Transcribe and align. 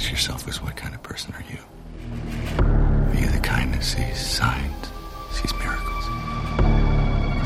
ask 0.00 0.10
yourself 0.10 0.48
is 0.48 0.62
what 0.62 0.74
kind 0.76 0.94
of 0.94 1.02
person 1.02 1.34
are 1.34 1.44
you? 1.50 1.58
Are 2.64 3.14
you 3.20 3.26
the 3.26 3.38
kind 3.40 3.74
that 3.74 3.84
sees 3.84 4.18
signs, 4.18 4.88
sees 5.30 5.52
miracles? 5.58 6.04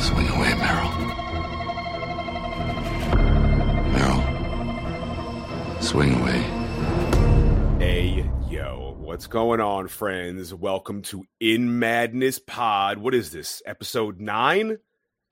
Swing 0.00 0.28
away, 0.28 0.54
Merrill. 0.54 0.92
Merrill. 3.90 4.22
Swing 5.82 6.14
away. 6.14 6.42
Hey, 7.80 8.30
yo, 8.48 8.94
what's 9.00 9.26
going 9.26 9.60
on, 9.60 9.88
friends? 9.88 10.54
Welcome 10.54 11.02
to 11.02 11.24
In 11.40 11.80
Madness 11.80 12.38
Pod. 12.38 12.98
What 12.98 13.16
is 13.16 13.32
this, 13.32 13.62
episode 13.66 14.20
nine? 14.20 14.78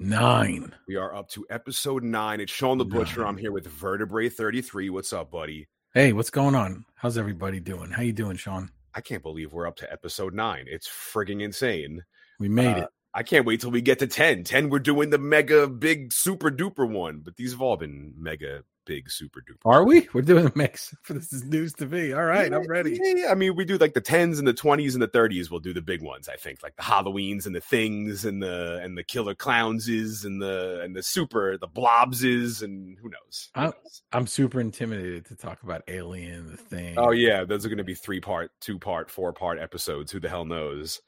Nine. 0.00 0.74
We 0.88 0.96
are 0.96 1.14
up 1.14 1.28
to 1.30 1.46
episode 1.48 2.02
nine. 2.02 2.40
It's 2.40 2.50
Shawn 2.50 2.78
the 2.78 2.84
Butcher. 2.84 3.24
I'm 3.24 3.36
here 3.36 3.52
with 3.52 3.68
Vertebrae 3.68 4.28
33. 4.28 4.90
What's 4.90 5.12
up, 5.12 5.30
buddy? 5.30 5.68
Hey, 5.94 6.12
what's 6.12 6.30
going 6.30 6.54
on? 6.54 6.84
How's 6.94 7.18
everybody 7.18 7.60
doing? 7.60 7.90
How 7.90 8.02
you 8.02 8.12
doing, 8.12 8.36
Shawn? 8.36 8.70
I 8.94 9.00
can't 9.00 9.22
believe 9.22 9.52
we're 9.52 9.66
up 9.66 9.76
to 9.76 9.92
episode 9.92 10.34
nine. 10.34 10.64
It's 10.68 10.88
frigging 10.88 11.42
insane. 11.42 12.04
We 12.38 12.48
made 12.48 12.76
Uh, 12.78 12.84
it. 12.84 12.88
I 13.14 13.22
can't 13.22 13.44
wait 13.44 13.60
till 13.60 13.70
we 13.70 13.82
get 13.82 13.98
to 13.98 14.06
10. 14.06 14.44
10, 14.44 14.70
we're 14.70 14.78
doing 14.78 15.10
the 15.10 15.18
mega 15.18 15.66
big 15.68 16.12
super 16.12 16.50
duper 16.50 16.88
one, 16.90 17.20
but 17.20 17.36
these 17.36 17.52
have 17.52 17.60
all 17.60 17.76
been 17.76 18.14
mega 18.16 18.64
big 18.84 19.10
super 19.10 19.40
duper. 19.40 19.70
Are 19.70 19.84
we? 19.84 20.08
We're 20.12 20.22
doing 20.22 20.46
a 20.46 20.52
mix. 20.54 20.94
This 21.12 21.32
is 21.32 21.44
news 21.44 21.74
to 21.74 21.86
me. 21.86 22.12
All 22.12 22.24
right, 22.24 22.52
I'm 22.52 22.66
ready. 22.66 22.98
Yeah, 23.02 23.14
yeah, 23.16 23.30
I 23.30 23.34
mean, 23.34 23.54
we 23.54 23.66
do 23.66 23.76
like 23.76 23.92
the 23.92 24.00
tens 24.00 24.38
and 24.38 24.48
the 24.48 24.54
twenties 24.54 24.94
and 24.94 25.02
the 25.02 25.08
thirties. 25.08 25.50
We'll 25.50 25.60
do 25.60 25.74
the 25.74 25.82
big 25.82 26.00
ones. 26.00 26.28
I 26.28 26.36
think, 26.36 26.62
like 26.62 26.74
the 26.76 26.82
Halloweens 26.82 27.44
and 27.44 27.54
the 27.54 27.60
things 27.60 28.24
and 28.24 28.42
the 28.42 28.80
and 28.82 28.96
the 28.96 29.04
killer 29.04 29.34
clownses 29.34 30.24
and 30.24 30.40
the 30.40 30.80
and 30.82 30.96
the 30.96 31.02
super 31.02 31.58
the 31.58 31.66
blobses 31.66 32.62
and 32.62 32.96
who 32.98 33.10
knows. 33.10 33.50
Who 33.54 33.60
I- 33.60 33.64
knows? 33.66 34.02
I'm 34.12 34.26
super 34.26 34.60
intimidated 34.60 35.26
to 35.26 35.36
talk 35.36 35.62
about 35.62 35.82
Alien, 35.88 36.46
the 36.46 36.52
oh, 36.54 36.56
thing. 36.56 36.94
Oh 36.98 37.10
yeah, 37.10 37.44
those 37.44 37.66
are 37.66 37.68
going 37.68 37.78
to 37.78 37.84
be 37.84 37.94
three 37.94 38.20
part, 38.20 38.50
two 38.60 38.78
part, 38.78 39.10
four 39.10 39.32
part 39.32 39.58
episodes. 39.58 40.12
Who 40.12 40.20
the 40.20 40.28
hell 40.28 40.44
knows? 40.44 41.00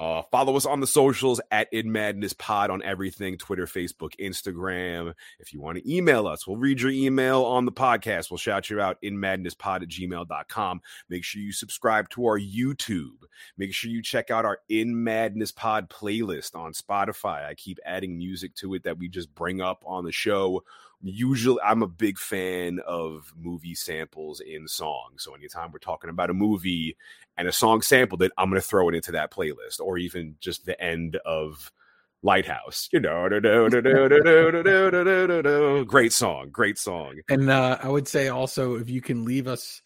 Uh, 0.00 0.22
follow 0.30 0.56
us 0.56 0.64
on 0.64 0.80
the 0.80 0.86
socials 0.86 1.42
at 1.50 1.70
In 1.74 1.92
Madness 1.92 2.32
Pod 2.32 2.70
on 2.70 2.82
everything 2.82 3.36
Twitter, 3.36 3.66
Facebook, 3.66 4.16
Instagram. 4.18 5.12
If 5.38 5.52
you 5.52 5.60
want 5.60 5.76
to 5.76 5.94
email 5.94 6.26
us, 6.26 6.46
we'll 6.46 6.56
read 6.56 6.80
your 6.80 6.90
email 6.90 7.44
on 7.44 7.66
the 7.66 7.72
podcast. 7.72 8.30
We'll 8.30 8.38
shout 8.38 8.70
you 8.70 8.80
out 8.80 8.96
in 9.02 9.18
madnesspod 9.18 9.82
at 9.82 9.88
gmail.com. 9.88 10.80
Make 11.10 11.22
sure 11.22 11.42
you 11.42 11.52
subscribe 11.52 12.08
to 12.10 12.24
our 12.24 12.40
YouTube. 12.40 13.24
Make 13.58 13.74
sure 13.74 13.90
you 13.90 14.00
check 14.02 14.30
out 14.30 14.46
our 14.46 14.60
In 14.70 15.04
Madness 15.04 15.52
Pod 15.52 15.90
playlist 15.90 16.56
on 16.56 16.72
Spotify. 16.72 17.44
I 17.44 17.52
keep 17.52 17.78
adding 17.84 18.16
music 18.16 18.54
to 18.54 18.72
it 18.72 18.84
that 18.84 18.96
we 18.96 19.10
just 19.10 19.34
bring 19.34 19.60
up 19.60 19.84
on 19.86 20.06
the 20.06 20.12
show 20.12 20.62
usually 21.02 21.60
I'm 21.64 21.82
a 21.82 21.88
big 21.88 22.18
fan 22.18 22.80
of 22.86 23.32
movie 23.38 23.74
samples 23.74 24.40
in 24.40 24.68
songs. 24.68 25.24
So 25.24 25.34
anytime 25.34 25.72
we're 25.72 25.78
talking 25.78 26.10
about 26.10 26.30
a 26.30 26.34
movie 26.34 26.96
and 27.36 27.48
a 27.48 27.52
song 27.52 27.82
sampled 27.82 28.22
it, 28.22 28.32
I'm 28.36 28.50
going 28.50 28.60
to 28.60 28.66
throw 28.66 28.88
it 28.88 28.94
into 28.94 29.12
that 29.12 29.30
playlist 29.30 29.80
or 29.80 29.98
even 29.98 30.36
just 30.40 30.66
the 30.66 30.80
end 30.80 31.16
of 31.24 31.72
Lighthouse. 32.22 32.88
You 32.92 33.00
know, 33.00 33.28
great 35.86 36.12
song, 36.12 36.50
great 36.50 36.78
song. 36.78 37.20
And 37.28 37.50
uh, 37.50 37.78
I 37.82 37.88
would 37.88 38.08
say 38.08 38.28
also 38.28 38.74
if 38.76 38.90
you 38.90 39.00
can 39.00 39.24
leave 39.24 39.48
us 39.48 39.80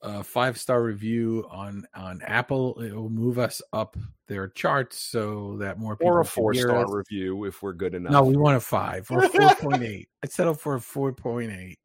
a 0.00 0.22
five 0.22 0.58
star 0.58 0.82
review 0.82 1.46
on 1.50 1.86
on 1.94 2.22
Apple, 2.22 2.80
it 2.80 2.94
will 2.94 3.10
move 3.10 3.38
us 3.38 3.62
up 3.72 3.96
their 4.32 4.48
charts 4.48 4.98
so 4.98 5.56
that 5.58 5.78
more 5.78 5.96
people 5.96 6.14
Or 6.14 6.20
a 6.20 6.24
can 6.24 6.30
four 6.30 6.54
star 6.54 6.84
us. 6.86 6.90
review 6.90 7.44
if 7.44 7.62
we're 7.62 7.74
good 7.74 7.94
enough. 7.94 8.12
No, 8.12 8.22
we 8.24 8.36
want 8.36 8.56
a 8.56 8.60
five 8.60 9.10
or 9.10 9.28
four 9.28 9.54
point 9.56 9.82
eight. 9.84 10.08
I 10.24 10.26
settled 10.26 10.58
for 10.60 10.74
a 10.74 10.80
four 10.80 11.12
point 11.12 11.52
eight. 11.52 11.78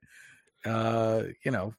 Uh, 0.65 1.23
you 1.45 1.51
know, 1.51 1.73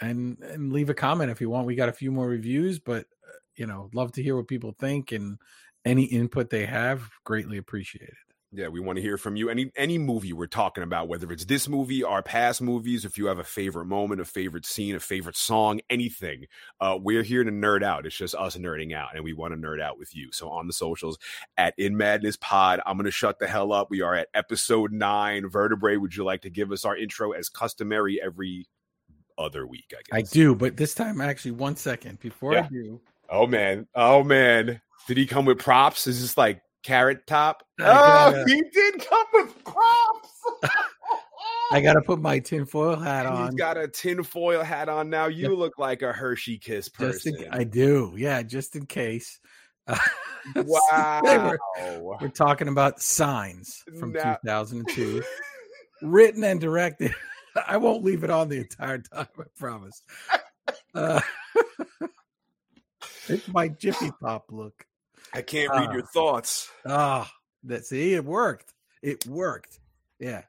and 0.00 0.38
and 0.42 0.72
leave 0.72 0.90
a 0.90 0.94
comment 0.94 1.30
if 1.30 1.40
you 1.40 1.48
want. 1.50 1.66
We 1.66 1.74
got 1.76 1.88
a 1.88 1.92
few 1.92 2.10
more 2.10 2.26
reviews, 2.26 2.78
but 2.78 3.02
uh, 3.26 3.38
you 3.56 3.66
know, 3.66 3.88
love 3.94 4.12
to 4.12 4.22
hear 4.22 4.36
what 4.36 4.48
people 4.48 4.74
think 4.78 5.12
and 5.12 5.38
any 5.84 6.04
input 6.04 6.50
they 6.50 6.66
have. 6.66 7.08
Greatly 7.24 7.58
appreciated. 7.58 8.14
Yeah, 8.52 8.66
we 8.66 8.80
want 8.80 8.96
to 8.96 9.02
hear 9.02 9.16
from 9.16 9.36
you. 9.36 9.48
Any 9.48 9.70
any 9.76 9.96
movie 9.96 10.32
we're 10.32 10.48
talking 10.48 10.82
about, 10.82 11.06
whether 11.06 11.30
it's 11.30 11.44
this 11.44 11.68
movie, 11.68 12.02
our 12.02 12.20
past 12.20 12.60
movies, 12.60 13.04
if 13.04 13.16
you 13.16 13.26
have 13.26 13.38
a 13.38 13.44
favorite 13.44 13.84
moment, 13.84 14.20
a 14.20 14.24
favorite 14.24 14.66
scene, 14.66 14.96
a 14.96 15.00
favorite 15.00 15.36
song, 15.36 15.80
anything, 15.88 16.46
uh, 16.80 16.98
we're 17.00 17.22
here 17.22 17.44
to 17.44 17.50
nerd 17.52 17.84
out. 17.84 18.06
It's 18.06 18.16
just 18.16 18.34
us 18.34 18.56
nerding 18.56 18.92
out, 18.92 19.10
and 19.14 19.22
we 19.22 19.34
want 19.34 19.54
to 19.54 19.60
nerd 19.60 19.80
out 19.80 19.98
with 19.98 20.16
you. 20.16 20.32
So 20.32 20.48
on 20.48 20.66
the 20.66 20.72
socials 20.72 21.16
at 21.58 21.74
In 21.78 21.96
Madness 21.96 22.36
Pod, 22.38 22.80
I'm 22.84 22.96
gonna 22.96 23.12
shut 23.12 23.38
the 23.38 23.46
hell 23.46 23.72
up. 23.72 23.88
We 23.88 24.00
are 24.00 24.16
at 24.16 24.28
episode 24.34 24.90
nine. 24.90 25.48
Vertebrae, 25.48 25.96
would 25.96 26.16
you 26.16 26.24
like 26.24 26.42
to 26.42 26.50
give 26.50 26.72
us 26.72 26.84
our 26.84 26.96
intro 26.96 27.30
as 27.30 27.48
customary 27.48 28.20
every 28.20 28.66
other 29.38 29.64
week? 29.64 29.92
I 29.92 30.18
guess 30.20 30.30
I 30.30 30.34
do, 30.34 30.56
but 30.56 30.76
this 30.76 30.92
time 30.92 31.20
actually 31.20 31.52
one 31.52 31.76
second 31.76 32.18
before 32.18 32.54
Yeah. 32.54 32.64
I 32.64 32.68
do. 32.68 33.00
Oh 33.28 33.46
man, 33.46 33.86
oh 33.94 34.24
man, 34.24 34.80
did 35.06 35.16
he 35.18 35.24
come 35.24 35.44
with 35.44 35.60
props? 35.60 36.08
Is 36.08 36.20
this 36.20 36.36
like 36.36 36.62
carrot 36.82 37.26
top? 37.26 37.62
I 37.78 37.82
Oh, 37.84 38.32
gotta- 38.32 38.44
he 38.48 38.62
did 38.72 39.06
come 39.06 39.26
with 39.34 39.64
props. 39.64 40.72
I 41.72 41.80
got 41.80 41.92
to 41.94 42.00
put 42.02 42.20
my 42.20 42.40
tinfoil 42.40 42.96
hat 42.96 43.26
on. 43.26 43.46
He's 43.46 43.54
got 43.54 43.76
a 43.76 43.86
tinfoil 43.86 44.62
hat 44.64 44.88
on 44.88 45.08
now. 45.08 45.26
You 45.26 45.50
Yep. 45.50 45.58
look 45.58 45.78
like 45.78 46.02
a 46.02 46.12
Hershey 46.12 46.58
Kiss 46.58 46.86
just 46.86 46.96
person. 46.96 47.36
in, 47.44 47.48
I 47.52 47.62
do, 47.64 48.12
yeah, 48.16 48.42
just 48.42 48.76
in 48.76 48.86
case. 48.86 49.40
Uh, 50.56 50.62
wow. 50.64 51.20
we're, 51.22 52.16
we're 52.22 52.28
talking 52.28 52.68
about 52.68 53.02
Signs 53.02 53.84
from 53.98 54.12
Now- 54.12 54.36
2002, 54.42 55.22
written 56.02 56.42
and 56.44 56.58
directed. 56.58 57.14
I 57.68 57.76
won't 57.76 58.02
leave 58.02 58.24
it 58.24 58.30
on 58.30 58.48
the 58.48 58.56
entire 58.58 58.98
time. 58.98 59.26
I 59.38 59.42
promise. 59.58 60.02
Uh, 60.94 61.20
it's 63.28 63.48
my 63.48 63.68
Jiffy 63.68 64.10
Pop 64.20 64.46
look. 64.50 64.86
I 65.32 65.42
can't 65.42 65.70
read 65.70 65.92
your 65.92 66.02
Ah. 66.02 66.10
thoughts. 66.12 66.70
Ah, 66.86 67.30
that 67.64 67.84
see, 67.86 68.14
it 68.14 68.24
worked. 68.24 68.74
It 69.02 69.26
worked. 69.26 69.78
Yeah. 70.18 70.42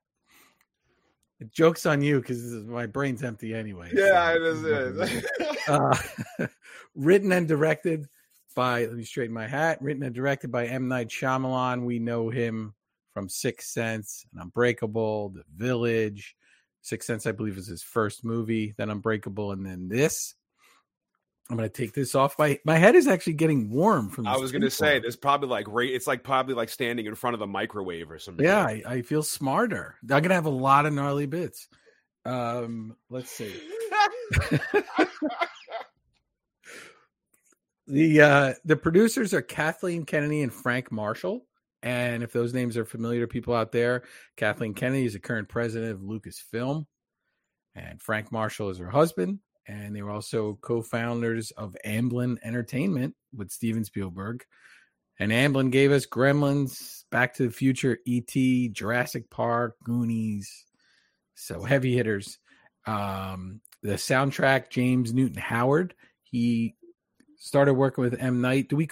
The 1.40 1.46
joke's 1.46 1.86
on 1.86 2.02
you 2.02 2.20
because 2.20 2.44
my 2.66 2.86
brain's 2.86 3.24
empty 3.24 3.54
anyway. 3.54 3.90
Yeah, 3.94 4.34
so- 4.34 4.36
it 4.36 4.44
is. 4.44 5.26
uh, 5.68 6.48
written 6.96 7.32
and 7.32 7.48
directed 7.48 8.08
by 8.56 8.82
let 8.86 8.94
me 8.94 9.04
straighten 9.04 9.34
my 9.34 9.48
hat. 9.48 9.82
Written 9.82 10.04
and 10.04 10.14
directed 10.14 10.52
by 10.52 10.68
M 10.68 10.88
Night 10.88 11.08
Shyamalan. 11.10 11.84
We 11.86 12.00
know 12.00 12.30
him 12.30 12.74
from 13.14 13.28
Sixth 13.30 13.70
Sense 13.70 14.26
and 14.34 14.42
Unbreakable, 14.42 15.30
The 15.30 15.44
Village. 15.56 16.36
Sixth 16.82 17.08
Sense, 17.08 17.26
I 17.28 17.32
believe, 17.32 17.58
is 17.58 17.68
his 17.68 17.84
first 17.84 18.24
movie. 18.26 18.74
Then 18.78 18.90
Unbreakable, 18.90 19.52
and 19.52 19.66
then 19.66 19.88
this. 19.88 20.36
I'm 21.50 21.58
gonna 21.58 21.70
take 21.70 21.94
this 21.94 22.16
off. 22.16 22.40
My 22.40 22.60
my 22.64 22.78
head 22.78 22.96
is 22.96 23.08
actually 23.08 23.34
getting 23.34 23.70
warm 23.70 24.10
from. 24.10 24.26
I 24.26 24.38
was 24.38 24.52
gonna 24.52 24.70
tinfoil. 24.70 24.88
say 24.88 25.00
this 25.00 25.16
probably 25.18 25.50
like. 25.50 25.66
It's 25.70 26.08
like 26.08 26.24
probably 26.24 26.56
like 26.56 26.70
standing 26.70 27.06
in 27.06 27.16
front 27.16 27.34
of 27.34 27.40
the 27.40 27.48
microwave 27.48 28.10
or 28.10 28.20
something. 28.20 28.46
Yeah, 28.46 28.64
I, 28.64 28.82
I 28.86 29.02
feel 29.02 29.24
smarter. 29.24 29.98
I'm 30.04 30.22
gonna 30.22 30.34
have 30.34 30.46
a 30.46 30.50
lot 30.50 30.86
of 30.86 30.94
gnarly 30.94 31.26
bits. 31.26 31.68
Um, 32.24 32.96
let's 33.10 33.30
see. 33.32 33.54
the 37.88 38.22
uh 38.22 38.54
the 38.64 38.76
producers 38.78 39.34
are 39.34 39.42
Kathleen 39.42 40.06
Kennedy 40.06 40.42
and 40.42 40.54
Frank 40.54 40.92
Marshall. 40.92 41.46
And 41.84 42.22
if 42.22 42.32
those 42.32 42.54
names 42.54 42.78
are 42.78 42.86
familiar 42.86 43.22
to 43.22 43.28
people 43.28 43.56
out 43.56 43.72
there, 43.72 44.04
Kathleen 44.38 44.76
Kennedy 44.76 45.06
is 45.06 45.14
the 45.14 45.20
current 45.20 45.50
president 45.50 45.92
of 45.92 46.02
Lucasfilm, 46.02 46.86
and 47.74 48.00
Frank 48.00 48.32
Marshall 48.32 48.70
is 48.70 48.78
her 48.78 48.90
husband. 48.90 49.40
And 49.68 49.96
they 49.96 50.02
were 50.02 50.12
also 50.12 50.58
co-founders 50.62 51.52
of 51.52 51.76
Amblin 51.86 52.38
Entertainment 52.44 53.16
with 53.36 53.52
Steven 53.52 53.84
Spielberg. 53.86 54.44
And 55.20 55.32
Amblin 55.32 55.72
gave 55.72 55.92
us 55.92 56.08
Gremlins, 56.08 57.04
Back 57.12 57.36
to 57.36 57.44
the 57.44 57.54
Future, 57.54 58.00
E.T., 58.06 58.70
Jurassic 58.70 59.30
Park, 59.30 59.76
Goonies. 59.84 60.66
So 61.36 61.64
heavy 61.64 61.96
hitters. 61.96 62.40
Um, 62.88 63.62
the 63.84 63.94
soundtrack, 63.94 64.70
James 64.70 65.14
Newton 65.14 65.38
Howard. 65.38 65.94
He 66.24 66.76
started 67.38 67.74
working 67.74 68.04
with 68.04 68.20
M. 68.20 68.42
Night. 68.42 68.70
Do 68.70 68.76
we? 68.76 68.90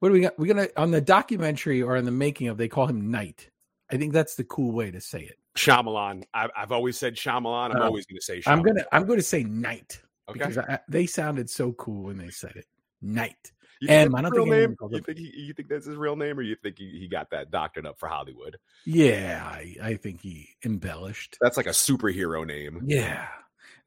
What 0.00 0.08
do 0.08 0.12
we 0.12 0.20
got? 0.20 0.38
We're 0.38 0.52
gonna 0.52 0.68
on 0.76 0.90
the 0.90 1.00
documentary 1.00 1.82
or 1.82 1.96
in 1.96 2.04
the 2.04 2.10
making 2.10 2.48
of. 2.48 2.56
They 2.56 2.68
call 2.68 2.86
him 2.86 3.10
Night. 3.10 3.50
I 3.90 3.96
think 3.96 4.12
that's 4.12 4.34
the 4.34 4.44
cool 4.44 4.72
way 4.72 4.90
to 4.90 5.00
say 5.00 5.20
it. 5.20 5.38
Shyamalan. 5.56 6.24
I've, 6.32 6.50
I've 6.56 6.72
always 6.72 6.96
said 6.98 7.16
Shyamalan. 7.16 7.74
I'm 7.74 7.82
Uh, 7.82 7.86
always 7.86 8.06
gonna 8.06 8.20
say. 8.20 8.40
Shyamalan. 8.40 8.48
I'm 8.52 8.62
gonna 8.62 8.84
I'm 8.92 9.06
gonna 9.06 9.22
say 9.22 9.42
Night 9.42 10.00
Okay. 10.28 10.38
because 10.38 10.58
I, 10.58 10.78
they 10.88 11.06
sounded 11.06 11.50
so 11.50 11.72
cool 11.72 12.04
when 12.04 12.18
they 12.18 12.30
said 12.30 12.52
it. 12.56 12.66
Night. 13.02 13.52
You 13.80 13.88
think 13.88 14.14
I 14.14 14.20
don't 14.22 14.32
real 14.32 14.44
think 14.44 14.54
name. 14.54 14.76
You 14.90 15.00
think 15.00 15.18
he, 15.18 15.32
you 15.40 15.54
think 15.54 15.68
that's 15.70 15.86
his 15.86 15.96
real 15.96 16.14
name, 16.14 16.38
or 16.38 16.42
you 16.42 16.54
think 16.54 16.76
he, 16.78 16.98
he 16.98 17.08
got 17.08 17.30
that 17.30 17.50
doctored 17.50 17.86
up 17.86 17.98
for 17.98 18.08
Hollywood? 18.08 18.58
Yeah, 18.84 19.42
I, 19.42 19.74
I 19.82 19.94
think 19.94 20.20
he 20.20 20.50
embellished. 20.66 21.38
That's 21.40 21.56
like 21.56 21.66
a 21.66 21.70
superhero 21.70 22.46
name. 22.46 22.82
Yeah. 22.86 23.26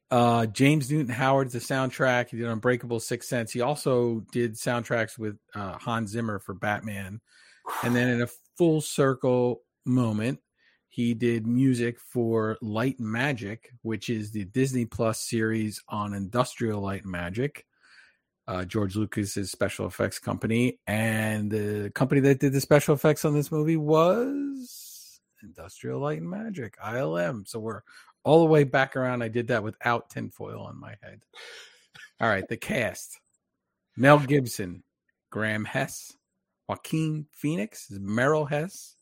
Uh, 0.10 0.48
James 0.48 0.92
Newton 0.92 1.14
Howard's 1.14 1.54
the 1.54 1.60
soundtrack. 1.60 2.30
He 2.30 2.38
did 2.38 2.48
Unbreakable 2.48 3.00
Six 3.00 3.28
Sense. 3.30 3.52
He 3.52 3.62
also 3.62 4.26
did 4.32 4.56
soundtracks 4.56 5.18
with 5.18 5.38
uh, 5.56 5.78
Hans 5.78 6.10
Zimmer 6.10 6.40
for 6.40 6.56
Batman. 6.56 7.22
And 7.84 7.96
then 7.96 8.10
in 8.16 8.22
a 8.24 8.28
full 8.58 8.82
circle 8.82 9.62
moment, 9.86 10.40
He 10.94 11.16
did 11.16 11.48
music 11.48 12.00
for 12.00 12.56
Light 12.62 13.00
Magic, 13.00 13.72
which 13.82 14.12
is 14.12 14.30
the 14.30 14.46
Disney 14.46 14.86
Plus 14.86 15.20
series 15.20 15.82
on 15.90 16.14
industrial 16.14 16.82
light 16.82 17.04
magic. 17.04 17.66
Uh, 18.48 18.64
George 18.64 18.96
Lucas's 18.96 19.50
special 19.50 19.88
effects 19.88 20.20
company, 20.20 20.78
and 20.86 21.50
the 21.50 21.92
company 21.96 22.22
that 22.22 22.40
did 22.40 22.54
the 22.54 22.62
special 22.62 22.94
effects 22.94 23.26
on 23.26 23.34
this 23.34 23.52
movie 23.52 23.76
was 23.76 25.20
Industrial 25.42 26.00
Light 26.00 26.22
and 26.22 26.30
Magic 26.30 26.78
(ILM). 26.78 27.48
So 27.48 27.58
we're 27.58 27.82
all 28.24 28.42
the 28.42 28.52
way 28.52 28.64
back 28.64 28.96
around. 28.96 29.24
I 29.24 29.30
did 29.30 29.48
that 29.48 29.64
without 29.64 30.12
tinfoil 30.12 30.62
on 30.62 30.80
my 30.80 30.94
head. 31.02 31.24
All 32.22 32.30
right, 32.30 32.48
the 32.48 32.56
cast: 32.56 33.20
Mel 33.98 34.20
Gibson, 34.20 34.84
Graham 35.32 35.66
Hess, 35.66 36.16
Joaquin 36.70 37.26
Phoenix, 37.32 37.88
Merrill 37.90 38.46
Hess, 38.46 38.93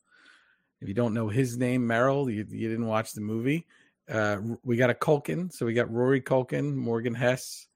if 0.82 0.88
you 0.88 0.94
don't 0.94 1.14
know 1.14 1.30
his 1.30 1.58
name, 1.58 1.86
Merrill, 1.86 2.30
you, 2.30 2.46
you 2.50 2.70
didn't 2.70 2.88
watch 2.88 3.14
the 3.14 3.22
movie. 3.22 3.68
Uh, 4.10 4.38
we 4.64 4.76
got 4.76 4.90
a 4.90 4.96
Culkin, 4.96 5.54
so 5.54 5.66
we 5.66 5.74
got 5.74 5.92
Rory 5.92 6.22
Culkin, 6.22 6.76
Morgan 6.76 7.14
Hess, 7.14 7.68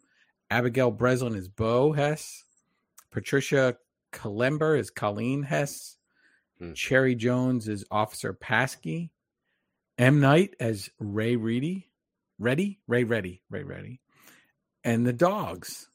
Abigail 0.50 0.92
Breslin 0.92 1.36
is 1.36 1.48
Bo 1.48 1.94
Hess, 1.94 2.44
Patricia 3.12 3.78
Kalember 4.12 4.78
is 4.78 4.90
Colleen 4.90 5.44
Hess, 5.44 5.98
hmm. 6.60 6.74
Cherry 6.74 7.16
Jones 7.16 7.68
is 7.68 7.86
Officer 7.92 8.34
Paskey, 8.34 9.12
M 9.98 10.20
Night 10.20 10.56
as 10.60 10.90
Ray 11.00 11.36
Reedy, 11.36 11.90
Ready, 12.40 12.80
Ray 12.88 13.04
Reddy, 13.04 13.42
Ray 13.50 13.64
Reddy, 13.64 14.02
and 14.84 15.06
the 15.06 15.14
dogs. 15.14 15.88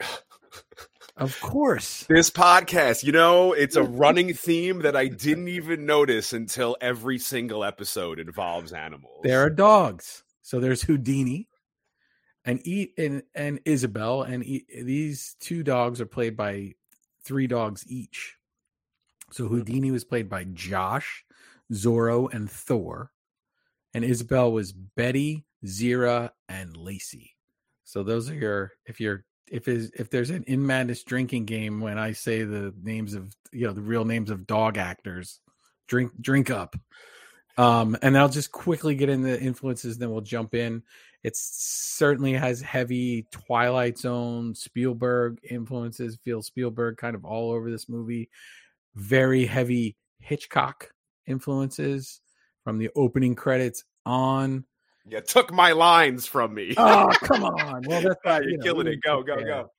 Of 1.16 1.40
course. 1.40 2.04
This 2.08 2.30
podcast, 2.30 3.04
you 3.04 3.12
know, 3.12 3.52
it's 3.52 3.76
a 3.76 3.82
running 4.02 4.34
theme 4.34 4.80
that 4.80 4.96
I 4.96 5.08
didn't 5.08 5.48
even 5.48 5.86
notice 5.86 6.32
until 6.32 6.76
every 6.80 7.18
single 7.18 7.64
episode 7.64 8.18
involves 8.18 8.72
animals. 8.72 9.20
There 9.22 9.42
are 9.42 9.50
dogs. 9.50 10.24
So 10.42 10.60
there's 10.60 10.82
Houdini 10.82 11.48
and 12.44 12.60
eat 12.66 12.94
and, 12.98 13.22
and 13.34 13.60
Isabel 13.64 14.22
and 14.22 14.44
e- 14.44 14.66
these 14.82 15.36
two 15.40 15.62
dogs 15.62 16.00
are 16.00 16.06
played 16.06 16.36
by 16.36 16.72
three 17.24 17.46
dogs 17.46 17.84
each. 17.86 18.36
So 19.30 19.46
hmm. 19.46 19.56
Houdini 19.56 19.90
was 19.90 20.04
played 20.04 20.28
by 20.28 20.44
Josh, 20.44 21.24
Zorro 21.72 22.32
and 22.32 22.50
Thor 22.50 23.12
and 23.94 24.04
Isabel 24.04 24.50
was 24.52 24.72
Betty, 24.72 25.46
Zira 25.64 26.30
and 26.48 26.76
Lacey. 26.76 27.36
So 27.84 28.02
those 28.02 28.28
are 28.28 28.34
your 28.34 28.72
if 28.86 29.00
you're 29.00 29.24
if 29.50 29.68
is 29.68 29.90
if 29.94 30.10
there's 30.10 30.30
an 30.30 30.44
in 30.46 30.66
madness 30.66 31.02
drinking 31.02 31.44
game 31.44 31.80
when 31.80 31.98
I 31.98 32.12
say 32.12 32.42
the 32.42 32.74
names 32.82 33.14
of 33.14 33.34
you 33.52 33.66
know 33.66 33.72
the 33.72 33.82
real 33.82 34.04
names 34.04 34.30
of 34.30 34.46
dog 34.46 34.78
actors, 34.78 35.40
drink 35.86 36.12
drink 36.20 36.50
up. 36.50 36.76
Um, 37.56 37.96
and 38.02 38.18
I'll 38.18 38.28
just 38.28 38.50
quickly 38.50 38.96
get 38.96 39.08
in 39.08 39.22
the 39.22 39.40
influences, 39.40 39.96
then 39.96 40.10
we'll 40.10 40.22
jump 40.22 40.54
in. 40.54 40.82
It 41.22 41.36
certainly 41.36 42.32
has 42.32 42.60
heavy 42.60 43.26
Twilight 43.30 43.96
Zone, 43.96 44.54
Spielberg 44.54 45.38
influences. 45.48 46.18
Feel 46.24 46.42
Spielberg 46.42 46.96
kind 46.96 47.14
of 47.14 47.24
all 47.24 47.52
over 47.52 47.70
this 47.70 47.88
movie. 47.88 48.28
Very 48.94 49.46
heavy 49.46 49.96
Hitchcock 50.18 50.92
influences 51.26 52.20
from 52.64 52.78
the 52.78 52.90
opening 52.96 53.34
credits 53.34 53.84
on. 54.04 54.64
You 55.06 55.20
took 55.20 55.52
my 55.52 55.72
lines 55.72 56.26
from 56.26 56.54
me. 56.54 56.74
oh, 56.78 57.10
come 57.22 57.44
on. 57.44 57.82
Well, 57.86 58.00
that's 58.00 58.20
not, 58.24 58.42
you're 58.42 58.52
you 58.52 58.58
know, 58.58 58.64
killing 58.64 58.86
it. 58.86 59.00
Go, 59.02 59.22
go, 59.22 59.36
go. 59.36 59.70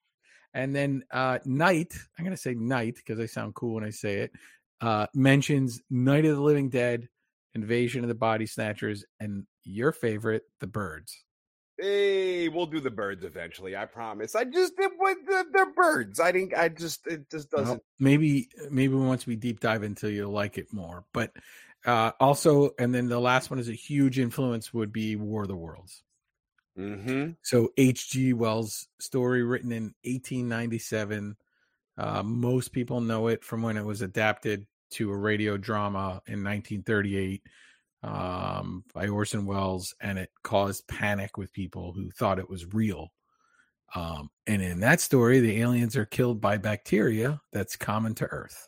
And 0.54 0.75
then 0.75 1.04
uh 1.12 1.39
Night, 1.45 1.94
I'm 2.18 2.24
gonna 2.24 2.38
say 2.38 2.54
Night 2.54 2.95
because 2.95 3.19
I 3.19 3.25
sound 3.25 3.56
cool 3.56 3.75
when 3.75 3.83
I 3.83 3.89
say 3.89 4.19
it. 4.19 4.31
Uh 4.81 5.07
mentions 5.13 5.81
Night 5.89 6.25
of 6.25 6.36
the 6.36 6.42
Living 6.42 6.69
Dead, 6.69 7.10
Invasion 7.56 8.04
of 8.04 8.07
the 8.07 8.16
Body 8.16 8.45
Snatchers, 8.45 9.04
and 9.19 9.45
your 9.63 9.92
favorite, 9.92 10.44
the 10.60 10.68
birds. 10.68 11.25
Hey, 11.78 12.48
we'll 12.48 12.68
do 12.68 12.80
the 12.80 12.92
birds 12.92 13.25
eventually. 13.25 13.75
I 13.75 13.86
promise. 13.86 14.33
I 14.33 14.45
just 14.45 14.78
did 14.78 14.92
with 14.98 15.18
the, 15.28 15.45
they're 15.51 15.74
birds. 15.74 16.21
I 16.21 16.31
think 16.31 16.57
I 16.57 16.69
just 16.69 17.06
it 17.07 17.30
just 17.30 17.51
doesn't. 17.51 17.68
Well, 17.68 17.83
maybe 18.00 18.48
maybe 18.69 18.94
once 18.94 19.25
we 19.25 19.36
deep 19.36 19.60
dive 19.60 19.83
into 19.83 20.10
you'll 20.10 20.31
like 20.31 20.57
it 20.57 20.71
more. 20.71 21.04
But 21.12 21.31
uh, 21.86 22.12
also, 22.20 22.72
and 22.80 22.94
then 22.94 23.08
the 23.08 23.20
last 23.20 23.50
one 23.50 23.60
is 23.60 23.70
a 23.70 23.74
huge 23.74 24.20
influence 24.20 24.74
would 24.74 24.92
be 24.92 25.16
War 25.16 25.44
of 25.44 25.48
the 25.48 25.56
Worlds. 25.56 26.04
Mm-hmm. 26.78 27.32
So 27.42 27.70
H.G. 27.78 28.34
Wells' 28.34 28.88
story 29.00 29.44
written 29.44 29.72
in 29.72 29.94
1897. 30.04 31.38
Uh, 31.98 32.24
most 32.24 32.74
people 32.74 33.00
know 33.02 33.28
it 33.28 33.44
from 33.44 33.62
when 33.62 33.78
it 33.78 33.86
was 33.86 34.02
adapted 34.02 34.66
to 34.92 35.12
a 35.12 35.18
radio 35.18 35.58
drama 35.58 36.22
in 36.28 36.44
1938 36.44 37.44
um, 38.04 38.84
by 38.94 39.08
Orson 39.08 39.46
Welles, 39.46 39.96
and 40.02 40.20
it 40.20 40.30
caused 40.44 40.88
panic 40.88 41.38
with 41.38 41.54
people 41.54 41.94
who 41.94 42.12
thought 42.12 42.40
it 42.40 42.50
was 42.50 42.74
real. 42.74 43.12
Um, 43.94 44.30
and 44.46 44.62
in 44.62 44.81
that 44.81 45.00
story, 45.00 45.40
the 45.40 45.62
aliens 45.62 45.96
are 45.96 46.06
killed 46.06 46.42
by 46.42 46.58
bacteria 46.58 47.42
that's 47.54 47.78
common 47.78 48.16
to 48.16 48.26
Earth. 48.26 48.68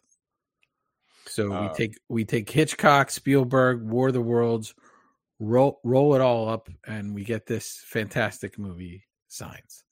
So 1.30 1.52
uh, 1.52 1.62
we 1.62 1.70
take 1.76 1.98
we 2.10 2.26
take 2.26 2.50
Hitchcock, 2.50 3.12
Spielberg, 3.12 3.84
War 3.84 4.08
of 4.08 4.14
the 4.14 4.22
Worlds, 4.22 4.74
roll 5.40 5.80
roll 5.84 6.16
it 6.16 6.22
all 6.22 6.50
up, 6.50 6.70
and 6.86 7.14
we 7.14 7.24
get 7.24 7.46
this 7.46 7.82
fantastic 7.86 8.58
movie, 8.58 9.04
Signs. 9.28 9.84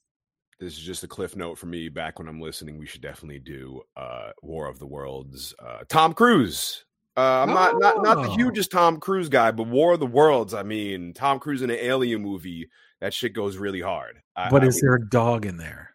This 0.60 0.74
is 0.74 0.80
just 0.80 1.04
a 1.04 1.08
cliff 1.08 1.36
note 1.36 1.58
for 1.58 1.66
me. 1.66 1.90
Back 1.90 2.18
when 2.18 2.28
I'm 2.28 2.40
listening, 2.40 2.78
we 2.78 2.86
should 2.86 3.02
definitely 3.02 3.40
do 3.40 3.82
uh, 3.98 4.32
War 4.42 4.68
of 4.68 4.80
the 4.80 4.88
Worlds. 4.88 5.54
Uh, 5.60 5.80
Tom 5.90 6.14
Cruise. 6.14 6.86
Uh, 7.18 7.44
I'm 7.44 7.50
oh. 7.50 7.54
not, 7.54 7.80
not 7.80 8.04
not 8.04 8.24
the 8.24 8.30
oh. 8.30 8.36
hugest 8.36 8.72
Tom 8.72 9.00
Cruise 9.00 9.30
guy, 9.30 9.52
but 9.52 9.68
War 9.68 9.94
of 9.94 10.00
the 10.00 10.06
Worlds. 10.06 10.54
I 10.54 10.64
mean, 10.64 11.14
Tom 11.14 11.40
Cruise 11.40 11.62
in 11.62 11.70
an 11.70 11.78
alien 11.80 12.22
movie. 12.22 12.70
That 13.02 13.14
shit 13.14 13.34
goes 13.34 13.58
really 13.58 13.82
hard. 13.82 14.22
But 14.36 14.64
I, 14.64 14.68
is 14.68 14.78
I, 14.78 14.80
there 14.82 14.96
a 14.96 15.10
dog 15.10 15.46
in 15.46 15.58
there? 15.58 15.95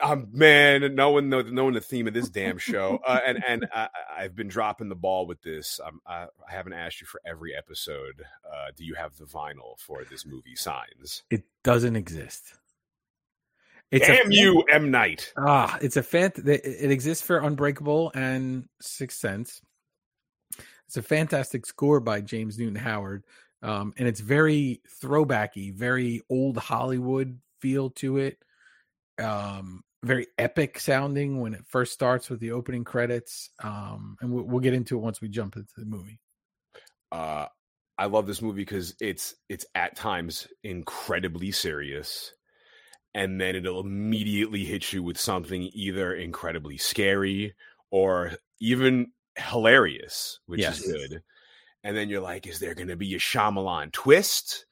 Um, 0.00 0.28
man, 0.32 0.94
knowing 0.94 1.30
the 1.30 1.42
knowing 1.44 1.74
the 1.74 1.80
theme 1.80 2.06
of 2.06 2.14
this 2.14 2.28
damn 2.28 2.58
show, 2.58 3.00
uh, 3.06 3.20
and 3.26 3.42
and 3.46 3.66
I, 3.72 3.88
have 4.18 4.34
been 4.34 4.48
dropping 4.48 4.88
the 4.88 4.94
ball 4.94 5.26
with 5.26 5.42
this. 5.42 5.80
Um, 5.84 6.00
I, 6.06 6.24
I, 6.24 6.52
haven't 6.52 6.74
asked 6.74 7.00
you 7.00 7.06
for 7.06 7.20
every 7.26 7.54
episode. 7.54 8.24
Uh, 8.44 8.70
do 8.76 8.84
you 8.84 8.94
have 8.94 9.16
the 9.16 9.24
vinyl 9.24 9.78
for 9.78 10.04
this 10.04 10.26
movie? 10.26 10.56
Signs. 10.56 11.22
It 11.30 11.44
doesn't 11.62 11.96
exist. 11.96 12.54
It's 13.90 14.06
Damn 14.06 14.30
a, 14.30 14.34
you, 14.34 14.64
M 14.70 14.90
Night. 14.90 15.32
Ah, 15.36 15.78
it's 15.80 15.96
a 15.96 16.02
fan. 16.02 16.32
It 16.44 16.90
exists 16.90 17.24
for 17.24 17.38
Unbreakable 17.38 18.10
and 18.14 18.68
Sixth 18.80 19.18
Sense. 19.18 19.62
It's 20.86 20.96
a 20.96 21.02
fantastic 21.02 21.66
score 21.66 22.00
by 22.00 22.20
James 22.20 22.58
Newton 22.58 22.76
Howard, 22.76 23.24
um, 23.62 23.92
and 23.96 24.06
it's 24.08 24.20
very 24.20 24.80
throwbacky, 25.02 25.72
very 25.72 26.22
old 26.28 26.56
Hollywood 26.56 27.38
feel 27.60 27.90
to 27.90 28.18
it. 28.18 28.38
Um, 29.18 29.82
very 30.06 30.26
epic 30.38 30.78
sounding 30.78 31.40
when 31.40 31.54
it 31.54 31.64
first 31.66 31.92
starts 31.92 32.30
with 32.30 32.40
the 32.40 32.52
opening 32.52 32.84
credits. 32.84 33.50
Um, 33.62 34.16
and 34.20 34.32
we'll, 34.32 34.44
we'll 34.44 34.60
get 34.60 34.74
into 34.74 34.96
it 34.96 35.02
once 35.02 35.20
we 35.20 35.28
jump 35.28 35.56
into 35.56 35.72
the 35.76 35.86
movie. 35.86 36.20
Uh, 37.12 37.46
I 37.98 38.06
love 38.06 38.26
this 38.26 38.42
movie 38.42 38.62
because 38.62 38.94
it's 39.00 39.34
it's 39.48 39.66
at 39.74 39.96
times 39.96 40.48
incredibly 40.64 41.50
serious, 41.50 42.32
and 43.14 43.40
then 43.40 43.56
it'll 43.56 43.80
immediately 43.80 44.64
hit 44.64 44.92
you 44.92 45.02
with 45.02 45.18
something 45.18 45.70
either 45.72 46.14
incredibly 46.14 46.76
scary 46.76 47.54
or 47.90 48.32
even 48.60 49.12
hilarious, 49.36 50.40
which 50.46 50.60
yes. 50.60 50.80
is 50.80 50.92
good. 50.92 51.22
And 51.84 51.96
then 51.96 52.08
you're 52.08 52.20
like, 52.20 52.46
is 52.46 52.58
there 52.58 52.74
going 52.74 52.88
to 52.88 52.96
be 52.96 53.14
a 53.14 53.18
Shyamalan 53.18 53.92
twist? 53.92 54.66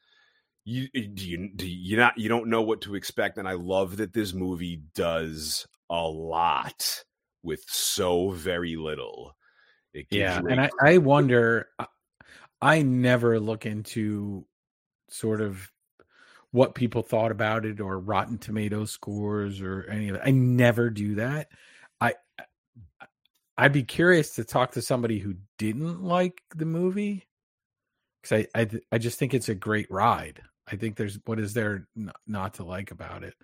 You 0.65 0.87
eh, 0.95 1.07
do 1.13 1.29
you 1.29 1.49
do 1.55 1.67
you 1.67 1.95
not 1.95 2.17
you 2.17 2.27
don't 2.27 2.47
know 2.47 2.63
what 2.63 2.81
to 2.81 2.95
expect 2.95 3.37
and 3.37 3.47
i 3.47 3.53
love 3.53 3.97
that 3.97 4.13
this 4.13 4.33
movie 4.33 4.81
does 4.95 5.65
a 5.89 6.01
lot 6.01 7.03
with 7.43 7.63
so 7.67 8.29
very 8.31 8.75
little. 8.75 9.35
Yeah 10.09 10.41
and 10.49 10.59
I, 10.59 10.69
I 10.81 10.97
wonder 10.97 11.69
i 12.61 12.81
never 12.81 13.39
look 13.39 13.65
into 13.65 14.45
sort 15.09 15.41
of 15.41 15.71
what 16.51 16.73
people 16.73 17.03
thought 17.03 17.31
about 17.31 17.65
it 17.65 17.79
or 17.79 17.99
rotten 17.99 18.39
tomato 18.39 18.85
scores 18.85 19.61
or 19.61 19.85
any 19.89 20.09
of 20.09 20.15
that 20.15 20.27
i 20.27 20.31
never 20.31 20.89
do 20.89 21.15
that. 21.15 21.49
I 22.01 22.15
i'd 23.57 23.71
be 23.71 23.83
curious 23.83 24.35
to 24.35 24.43
talk 24.43 24.71
to 24.71 24.81
somebody 24.81 25.19
who 25.19 25.35
didn't 25.57 26.03
like 26.03 26.41
the 26.55 26.65
movie 26.65 27.27
because 28.21 28.45
I, 28.55 28.59
I 28.59 28.69
i 28.93 28.97
just 28.97 29.19
think 29.19 29.33
it's 29.33 29.49
a 29.49 29.55
great 29.55 29.89
ride 29.91 30.41
I 30.71 30.75
think 30.75 30.95
there's 30.95 31.19
what 31.25 31.39
is 31.39 31.53
there 31.53 31.87
not 32.25 32.55
to 32.55 32.63
like 32.63 32.91
about 32.91 33.23
it. 33.23 33.35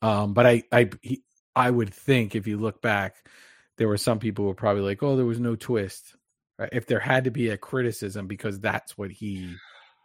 Um, 0.00 0.34
but 0.34 0.46
I 0.46 0.62
I 0.72 0.90
he, 1.00 1.22
I 1.54 1.70
would 1.70 1.92
think 1.92 2.34
if 2.34 2.46
you 2.46 2.58
look 2.58 2.80
back, 2.80 3.16
there 3.78 3.88
were 3.88 3.98
some 3.98 4.18
people 4.18 4.44
who 4.44 4.48
were 4.48 4.54
probably 4.54 4.82
like, 4.82 5.02
"Oh, 5.02 5.16
there 5.16 5.26
was 5.26 5.40
no 5.40 5.56
twist." 5.56 6.16
Right? 6.58 6.70
If 6.72 6.86
there 6.86 7.00
had 7.00 7.24
to 7.24 7.30
be 7.30 7.50
a 7.50 7.58
criticism, 7.58 8.26
because 8.26 8.60
that's 8.60 8.96
what 8.96 9.10
he 9.10 9.54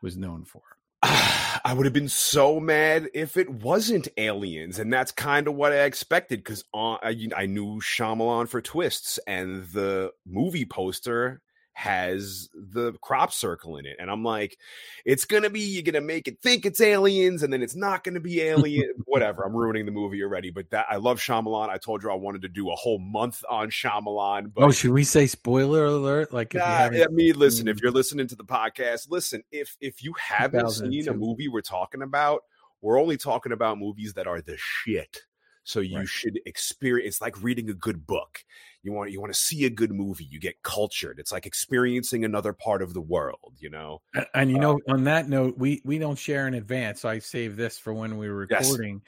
was 0.02 0.18
known 0.18 0.46
for. 0.46 0.62
I 1.04 1.74
would 1.74 1.86
have 1.86 1.94
been 1.94 2.10
so 2.10 2.60
mad 2.60 3.10
if 3.14 3.38
it 3.38 3.50
wasn't 3.50 4.08
aliens, 4.18 4.80
and 4.80 4.92
that's 4.92 5.12
kind 5.12 5.48
of 5.48 5.56
what 5.56 5.72
I 5.72 5.84
expected. 5.84 6.44
Because 6.44 6.64
I, 6.74 7.30
I 7.36 7.46
knew 7.46 7.80
Shyamalan 7.80 8.50
for 8.50 8.62
twists, 8.62 9.20
and 9.26 9.66
the 9.68 10.12
movie 10.26 10.66
poster 10.66 11.42
has 11.77 12.50
the 12.55 12.91
crop 13.03 13.31
circle 13.31 13.77
in 13.77 13.86
it. 13.86 13.98
And 14.00 14.10
I'm 14.10 14.24
like, 14.24 14.57
it's 15.05 15.25
gonna 15.25 15.51
be 15.51 15.60
you're 15.60 15.84
gonna 15.84 16.01
make 16.01 16.27
it 16.27 16.41
think 16.41 16.65
it's 16.65 16.81
aliens, 16.81 17.43
and 17.43 17.53
then 17.53 17.62
it's 17.62 17.75
not 17.75 18.03
gonna 18.03 18.19
be 18.19 18.41
alien. 18.41 18.89
Whatever. 19.05 19.43
I'm 19.43 19.55
ruining 19.55 19.86
the 19.86 19.91
movie 19.91 20.24
already. 20.24 20.50
But 20.50 20.72
that 20.72 20.88
I 20.89 20.96
love 20.96 21.19
Shyamalan. 21.19 21.69
I 21.69 21.77
told 21.77 22.01
you 22.01 22.10
I 22.10 22.15
wanted 22.15 22.41
to 22.41 22.48
do 22.48 22.72
a 22.72 22.75
whole 22.75 22.98
month 22.98 23.43
on 23.48 23.69
Shyamalan. 23.69 24.55
But 24.55 24.63
oh, 24.63 24.72
should 24.72 24.89
we 24.89 25.03
say 25.03 25.27
spoiler 25.27 25.86
alert? 25.86 26.34
Like, 26.34 26.55
if 26.55 26.62
Nah, 26.62 26.89
I 26.89 27.07
mean, 27.12 27.36
listen, 27.38 27.67
if 27.67 27.79
you're 27.79 27.91
listening 27.91 28.25
to 28.29 28.36
the 28.36 28.43
podcast, 28.43 29.12
listen, 29.12 29.43
if 29.51 29.77
if 29.79 30.03
you 30.03 30.15
haven't 30.19 30.72
seen 30.72 31.07
a 31.10 31.13
movie 31.13 31.48
we're 31.48 31.62
talking 31.62 32.01
about, 32.01 32.41
we're 32.81 33.00
only 33.00 33.17
talking 33.17 33.51
about 33.51 33.77
movies 33.77 34.13
that 34.13 34.25
are 34.25 34.41
the 34.41 34.57
shit. 34.57 35.19
So 35.68 35.82
you 35.82 35.98
Right. 35.98 36.08
should 36.08 36.40
experience 36.46 37.16
it's 37.16 37.22
like 37.22 37.44
reading 37.44 37.70
a 37.70 37.74
good 37.74 38.08
book. 38.08 38.42
You 38.84 38.94
want 38.94 39.12
you 39.12 39.20
want 39.20 39.34
to 39.34 39.40
see 39.40 39.66
a 39.66 39.70
good 39.70 39.92
movie, 39.92 40.24
you 40.24 40.40
get 40.40 40.64
cultured. 40.64 41.20
It's 41.20 41.34
like 41.34 41.46
experiencing 41.46 42.24
another 42.24 42.54
part 42.54 42.82
of 42.82 42.94
the 42.94 43.02
world, 43.02 43.54
you 43.60 43.70
know. 43.70 44.02
And- 44.14 44.26
And 44.34 44.52
you 44.52 44.60
know, 44.60 44.80
on 44.88 45.04
that 45.04 45.28
note, 45.28 45.58
we 45.58 45.82
we 45.84 45.98
don't 45.98 46.18
share 46.18 46.48
in 46.48 46.54
advance. 46.54 47.02
So 47.02 47.10
I 47.10 47.20
saved 47.20 47.58
this 47.58 47.78
for 47.78 47.94
when 47.94 48.18
we 48.18 48.30
were 48.30 48.48
Yes. 48.50 48.62
recording. 48.62 49.02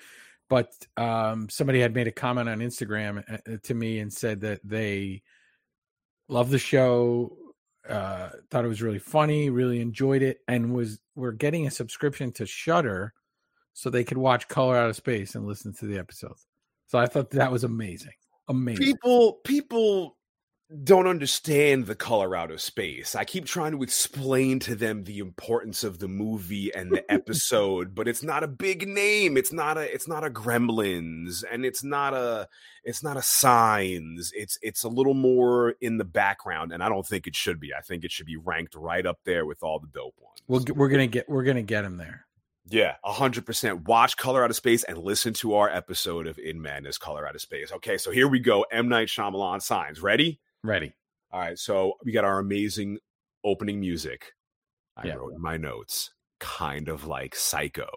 But 0.50 0.74
um, 0.98 1.48
somebody 1.48 1.80
had 1.80 1.94
made 1.94 2.08
a 2.08 2.12
comment 2.12 2.50
on 2.50 2.60
Instagram 2.60 3.24
uh, 3.30 3.58
to 3.64 3.74
me 3.74 4.00
and 4.00 4.12
said 4.12 4.42
that 4.42 4.60
they 4.66 5.22
love 6.28 6.50
the 6.50 6.60
show, 6.60 7.38
uh, 7.88 8.32
thought 8.50 8.66
it 8.66 8.68
was 8.68 8.82
really 8.82 9.00
funny, 9.00 9.50
really 9.50 9.80
enjoyed 9.80 10.24
it, 10.24 10.40
and 10.50 10.74
was 10.76 11.00
were 11.16 11.32
getting 11.32 11.68
a 11.68 11.72
subscription 11.72 12.34
to 12.34 12.46
Shudder 12.46 13.14
so 13.72 13.90
they 13.90 14.04
could 14.04 14.18
watch 14.18 14.50
Color 14.50 14.76
Out 14.76 14.90
of 14.90 14.96
Space 14.98 15.36
and 15.36 15.46
listen 15.46 15.72
to 15.76 15.86
the 15.86 15.98
episodes. 15.98 16.46
So 16.90 16.98
I 16.98 17.06
thought 17.06 17.30
that 17.32 17.52
was 17.52 17.64
amazing, 17.64 18.14
amazing. 18.48 18.84
People 18.84 19.40
people 19.44 20.18
don't 20.84 21.06
understand 21.06 21.86
the 21.86 21.94
Color 21.94 22.36
Out 22.36 22.50
of 22.50 22.62
Space. 22.62 23.14
I 23.14 23.26
keep 23.26 23.46
trying 23.46 23.74
to 23.74 23.84
explain 23.84 24.58
to 24.62 24.74
them 24.74 25.04
the 25.04 25.20
importance 25.20 25.84
of 25.84 26.00
the 26.00 26.08
movie 26.08 26.74
and 26.74 26.92
the 26.92 27.04
episode, 27.12 27.94
but 27.94 28.08
it's 28.08 28.24
not 28.24 28.44
a 28.44 28.48
big 28.48 28.88
name. 28.88 29.38
It's 29.38 29.54
not 29.54 29.78
a 29.78 29.82
it's 29.82 30.08
not 30.08 30.24
a 30.24 30.32
Gremlins 30.32 31.44
and 31.52 31.64
it's 31.64 31.84
not 31.84 32.16
a 32.16 32.48
it's 32.84 33.04
not 33.04 33.18
a 33.18 33.22
Signs. 33.22 34.32
It's 34.34 34.58
it's 34.64 34.84
a 34.84 34.90
little 34.90 35.14
more 35.14 35.76
in 35.82 35.98
the 35.98 36.06
background 36.06 36.72
and 36.72 36.82
I 36.82 36.90
don't 36.90 37.06
think 37.06 37.28
it 37.28 37.36
should 37.36 37.60
be. 37.60 37.72
I 37.72 37.82
think 37.82 38.04
it 38.04 38.12
should 38.12 38.26
be 38.26 38.38
ranked 38.38 38.74
right 38.74 39.06
up 39.06 39.20
there 39.26 39.46
with 39.46 39.62
all 39.62 39.80
the 39.80 39.90
dope 39.94 40.16
ones. 40.20 40.40
We'll, 40.48 40.76
we're 40.76 40.90
gonna 40.90 41.06
get 41.06 41.30
we're 41.30 41.44
gonna 41.44 41.62
get 41.62 41.86
him 41.86 41.98
there. 41.98 42.26
Yeah, 42.72 42.96
hundred 43.04 43.46
percent. 43.46 43.88
Watch 43.88 44.16
Color 44.18 44.44
Out 44.44 44.50
of 44.50 44.56
Space 44.56 44.84
and 44.84 44.98
listen 44.98 45.34
to 45.36 45.56
our 45.56 45.70
episode 45.70 46.28
of 46.28 46.38
In 46.38 46.62
Madness, 46.62 46.98
Color 46.98 47.28
Out 47.28 47.36
of 47.36 47.42
Space. 47.42 47.72
Okay, 47.72 47.98
so 47.98 48.12
here 48.12 48.28
we 48.28 48.40
go. 48.40 48.66
M 48.72 48.88
Night 48.90 49.08
Shyamalan 49.08 49.62
signs. 49.62 50.02
Ready? 50.02 50.40
Ready? 50.64 50.94
All 51.32 51.40
right, 51.40 51.58
so 51.58 51.94
we 52.04 52.12
got 52.12 52.26
our 52.26 52.40
amazing 52.40 53.00
opening 53.44 53.80
music. 53.80 54.34
I 54.98 55.08
Yeah. 55.08 55.16
wrote 55.16 55.34
in 55.34 55.42
my 55.42 55.58
notes, 55.58 56.12
kind 56.40 56.90
of 56.90 57.06
like 57.06 57.36
Psycho, 57.36 57.90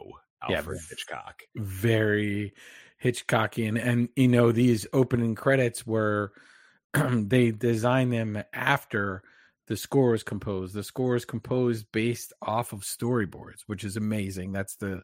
Yeah, 0.48 0.58
Alfred 0.58 0.78
but- 0.80 0.88
Hitchcock. 0.88 1.42
very 1.56 2.54
Hitchcockian. 3.02 3.82
And 3.84 4.08
you 4.16 4.28
know, 4.28 4.52
these 4.52 4.86
opening 4.92 5.34
credits 5.34 5.86
were 5.86 6.32
they 6.94 7.50
designed 7.50 8.12
them 8.12 8.42
after 8.52 9.22
the 9.68 9.76
score 9.76 10.14
is 10.14 10.22
composed. 10.22 10.74
The 10.74 10.82
score 10.82 11.16
is 11.16 11.24
composed 11.24 11.86
based 11.92 12.32
off 12.42 12.72
of 12.72 12.80
storyboards, 12.80 13.60
which 13.66 13.84
is 13.84 13.96
amazing. 13.96 14.52
That's 14.52 14.76
the 14.76 15.02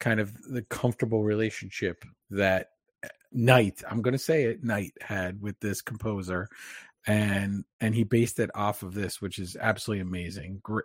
kind 0.00 0.20
of 0.20 0.32
the 0.42 0.62
comfortable 0.62 1.24
relationship 1.24 2.04
that 2.30 2.68
Night, 3.32 3.82
I'm 3.90 4.00
going 4.00 4.12
to 4.12 4.18
say 4.18 4.44
it, 4.44 4.62
Night 4.62 4.92
had 5.00 5.42
with 5.42 5.58
this 5.60 5.82
composer, 5.82 6.48
and 7.06 7.64
and 7.80 7.94
he 7.94 8.04
based 8.04 8.38
it 8.38 8.50
off 8.54 8.82
of 8.82 8.94
this, 8.94 9.20
which 9.20 9.38
is 9.40 9.56
absolutely 9.60 10.02
amazing. 10.02 10.60
Great, 10.62 10.84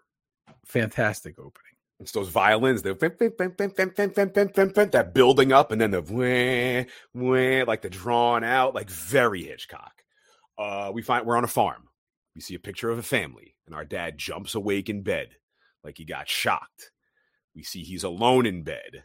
fantastic 0.66 1.38
opening. 1.38 1.54
It's 2.00 2.12
those 2.12 2.30
violins 2.30 2.82
that 2.82 3.00
that 4.92 5.12
building 5.14 5.52
up, 5.52 5.72
and 5.72 5.80
then 5.80 5.92
the 5.92 6.02
wah, 6.02 6.86
wah, 7.14 7.66
like 7.68 7.84
the 7.84 7.90
drawn 7.90 8.44
out, 8.44 8.74
like 8.74 8.90
very 8.90 9.44
Hitchcock. 9.44 9.92
Uh, 10.58 10.92
we 10.94 11.04
find 11.04 11.26
we're 11.26 11.38
on 11.38 11.44
a 11.44 11.48
farm 11.48 11.89
we 12.40 12.44
see 12.44 12.56
a 12.56 12.60
picture 12.60 12.90
of 12.90 12.98
a 12.98 13.04
family, 13.04 13.54
and 13.66 13.76
our 13.76 13.84
dad 13.84 14.18
jumps 14.18 14.56
awake 14.56 14.88
in 14.88 15.04
bed 15.04 15.32
like 15.84 15.98
he 15.98 16.06
got 16.06 16.30
shocked. 16.30 16.90
We 17.54 17.64
see 17.64 17.84
he's 17.84 18.06
alone 18.06 18.46
in 18.46 18.64
bed. 18.64 19.04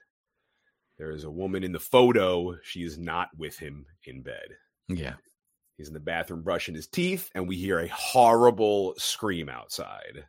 There 0.98 1.10
is 1.10 1.24
a 1.24 1.30
woman 1.32 1.64
in 1.64 1.72
the 1.72 1.80
photo. 1.80 2.54
She 2.62 2.84
is 2.84 2.96
not 2.96 3.30
with 3.36 3.58
him 3.58 3.86
in 4.04 4.22
bed. 4.22 4.54
Yeah. 4.86 5.14
He's 5.76 5.88
in 5.88 5.94
the 5.94 5.98
bathroom 5.98 6.44
brushing 6.44 6.76
his 6.76 6.86
teeth, 6.86 7.28
and 7.34 7.48
we 7.48 7.56
hear 7.56 7.80
a 7.80 7.88
horrible 7.88 8.94
scream 8.98 9.48
outside. 9.48 10.26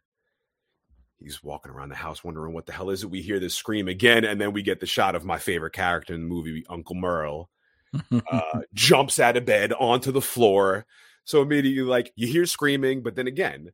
He's 1.19 1.43
walking 1.43 1.71
around 1.71 1.89
the 1.89 1.95
house 1.95 2.23
wondering 2.23 2.55
what 2.55 2.65
the 2.65 2.73
hell 2.73 2.89
is 2.89 3.03
it. 3.03 3.11
We 3.11 3.21
hear 3.21 3.39
this 3.39 3.53
scream 3.53 3.87
again, 3.87 4.25
and 4.25 4.41
then 4.41 4.51
we 4.51 4.63
get 4.63 4.79
the 4.79 4.87
shot 4.87 5.13
of 5.13 5.23
my 5.23 5.37
favorite 5.37 5.73
character 5.73 6.15
in 6.15 6.21
the 6.21 6.27
movie, 6.27 6.65
Uncle 6.69 6.95
Merle, 6.95 7.51
uh, 8.31 8.61
jumps 8.73 9.19
out 9.19 9.37
of 9.37 9.45
bed 9.45 9.73
onto 9.73 10.11
the 10.11 10.21
floor. 10.21 10.87
So 11.25 11.41
immediately, 11.41 11.81
like, 11.83 12.11
you 12.15 12.27
hear 12.27 12.45
screaming, 12.45 13.03
but 13.03 13.15
then 13.15 13.27
again, 13.27 13.71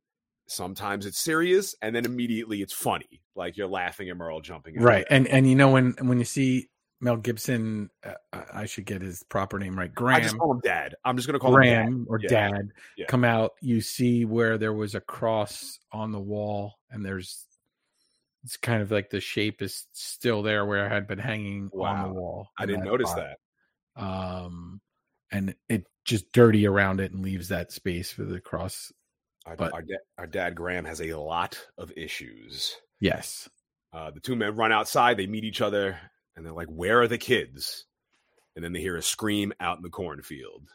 sometimes 0.47 1.05
it's 1.05 1.19
serious, 1.19 1.75
and 1.81 1.95
then 1.95 2.05
immediately 2.05 2.61
it's 2.61 2.73
funny. 2.73 3.21
Like, 3.35 3.57
you're 3.57 3.67
laughing 3.67 4.09
at 4.09 4.17
Merle 4.17 4.41
jumping 4.41 4.79
right 4.81 5.05
and 5.09 5.27
and 5.27 5.47
you 5.49 5.55
know 5.55 5.69
when 5.69 5.95
when 6.01 6.17
you 6.19 6.25
see 6.25 6.67
mel 7.03 7.15
gibson 7.17 7.89
uh, 8.03 8.13
I- 8.53 8.65
should 8.65 8.85
get 8.85 9.01
his 9.01 9.23
proper 9.23 9.57
name 9.57 9.77
right 9.77 9.93
Graham. 9.93 10.17
I 10.17 10.19
just 10.21 10.37
call 10.37 10.51
him 10.51 10.59
Dad. 10.63 10.93
I'm 11.03 11.15
just 11.15 11.27
going 11.27 11.33
to 11.33 11.39
call 11.39 11.55
him 11.55 11.61
Dad. 11.63 11.83
graham 11.85 12.05
or 12.09 12.19
Yeah. 12.21 12.29
dad 12.29 12.69
Yeah. 12.97 13.05
come 13.07 13.23
out 13.23 13.53
you 13.61 13.81
see 13.81 14.23
where 14.25 14.57
there 14.59 14.73
was 14.73 14.93
a 14.93 15.01
cross 15.01 15.79
on 15.91 16.11
the 16.11 16.19
wall 16.19 16.75
and 16.91 17.03
there's 17.05 17.47
it's 18.43 18.55
kind 18.57 18.81
of 18.83 18.91
like 18.91 19.09
the 19.09 19.19
shape 19.19 19.61
is 19.63 19.87
still 19.93 20.43
there 20.43 20.63
where 20.65 20.85
it 20.85 20.89
had 20.89 21.07
been 21.07 21.17
hanging 21.19 21.69
on 21.73 22.09
the 22.09 22.13
wall 22.13 22.49
I 22.59 22.65
didn't 22.67 22.83
notice 22.85 23.09
spot. 23.09 23.35
that. 23.95 24.03
um 24.03 24.79
and 25.31 25.55
it 25.69 25.85
just 26.05 26.31
dirty 26.31 26.65
around 26.67 26.99
it 26.99 27.11
and 27.11 27.23
leaves 27.23 27.47
that 27.49 27.71
space 27.71 28.11
for 28.11 28.23
the 28.23 28.39
cross 28.39 28.91
Our, 29.45 29.55
But- 29.55 29.73
our, 29.73 29.81
da- 29.81 30.05
our 30.17 30.27
dad 30.27 30.55
Graham 30.55 30.85
has 30.85 31.01
a 31.01 31.13
lot 31.13 31.59
of 31.77 31.91
issues. 31.95 32.75
yes 32.99 33.49
Uh, 33.93 34.09
the 34.11 34.19
two 34.19 34.35
men 34.35 34.55
run 34.55 34.71
outside. 34.71 35.17
They 35.17 35.27
meet 35.27 35.43
each 35.43 35.59
other, 35.61 35.97
and 36.35 36.45
they're 36.45 36.53
like, 36.53 36.69
"Where 36.69 37.01
are 37.01 37.07
the 37.09 37.17
kids?" 37.17 37.85
And 38.55 38.63
then 38.63 38.71
they 38.73 38.79
hear 38.81 38.95
a 38.95 39.01
scream 39.01 39.51
out 39.59 39.77
in 39.77 39.83
the 39.83 39.89
cornfield. 39.89 40.69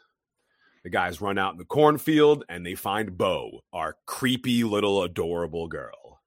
The 0.83 0.89
guys 0.91 1.19
run 1.19 1.37
out 1.39 1.53
in 1.53 1.57
the 1.57 1.65
cornfield, 1.65 2.43
and 2.47 2.63
they 2.65 2.75
find 2.75 3.17
Bo, 3.17 3.61
our 3.73 3.97
creepy 4.05 4.63
little 4.63 5.01
adorable 5.03 5.67
girl. 5.67 6.21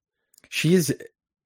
she 0.49 0.73
is 0.73 0.93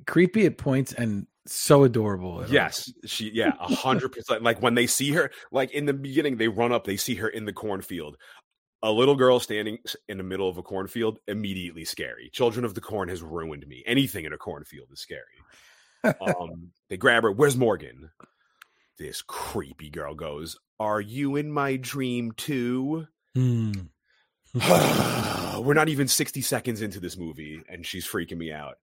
creepy 0.07 0.45
at 0.47 0.57
points 0.57 0.93
and 0.93 1.27
so 1.47 1.83
adorable. 1.83 2.45
Yes, 2.47 2.91
she. 3.05 3.31
Yeah, 3.33 3.53
a 3.59 3.73
hundred 3.73 4.11
percent. 4.11 4.43
Like 4.43 4.61
when 4.61 4.75
they 4.75 4.87
see 4.87 5.11
her, 5.11 5.31
like 5.51 5.71
in 5.71 5.85
the 5.85 5.93
beginning, 5.93 6.37
they 6.37 6.47
run 6.47 6.71
up. 6.71 6.85
They 6.85 6.97
see 6.97 7.15
her 7.15 7.27
in 7.27 7.45
the 7.45 7.53
cornfield. 7.53 8.17
A 8.83 8.91
little 8.91 9.15
girl 9.15 9.39
standing 9.39 9.79
in 10.09 10.17
the 10.17 10.23
middle 10.23 10.47
of 10.47 10.57
a 10.57 10.63
cornfield, 10.63 11.19
immediately 11.27 11.85
scary. 11.85 12.29
Children 12.31 12.65
of 12.65 12.75
the 12.75 12.81
Corn 12.81 13.09
has 13.09 13.23
ruined 13.23 13.65
me. 13.67 13.83
Anything 13.87 14.25
in 14.25 14.33
a 14.33 14.37
cornfield 14.37 14.89
is 14.91 14.99
scary. 14.99 15.23
um, 16.03 16.71
they 16.89 16.97
grab 16.97 17.23
her. 17.23 17.31
Where's 17.31 17.57
Morgan? 17.57 18.11
This 18.97 19.21
creepy 19.21 19.89
girl 19.89 20.13
goes, 20.13 20.57
Are 20.79 21.01
you 21.01 21.35
in 21.35 21.51
my 21.51 21.77
dream 21.77 22.31
too? 22.33 23.07
Hmm. 23.33 23.71
We're 25.59 25.73
not 25.73 25.89
even 25.89 26.07
60 26.07 26.41
seconds 26.41 26.81
into 26.81 26.99
this 26.99 27.17
movie, 27.17 27.61
and 27.67 27.85
she's 27.85 28.07
freaking 28.07 28.37
me 28.37 28.51
out. 28.51 28.75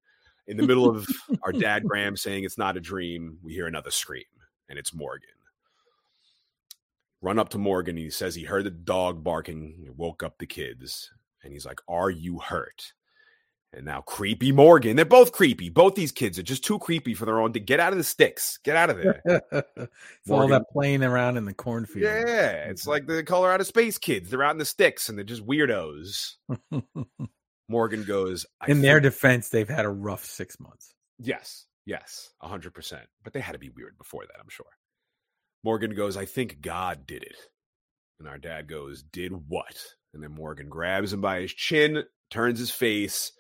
In 0.47 0.57
the 0.57 0.67
middle 0.67 0.89
of 0.89 1.07
our 1.43 1.53
dad 1.53 1.85
Graham 1.85 2.17
saying 2.17 2.45
it's 2.45 2.59
not 2.59 2.77
a 2.77 2.81
dream, 2.81 3.39
we 3.43 3.53
hear 3.53 3.67
another 3.67 3.91
scream, 3.91 4.25
and 4.69 4.79
it's 4.79 4.95
Morgan. 4.95 5.29
Run 7.21 7.39
up 7.39 7.51
to 7.51 7.59
Morgan, 7.59 7.97
and 7.97 8.05
he 8.05 8.11
says 8.11 8.35
he 8.35 8.45
heard 8.45 8.65
the 8.65 8.71
dog 8.71 9.23
barking, 9.23 9.85
it 9.87 9.97
woke 9.97 10.23
up 10.25 10.39
the 10.39 10.47
kids, 10.47 11.13
and 11.45 11.53
he's 11.53 11.65
like, 11.65 11.81
Are 11.89 12.11
you 12.11 12.41
hurt? 12.41 12.93
And 13.75 13.87
now 13.87 14.03
creepy 14.03 14.53
Morgan. 14.53 14.97
They're 14.97 15.05
both 15.07 15.33
creepy. 15.33 15.71
Both 15.71 15.95
these 15.95 16.13
kids 16.13 16.39
are 16.39 16.43
just 16.43 16.63
too 16.63 16.79
creepy 16.79 17.15
for 17.15 17.25
their 17.25 17.41
own. 17.41 17.55
To 17.55 17.61
get 17.61 17.81
out 17.81 17.93
of 17.93 17.99
the 17.99 18.05
sticks. 18.05 18.59
Get 18.59 18.77
out 18.77 18.91
of 18.91 18.99
there. 18.99 19.23
it's 19.51 20.31
all 20.31 20.47
that 20.49 20.67
playing 20.71 21.03
around 21.03 21.39
in 21.39 21.47
the 21.47 21.55
cornfield. 21.55 22.05
Yeah, 22.05 22.69
it's 22.69 22.87
like 22.87 23.07
the 23.07 23.23
color 23.23 23.51
out 23.51 23.63
of 23.63 23.67
space 23.67 23.97
kids. 23.97 24.29
They're 24.29 24.43
out 24.43 24.51
in 24.51 24.59
the 24.59 24.67
sticks 24.67 25.09
and 25.09 25.17
they're 25.17 25.25
just 25.25 25.47
weirdos. 25.47 26.35
Morgan 27.73 28.05
goes, 28.05 28.47
I 28.61 28.71
in 28.71 28.83
their 28.83 29.01
defense, 29.01 29.49
they've 29.49 29.69
had 29.69 29.87
a 29.87 29.91
rough 29.91 30.25
six 30.25 30.61
months. 30.61 30.95
yes, 31.19 31.67
yes, 31.87 32.31
a 32.41 32.47
hundred 32.47 32.75
percent. 32.75 33.03
But 33.25 33.33
they 33.33 33.41
had 33.41 33.53
to 33.53 33.59
be 33.59 33.71
weird 33.71 33.99
before 33.99 34.25
that, 34.27 34.39
I'm 34.39 34.49
sure. 34.51 34.67
Morgan 35.65 35.95
goes, 35.95 36.17
I 36.17 36.27
think 36.27 36.61
God 36.61 37.07
did 37.07 37.23
it. 37.23 37.37
And 38.21 38.29
our 38.29 38.39
dad 38.39 38.69
goes, 38.69 39.03
Did 39.03 39.33
what? 39.49 39.77
And 40.13 40.23
then 40.23 40.33
Morgan 40.33 40.69
grabs 40.69 41.13
him 41.13 41.23
by 41.23 41.41
his 41.41 41.53
chin, 41.53 42.05
turns 42.31 42.59
his 42.59 42.71
face, 42.71 43.33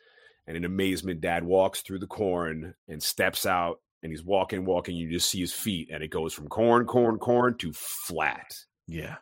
and 0.47 0.57
in 0.57 0.65
amazement, 0.65 1.21
dad 1.21 1.45
walks 1.45 1.83
through 1.83 1.99
the 1.99 2.07
corn 2.07 2.75
and 2.89 3.03
steps 3.03 3.47
out. 3.47 3.81
And 4.03 4.11
he's 4.11 4.25
walking, 4.25 4.65
walking. 4.65 4.97
You 4.97 5.11
just 5.13 5.31
see 5.31 5.39
his 5.41 5.53
feet, 5.53 5.91
and 5.93 6.03
it 6.03 6.09
goes 6.09 6.33
from 6.33 6.49
corn, 6.49 6.87
corn, 6.87 7.19
corn 7.19 7.57
to 7.59 7.73
flat. 7.73 8.51
Yeah. 8.89 9.17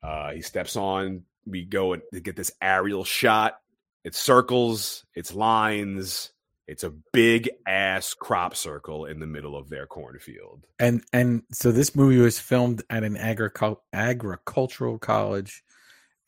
Uh, 0.00 0.32
he 0.32 0.42
steps 0.42 0.76
on. 0.76 1.22
We 1.44 1.64
go 1.64 1.92
and 1.94 2.02
get 2.22 2.36
this 2.36 2.52
aerial 2.60 3.02
shot 3.02 3.54
It's 4.04 4.18
circles, 4.18 5.04
it's 5.14 5.34
lines, 5.34 6.32
it's 6.66 6.84
a 6.84 6.92
big 7.12 7.50
ass 7.66 8.14
crop 8.14 8.56
circle 8.56 9.04
in 9.06 9.20
the 9.20 9.26
middle 9.26 9.56
of 9.56 9.68
their 9.68 9.86
cornfield. 9.86 10.66
And 10.78 11.04
and 11.12 11.42
so 11.52 11.72
this 11.72 11.94
movie 11.94 12.18
was 12.18 12.38
filmed 12.38 12.82
at 12.88 13.04
an 13.04 13.16
agricul- 13.16 13.80
agricultural 13.92 14.98
college 14.98 15.62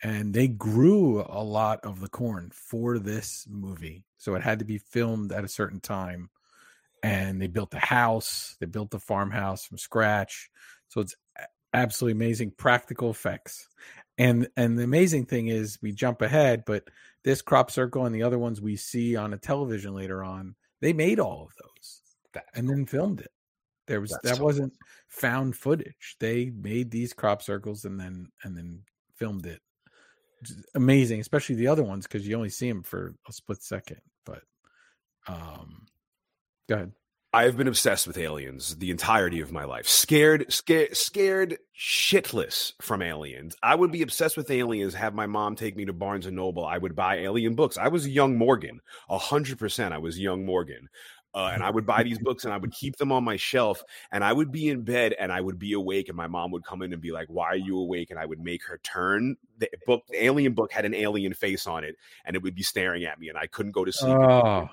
and 0.02 0.35
they 0.35 0.49
grew 0.49 1.25
a 1.26 1.43
lot 1.43 1.81
of 1.83 2.00
the 2.00 2.09
corn 2.09 2.50
for 2.52 2.99
this 2.99 3.47
movie. 3.49 4.04
So 4.19 4.35
it 4.35 4.43
had 4.43 4.59
to 4.59 4.64
be 4.66 4.76
filmed 4.76 5.33
at 5.33 5.45
a 5.45 5.49
certain 5.49 5.81
time. 5.81 6.28
And 7.02 7.40
they 7.40 7.47
built 7.47 7.75
a 7.75 7.78
house, 7.78 8.57
they 8.61 8.66
built 8.66 8.90
the 8.90 8.99
farmhouse 8.99 9.64
from 9.64 9.78
scratch. 9.78 10.50
So 10.88 11.00
it's 11.00 11.14
absolutely 11.73 12.12
amazing 12.12 12.52
practical 12.52 13.11
effects. 13.11 13.69
And 14.16 14.49
and 14.57 14.78
the 14.78 14.85
amazing 14.85 15.26
thing 15.26 15.49
is 15.49 15.78
we 15.83 15.93
jump 15.93 16.23
ahead, 16.23 16.64
but 16.66 16.85
this 17.25 17.43
crop 17.43 17.71
circle 17.71 18.07
and 18.07 18.14
the 18.14 18.23
other 18.23 18.38
ones 18.38 18.61
we 18.61 18.76
see 18.76 19.16
on 19.16 19.33
a 19.33 19.38
television 19.38 19.95
later 19.95 20.23
on, 20.23 20.54
they 20.81 20.93
made 20.93 21.19
all 21.19 21.49
of 21.49 21.54
those 21.62 22.45
and 22.54 22.69
then 22.69 22.87
filmed 22.87 23.21
it. 23.21 23.31
There 23.87 24.00
was 24.00 24.16
that 24.23 24.40
wasn't 24.40 24.73
found 25.09 25.57
footage. 25.57 26.16
They 26.19 26.50
made 26.50 26.90
these 26.90 27.12
crop 27.12 27.43
circles 27.43 27.85
and 27.85 27.99
then 27.99 28.28
and 28.43 28.57
then 28.57 28.81
filmed 29.16 29.47
it. 29.47 29.61
Amazing, 30.75 31.21
especially 31.21 31.57
the 31.57 31.69
other 31.69 31.83
ones 31.83 32.07
because 32.07 32.26
you 32.26 32.37
only 32.37 32.50
see 32.50 32.69
them 32.69 32.83
for 32.83 33.14
a 33.28 33.33
split 33.33 33.62
second. 33.62 34.00
But 34.25 34.43
um, 35.26 35.87
go 36.69 36.76
ahead. 36.76 36.93
I've 37.35 37.57
been 37.57 37.67
obsessed 37.67 38.07
with 38.07 38.17
aliens 38.17 38.76
the 38.76 38.93
entirety 38.93 39.41
of 39.41 39.50
my 39.50 39.64
life. 39.64 39.88
Scared, 39.88 40.53
scared, 40.53 40.97
scared 40.97 41.59
shitless 41.76 42.75
from 42.81 43.03
aliens. 43.03 43.57
I 43.61 43.75
would 43.75 43.91
be 43.91 44.03
obsessed 44.03 44.37
with 44.37 44.53
aliens. 44.53 44.95
Have 44.95 45.14
my 45.14 45.26
mom 45.26 45.57
take 45.57 45.76
me 45.76 45.85
to 45.87 45.93
Barnes 45.93 46.26
and 46.26 46.37
Noble. 46.37 46.64
I 46.64 46.79
would 46.79 46.95
buy 46.95 47.17
alien 47.17 47.57
books. 47.57 47.76
I 47.76 47.88
was 47.88 48.07
young 48.07 48.38
Morgan, 48.38 48.81
hundred 49.11 49.59
percent. 49.59 49.93
I 49.93 49.99
was 49.99 50.17
young 50.17 50.47
Morgan. 50.47 50.88
Uh, 51.35 51.50
and 51.53 51.64
I 51.64 51.71
would 51.71 51.85
buy 51.85 52.05
these 52.05 52.21
books 52.21 52.45
and 52.45 52.55
I 52.55 52.59
would 52.59 52.71
keep 52.71 52.97
them 52.97 53.11
on 53.11 53.25
my 53.25 53.37
shelf. 53.37 53.83
And 54.12 54.23
I 54.23 54.33
would 54.33 54.53
be 54.53 54.69
in 54.69 54.83
bed 54.83 55.17
and 55.19 55.33
I 55.33 55.41
would 55.41 55.59
be 55.59 55.73
awake. 55.73 56.09
And 56.09 56.17
my 56.17 56.29
mom 56.29 56.53
would 56.53 56.64
come 56.64 56.81
in 56.83 56.93
and 56.93 57.03
be 57.03 57.11
like, 57.11 57.26
Why 57.26 57.47
are 57.47 57.57
you 57.57 57.76
awake? 57.81 58.12
And 58.12 58.21
I 58.21 58.26
would 58.26 58.38
make 58.38 58.64
her 58.69 58.79
turn. 58.85 59.37
The 59.59 59.69
book, 59.85 60.05
the 60.09 60.25
alien 60.25 60.53
book 60.53 60.71
had 60.71 60.85
an 60.85 60.95
alien 60.95 61.35
face 61.35 61.67
on 61.67 61.83
it 61.83 61.97
and 62.25 62.37
it 62.37 62.43
would 62.45 62.55
be 62.55 62.62
staring 62.62 63.03
at 63.03 63.19
me. 63.19 63.29
And 63.29 63.37
I 63.37 63.49
couldn't 63.49 63.73
go 63.73 63.85
to 63.85 63.93
sleep. 63.93 64.17
Oh, 64.17 64.69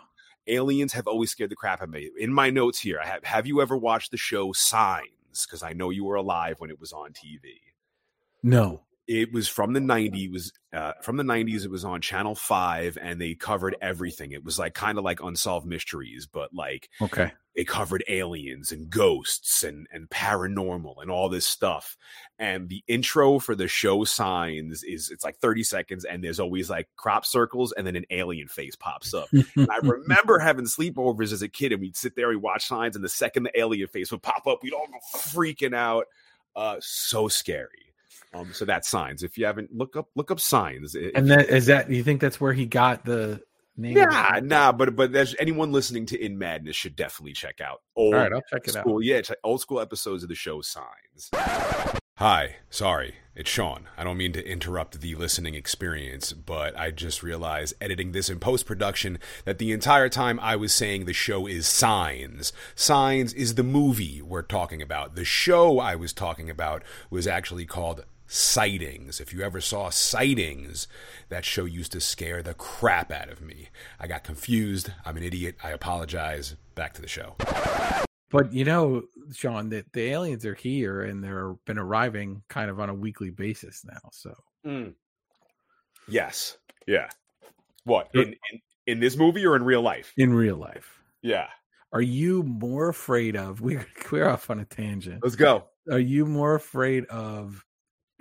aliens 0.47 0.93
have 0.93 1.07
always 1.07 1.31
scared 1.31 1.51
the 1.51 1.55
crap 1.55 1.81
out 1.81 1.85
of 1.85 1.89
me. 1.89 2.09
In 2.19 2.33
my 2.33 2.49
notes 2.49 2.79
here, 2.79 2.99
I 3.01 3.07
have 3.07 3.23
have 3.23 3.47
you 3.47 3.61
ever 3.61 3.77
watched 3.77 4.11
the 4.11 4.17
show 4.17 4.53
Signs? 4.53 5.45
Because 5.45 5.63
I 5.63 5.73
know 5.73 5.89
you 5.89 6.03
were 6.03 6.15
alive 6.15 6.59
when 6.59 6.69
it 6.69 6.79
was 6.79 6.91
on 6.91 7.11
TV. 7.11 7.59
no. 8.43 8.81
It 9.11 9.33
was 9.33 9.47
from 9.49 9.73
the 9.73 9.79
90s, 9.81 10.23
it 10.25 10.31
was 10.31 10.53
uh, 10.73 10.93
from 11.01 11.17
the 11.17 11.23
90s, 11.23 11.65
it 11.65 11.71
was 11.71 11.83
on 11.83 11.99
Channel 11.99 12.33
5, 12.35 12.97
and 13.01 13.19
they 13.19 13.33
covered 13.35 13.75
everything. 13.81 14.31
It 14.31 14.43
was 14.45 14.57
like 14.57 14.73
kind 14.73 14.97
of 14.97 15.03
like 15.03 15.21
unsolved 15.21 15.65
mysteries, 15.67 16.27
but 16.31 16.53
like 16.53 16.89
Okay. 17.01 17.31
they 17.55 17.65
covered 17.65 18.03
aliens 18.07 18.71
and 18.71 18.89
ghosts 18.89 19.63
and 19.63 19.85
and 19.91 20.09
paranormal 20.09 20.95
and 21.01 21.11
all 21.11 21.27
this 21.27 21.45
stuff 21.45 21.97
and 22.39 22.69
the 22.69 22.81
intro 22.87 23.37
for 23.39 23.53
the 23.55 23.67
show 23.67 24.05
signs 24.05 24.81
is 24.83 25.09
it's 25.11 25.25
like 25.25 25.37
30 25.39 25.63
seconds 25.63 26.05
and 26.05 26.23
there's 26.23 26.39
always 26.39 26.69
like 26.69 26.87
crop 26.95 27.25
circles 27.25 27.73
and 27.73 27.85
then 27.85 27.97
an 27.97 28.05
alien 28.09 28.47
face 28.47 28.75
pops 28.77 29.13
up 29.13 29.27
and 29.33 29.67
i 29.69 29.77
remember 29.83 30.39
having 30.47 30.63
sleepovers 30.65 31.33
as 31.33 31.41
a 31.41 31.49
kid 31.49 31.73
and 31.73 31.81
we'd 31.81 31.97
sit 31.97 32.15
there 32.15 32.31
and 32.31 32.41
watch 32.41 32.65
signs 32.65 32.95
and 32.95 33.03
the 33.03 33.09
second 33.09 33.43
the 33.43 33.59
alien 33.59 33.87
face 33.89 34.11
would 34.11 34.21
pop 34.23 34.47
up 34.47 34.59
we'd 34.63 34.73
all 34.73 34.87
go 34.87 35.19
freaking 35.19 35.75
out 35.75 36.05
uh 36.55 36.77
so 36.79 37.27
scary 37.27 37.90
um 38.33 38.51
so 38.53 38.65
that's 38.65 38.87
signs 38.87 39.23
if 39.23 39.37
you 39.37 39.45
haven't 39.45 39.73
look 39.73 39.95
up 39.95 40.07
look 40.15 40.31
up 40.31 40.39
signs 40.39 40.95
and 40.95 41.29
that 41.29 41.49
is 41.49 41.65
that 41.65 41.89
you 41.89 42.03
think 42.03 42.21
that's 42.21 42.39
where 42.39 42.53
he 42.53 42.65
got 42.65 43.03
the 43.05 43.41
name? 43.77 43.93
Nah, 43.95 44.39
nah, 44.43 44.71
but 44.71 44.95
but 44.95 45.11
there's 45.11 45.35
anyone 45.39 45.71
listening 45.71 46.05
to 46.07 46.23
In 46.23 46.37
Madness 46.37 46.75
should 46.75 46.95
definitely 46.95 47.33
check 47.33 47.61
out 47.61 47.81
old 47.95 48.13
All 48.13 48.21
right, 48.21 48.31
I'll 48.31 48.41
check 48.41 48.67
it 48.67 48.75
out. 48.75 48.83
school, 48.83 49.01
yeah, 49.01 49.21
old 49.43 49.61
school 49.61 49.79
episodes 49.79 50.23
of 50.23 50.29
the 50.29 50.35
show 50.35 50.61
Signs. 50.61 51.29
Hi, 52.17 52.57
sorry, 52.69 53.15
it's 53.33 53.49
Shawn. 53.49 53.87
I 53.97 54.03
don't 54.03 54.17
mean 54.17 54.33
to 54.33 54.47
interrupt 54.47 55.01
the 55.01 55.15
listening 55.15 55.55
experience, 55.55 56.33
but 56.33 56.77
I 56.79 56.91
just 56.91 57.23
realized 57.23 57.73
editing 57.81 58.11
this 58.11 58.29
in 58.29 58.39
post 58.39 58.67
production 58.67 59.17
that 59.45 59.57
the 59.57 59.71
entire 59.71 60.07
time 60.07 60.39
I 60.39 60.55
was 60.55 60.71
saying 60.71 61.05
the 61.05 61.13
show 61.13 61.47
is 61.47 61.67
Signs. 61.67 62.53
Signs 62.75 63.33
is 63.33 63.55
the 63.55 63.63
movie 63.63 64.21
we're 64.21 64.43
talking 64.43 64.83
about. 64.83 65.15
The 65.15 65.25
show 65.25 65.79
I 65.79 65.95
was 65.95 66.13
talking 66.13 66.47
about 66.47 66.83
was 67.09 67.25
actually 67.25 67.65
called 67.65 68.05
Sightings. 68.33 69.19
If 69.19 69.33
you 69.33 69.41
ever 69.41 69.59
saw 69.59 69.89
Sightings, 69.89 70.87
that 71.27 71.43
show 71.43 71.65
used 71.65 71.91
to 71.91 71.99
scare 71.99 72.41
the 72.41 72.53
crap 72.53 73.11
out 73.11 73.27
of 73.29 73.41
me. 73.41 73.67
I 73.99 74.07
got 74.07 74.23
confused. 74.23 74.91
I'm 75.05 75.17
an 75.17 75.23
idiot. 75.23 75.57
I 75.61 75.71
apologize. 75.71 76.55
Back 76.73 76.93
to 76.93 77.01
the 77.01 77.09
show. 77.09 77.35
But 78.29 78.53
you 78.53 78.63
know, 78.63 79.03
Shawn, 79.33 79.67
that 79.71 79.91
the 79.91 80.03
aliens 80.11 80.45
are 80.45 80.53
here 80.55 81.01
and 81.01 81.21
they're 81.21 81.55
been 81.65 81.77
arriving 81.77 82.43
kind 82.47 82.69
of 82.69 82.79
on 82.79 82.89
a 82.89 82.93
weekly 82.93 83.31
basis 83.31 83.83
now. 83.83 83.99
So 84.13 84.33
hmm. 84.63 84.89
Yes. 86.07 86.57
Yeah. 86.87 87.09
What 87.83 88.11
in, 88.13 88.21
in 88.51 88.61
in 88.87 88.99
this 89.01 89.17
movie 89.17 89.45
or 89.45 89.57
in 89.57 89.63
real 89.63 89.81
life? 89.81 90.13
in 90.15 90.33
real 90.33 90.55
life, 90.55 91.01
Yeah. 91.21 91.47
are 91.91 92.01
you 92.01 92.43
more 92.43 92.87
afraid 92.87 93.35
of? 93.35 93.59
We're 93.61 93.85
we're 94.09 94.29
off 94.29 94.49
on 94.49 94.59
a 94.61 94.65
tangent. 94.65 95.19
Let's 95.21 95.35
go. 95.35 95.65
Are 95.91 95.99
you 95.99 96.25
more 96.25 96.55
afraid 96.55 97.05
of 97.07 97.65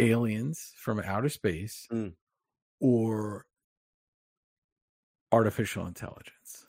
aliens 0.01 0.73
from 0.77 1.01
outer 1.01 1.29
space 1.29 1.87
Mm. 1.93 2.15
or 2.81 3.47
artificial 5.33 5.87
intelligence? 5.87 6.65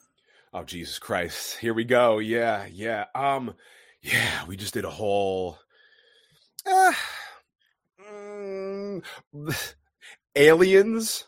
Oh 0.53 0.63
Jesus 0.63 0.99
Christ. 0.99 1.57
Here 1.57 1.73
we 1.73 1.83
go. 1.85 2.19
Yeah, 2.19 2.65
yeah. 2.71 3.05
Um 3.15 3.53
yeah, 4.01 4.45
we 4.47 4.57
just 4.57 4.73
did 4.73 4.85
a 4.85 4.89
whole 4.89 5.57
uh, 6.65 6.91
mm, 8.11 9.03
aliens 10.35 11.25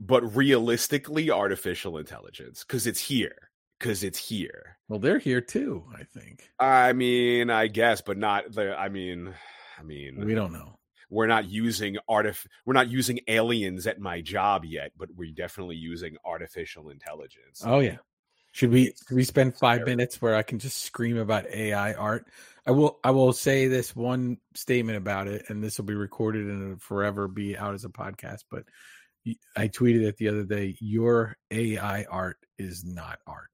but 0.00 0.36
realistically 0.36 1.30
artificial 1.30 1.98
intelligence 1.98 2.64
cuz 2.64 2.86
it's 2.86 3.00
here 3.00 3.50
cuz 3.80 4.02
it's 4.02 4.18
here. 4.18 4.78
Well, 4.88 4.98
they're 4.98 5.18
here 5.18 5.40
too. 5.40 5.84
I 5.94 6.04
think 6.04 6.50
I 6.58 6.92
mean, 6.92 7.50
I 7.50 7.68
guess 7.68 8.00
but 8.00 8.16
not 8.18 8.52
the 8.52 8.76
I 8.76 8.88
mean 8.88 9.34
I 9.78 9.82
mean 9.82 10.24
we 10.24 10.34
don't 10.34 10.52
know. 10.52 10.77
We're 11.10 11.26
not 11.26 11.48
using 11.48 11.96
artif- 12.08 12.46
we're 12.66 12.74
not 12.74 12.90
using 12.90 13.20
aliens 13.28 13.86
at 13.86 13.98
my 13.98 14.20
job 14.20 14.64
yet, 14.64 14.92
but 14.96 15.08
we're 15.14 15.32
definitely 15.32 15.76
using 15.76 16.16
artificial 16.24 16.90
intelligence. 16.90 17.62
Oh 17.64 17.80
yeah. 17.80 17.98
Should 18.52 18.70
we 18.70 18.86
should 19.06 19.16
we 19.16 19.24
spend 19.24 19.56
five 19.56 19.84
minutes 19.84 20.20
where 20.20 20.34
I 20.34 20.42
can 20.42 20.58
just 20.58 20.78
scream 20.78 21.16
about 21.16 21.46
AI 21.46 21.94
art? 21.94 22.26
I 22.66 22.72
will 22.72 22.98
I 23.04 23.10
will 23.10 23.32
say 23.32 23.68
this 23.68 23.94
one 23.94 24.38
statement 24.54 24.98
about 24.98 25.28
it, 25.28 25.44
and 25.48 25.62
this 25.62 25.78
will 25.78 25.84
be 25.84 25.94
recorded 25.94 26.46
and 26.46 26.62
it'll 26.62 26.78
forever 26.78 27.28
be 27.28 27.56
out 27.56 27.74
as 27.74 27.84
a 27.84 27.88
podcast. 27.88 28.44
But 28.50 28.64
I 29.56 29.68
tweeted 29.68 30.02
it 30.02 30.16
the 30.16 30.28
other 30.28 30.44
day. 30.44 30.76
Your 30.80 31.36
AI 31.50 32.04
art 32.10 32.38
is 32.58 32.84
not 32.84 33.18
art. 33.26 33.50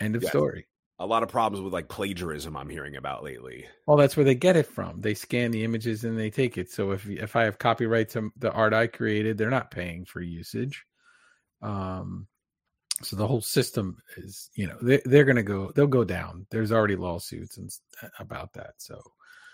End 0.00 0.16
of 0.16 0.22
Yes. 0.22 0.30
story. 0.30 0.66
A 1.00 1.06
lot 1.06 1.24
of 1.24 1.28
problems 1.28 1.62
with 1.62 1.72
like 1.72 1.88
plagiarism 1.88 2.56
I'm 2.56 2.68
hearing 2.68 2.96
about 2.96 3.24
lately. 3.24 3.66
Well, 3.86 3.96
that's 3.96 4.16
where 4.16 4.24
they 4.24 4.36
get 4.36 4.56
it 4.56 4.66
from. 4.66 5.00
They 5.00 5.14
scan 5.14 5.50
the 5.50 5.64
images 5.64 6.04
and 6.04 6.16
they 6.16 6.30
take 6.30 6.56
it. 6.56 6.70
So 6.70 6.92
if 6.92 7.08
if 7.08 7.34
I 7.34 7.44
have 7.44 7.58
copyright 7.58 8.10
to 8.10 8.30
the 8.38 8.52
art 8.52 8.72
I 8.72 8.86
created, 8.86 9.36
they're 9.36 9.50
not 9.50 9.72
paying 9.72 10.04
for 10.04 10.20
usage. 10.20 10.84
Um, 11.62 12.28
so 13.02 13.16
the 13.16 13.26
whole 13.26 13.40
system 13.40 13.98
is, 14.16 14.50
you 14.54 14.68
know, 14.68 14.76
they 14.80 15.00
they're 15.04 15.24
gonna 15.24 15.42
go, 15.42 15.72
they'll 15.74 15.88
go 15.88 16.04
down. 16.04 16.46
There's 16.50 16.70
already 16.70 16.96
lawsuits 16.96 17.56
and 17.58 17.70
about 18.20 18.52
that. 18.52 18.74
So 18.78 19.02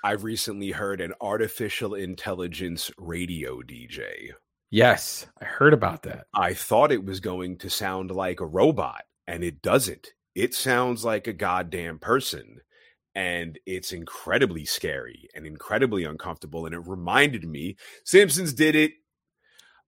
I've 0.04 0.24
recently 0.24 0.70
heard 0.70 1.00
an 1.00 1.14
artificial 1.20 1.94
intelligence 1.94 2.90
radio 2.98 3.62
DJ. 3.62 4.30
yes, 4.70 5.26
I 5.40 5.44
heard 5.46 5.72
about 5.72 6.02
that. 6.02 6.26
I 6.34 6.54
thought 6.54 6.92
it 6.92 7.04
was 7.04 7.20
going 7.20 7.58
to 7.58 7.70
sound 7.70 8.10
like 8.10 8.40
a 8.40 8.46
robot, 8.46 9.04
and 9.26 9.42
it 9.42 9.62
doesn't. 9.62 10.12
It 10.34 10.54
sounds 10.54 11.04
like 11.04 11.26
a 11.26 11.32
goddamn 11.32 11.98
person. 11.98 12.60
And 13.14 13.58
it's 13.66 13.92
incredibly 13.92 14.64
scary 14.64 15.28
and 15.34 15.46
incredibly 15.46 16.04
uncomfortable. 16.04 16.66
And 16.66 16.74
it 16.74 16.86
reminded 16.86 17.44
me 17.44 17.76
Simpsons 18.04 18.52
did 18.52 18.76
it 18.76 18.92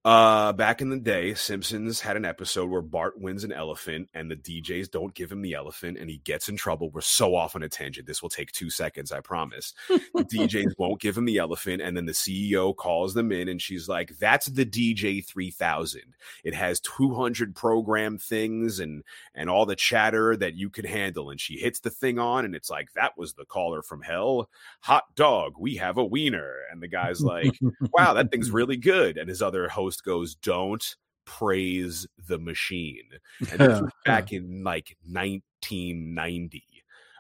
uh 0.05 0.53
back 0.53 0.81
in 0.81 0.91
the 0.91 0.99
day. 0.99 1.35
Simpsons 1.35 2.01
had 2.01 2.17
an 2.17 2.25
episode 2.25 2.69
where 2.69 2.83
Bart 2.83 3.21
wins 3.21 3.45
an 3.45 3.53
elephant 3.53 4.09
and 4.15 4.31
the 4.31 4.37
DJs 4.37 4.91
don't 4.91 5.15
give 5.15 5.31
him 5.31 5.43
the 5.43 5.55
elephant 5.55 5.99
and 5.99 6.11
he 6.11 6.19
gets 6.19 6.49
in 6.49 6.57
trouble. 6.57 6.91
We're 6.91 7.01
so 7.01 7.35
off 7.35 7.55
on 7.55 7.63
a 7.63 7.69
tangent. 7.69 8.07
This 8.07 8.23
will 8.23 8.29
take 8.29 8.51
two 8.53 8.71
seconds, 8.71 9.13
I 9.13 9.21
promise. 9.21 9.75
the 9.89 10.25
DJs 10.25 10.75
won't 10.79 11.01
give 11.01 11.17
him 11.17 11.25
the 11.25 11.39
elephant, 11.39 11.83
and 11.83 11.97
then 11.97 12.07
the 12.07 12.13
CEO 12.13 12.75
calls 12.75 13.15
them 13.15 13.31
in 13.33 13.49
and 13.49 13.61
she's 13.61 13.89
like, 13.89 14.19
That's 14.19 14.47
the 14.47 14.67
DJ 14.67 15.25
3000 15.25 16.03
it 16.45 16.55
has 16.55 16.81
200 16.81 17.55
program 17.55 18.19
things 18.19 18.79
and 18.79 19.03
and 19.35 19.49
all 19.49 19.67
the 19.67 19.77
chatter 19.77 20.37
that 20.37 20.55
you 20.55 20.71
could 20.71 20.87
handle 20.87 21.31
and 21.31 21.41
she 21.41 21.59
hits 21.59 21.81
the 21.81 21.91
thing 21.91 22.19
on 22.19 22.45
and 22.45 22.55
it's 22.55 22.71
like 22.71 22.93
that 22.95 23.17
was 23.17 23.35
the 23.35 23.45
caller 23.45 23.83
from 23.83 24.03
hell 24.03 24.49
hot 24.81 25.05
dog 25.15 25.55
we 25.59 25.77
have 25.77 25.99
a 25.99 26.05
wiener 26.05 26.57
and 26.71 26.83
the 26.83 26.89
guy's 26.89 27.21
like 27.23 27.59
wow 27.93 28.15
that 28.15 28.31
thing's 28.31 28.51
really 28.53 28.77
good 28.77 29.17
and 29.17 29.29
his 29.29 29.43
other 29.43 29.69
host 29.69 29.92
goes 30.01 30.35
don't 30.35 30.97
praise 31.25 32.07
the 32.29 32.39
machine. 32.39 33.09
And 33.51 33.61
this 33.61 33.81
was 33.81 33.91
back 34.05 34.33
in 34.33 34.65
like 34.65 34.97
1990. 35.09 36.65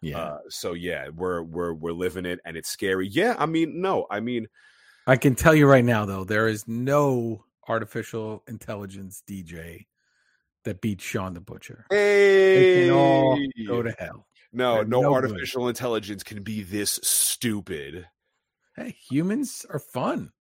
yeah. 0.02 0.18
Uh, 0.18 0.38
so 0.48 0.72
yeah, 0.72 1.08
we're 1.08 1.42
we're 1.42 1.72
we're 1.74 1.92
living 1.92 2.26
it, 2.26 2.40
and 2.44 2.56
it's 2.56 2.68
scary. 2.68 3.08
Yeah, 3.08 3.36
I 3.38 3.46
mean, 3.46 3.80
no, 3.80 4.06
I 4.10 4.20
mean, 4.20 4.48
I 5.06 5.16
can 5.16 5.34
tell 5.34 5.54
you 5.54 5.66
right 5.66 5.84
now, 5.84 6.04
though, 6.04 6.24
there 6.24 6.48
is 6.48 6.66
no 6.68 7.44
artificial 7.68 8.42
intelligence 8.48 9.22
DJ 9.28 9.86
that 10.64 10.80
beats 10.80 11.04
Shawn 11.04 11.34
the 11.34 11.40
Butcher. 11.40 11.86
They 11.90 11.96
hey, 11.96 12.86
can 12.86 12.92
all 12.92 13.38
go 13.66 13.82
to 13.82 13.94
hell. 13.98 14.26
no, 14.52 14.74
they're 14.76 14.84
no 14.84 15.02
no 15.02 15.14
artificial 15.14 15.68
intelligence 15.68 16.22
can 16.22 16.42
be 16.42 16.62
this 16.62 16.98
stupid. 17.02 18.06
Hey, 18.76 18.96
humans 19.08 19.66
are 19.68 19.78
fun. 19.78 20.32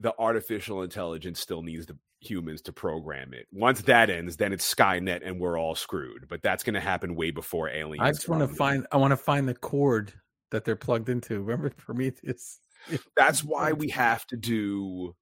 The 0.00 0.14
artificial 0.18 0.82
intelligence 0.82 1.40
still 1.40 1.62
needs 1.62 1.86
the 1.86 1.96
humans 2.20 2.60
to 2.62 2.72
program 2.72 3.32
it. 3.32 3.46
Once 3.52 3.82
that 3.82 4.10
ends, 4.10 4.36
then 4.36 4.52
it's 4.52 4.74
Skynet, 4.74 5.26
and 5.26 5.40
we're 5.40 5.58
all 5.58 5.74
screwed. 5.74 6.26
But 6.28 6.42
that's 6.42 6.62
going 6.62 6.74
to 6.74 6.80
happen 6.80 7.14
way 7.16 7.30
before 7.30 7.68
aliens. 7.68 8.02
I 8.02 8.10
just 8.12 8.28
want 8.28 8.48
to 8.48 8.54
find. 8.54 8.86
I 8.92 8.96
want 8.98 9.12
to 9.12 9.16
find 9.16 9.48
the 9.48 9.54
cord 9.54 10.12
that 10.50 10.64
they're 10.64 10.76
plugged 10.76 11.08
into. 11.08 11.40
Remember 11.40 11.70
Prometheus? 11.70 12.60
That's 13.16 13.42
why 13.44 13.72
we 13.72 13.88
have 13.90 14.26
to 14.28 14.36
do 14.36 15.14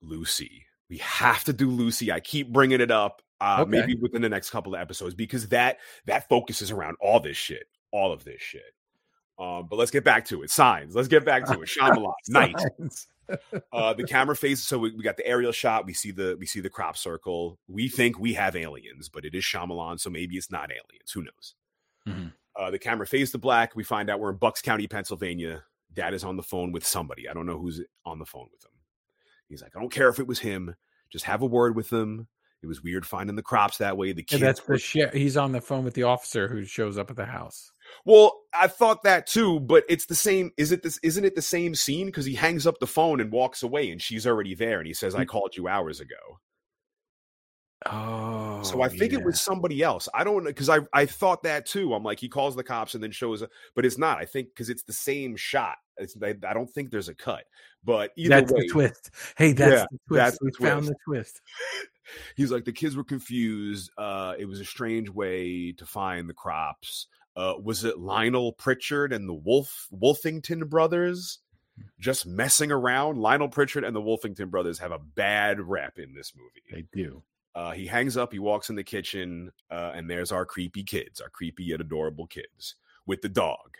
Lucy. 0.00 0.64
We 0.88 0.98
have 0.98 1.44
to 1.44 1.52
do 1.52 1.70
Lucy. 1.70 2.12
I 2.12 2.20
keep 2.20 2.52
bringing 2.52 2.80
it 2.80 2.90
up. 2.90 3.22
Uh, 3.40 3.58
Okay. 3.62 3.70
Maybe 3.70 3.96
within 3.96 4.22
the 4.22 4.28
next 4.28 4.50
couple 4.50 4.74
of 4.74 4.80
episodes 4.80 5.14
because 5.14 5.48
that 5.48 5.78
that 6.06 6.28
focuses 6.28 6.70
around 6.70 6.96
all 7.00 7.18
this 7.18 7.36
shit, 7.36 7.64
all 7.90 8.12
of 8.12 8.24
this 8.24 8.40
shit. 8.40 8.62
Um, 9.38 9.66
but 9.68 9.78
let's 9.78 9.90
get 9.90 10.04
back 10.04 10.26
to 10.26 10.42
it. 10.42 10.50
Signs. 10.50 10.94
Let's 10.94 11.08
get 11.08 11.24
back 11.24 11.46
to 11.46 11.60
it. 11.60 11.68
Shyamalan, 11.80 12.12
night. 12.28 12.54
Uh, 13.72 13.92
the 13.94 14.04
camera 14.04 14.36
faces. 14.36 14.66
So 14.66 14.78
we, 14.78 14.92
we 14.92 15.02
got 15.02 15.16
the 15.16 15.26
aerial 15.26 15.52
shot. 15.52 15.86
We 15.86 15.94
see 15.94 16.10
the 16.10 16.36
we 16.38 16.46
see 16.46 16.60
the 16.60 16.70
crop 16.70 16.96
circle. 16.96 17.58
We 17.68 17.88
think 17.88 18.18
we 18.18 18.34
have 18.34 18.54
aliens, 18.56 19.08
but 19.08 19.24
it 19.24 19.34
is 19.34 19.44
Shyamalan, 19.44 20.00
so 20.00 20.10
maybe 20.10 20.36
it's 20.36 20.50
not 20.50 20.70
aliens. 20.70 21.10
Who 21.14 21.22
knows? 21.22 21.54
Mhm. 22.08 22.32
Uh, 22.58 22.70
the 22.70 22.78
camera 22.78 23.06
fades 23.06 23.30
to 23.32 23.38
black. 23.38 23.74
We 23.74 23.82
find 23.84 24.10
out 24.10 24.20
we're 24.20 24.30
in 24.30 24.36
Bucks 24.36 24.60
County, 24.60 24.86
Pennsylvania. 24.86 25.64
Dad 25.94 26.14
is 26.14 26.24
on 26.24 26.36
the 26.36 26.42
phone 26.42 26.72
with 26.72 26.86
somebody. 26.86 27.28
I 27.28 27.32
don't 27.34 27.46
know 27.46 27.58
who's 27.58 27.80
on 28.04 28.18
the 28.18 28.26
phone 28.26 28.48
with 28.52 28.64
him. 28.64 28.72
He's 29.48 29.62
like, 29.62 29.72
I 29.76 29.80
don't 29.80 29.92
care 29.92 30.08
if 30.08 30.18
it 30.18 30.26
was 30.26 30.38
him. 30.38 30.74
Just 31.10 31.24
have 31.26 31.42
a 31.42 31.46
word 31.46 31.76
with 31.76 31.90
them. 31.90 32.28
It 32.62 32.66
was 32.66 32.82
weird 32.82 33.04
finding 33.04 33.36
the 33.36 33.42
crops 33.42 33.78
that 33.78 33.96
way. 33.96 34.12
The 34.12 34.20
Yeah, 34.22 34.38
kids. 34.38 34.40
that's 34.40 34.60
the 34.60 34.78
sheriff. 34.78 35.12
He's 35.14 35.36
on 35.36 35.52
the 35.52 35.60
phone 35.60 35.84
with 35.84 35.94
the 35.94 36.04
officer 36.04 36.48
who 36.48 36.64
shows 36.64 36.96
up 36.96 37.10
at 37.10 37.16
the 37.16 37.24
house. 37.26 37.72
Well, 38.04 38.40
I 38.54 38.66
thought 38.68 39.02
that 39.04 39.26
too, 39.26 39.60
but 39.60 39.84
it's 39.88 40.06
the 40.06 40.14
same. 40.14 40.50
Is 40.56 40.72
it 40.72 40.82
this? 40.82 40.98
Isn't 41.02 41.24
it 41.24 41.34
the 41.34 41.42
same 41.42 41.74
scene? 41.74 42.06
Because 42.06 42.24
he 42.26 42.34
hangs 42.34 42.66
up 42.66 42.78
the 42.80 42.86
phone 42.86 43.20
and 43.20 43.30
walks 43.32 43.62
away, 43.62 43.90
and 43.90 44.00
she's 44.00 44.26
already 44.26 44.54
there, 44.54 44.78
and 44.78 44.86
he 44.86 44.94
says, 44.94 45.14
"I 45.14 45.24
called 45.24 45.56
you 45.56 45.68
hours 45.68 46.00
ago." 46.00 46.40
Oh, 47.86 48.62
So 48.62 48.80
I 48.82 48.88
think 48.88 49.12
it 49.12 49.24
was 49.24 49.40
somebody 49.40 49.82
else. 49.82 50.08
I 50.14 50.22
don't 50.22 50.44
know 50.44 50.50
because 50.50 50.68
I 50.68 50.80
I 50.92 51.06
thought 51.06 51.42
that 51.42 51.66
too. 51.66 51.94
I'm 51.94 52.04
like 52.04 52.20
he 52.20 52.28
calls 52.28 52.54
the 52.54 52.62
cops 52.62 52.94
and 52.94 53.02
then 53.02 53.10
shows 53.10 53.42
up, 53.42 53.50
but 53.74 53.84
it's 53.84 53.98
not. 53.98 54.18
I 54.18 54.24
think 54.24 54.48
because 54.48 54.70
it's 54.70 54.84
the 54.84 54.92
same 54.92 55.34
shot. 55.36 55.76
It's 55.96 56.16
I, 56.22 56.34
I 56.46 56.54
don't 56.54 56.70
think 56.70 56.90
there's 56.90 57.08
a 57.08 57.14
cut. 57.14 57.44
But 57.82 58.12
either 58.16 58.28
that's 58.28 58.52
way, 58.52 58.60
the 58.60 58.68
twist. 58.68 59.10
Hey, 59.36 59.52
that's 59.52 59.72
Yeah, 59.72 59.86
the 59.90 59.98
twist. 60.06 60.16
that's 60.16 60.38
we 60.42 60.66
found 60.66 60.86
the 60.86 60.94
twist. 61.04 61.40
he's 62.36 62.52
like 62.52 62.64
the 62.64 62.72
kids 62.72 62.94
were 62.94 63.02
confused. 63.04 63.90
Uh, 63.98 64.34
it 64.38 64.44
was 64.44 64.60
a 64.60 64.64
strange 64.64 65.10
way 65.10 65.72
to 65.72 65.84
find 65.84 66.28
the 66.28 66.34
crops. 66.34 67.08
Uh, 67.34 67.54
was 67.62 67.84
it 67.84 67.98
Lionel 67.98 68.52
Pritchard 68.52 69.12
and 69.12 69.28
the 69.28 69.34
Wolf 69.34 69.88
Wolfington 69.92 70.68
brothers 70.68 71.38
just 71.98 72.26
messing 72.26 72.70
around? 72.70 73.18
Lionel 73.18 73.48
Pritchard 73.48 73.84
and 73.84 73.96
the 73.96 74.02
Wolfington 74.02 74.50
brothers 74.50 74.78
have 74.78 74.92
a 74.92 74.98
bad 74.98 75.60
rep 75.60 75.98
in 75.98 76.14
this 76.14 76.32
movie. 76.36 76.62
They 76.70 76.86
do. 76.92 77.22
Uh, 77.54 77.72
he 77.72 77.86
hangs 77.86 78.16
up, 78.16 78.32
he 78.32 78.38
walks 78.38 78.70
in 78.70 78.76
the 78.76 78.84
kitchen, 78.84 79.52
uh, 79.70 79.92
and 79.94 80.08
there's 80.08 80.32
our 80.32 80.46
creepy 80.46 80.82
kids, 80.82 81.20
our 81.20 81.28
creepy 81.28 81.64
yet 81.64 81.82
adorable 81.82 82.26
kids 82.26 82.76
with 83.06 83.20
the 83.20 83.28
dog, 83.28 83.76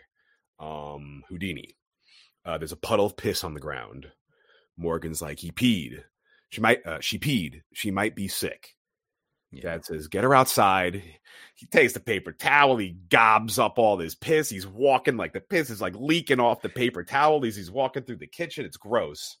um, 0.59 1.23
Houdini. 1.27 1.75
Uh, 2.45 2.57
there's 2.57 2.71
a 2.71 2.77
puddle 2.77 3.05
of 3.05 3.17
piss 3.17 3.43
on 3.43 3.55
the 3.55 3.59
ground. 3.59 4.07
Morgan's 4.77 5.21
like, 5.21 5.39
he 5.39 5.51
peed. 5.51 6.03
She 6.49 6.61
might, 6.61 6.85
uh, 6.85 6.99
she 6.99 7.17
peed. 7.17 7.61
She 7.73 7.89
might 7.89 8.15
be 8.15 8.27
sick. 8.27 8.75
Yeah. 9.53 9.63
Dad 9.63 9.85
says, 9.85 10.07
get 10.07 10.23
her 10.23 10.33
outside. 10.33 11.03
He 11.55 11.67
takes 11.67 11.93
the 11.93 11.99
paper 11.99 12.31
towel. 12.31 12.77
He 12.77 12.97
gobs 13.09 13.59
up 13.59 13.77
all 13.77 13.95
this 13.97 14.15
piss. 14.15 14.49
He's 14.49 14.67
walking 14.67 15.17
like 15.17 15.33
the 15.33 15.39
piss 15.39 15.69
is 15.69 15.81
like 15.81 15.95
leaking 15.95 16.39
off 16.39 16.61
the 16.61 16.69
paper 16.69 17.03
towel 17.03 17.45
as 17.45 17.55
he's 17.55 17.71
walking 17.71 18.03
through 18.03 18.17
the 18.17 18.27
kitchen. 18.27 18.65
It's 18.65 18.77
gross. 18.77 19.37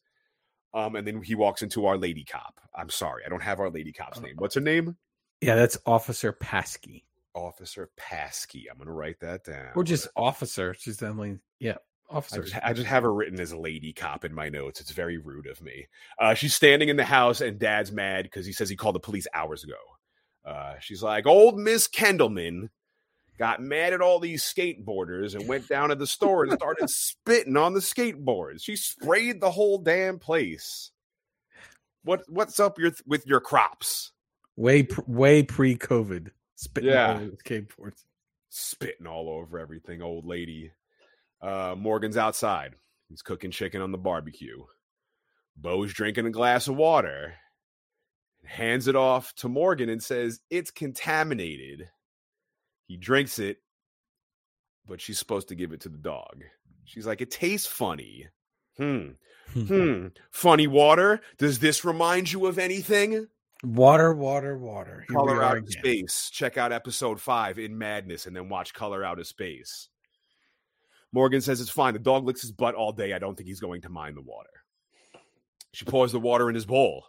Um, 0.73 0.95
and 0.95 1.05
then 1.05 1.21
he 1.21 1.35
walks 1.35 1.61
into 1.61 1.85
our 1.85 1.97
lady 1.97 2.23
cop. 2.23 2.59
I'm 2.75 2.89
sorry, 2.89 3.23
I 3.25 3.29
don't 3.29 3.43
have 3.43 3.59
our 3.59 3.69
lady 3.69 3.93
cop's 3.93 4.19
name. 4.19 4.35
What's 4.37 4.55
her 4.55 4.61
name? 4.61 4.97
Yeah, 5.41 5.55
that's 5.55 5.77
Officer 5.85 6.33
Paskey. 6.33 7.03
Officer 7.35 7.89
Paskey. 7.99 8.63
I'm 8.71 8.77
gonna 8.77 8.93
write 8.93 9.19
that 9.19 9.43
down. 9.43 9.69
Or 9.75 9.83
just 9.83 10.07
officer. 10.15 10.73
She's 10.73 11.01
Emily. 11.01 11.39
Yeah, 11.59 11.77
I 12.09 12.17
officer. 12.17 12.43
just, 12.43 12.55
I 12.63 12.73
just 12.73 12.87
have 12.87 13.03
her 13.03 13.13
written 13.13 13.39
as 13.39 13.51
a 13.51 13.57
lady 13.57 13.93
cop 13.93 14.25
in 14.25 14.33
my 14.33 14.49
notes. 14.49 14.81
It's 14.81 14.91
very 14.91 15.17
rude 15.17 15.47
of 15.47 15.61
me. 15.61 15.87
Uh, 16.19 16.33
she's 16.33 16.55
standing 16.55 16.89
in 16.89 16.97
the 16.97 17.05
house, 17.05 17.41
and 17.41 17.59
Dad's 17.59 17.91
mad 17.91 18.23
because 18.23 18.45
he 18.45 18.53
says 18.53 18.69
he 18.69 18.75
called 18.75 18.95
the 18.95 18.99
police 18.99 19.27
hours 19.33 19.63
ago. 19.63 19.73
Uh, 20.45 20.73
she's 20.79 21.01
like, 21.03 21.25
"Old 21.25 21.57
Miss 21.57 21.87
Kendallman 21.87 22.69
got 23.39 23.61
mad 23.61 23.93
at 23.93 24.01
all 24.01 24.19
these 24.19 24.43
skateboarders 24.43 25.35
and 25.35 25.47
went 25.47 25.67
down 25.67 25.89
to 25.89 25.95
the 25.95 26.05
store 26.07 26.43
and 26.43 26.53
started 26.53 26.87
spitting 26.89 27.57
on 27.57 27.73
the 27.73 27.79
skateboards. 27.79 28.61
She 28.63 28.75
sprayed 28.75 29.41
the 29.41 29.51
whole 29.51 29.77
damn 29.79 30.19
place. 30.19 30.91
What 32.03 32.23
what's 32.27 32.59
up 32.59 32.77
your, 32.79 32.91
with 33.07 33.25
your 33.25 33.39
crops? 33.39 34.11
way 34.55 34.83
pr- 34.83 35.01
way 35.07 35.43
pre 35.43 35.75
COVID. 35.75 36.29
Spitting 36.55 36.89
Yeah. 36.91 37.13
the 37.19 37.37
skateboards. 37.37 38.03
Spitting 38.49 39.07
all 39.07 39.29
over 39.29 39.57
everything, 39.57 40.01
old 40.01 40.25
lady. 40.25 40.71
Uh, 41.41 41.75
Morgan's 41.77 42.17
outside. 42.17 42.75
He's 43.09 43.21
cooking 43.21 43.51
chicken 43.51 43.81
on 43.81 43.91
the 43.91 43.97
barbecue. 43.97 44.63
Bo's 45.57 45.93
drinking 45.93 46.25
a 46.27 46.31
glass 46.31 46.67
of 46.67 46.75
water. 46.75 47.33
Hands 48.45 48.87
it 48.87 48.95
off 48.95 49.33
to 49.35 49.49
Morgan 49.49 49.89
and 49.89 50.01
says, 50.03 50.39
It's 50.49 50.71
contaminated. 50.71 51.89
He 52.87 52.97
drinks 52.97 53.39
it, 53.39 53.57
but 54.85 54.99
she's 55.01 55.17
supposed 55.19 55.47
to 55.49 55.55
give 55.55 55.71
it 55.71 55.81
to 55.81 55.89
the 55.89 55.97
dog. 55.97 56.43
She's 56.85 57.07
like, 57.07 57.21
It 57.21 57.31
tastes 57.31 57.67
funny. 57.67 58.27
Hmm. 58.77 59.09
Hmm. 59.53 60.07
Funny 60.31 60.65
water. 60.65 61.21
Does 61.37 61.59
this 61.59 61.85
remind 61.85 62.31
you 62.31 62.47
of 62.47 62.57
anything? 62.57 63.27
Water, 63.63 64.11
water, 64.13 64.57
water. 64.57 65.05
Here 65.07 65.15
Color 65.15 65.43
Out 65.43 65.57
of 65.57 65.63
again. 65.65 65.79
Space. 65.79 66.29
Check 66.31 66.57
out 66.57 66.71
episode 66.71 67.21
five 67.21 67.59
in 67.59 67.77
Madness 67.77 68.25
and 68.25 68.35
then 68.35 68.49
watch 68.49 68.73
Color 68.73 69.03
Out 69.03 69.19
of 69.19 69.27
Space. 69.27 69.89
Morgan 71.11 71.39
says 71.41 71.61
it's 71.61 71.69
fine. 71.69 71.93
The 71.93 71.99
dog 71.99 72.25
licks 72.25 72.41
his 72.41 72.51
butt 72.51 72.73
all 72.73 72.91
day. 72.93 73.13
I 73.13 73.19
don't 73.19 73.35
think 73.35 73.47
he's 73.47 73.59
going 73.59 73.81
to 73.81 73.89
mind 73.89 74.17
the 74.17 74.21
water. 74.21 74.49
She 75.71 75.85
pours 75.85 76.11
the 76.11 76.19
water 76.19 76.49
in 76.49 76.55
his 76.55 76.65
bowl. 76.65 77.03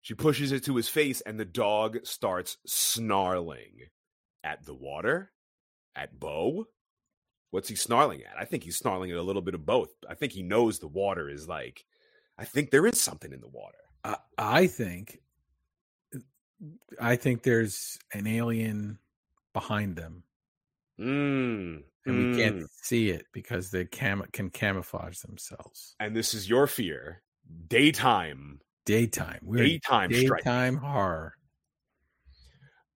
She 0.00 0.14
pushes 0.14 0.52
it 0.52 0.64
to 0.64 0.76
his 0.76 0.88
face, 0.88 1.20
and 1.20 1.38
the 1.38 1.44
dog 1.44 1.98
starts 2.06 2.56
snarling 2.66 3.88
at 4.44 4.64
the 4.64 4.74
water, 4.74 5.32
at 5.96 6.18
Bo. 6.18 6.66
What's 7.50 7.68
he 7.68 7.74
snarling 7.76 8.22
at? 8.22 8.38
I 8.38 8.44
think 8.44 8.62
he's 8.62 8.76
snarling 8.76 9.10
at 9.10 9.16
a 9.16 9.22
little 9.22 9.42
bit 9.42 9.54
of 9.54 9.66
both. 9.66 9.88
I 10.08 10.14
think 10.14 10.32
he 10.32 10.42
knows 10.42 10.78
the 10.78 10.86
water 10.86 11.28
is 11.28 11.48
like, 11.48 11.84
I 12.38 12.44
think 12.44 12.70
there 12.70 12.86
is 12.86 13.00
something 13.00 13.32
in 13.32 13.40
the 13.40 13.48
water. 13.48 13.78
I, 14.04 14.16
I 14.36 14.66
think 14.68 15.18
I 17.00 17.16
think 17.16 17.42
there's 17.42 17.98
an 18.12 18.26
alien 18.26 18.98
behind 19.52 19.96
them, 19.96 20.24
Mm, 21.00 21.82
and 22.06 22.16
we 22.18 22.24
mm. 22.24 22.36
can't 22.36 22.66
see 22.82 23.10
it 23.10 23.26
because 23.32 23.70
they 23.70 23.84
cam- 23.84 24.24
can 24.32 24.50
camouflage 24.50 25.20
themselves. 25.20 25.94
and 26.00 26.14
this 26.16 26.34
is 26.34 26.48
your 26.48 26.66
fear 26.66 27.22
daytime 27.68 28.57
Daytime, 28.88 29.40
we're 29.42 29.64
in 29.64 29.68
daytime 29.68 30.10
strike. 30.14 30.44
daytime 30.44 30.78
horror. 30.78 31.34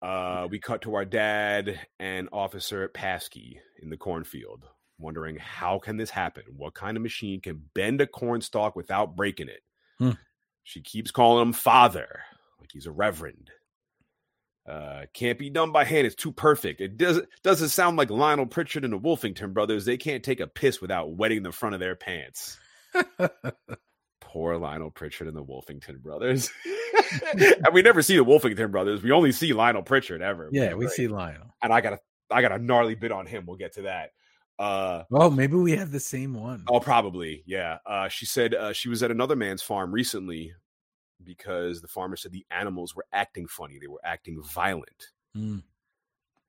uh 0.00 0.48
we 0.50 0.58
cut 0.58 0.80
to 0.82 0.94
our 0.94 1.04
dad 1.04 1.78
and 2.00 2.30
officer 2.32 2.88
Paskey 2.88 3.58
in 3.82 3.90
the 3.90 3.98
cornfield 3.98 4.64
wondering 4.98 5.36
how 5.36 5.78
can 5.78 5.98
this 5.98 6.08
happen? 6.08 6.44
What 6.56 6.72
kind 6.72 6.96
of 6.96 7.02
machine 7.02 7.42
can 7.42 7.60
bend 7.74 8.00
a 8.00 8.06
cornstalk 8.06 8.74
without 8.74 9.16
breaking 9.16 9.48
it? 9.50 9.60
Hmm. 9.98 10.12
she 10.64 10.80
keeps 10.80 11.10
calling 11.10 11.42
him 11.42 11.52
father 11.52 12.22
like 12.58 12.70
he's 12.72 12.86
a 12.86 12.90
reverend. 12.90 13.50
Uh 14.66 15.02
can't 15.12 15.38
be 15.38 15.50
done 15.50 15.72
by 15.72 15.84
hand. 15.84 16.06
It's 16.06 16.14
too 16.14 16.32
perfect. 16.32 16.80
It 16.80 16.96
doesn't 16.96 17.28
doesn't 17.44 17.68
sound 17.68 17.98
like 17.98 18.08
lionel 18.08 18.46
pritchard 18.46 18.84
and 18.84 18.94
the 18.94 18.98
wolfington 18.98 19.52
brothers. 19.52 19.84
They 19.84 19.98
can't 19.98 20.24
take 20.24 20.40
a 20.40 20.46
piss 20.46 20.80
without 20.80 21.12
wetting 21.12 21.42
the 21.42 21.52
front 21.52 21.74
of 21.74 21.80
their 21.80 21.96
pants 21.96 22.56
poor 24.32 24.56
Lionel 24.56 24.90
Pritchard 24.90 25.28
and 25.28 25.36
the 25.36 25.44
Wolfington 25.44 26.00
brothers. 26.00 26.50
and 27.34 27.74
we 27.74 27.82
never 27.82 28.02
see 28.02 28.16
the 28.16 28.24
Wolfington 28.24 28.70
brothers. 28.70 29.02
We 29.02 29.12
only 29.12 29.32
see 29.32 29.52
Lionel 29.52 29.82
Pritchard 29.82 30.22
ever. 30.22 30.48
yeah, 30.52 30.70
is 30.70 30.74
we 30.76 30.88
see 30.88 31.08
Lionel. 31.08 31.54
And 31.62 31.72
I 31.72 31.80
got 31.80 31.94
a 31.94 31.98
I 32.30 32.40
got 32.40 32.52
a 32.52 32.58
gnarly 32.58 32.94
bit 32.94 33.12
on 33.12 33.26
him. 33.26 33.44
We'll 33.46 33.56
get 33.56 33.74
to 33.74 33.82
that. 33.82 34.10
Uh 34.58 35.02
Oh, 35.12 35.30
maybe 35.30 35.56
we 35.56 35.72
have 35.76 35.90
the 35.90 36.00
same 36.00 36.34
one. 36.34 36.64
oh 36.68 36.80
probably. 36.80 37.42
Yeah. 37.46 37.78
Uh 37.84 38.08
she 38.08 38.26
said 38.26 38.54
uh 38.54 38.72
she 38.72 38.88
was 38.88 39.02
at 39.02 39.10
another 39.10 39.36
man's 39.36 39.62
farm 39.62 39.92
recently 39.92 40.54
because 41.22 41.82
the 41.82 41.88
farmer 41.88 42.16
said 42.16 42.32
the 42.32 42.46
animals 42.50 42.96
were 42.96 43.06
acting 43.12 43.46
funny. 43.46 43.78
They 43.78 43.86
were 43.86 44.00
acting 44.04 44.42
violent. 44.42 45.08
Mm. 45.36 45.62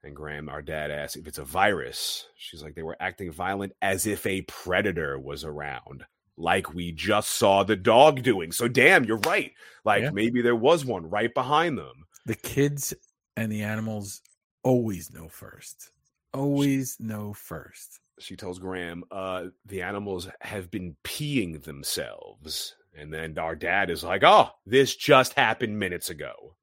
And 0.03 0.15
Graham, 0.15 0.49
our 0.49 0.61
dad, 0.61 0.91
asked 0.91 1.15
if 1.15 1.27
it's 1.27 1.37
a 1.37 1.45
virus. 1.45 2.27
She's 2.35 2.61
like, 2.61 2.75
they 2.75 2.83
were 2.83 2.97
acting 2.99 3.31
violent 3.31 3.71
as 3.81 4.05
if 4.05 4.25
a 4.25 4.41
predator 4.41 5.17
was 5.17 5.45
around, 5.45 6.03
like 6.37 6.73
we 6.73 6.91
just 6.91 7.31
saw 7.31 7.63
the 7.63 7.75
dog 7.75 8.23
doing. 8.23 8.51
So, 8.51 8.67
damn, 8.67 9.05
you're 9.05 9.17
right. 9.17 9.51
Like 9.85 10.03
Yeah. 10.03 10.11
maybe 10.11 10.41
there 10.41 10.55
was 10.55 10.85
one 10.85 11.09
right 11.09 11.33
behind 11.33 11.77
them. 11.77 12.05
The 12.25 12.35
kids 12.35 12.93
and 13.37 13.51
the 13.51 13.63
animals 13.63 14.21
always 14.63 15.11
know 15.13 15.27
first. 15.27 15.91
Always 16.33 16.99
know 16.99 17.33
first. 17.33 17.99
She 18.19 18.35
tells 18.35 18.59
Graham, 18.59 19.03
uh, 19.11 19.45
the 19.65 19.81
animals 19.81 20.27
have 20.41 20.71
been 20.71 20.95
peeing 21.03 21.63
themselves. 21.63 22.75
And 22.95 23.11
then 23.11 23.37
our 23.37 23.55
dad 23.55 23.89
is 23.89 24.03
like, 24.03 24.23
oh, 24.23 24.49
this 24.65 24.95
just 24.95 25.33
happened 25.33 25.77
minutes 25.77 26.09
ago. 26.11 26.55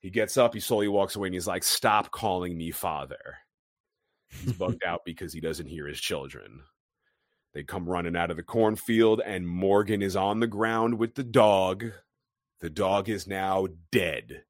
He 0.00 0.10
gets 0.10 0.36
up, 0.36 0.54
he 0.54 0.60
slowly 0.60 0.86
walks 0.86 1.16
away, 1.16 1.26
and 1.26 1.34
he's 1.34 1.48
like, 1.48 1.64
stop 1.64 2.12
calling 2.12 2.56
me 2.56 2.70
father. 2.70 3.36
He's 4.28 4.52
bugged 4.52 4.84
out 4.86 5.04
because 5.04 5.32
he 5.32 5.40
doesn't 5.40 5.66
hear 5.66 5.86
his 5.88 6.00
children. 6.00 6.62
They 7.54 7.62
come 7.64 7.88
running 7.88 8.16
out 8.16 8.30
of 8.30 8.36
the 8.36 8.42
cornfield, 8.42 9.20
and 9.24 9.46
Morgan 9.48 10.02
is 10.02 10.16
on 10.16 10.40
the 10.40 10.46
ground 10.46 10.98
with 10.98 11.14
the 11.14 11.24
dog. 11.24 11.84
The 12.60 12.70
dog 12.70 13.08
is 13.08 13.26
now 13.26 13.66
dead. 13.90 14.44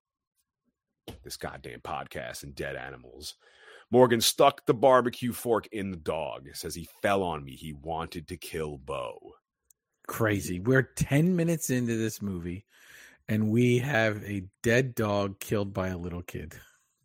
This 1.25 1.37
goddamn 1.37 1.81
podcast 1.81 2.43
and 2.43 2.55
dead 2.55 2.77
animals. 2.77 3.35
Morgan 3.91 4.21
stuck 4.21 4.67
the 4.67 4.75
barbecue 4.75 5.33
fork 5.33 5.67
in 5.73 5.91
the 5.91 5.97
dog. 5.97 6.49
Says 6.55 6.75
he 6.75 6.89
fell 7.03 7.23
on 7.23 7.45
me. 7.45 7.53
He 7.57 7.73
wanted 7.73 8.29
to 8.29 8.37
kill 8.37 8.77
Bo. 8.77 9.35
Crazy. 10.07 10.61
We're 10.61 10.83
10 10.83 11.37
minutes 11.37 11.71
into 11.71 11.97
this 11.97 12.21
movie 12.21 12.67
and 13.29 13.51
we 13.51 13.79
have 13.79 14.23
a 14.25 14.45
dead 14.63 14.95
dog 14.95 15.41
killed 15.41 15.73
by 15.73 15.89
a 15.89 15.99
little 15.99 16.23
kid. 16.23 16.55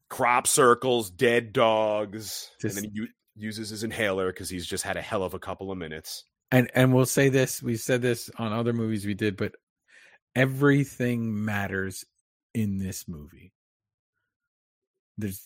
Crop 0.10 0.48
circles, 0.48 1.10
dead 1.10 1.54
dogs, 1.54 2.50
Just- 2.62 2.78
and 2.78 2.86
then 2.86 2.92
he 2.94 3.00
u- 3.02 3.08
uses 3.36 3.70
his 3.70 3.84
inhaler 3.84 4.28
because 4.32 4.50
he's 4.50 4.66
just 4.68 4.84
had 4.84 4.98
a 4.98 5.02
hell 5.02 5.24
of 5.24 5.34
a 5.34 5.40
couple 5.40 5.72
of 5.72 5.78
minutes. 5.78 6.26
And 6.52 6.70
and 6.76 6.94
we'll 6.94 7.06
say 7.06 7.30
this, 7.30 7.64
we 7.64 7.78
said 7.78 8.02
this 8.02 8.30
on 8.38 8.54
other 8.54 8.74
movies 8.74 9.06
we 9.06 9.14
did, 9.16 9.38
but 9.38 9.54
everything 10.36 11.44
matters 11.44 12.06
in 12.54 12.78
this 12.78 13.08
movie. 13.08 13.54
There's 15.18 15.42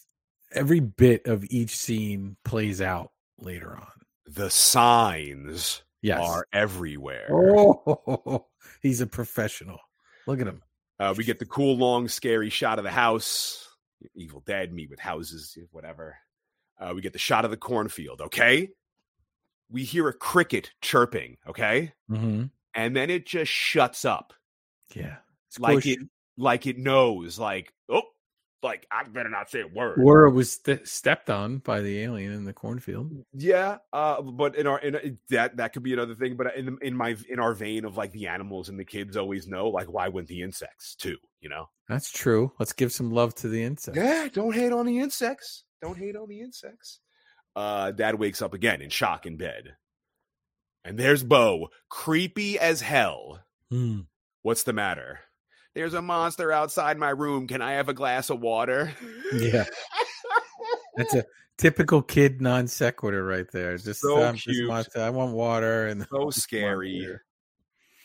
every 0.54 0.80
bit 0.80 1.28
of 1.28 1.46
each 1.50 1.76
scene 1.76 2.38
plays 2.44 2.82
out 2.82 3.12
later 3.38 3.76
on. 3.76 3.88
The 4.26 4.50
signs 4.50 5.84
Yes. 6.02 6.20
are 6.22 6.46
everywhere. 6.54 7.28
Oh, 7.32 8.46
he's 8.82 9.02
a 9.02 9.08
professional. 9.08 9.80
Look 10.28 10.40
at 10.42 10.48
him. 10.48 10.62
Uh, 11.00 11.14
we 11.18 11.24
get 11.24 11.40
the 11.40 11.46
cool, 11.46 11.78
long, 11.78 12.08
scary 12.08 12.50
shot 12.50 12.78
of 12.78 12.84
the 12.84 12.92
house. 12.92 13.68
Evil 14.16 14.42
Dead, 14.46 14.72
me 14.74 14.88
with 14.88 15.00
houses, 15.00 15.58
whatever. 15.72 16.16
Uh, 16.80 16.94
we 16.96 17.02
get 17.02 17.14
the 17.14 17.20
shot 17.20 17.46
of 17.46 17.52
the 17.52 17.58
cornfield. 17.58 18.22
Okay, 18.22 18.70
we 19.70 19.84
hear 19.84 20.08
a 20.08 20.14
cricket 20.14 20.72
chirping. 20.82 21.38
Okay, 21.48 21.94
Mm-hmm. 22.10 22.46
and 22.74 22.96
then 22.96 23.10
it 23.10 23.26
just 23.26 23.52
shuts 23.52 24.06
up, 24.06 24.34
Yeah. 24.96 25.18
like 25.60 25.86
it, 25.86 26.00
like 26.38 26.68
it 26.68 26.78
knows, 26.78 27.40
like 27.40 27.74
oh, 27.90 28.04
like 28.64 28.86
I 28.92 29.04
better 29.04 29.30
not 29.30 29.50
say 29.50 29.62
a 29.62 29.68
word. 29.68 30.00
Or 30.04 30.26
it 30.26 30.32
was 30.32 30.54
st- 30.54 30.88
stepped 30.88 31.30
on 31.30 31.60
by 31.60 31.82
the 31.82 32.00
alien 32.02 32.32
in 32.34 32.44
the 32.46 32.54
cornfield. 32.54 33.12
Yeah, 33.34 33.78
uh, 33.94 34.22
but 34.22 34.56
in 34.56 34.68
our 34.68 34.80
in 34.80 34.96
uh, 34.96 35.00
that 35.30 35.58
that 35.58 35.74
could 35.74 35.84
be 35.84 35.94
another 35.94 36.16
thing. 36.16 36.36
But 36.38 36.56
in 36.56 36.78
in 36.82 36.96
my 36.96 37.16
in 37.30 37.40
our 37.40 37.54
vein 37.54 37.86
of 37.86 37.98
like 37.98 38.12
the 38.12 38.28
animals 38.28 38.70
and 38.70 38.80
the 38.80 38.86
kids 38.86 39.18
always 39.18 39.48
know, 39.48 39.70
like 39.70 39.92
why 39.92 40.08
wouldn't 40.10 40.28
the 40.30 40.42
insects 40.44 40.96
too? 40.96 41.18
You 41.42 41.50
know. 41.50 41.70
That's 41.90 42.12
true. 42.12 42.52
Let's 42.60 42.74
give 42.74 42.92
some 42.92 43.12
love 43.12 43.34
to 43.36 43.48
the 43.48 43.64
insects. 43.64 43.98
Yeah, 43.98 44.28
don't 44.34 44.54
hate 44.54 44.74
on 44.74 44.86
the 44.86 45.00
insects. 45.00 45.64
Don't 45.82 45.98
hate 45.98 46.16
on 46.16 46.28
the 46.30 46.42
insects. 46.42 47.00
Uh, 47.56 47.92
Dad 47.92 48.16
wakes 48.16 48.42
up 48.42 48.54
again 48.54 48.82
in 48.82 48.90
shock 48.90 49.26
in 49.26 49.38
bed, 49.38 49.76
and 50.86 50.98
there's 50.98 51.24
Bo, 51.24 51.70
creepy 51.90 52.60
as 52.60 52.82
hell. 52.82 53.40
Hmm. 53.72 54.02
What's 54.44 54.64
the 54.64 54.74
matter? 54.74 55.20
There's 55.76 55.94
a 55.94 56.02
monster 56.02 56.52
outside 56.52 56.98
my 56.98 57.10
room. 57.10 57.48
Can 57.48 57.62
I 57.62 57.74
have 57.74 57.90
a 57.90 57.94
glass 57.94 58.30
of 58.30 58.40
water? 58.40 58.94
Yeah. 59.34 59.66
That's 60.96 61.14
a 61.14 61.26
typical 61.58 62.02
kid 62.02 62.42
non 62.42 62.68
sequitur 62.68 63.24
right 63.24 63.46
there. 63.52 63.78
Just, 63.78 64.02
So 64.02 64.24
um, 64.24 64.36
just 64.36 64.48
cute. 64.48 64.70
want- 64.70 64.96
I 64.96 65.10
want 65.12 65.34
water 65.34 65.88
and 65.88 66.08
so 66.12 66.30
scary. 66.32 67.08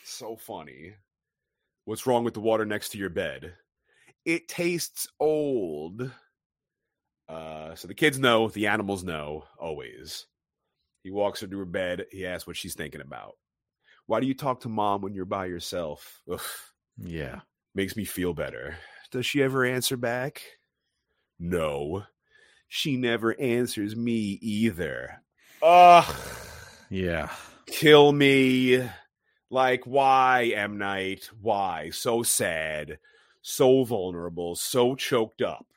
So 0.03 0.35
funny. 0.35 0.93
What's 1.85 2.05
wrong 2.05 2.23
with 2.23 2.33
the 2.35 2.39
water 2.41 2.65
next 2.65 2.89
to 2.89 2.97
your 2.97 3.09
bed? 3.09 3.53
It 4.25 4.47
tastes 4.47 5.07
old. 5.19 6.11
Uh, 7.27 7.73
so 7.75 7.87
the 7.87 7.93
kids 7.93 8.19
know, 8.19 8.49
the 8.49 8.67
animals 8.67 9.03
know, 9.03 9.45
always. 9.57 10.27
He 11.03 11.11
walks 11.11 11.41
her 11.41 11.47
to 11.47 11.57
her 11.59 11.65
bed. 11.65 12.05
He 12.11 12.25
asks 12.25 12.45
what 12.47 12.55
she's 12.57 12.75
thinking 12.75 13.01
about. 13.01 13.33
Why 14.05 14.19
do 14.19 14.27
you 14.27 14.33
talk 14.33 14.61
to 14.61 14.69
mom 14.69 15.01
when 15.01 15.13
you're 15.13 15.25
by 15.25 15.45
yourself? 15.45 16.21
Ugh, 16.31 16.39
Yeah. 16.97 17.41
makes 17.73 17.95
me 17.95 18.05
feel 18.05 18.33
better. 18.33 18.77
Does 19.11 19.25
she 19.25 19.41
ever 19.41 19.63
answer 19.65 19.97
back? 19.97 20.41
No. 21.39 22.03
She 22.67 22.97
never 22.97 23.39
answers 23.39 23.95
me 23.95 24.37
either. 24.41 25.21
Ugh 25.61 26.15
Yeah. 26.89 27.31
kill 27.67 28.11
me. 28.11 28.87
Like, 29.49 29.85
why, 29.85 30.51
M. 30.55 30.77
Night? 30.77 31.29
Why? 31.39 31.91
So 31.91 32.23
sad, 32.23 32.97
so 33.41 33.83
vulnerable, 33.83 34.55
so 34.55 34.95
choked 34.95 35.41
up. 35.41 35.67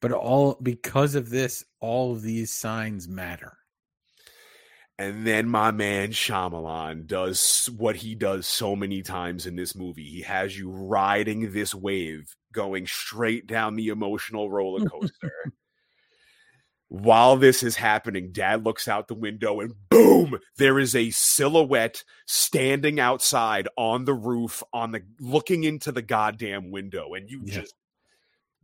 But 0.00 0.12
all 0.12 0.58
because 0.62 1.14
of 1.14 1.30
this, 1.30 1.64
all 1.80 2.12
of 2.12 2.22
these 2.22 2.52
signs 2.52 3.08
matter. 3.08 3.58
And 5.00 5.24
then 5.24 5.48
my 5.48 5.70
man 5.70 6.10
Shyamalan 6.10 7.06
does 7.06 7.70
what 7.76 7.96
he 7.96 8.16
does 8.16 8.46
so 8.48 8.74
many 8.74 9.00
times 9.02 9.46
in 9.46 9.54
this 9.54 9.76
movie. 9.76 10.04
He 10.04 10.22
has 10.22 10.58
you 10.58 10.70
riding 10.70 11.52
this 11.52 11.72
wave, 11.72 12.34
going 12.52 12.86
straight 12.86 13.46
down 13.46 13.76
the 13.76 13.88
emotional 13.88 14.50
roller 14.50 14.80
coaster. 14.88 15.30
While 16.88 17.36
this 17.36 17.62
is 17.62 17.76
happening, 17.76 18.32
dad 18.32 18.64
looks 18.64 18.88
out 18.88 19.08
the 19.08 19.14
window 19.14 19.60
and 19.60 19.74
boom, 19.90 20.38
there 20.56 20.78
is 20.78 20.96
a 20.96 21.10
silhouette 21.10 22.02
standing 22.26 22.98
outside 22.98 23.68
on 23.76 24.04
the 24.06 24.14
roof, 24.14 24.62
on 24.72 24.92
the 24.92 25.02
looking 25.20 25.64
into 25.64 25.92
the 25.92 26.02
goddamn 26.02 26.70
window. 26.70 27.12
And 27.14 27.28
you 27.28 27.42
Yeah. 27.44 27.60
just 27.60 27.74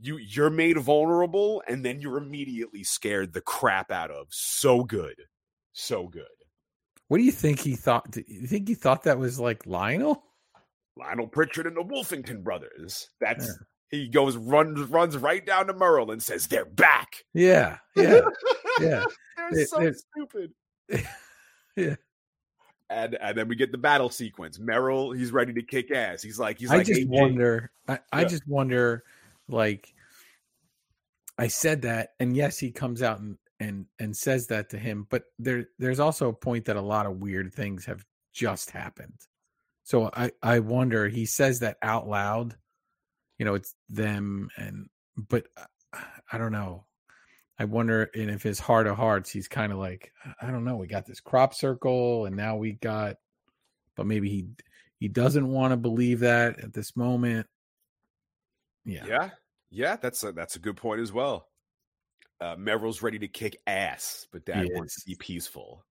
you 0.00 0.16
you're 0.18 0.50
made 0.50 0.76
vulnerable 0.78 1.62
and 1.68 1.84
then 1.84 2.00
you're 2.00 2.18
immediately 2.18 2.82
scared 2.84 3.32
the 3.32 3.40
crap 3.40 3.90
out 3.90 4.10
of. 4.10 4.26
So 4.30 4.84
good. 4.84 5.16
So 5.72 6.08
good. 6.08 6.24
What 7.08 7.18
do 7.18 7.24
you 7.24 7.32
think 7.32 7.60
he 7.60 7.76
thought? 7.76 8.10
Do 8.10 8.22
you 8.26 8.46
think 8.46 8.66
he 8.68 8.74
thought 8.74 9.04
that 9.04 9.18
was 9.18 9.38
like 9.38 9.66
Lionel? 9.66 10.22
Lionel 10.96 11.26
Pritchard 11.26 11.66
and 11.66 11.76
the 11.76 11.82
Wolfington 11.82 12.42
brothers. 12.42 13.08
That's 13.20 13.50
he 13.90 14.08
goes 14.08 14.36
runs 14.36 14.80
runs 14.88 15.16
right 15.16 15.44
down 15.44 15.66
to 15.66 15.72
Merle 15.74 16.10
and 16.10 16.22
says 16.22 16.46
they're 16.46 16.64
back. 16.64 17.24
Yeah. 17.34 17.78
Yeah. 17.96 18.20
Yeah. 18.80 19.04
They're 19.36 19.50
They- 19.52 19.64
so 19.64 19.92
stupid. 19.92 20.52
Yeah. 21.76 21.96
And 22.90 23.16
and 23.20 23.36
then 23.36 23.48
we 23.48 23.56
get 23.56 23.72
the 23.72 23.78
battle 23.78 24.10
sequence. 24.10 24.58
Merrill, 24.60 25.10
he's 25.12 25.32
ready 25.32 25.52
to 25.54 25.62
kick 25.62 25.90
ass. 25.90 26.22
He's 26.22 26.38
like 26.38 26.58
he's 26.58 26.70
I 26.70 26.76
like 26.78 26.86
just 26.86 27.00
AJ. 27.00 27.08
wonder. 27.08 27.70
I, 27.88 27.98
I 28.12 28.20
Yeah. 28.22 28.28
just 28.28 28.46
wonder. 28.46 29.02
Like, 29.48 29.92
I 31.38 31.48
said 31.48 31.82
that, 31.82 32.10
and 32.20 32.36
yes, 32.36 32.58
he 32.58 32.70
comes 32.70 33.02
out 33.02 33.20
and 33.20 33.36
and 33.60 33.86
and 33.98 34.16
says 34.16 34.48
that 34.48 34.70
to 34.70 34.78
him. 34.78 35.06
But 35.08 35.24
there, 35.38 35.66
there's 35.78 36.00
also 36.00 36.28
a 36.28 36.34
point 36.34 36.66
that 36.66 36.76
a 36.76 36.82
lot 36.82 37.06
of 37.06 37.18
weird 37.18 37.52
things 37.54 37.86
have 37.86 38.04
just 38.32 38.70
happened. 38.70 39.18
So 39.84 40.10
I, 40.14 40.30
I 40.42 40.60
wonder. 40.60 41.08
He 41.08 41.26
says 41.26 41.60
that 41.60 41.76
out 41.82 42.08
loud. 42.08 42.56
You 43.38 43.44
know, 43.44 43.54
it's 43.54 43.74
them, 43.88 44.48
and 44.56 44.88
but 45.16 45.46
I 46.30 46.38
don't 46.38 46.52
know. 46.52 46.86
I 47.58 47.66
wonder, 47.66 48.10
and 48.14 48.30
if 48.30 48.42
his 48.42 48.58
heart 48.58 48.86
of 48.86 48.96
hearts, 48.96 49.30
he's 49.30 49.46
kind 49.46 49.72
of 49.72 49.78
like, 49.78 50.10
I 50.42 50.50
don't 50.50 50.64
know. 50.64 50.76
We 50.76 50.88
got 50.88 51.06
this 51.06 51.20
crop 51.20 51.54
circle, 51.54 52.26
and 52.26 52.34
now 52.36 52.56
we 52.56 52.72
got, 52.72 53.16
but 53.96 54.06
maybe 54.06 54.28
he 54.28 54.48
he 54.98 55.08
doesn't 55.08 55.46
want 55.46 55.72
to 55.72 55.76
believe 55.76 56.20
that 56.20 56.60
at 56.60 56.72
this 56.72 56.96
moment. 56.96 57.46
Yeah. 58.84 59.06
Yeah, 59.06 59.30
yeah, 59.70 59.96
that's 59.96 60.22
a 60.22 60.32
that's 60.32 60.56
a 60.56 60.60
good 60.60 60.76
point 60.76 61.00
as 61.00 61.12
well. 61.12 61.48
Uh, 62.40 62.56
Merrill's 62.58 63.02
ready 63.02 63.18
to 63.20 63.28
kick 63.28 63.56
ass, 63.66 64.26
but 64.32 64.44
Dad 64.44 64.64
He 64.64 64.72
wants 64.72 65.02
to 65.02 65.06
be 65.06 65.14
peaceful. 65.14 65.84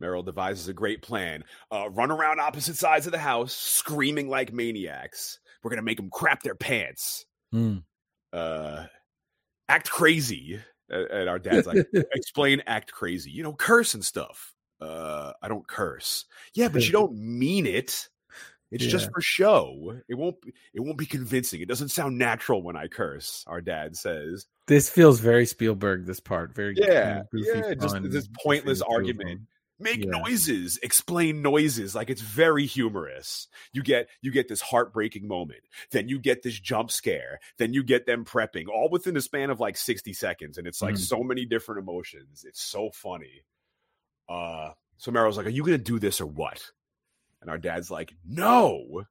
Merrill 0.00 0.22
devises 0.22 0.68
a 0.68 0.72
great 0.72 1.02
plan: 1.02 1.44
uh, 1.70 1.90
run 1.90 2.10
around 2.10 2.40
opposite 2.40 2.76
sides 2.76 3.06
of 3.06 3.12
the 3.12 3.18
house, 3.18 3.52
screaming 3.52 4.28
like 4.28 4.52
maniacs. 4.52 5.40
We're 5.62 5.70
gonna 5.70 5.82
make 5.82 5.96
them 5.96 6.10
crap 6.10 6.42
their 6.42 6.54
pants. 6.54 7.26
Mm. 7.54 7.82
Uh, 8.32 8.86
act 9.68 9.90
crazy. 9.90 10.60
And 10.90 11.28
our 11.28 11.38
dad's 11.38 11.66
like, 11.66 11.86
explain 12.14 12.62
act 12.66 12.92
crazy. 12.92 13.30
You 13.30 13.42
know, 13.42 13.52
curse 13.52 13.92
and 13.92 14.04
stuff. 14.04 14.54
Uh, 14.80 15.32
I 15.42 15.48
don't 15.48 15.66
curse. 15.66 16.24
Yeah, 16.54 16.68
but 16.68 16.86
you 16.86 16.92
don't 16.92 17.14
mean 17.14 17.66
it. 17.66 18.08
It's 18.70 18.84
just 18.84 19.10
for 19.12 19.20
show. 19.20 20.00
It 20.08 20.14
won't. 20.14 20.40
Be, 20.42 20.52
it 20.74 20.80
won't 20.80 20.98
be 20.98 21.06
convincing. 21.06 21.60
It 21.60 21.68
doesn't 21.68 21.88
sound 21.88 22.18
natural 22.18 22.62
when 22.62 22.76
I 22.76 22.86
curse. 22.88 23.44
Our 23.46 23.60
dad 23.60 23.96
says. 23.96 24.46
This 24.66 24.90
feels 24.90 25.20
very 25.20 25.46
Spielberg. 25.46 26.04
This 26.06 26.20
part, 26.20 26.54
very 26.54 26.74
Yeah, 26.76 27.22
goofy, 27.32 27.48
yeah, 27.54 27.74
just 27.74 27.94
fun 27.94 28.10
this 28.10 28.28
pointless 28.42 28.82
argument. 28.82 29.40
make 29.80 30.04
Yeah. 30.04 30.10
noises 30.10 30.76
explain 30.82 31.40
noises 31.40 31.94
like 31.94 32.10
it's 32.10 32.20
very 32.20 32.66
humorous 32.66 33.46
you 33.72 33.80
get 33.80 34.08
you 34.22 34.32
get 34.32 34.48
this 34.48 34.60
heartbreaking 34.60 35.28
moment 35.28 35.60
then 35.92 36.08
you 36.08 36.18
get 36.18 36.42
this 36.42 36.58
jump 36.58 36.90
scare 36.90 37.38
then 37.58 37.72
you 37.72 37.84
get 37.84 38.04
them 38.04 38.24
prepping 38.24 38.66
all 38.66 38.88
within 38.90 39.14
the 39.14 39.20
span 39.20 39.50
of 39.50 39.60
like 39.60 39.76
60 39.76 40.12
seconds 40.14 40.58
and 40.58 40.66
it's 40.66 40.82
like 40.82 40.96
Mhm. 40.96 40.98
so 40.98 41.22
many 41.22 41.44
different 41.46 41.78
emotions 41.80 42.44
it's 42.44 42.60
so 42.60 42.90
funny 42.92 43.44
uh 44.28 44.70
so 44.96 45.12
merrill's 45.12 45.36
like 45.36 45.46
are 45.46 45.50
you 45.50 45.62
gonna 45.64 45.78
do 45.78 46.00
this 46.00 46.20
or 46.20 46.26
what 46.26 46.72
and 47.40 47.50
our 47.50 47.58
dad's 47.58 47.90
like 47.90 48.12
no 48.26 49.04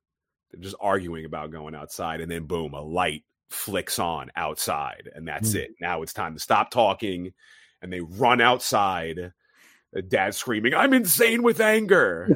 they're 0.51 0.61
just 0.61 0.75
arguing 0.79 1.25
about 1.25 1.51
going 1.51 1.75
outside 1.75 2.21
and 2.21 2.31
then 2.31 2.45
boom 2.45 2.73
a 2.73 2.81
light 2.81 3.23
flicks 3.49 3.99
on 3.99 4.31
outside 4.35 5.09
and 5.15 5.27
that's 5.27 5.51
Mm. 5.53 5.55
it 5.59 5.71
now 5.79 6.01
it's 6.01 6.13
time 6.13 6.33
to 6.33 6.39
stop 6.39 6.69
talking 6.71 7.33
and 7.81 7.91
they 7.93 8.01
run 8.01 8.41
outside 8.41 9.31
dad 10.09 10.35
screaming, 10.35 10.73
I'm 10.75 10.93
insane 10.93 11.41
with 11.43 11.59
anger. 11.61 12.29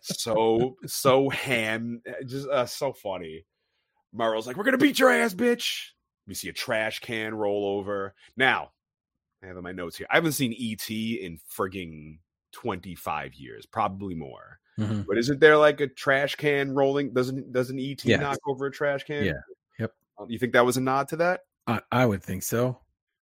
so, 0.00 0.76
so 0.86 1.28
ham, 1.30 2.02
just 2.26 2.48
uh, 2.48 2.66
so 2.66 2.92
funny. 2.92 3.44
Merrill's 4.12 4.46
like, 4.46 4.56
We're 4.56 4.64
gonna 4.64 4.78
beat 4.78 4.98
your 4.98 5.10
ass, 5.10 5.34
bitch. 5.34 5.88
We 6.26 6.34
see 6.34 6.48
a 6.48 6.52
trash 6.52 7.00
can 7.00 7.34
roll 7.34 7.78
over. 7.78 8.14
Now, 8.36 8.70
I 9.42 9.46
have 9.46 9.56
in 9.56 9.62
my 9.62 9.72
notes 9.72 9.96
here. 9.96 10.06
I 10.10 10.16
haven't 10.16 10.32
seen 10.32 10.52
ET 10.52 10.88
in 10.90 11.38
frigging 11.56 12.18
25 12.52 13.34
years, 13.34 13.66
probably 13.66 14.14
more. 14.14 14.58
Mhm. 14.78 15.06
But 15.06 15.18
isn't 15.18 15.40
there 15.40 15.56
like 15.56 15.80
a 15.80 15.88
trash 15.88 16.36
can 16.36 16.72
rolling? 16.74 17.12
Doesn't 17.12 17.52
doesn't 17.52 17.78
ET 17.78 18.04
knock 18.06 18.38
over 18.46 18.66
a 18.66 18.70
trash 18.70 19.04
can? 19.04 19.24
Yeah. 19.24 19.32
Yep. 19.78 19.92
Um, 20.18 20.30
You 20.30 20.38
think 20.38 20.52
that 20.52 20.64
was 20.64 20.76
a 20.76 20.80
nod 20.80 21.08
to 21.08 21.16
that? 21.16 21.40
I, 21.66 21.80
I 21.90 22.06
would 22.06 22.22
think 22.22 22.42
so. 22.44 22.78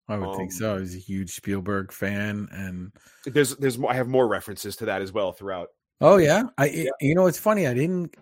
I 0.07 0.17
would 0.17 0.35
think 0.38 0.51
Um, 0.51 0.57
so. 0.57 0.75
I 0.75 0.79
was 0.79 0.93
a 0.93 0.99
huge 0.99 1.31
Spielberg 1.33 1.91
fan, 1.91 2.47
and 2.51 2.91
There's 3.25 3.55
there's 3.55 3.77
more, 3.77 3.89
I 3.89 3.95
have 3.95 4.07
more 4.07 4.27
references 4.27 4.75
to 4.77 4.85
that 4.85 5.01
as 5.01 5.11
well 5.11 5.31
throughout. 5.31 5.69
oh 6.01 6.17
yeah, 6.17 6.43
I 6.57 6.65
Yeah. 6.67 6.89
you 7.01 7.15
know 7.15 7.25
it's 7.27 7.39
funny. 7.39 7.65
I 7.67 7.73
didn't 7.73 8.15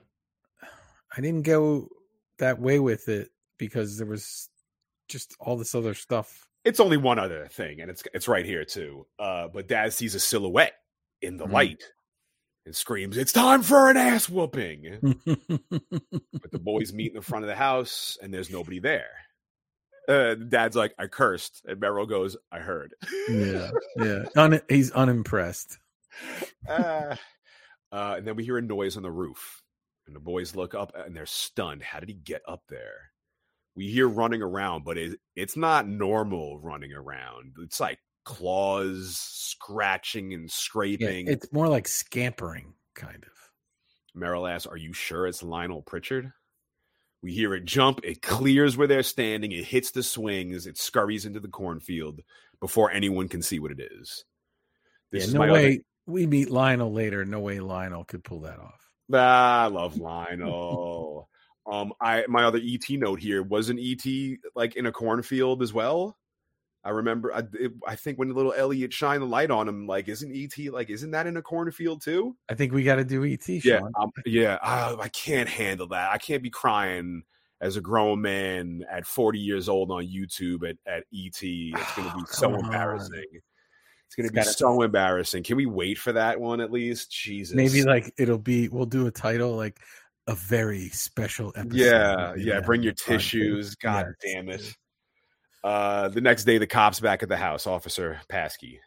I 1.16 1.22
didn't 1.22 1.44
go 1.44 1.90
that 2.38 2.60
way 2.60 2.80
with 2.80 3.10
it 3.10 3.30
because 3.58 3.98
there 3.98 4.08
was 4.08 4.50
just 5.08 5.36
all 5.40 5.58
this 5.58 5.76
other 5.76 5.94
stuff. 5.94 6.48
it's 6.66 6.80
only 6.80 6.98
one 6.98 7.20
other 7.20 7.48
thing, 7.48 7.82
and 7.82 7.90
it's 7.92 8.04
it's 8.14 8.28
right 8.28 8.46
here 8.46 8.64
too. 8.64 9.06
Uh, 9.20 9.48
but 9.50 9.68
Dad 9.68 9.92
sees 9.92 10.16
a 10.16 10.20
silhouette 10.20 10.74
in 11.24 11.38
the 11.38 11.46
Mhm. 11.46 11.52
light 11.52 11.84
and 12.66 12.76
screams, 12.76 13.18
"It's 13.18 13.34
time 13.34 13.64
for 13.64 13.90
an 13.90 13.98
ass 13.98 14.30
whooping!" 14.30 15.12
but 15.26 16.52
the 16.52 16.60
boys 16.62 16.94
meet 16.94 17.12
in 17.12 17.16
the 17.16 17.22
front 17.22 17.44
of 17.46 17.48
the 17.50 17.56
house, 17.56 18.18
and 18.22 18.34
there's 18.34 18.50
nobody 18.52 18.80
there. 18.80 19.12
Uh, 20.08 20.36
Dad's 20.36 20.76
like, 20.76 20.94
"I 21.00 21.08
cursed," 21.08 21.64
and 21.66 21.80
Merrill 21.80 22.06
goes, 22.06 22.36
"I 22.52 22.60
heard." 22.60 22.94
yeah, 23.30 23.72
yeah. 23.98 24.24
Un- 24.36 24.62
he's 24.70 24.92
unimpressed. 24.92 25.78
Ah. 26.68 27.20
uh, 27.92 28.16
and 28.18 28.28
then 28.28 28.36
we 28.36 28.44
hear 28.44 28.58
a 28.58 28.62
noise 28.62 28.98
on 28.98 29.04
the 29.04 29.12
roof, 29.12 29.62
and 30.06 30.16
the 30.16 30.20
boys 30.20 30.56
look 30.56 30.74
up, 30.74 30.92
and 30.96 31.16
they're 31.16 31.26
stunned. 31.26 31.82
How 31.84 32.00
did 32.00 32.10
he 32.10 32.16
get 32.16 32.42
up 32.48 32.64
there? 32.70 33.12
We 33.76 33.90
hear 33.90 34.08
running 34.08 34.42
around, 34.44 34.84
but 34.84 34.98
it, 34.98 35.20
it's 35.36 35.58
not 35.58 35.88
normal 35.88 36.60
running 36.60 36.94
around. 36.94 37.56
It's 37.60 37.80
like 37.80 38.00
claws 38.24 39.18
scratching 39.20 40.34
and 40.34 40.44
Yeah, 40.44 40.50
scraping. 40.52 41.28
it's 41.28 41.52
more 41.52 41.68
like 41.68 41.88
scampering, 41.88 42.74
kind 42.96 43.24
of. 43.24 43.30
Merrill 44.16 44.48
asks, 44.48 44.68
Are 44.68 44.78
you 44.78 44.94
sure 44.94 45.28
it's 45.28 45.44
Lionel 45.44 45.82
Pritchard? 45.82 46.32
We 47.22 47.34
hear 47.34 47.54
it 47.56 47.66
jump. 47.66 48.02
It 48.04 48.22
clears 48.22 48.76
where 48.76 48.88
they're 48.88 49.02
standing. 49.04 49.52
It 49.54 49.64
hits 49.66 49.92
the 49.92 50.04
swings. 50.04 50.68
It 50.68 50.78
scurries 50.78 51.26
into 51.26 51.40
the 51.40 51.48
cornfield 51.48 52.22
before 52.60 52.92
anyone 52.92 53.30
can 53.30 53.42
see 53.42 53.60
what 53.60 53.72
it 53.72 53.80
is. 53.80 54.26
This 55.12 55.24
yeah, 55.24 55.28
is 55.28 55.34
no 55.34 55.40
way. 55.42 55.48
other. 55.50 55.78
We 56.06 56.28
meet 56.28 56.50
Lionel 56.50 56.92
later. 56.92 57.24
No 57.24 57.40
way 57.40 57.60
Lionel 57.62 58.04
could 58.04 58.24
pull 58.26 58.42
that 58.42 58.60
off. 58.60 58.82
Ah, 59.14 59.64
I 59.64 59.68
love 59.68 59.98
Lionel. 60.00 61.30
um, 61.72 61.94
I 62.02 62.26
my 62.28 62.44
other 62.44 62.60
ET 62.62 62.84
note 62.90 63.22
here 63.22 63.42
wasn't 63.42 63.80
ET 63.82 64.06
like 64.54 64.76
in 64.76 64.86
a 64.86 64.92
cornfield 64.92 65.64
as 65.64 65.72
well. 65.74 66.18
I 66.86 66.90
remember. 66.90 67.34
I, 67.34 67.44
it, 67.54 67.72
I 67.88 67.96
think 67.96 68.20
when 68.20 68.34
little 68.34 68.54
Elliot 68.54 68.92
shined 68.94 69.22
the 69.22 69.28
light 69.28 69.52
on 69.52 69.68
him, 69.70 69.88
like, 69.88 70.10
isn't 70.10 70.36
ET 70.36 70.72
like, 70.74 70.90
isn't 70.90 71.12
that 71.12 71.28
in 71.28 71.38
a 71.38 71.42
cornfield 71.42 72.02
too? 72.02 72.36
I 72.50 72.56
think 72.56 72.74
we 72.74 72.84
got 72.84 72.96
to 72.96 73.06
do 73.06 73.24
ET. 73.26 73.48
Yeah, 73.48 73.82
um, 74.00 74.12
yeah. 74.26 74.58
I, 74.62 74.96
I 75.00 75.08
can't 75.10 75.48
handle 75.48 75.88
that. 75.88 76.12
I 76.12 76.18
can't 76.18 76.44
be 76.44 76.50
crying 76.50 77.24
as 77.62 77.78
a 77.78 77.82
grown 77.82 78.20
man 78.22 78.84
at 78.92 79.06
40 79.06 79.40
years 79.40 79.70
old 79.70 79.92
on 79.92 80.06
YouTube 80.06 80.70
at, 80.70 80.76
at 80.86 81.04
ET. 81.14 81.42
It's 81.42 81.96
going 81.96 82.10
to 82.10 82.16
be 82.16 82.22
Oh, 82.22 82.26
so 82.30 82.54
on. 82.54 82.66
embarrassing. 82.66 83.24
It's 84.08 84.16
going 84.18 84.28
to 84.28 84.34
be 84.34 84.36
gotta- 84.42 84.50
so 84.52 84.82
embarrassing. 84.82 85.44
Can 85.44 85.56
we 85.56 85.66
wait 85.66 85.98
for 85.98 86.12
that 86.12 86.40
one 86.42 86.60
at 86.60 86.72
least? 86.72 87.10
Jesus. 87.12 87.56
Maybe 87.56 87.84
like 87.84 88.14
it'll 88.18 88.38
be. 88.38 88.68
We'll 88.68 88.86
do 88.86 89.08
a 89.08 89.12
title 89.12 89.56
like 89.56 89.80
a 90.28 90.36
very 90.36 90.90
special 90.90 91.54
episode. 91.56 91.76
yeah, 91.78 92.34
yeah. 92.38 92.60
Bring 92.60 92.84
your 92.84 92.94
tissues. 92.94 93.76
God 93.76 94.08
Yes. 94.24 94.34
damn 94.34 94.50
it. 94.50 94.76
Uh, 95.64 96.10
the 96.10 96.22
next 96.22 96.44
day, 96.44 96.58
the 96.58 96.68
cops 96.68 97.00
back 97.00 97.24
at 97.24 97.30
the 97.30 97.38
house. 97.38 97.66
Officer 97.68 98.20
Paski. 98.30 98.80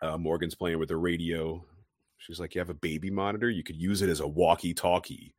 Uh, 0.00 0.18
Morgan's 0.18 0.54
playing 0.54 0.78
with 0.78 0.88
the 0.88 0.96
radio. 0.96 1.64
She's 2.18 2.38
like, 2.38 2.54
"You 2.54 2.60
have 2.60 2.70
a 2.70 2.74
baby 2.74 3.10
monitor. 3.10 3.48
You 3.48 3.62
could 3.62 3.76
use 3.76 4.02
it 4.02 4.10
as 4.10 4.20
a 4.20 4.26
walkie-talkie, 4.26 5.34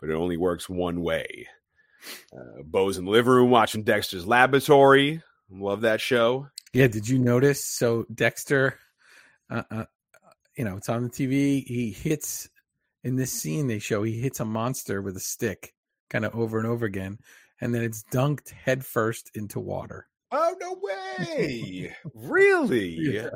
but 0.00 0.10
it 0.10 0.14
only 0.14 0.36
works 0.36 0.68
one 0.68 1.00
way." 1.02 1.48
Uh, 2.32 2.62
Bo's 2.64 2.98
in 2.98 3.04
the 3.04 3.10
living 3.10 3.32
room 3.32 3.50
watching 3.50 3.82
Dexter's 3.82 4.26
Laboratory. 4.26 5.22
Love 5.50 5.80
that 5.82 6.00
show. 6.00 6.48
Yeah, 6.72 6.88
did 6.88 7.08
you 7.08 7.18
notice? 7.18 7.64
So 7.64 8.04
Dexter, 8.12 8.78
uh, 9.50 9.62
uh, 9.70 9.84
you 10.56 10.64
know, 10.64 10.76
it's 10.76 10.88
on 10.88 11.04
the 11.04 11.08
TV. 11.08 11.64
He 11.64 11.90
hits 11.90 12.48
in 13.04 13.16
this 13.16 13.32
scene 13.32 13.66
they 13.66 13.78
show 13.78 14.02
he 14.02 14.20
hits 14.20 14.40
a 14.40 14.44
monster 14.44 15.00
with 15.00 15.16
a 15.16 15.20
stick, 15.20 15.74
kind 16.10 16.24
of 16.24 16.34
over 16.34 16.58
and 16.58 16.66
over 16.66 16.84
again, 16.84 17.18
and 17.60 17.74
then 17.74 17.82
it's 17.82 18.04
dunked 18.12 18.50
headfirst 18.50 19.30
into 19.34 19.60
water. 19.60 20.06
Oh 20.30 20.54
no 20.60 20.78
way! 20.80 21.94
really? 22.14 22.98
Yeah. 23.00 23.30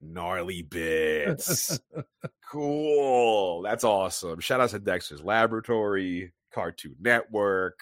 Gnarly 0.00 0.62
bits. 0.62 1.78
cool. 2.50 3.62
That's 3.62 3.84
awesome. 3.84 4.40
Shout 4.40 4.60
out 4.60 4.70
to 4.70 4.78
Dexter's 4.78 5.22
Laboratory, 5.22 6.32
Cartoon 6.52 6.96
Network. 7.00 7.80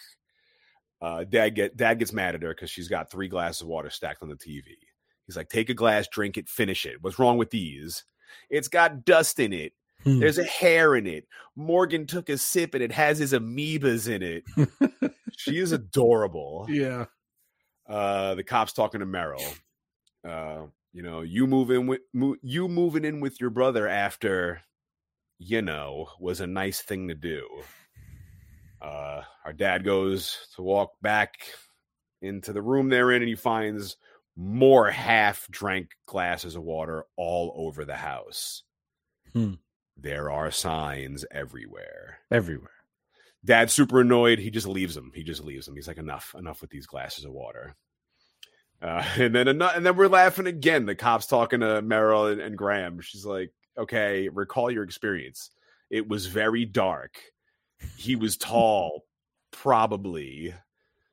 Uh, 1.01 1.25
dad 1.25 1.51
get 1.51 1.77
dad 1.77 1.99
gets 1.99 2.13
mad 2.13 2.35
at 2.35 2.43
her 2.43 2.55
because 2.55 2.71
she's 2.71 2.89
got 2.89 3.11
three 3.11 3.29
glasses 3.29 3.63
of 3.63 3.69
water 3.69 3.91
stacked 3.91 4.23
on 4.23 4.31
the 4.31 4.37
TV. 4.37 4.65
He's 5.27 5.37
like, 5.37 5.49
"Take 5.49 5.69
a 5.69 5.75
glass, 5.75 6.09
drink 6.09 6.39
it, 6.39 6.49
finish 6.49 6.87
it." 6.87 6.97
What's 7.03 7.19
wrong 7.19 7.37
with 7.37 7.51
these? 7.51 8.05
It's 8.49 8.69
got 8.69 9.05
dust 9.05 9.39
in 9.39 9.53
it. 9.53 9.73
Hmm. 10.07 10.21
There's 10.21 10.39
a 10.39 10.45
hair 10.45 10.95
in 10.95 11.09
it. 11.09 11.27
Morgan 11.57 12.07
took 12.07 12.29
a 12.29 12.39
sip 12.39 12.75
and 12.75 12.83
it 12.83 12.93
has 12.93 13.19
his 13.19 13.33
amoebas 13.33 14.09
in 14.09 14.23
it. 14.23 15.13
she 15.37 15.59
is 15.59 15.73
adorable 15.73 16.65
yeah. 16.69 17.07
uh 17.89 18.37
the 18.37 18.45
cops 18.45 18.73
talking 18.73 19.01
to 19.01 19.07
Merrill. 19.07 19.43
Uh, 20.27 20.67
you 20.93 21.03
know, 21.03 21.23
you 21.23 21.49
moving 21.49 21.89
with 21.89 22.01
mo- 22.15 22.37
you 22.41 22.69
moving 22.69 23.05
in 23.05 23.21
with 23.21 23.41
your 23.41 23.51
brother 23.51 23.89
after, 23.89 24.63
you 25.39 25.61
know, 25.61 26.07
was 26.21 26.41
a 26.41 26.47
nice 26.47 26.81
thing 26.81 27.09
to 27.09 27.15
do. 27.15 27.45
Uh, 28.81 29.23
our 29.45 29.53
dad 29.53 29.85
goes 29.85 30.49
to 30.55 30.63
walk 30.63 30.93
back 31.03 31.35
into 32.23 32.53
the 32.53 32.63
room 32.63 32.89
they're 32.89 33.11
in, 33.11 33.23
and 33.23 33.29
he 33.29 33.35
finds 33.35 33.97
more 34.37 34.89
half 34.89 35.49
drank 35.51 35.91
glasses 36.07 36.55
of 36.55 36.63
water 36.63 37.05
all 37.17 37.53
over 37.57 37.85
the 37.85 37.97
house. 37.97 38.63
Hmm. 39.33 39.55
There 39.97 40.31
are 40.31 40.51
signs 40.51 41.25
everywhere. 41.31 42.19
Everywhere. 42.31 42.71
Dad's 43.45 43.73
super 43.73 44.01
annoyed. 44.01 44.39
He 44.39 44.51
just 44.51 44.67
leaves 44.67 44.95
them. 44.95 45.13
He 45.15 45.23
just 45.23 45.45
leaves 45.45 45.67
them. 45.67 45.77
He's 45.77 45.89
like, 45.89 45.99
enough, 45.99 46.35
enough 46.37 46.61
with 46.61 46.71
these 46.71 46.87
glasses 46.87 47.25
of 47.25 47.33
water. 47.33 47.77
Uh, 48.83 49.05
and 49.17 49.35
then 49.35 49.49
and 49.49 49.87
then 49.87 49.97
we're 49.97 50.09
laughing 50.09 50.47
again. 50.47 50.87
The 50.87 50.95
cops 50.95 51.27
talking 51.27 51.61
to 51.61 51.83
Merrill 51.83 52.27
and, 52.27 52.41
and 52.41 52.57
Graham. 52.57 53.01
She's 53.01 53.25
like, 53.25 53.53
okay, 53.79 54.29
recall 54.29 54.71
your 54.71 54.85
experience. 54.85 55.51
It 55.91 56.09
was 56.09 56.27
very 56.27 56.65
dark. 56.65 57.19
He 57.97 58.17
was 58.17 58.37
tall, 58.37 59.05
probably. 59.51 60.55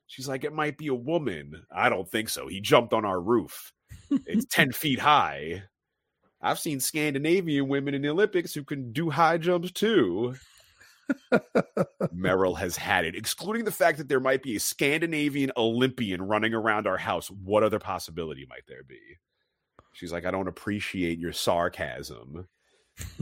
She's 0.08 0.28
like, 0.28 0.44
it 0.44 0.54
might 0.54 0.78
be 0.78 0.88
a 0.88 0.94
woman. 0.94 1.64
I 1.72 1.90
don't 1.90 2.10
think 2.10 2.30
so. 2.30 2.48
He 2.48 2.62
jumped 2.62 2.94
on 2.94 3.06
our 3.06 3.20
roof. 3.20 3.74
It's 4.12 4.46
10 4.52 4.72
feet 4.72 5.00
high. 5.00 5.64
I've 6.44 6.60
seen 6.60 6.82
Scandinavian 6.82 7.70
women 7.70 7.94
in 7.94 8.02
the 8.02 8.10
Olympics 8.10 8.54
who 8.54 8.66
can 8.66 8.92
do 8.92 9.10
high 9.10 9.38
jumps 9.38 9.72
too. 9.72 10.36
Merrill 12.12 12.56
has 12.56 12.76
had 12.76 13.06
it, 13.06 13.16
excluding 13.16 13.64
the 13.64 13.72
fact 13.72 13.98
that 13.98 14.10
there 14.10 14.20
might 14.20 14.44
be 14.44 14.58
a 14.58 14.60
Scandinavian 14.60 15.52
Olympian 15.56 16.22
running 16.22 16.54
around 16.54 16.86
our 16.86 16.98
house. 16.98 17.32
What 17.32 17.64
other 17.64 17.80
possibility 17.80 18.46
might 18.50 18.68
there 18.68 18.84
be? 18.84 19.00
She's 19.94 20.12
like, 20.12 20.26
I 20.26 20.32
don't 20.32 20.48
appreciate 20.48 21.18
your 21.18 21.32
sarcasm. 21.32 22.48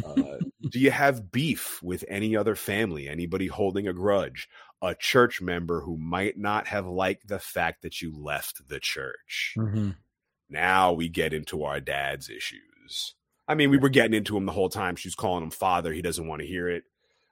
Uh, 0.03 0.37
do 0.71 0.79
you 0.79 0.89
have 0.91 1.31
beef 1.31 1.81
with 1.83 2.03
any 2.07 2.35
other 2.35 2.55
family? 2.55 3.07
Anybody 3.07 3.47
holding 3.47 3.87
a 3.87 3.93
grudge? 3.93 4.47
A 4.81 4.95
church 4.95 5.41
member 5.41 5.81
who 5.81 5.95
might 5.97 6.39
not 6.39 6.67
have 6.67 6.87
liked 6.87 7.27
the 7.27 7.39
fact 7.39 7.83
that 7.83 8.01
you 8.01 8.11
left 8.15 8.67
the 8.67 8.79
church. 8.79 9.53
Mhm. 9.57 9.95
Now 10.49 10.91
we 10.91 11.07
get 11.07 11.33
into 11.33 11.63
our 11.63 11.79
dad's 11.79 12.29
issues. 12.29 12.70
I 13.47 13.55
mean, 13.55 13.69
we 13.69 13.77
were 13.77 13.89
getting 13.89 14.13
into 14.13 14.37
him 14.37 14.45
the 14.45 14.51
whole 14.51 14.69
time. 14.69 14.95
She's 14.95 15.15
calling 15.15 15.43
him 15.43 15.51
father. 15.51 15.91
He 15.91 16.01
doesn't 16.01 16.27
want 16.27 16.41
to 16.41 16.47
hear 16.47 16.69
it. 16.69 16.83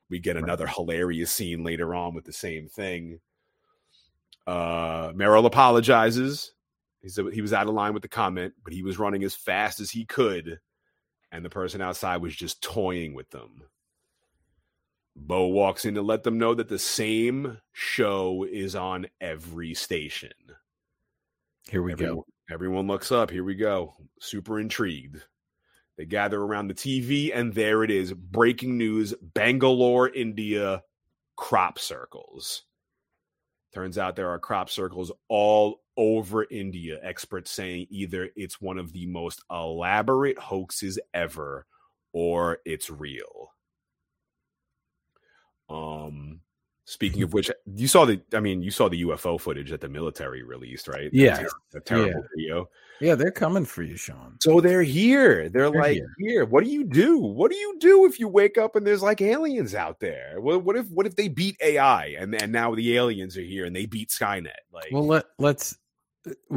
We 0.10 0.20
get 0.20 0.38
another 0.38 0.66
hilarious 0.68 1.32
scene 1.32 1.64
later 1.64 1.94
on 1.94 2.16
with 2.16 2.26
the 2.26 2.34
same 2.34 2.68
thing. 2.68 3.20
Uh, 4.48 5.12
Merrill 5.14 5.46
apologizes. 5.46 6.54
He 7.02 7.10
said 7.10 7.26
he 7.32 7.42
was 7.42 7.54
out 7.54 7.68
of 7.68 7.74
line 7.74 7.94
with 7.94 8.02
the 8.02 8.10
comment, 8.10 8.54
but 8.64 8.74
he 8.74 8.82
was 8.82 9.00
running 9.00 9.24
as 9.24 9.36
fast 9.36 9.80
as 9.80 9.92
he 9.92 10.06
could, 10.06 10.60
and 11.32 11.46
the 11.46 11.50
person 11.50 11.82
outside 11.82 12.18
was 12.18 12.36
just 12.36 12.62
toying 12.64 13.14
with 13.14 13.30
them. 13.30 13.64
Bo 15.16 15.48
walks 15.48 15.86
in 15.86 15.96
to 15.96 16.02
let 16.02 16.24
them 16.24 16.38
know 16.38 16.54
that 16.56 16.70
the 16.70 16.80
same 16.80 17.60
show 17.72 18.46
is 18.50 18.76
on 18.76 19.08
every 19.22 19.74
station. 19.74 20.32
Here 21.70 21.84
we 21.84 21.92
Everyone, 21.92 22.16
go. 22.16 22.26
everyone 22.50 22.88
looks 22.88 23.12
up. 23.12 23.30
Here 23.30 23.44
we 23.44 23.56
go. 23.56 23.94
Super 24.20 24.60
intrigued. 24.60 25.24
They 26.00 26.06
gather 26.06 26.42
around 26.42 26.70
the 26.70 26.74
TV, 26.74 27.30
and 27.36 27.54
there 27.54 27.84
it 27.84 27.92
is. 27.92 28.14
Breaking 28.14 28.78
news 28.78 29.14
Bangalore, 29.22 30.08
India, 30.08 30.82
crop 31.36 31.78
circles. 31.78 32.64
Turns 33.74 33.98
out 33.98 34.16
there 34.16 34.30
are 34.30 34.40
crop 34.40 34.70
circles 34.70 35.12
all 35.28 35.82
over 35.98 36.46
India. 36.50 37.00
Experts 37.04 37.52
saying 37.52 37.88
either 37.90 38.30
it's 38.38 38.62
one 38.62 38.78
of 38.78 38.94
the 38.94 39.08
most 39.08 39.44
elaborate 39.52 40.40
hoaxes 40.40 40.98
ever 41.14 41.66
or 42.14 42.60
it's 42.64 42.90
real. 42.90 43.52
Um, 45.70 46.40
speaking 46.90 47.22
of 47.24 47.34
which, 47.34 47.52
you 47.76 47.88
saw 47.88 48.04
the, 48.06 48.20
I 48.34 48.40
mean, 48.40 48.62
you 48.62 48.72
saw 48.72 48.90
the 48.90 49.04
UFO 49.04 49.40
footage 49.40 49.70
that 49.70 49.80
the 49.82 49.88
military 49.90 50.44
released, 50.44 50.88
right? 50.88 51.10
Yeah. 51.14 51.38
Ter- 51.38 51.50
the 51.72 51.80
terrible 51.82 52.26
video. 52.36 52.70
Yeah, 53.00 53.16
they're 53.16 53.32
coming 53.32 53.64
for 53.64 53.84
you, 53.84 53.96
Sean. 53.96 54.36
So 54.42 54.60
they're 54.60 54.84
here. 54.84 55.48
They're, 55.50 55.70
They're 55.72 55.82
like, 55.82 55.94
here. 55.94 56.14
here. 56.18 56.46
What 56.46 56.64
do 56.64 56.70
you 56.70 56.84
do? 56.84 57.18
What 57.20 57.52
do 57.52 57.58
you 57.58 57.78
do 57.80 58.06
if 58.06 58.20
you 58.20 58.28
wake 58.28 58.58
up 58.58 58.76
and 58.76 58.86
there's 58.86 59.02
like 59.04 59.22
aliens 59.22 59.74
out 59.76 60.00
there? 60.00 60.42
What, 60.42 60.64
what 60.64 60.76
if 60.76 60.90
what 60.90 61.06
if 61.06 61.16
they 61.16 61.30
beat 61.30 61.56
AI 61.64 62.08
and 62.20 62.36
and 62.36 62.52
now 62.52 62.76
the 62.76 62.98
aliens 62.98 63.38
are 63.38 63.42
here 63.44 63.64
and 63.66 63.74
they 63.76 63.86
beat 63.86 64.10
Skynet? 64.10 64.52
Like, 64.74 64.90
Well, 64.92 65.06
let 65.08 65.26
let's 65.38 65.78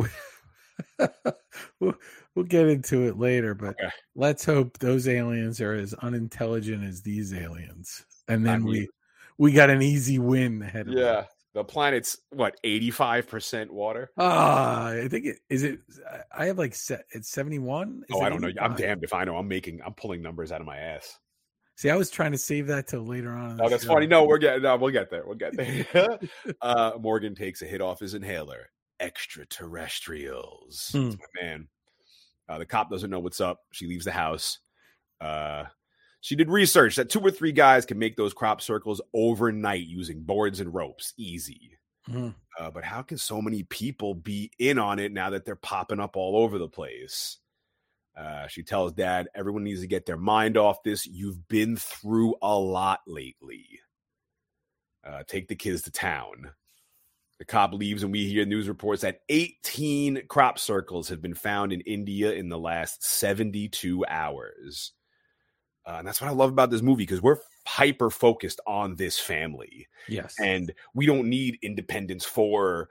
we'll, 1.80 1.94
we'll 2.34 2.44
get 2.46 2.66
into 2.66 3.06
it 3.06 3.18
later, 3.18 3.54
but 3.54 3.70
Okay. 3.80 3.90
let's 4.16 4.44
hope 4.44 4.78
those 4.78 5.06
aliens 5.08 5.60
are 5.60 5.74
as 5.74 5.94
unintelligent 5.94 6.84
as 6.84 7.02
these 7.02 7.32
aliens, 7.32 8.04
and 8.28 8.44
then 8.44 8.54
I 8.54 8.58
mean- 8.58 8.66
we 8.66 8.88
we 9.38 9.52
got 9.52 9.70
an 9.70 9.82
easy 9.82 10.18
win 10.18 10.62
ahead 10.62 10.88
of 10.88 10.94
us. 10.94 10.98
yeah, 10.98 11.10
us. 11.10 11.28
the 11.54 11.64
planet's 11.64 12.18
what 12.30 12.56
eighty 12.64 12.90
five 12.90 13.28
percent 13.28 13.72
water. 13.72 14.10
Ah, 14.18 14.88
I 14.88 15.08
think 15.08 15.26
it 15.26 15.38
is 15.48 15.62
it. 15.62 15.80
I 16.36 16.46
have 16.46 16.58
like 16.58 16.74
set. 16.74 17.04
It's 17.10 17.30
seventy 17.30 17.58
one. 17.58 18.04
oh, 18.12 18.20
I 18.20 18.28
don't 18.28 18.40
know. 18.40 18.52
I'm 18.60 18.74
damned 18.74 19.04
if 19.04 19.14
I 19.14 19.24
know. 19.24 19.36
I'm 19.36 19.48
making. 19.48 19.80
I'm 19.84 19.94
pulling 19.94 20.22
numbers 20.22 20.52
out 20.52 20.60
of 20.60 20.66
my 20.66 20.78
ass. 20.78 21.18
See, 21.76 21.90
I 21.90 21.96
was 21.96 22.10
trying 22.10 22.32
to 22.32 22.38
save 22.38 22.66
that 22.68 22.86
till 22.86 23.04
later 23.04 23.30
on. 23.32 23.60
Oh, 23.60 23.68
that's 23.68 23.84
show. 23.84 23.94
funny. 23.94 24.06
No, 24.06 24.24
we're 24.24 24.38
getting. 24.38 24.62
No, 24.62 24.76
we'll 24.76 24.92
get 24.92 25.10
there. 25.10 25.24
We'll 25.26 25.36
get 25.36 25.56
there. 25.56 26.18
uh, 26.62 26.92
Morgan 27.00 27.34
takes 27.34 27.62
a 27.62 27.66
hit 27.66 27.80
off 27.80 28.00
his 28.00 28.14
inhaler. 28.14 28.70
Extraterrestrials. 29.00 30.90
Hmm. 30.92 31.08
My 31.08 31.42
man. 31.42 31.68
Uh, 32.48 32.58
the 32.58 32.66
cop 32.66 32.90
doesn't 32.90 33.10
know 33.10 33.20
what's 33.20 33.40
up. 33.40 33.60
She 33.72 33.86
leaves 33.86 34.04
the 34.04 34.12
house. 34.12 34.58
Uh, 35.20 35.64
she 36.22 36.36
did 36.36 36.48
research 36.48 36.94
that 36.96 37.10
two 37.10 37.20
or 37.20 37.32
three 37.32 37.50
guys 37.50 37.84
can 37.84 37.98
make 37.98 38.16
those 38.16 38.32
crop 38.32 38.62
circles 38.62 39.00
overnight 39.12 39.86
using 39.86 40.22
boards 40.22 40.60
and 40.60 40.72
ropes. 40.72 41.12
Easy. 41.16 41.76
Mhm. 42.08 42.34
Uh, 42.58 42.70
but 42.70 42.84
how 42.84 43.02
can 43.02 43.18
so 43.18 43.42
many 43.42 43.64
people 43.64 44.14
be 44.14 44.52
in 44.58 44.78
on 44.78 45.00
it 45.00 45.10
now 45.10 45.30
that 45.30 45.44
they're 45.44 45.56
popping 45.56 45.98
up 45.98 46.16
all 46.16 46.36
over 46.36 46.58
the 46.58 46.68
place? 46.68 47.38
Uh, 48.16 48.46
she 48.46 48.62
tells 48.62 48.92
dad, 48.92 49.28
everyone 49.34 49.64
needs 49.64 49.80
to 49.80 49.86
get 49.88 50.06
their 50.06 50.16
mind 50.16 50.56
off 50.56 50.84
this. 50.84 51.06
You've 51.06 51.48
been 51.48 51.76
through 51.76 52.36
a 52.40 52.56
lot 52.56 53.00
lately. 53.06 53.80
Uh, 55.02 55.24
take 55.26 55.48
the 55.48 55.56
kids 55.56 55.82
to 55.82 55.90
town. 55.90 56.52
The 57.38 57.44
cop 57.44 57.72
leaves, 57.72 58.04
and 58.04 58.12
we 58.12 58.28
hear 58.28 58.44
news 58.44 58.68
reports 58.68 59.02
that 59.02 59.22
18 59.28 60.28
crop 60.28 60.60
circles 60.60 61.08
have 61.08 61.20
been 61.20 61.34
found 61.34 61.72
in 61.72 61.80
India 61.80 62.32
in 62.32 62.48
the 62.48 62.58
last 62.58 63.02
72 63.02 64.04
hours. 64.06 64.92
Uh, 65.84 65.96
and 65.98 66.06
that's 66.06 66.20
what 66.20 66.30
I 66.30 66.32
love 66.32 66.50
about 66.50 66.70
this 66.70 66.82
movie 66.82 67.02
because 67.02 67.22
we're 67.22 67.38
hyper 67.66 68.10
focused 68.10 68.60
on 68.66 68.94
this 68.96 69.18
family 69.18 69.88
Yes, 70.08 70.36
and 70.40 70.72
we 70.94 71.06
don't 71.06 71.28
need 71.28 71.58
independence 71.62 72.24
for 72.24 72.90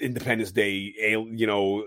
independence 0.00 0.52
day 0.52 0.92
you 1.32 1.46
know 1.46 1.84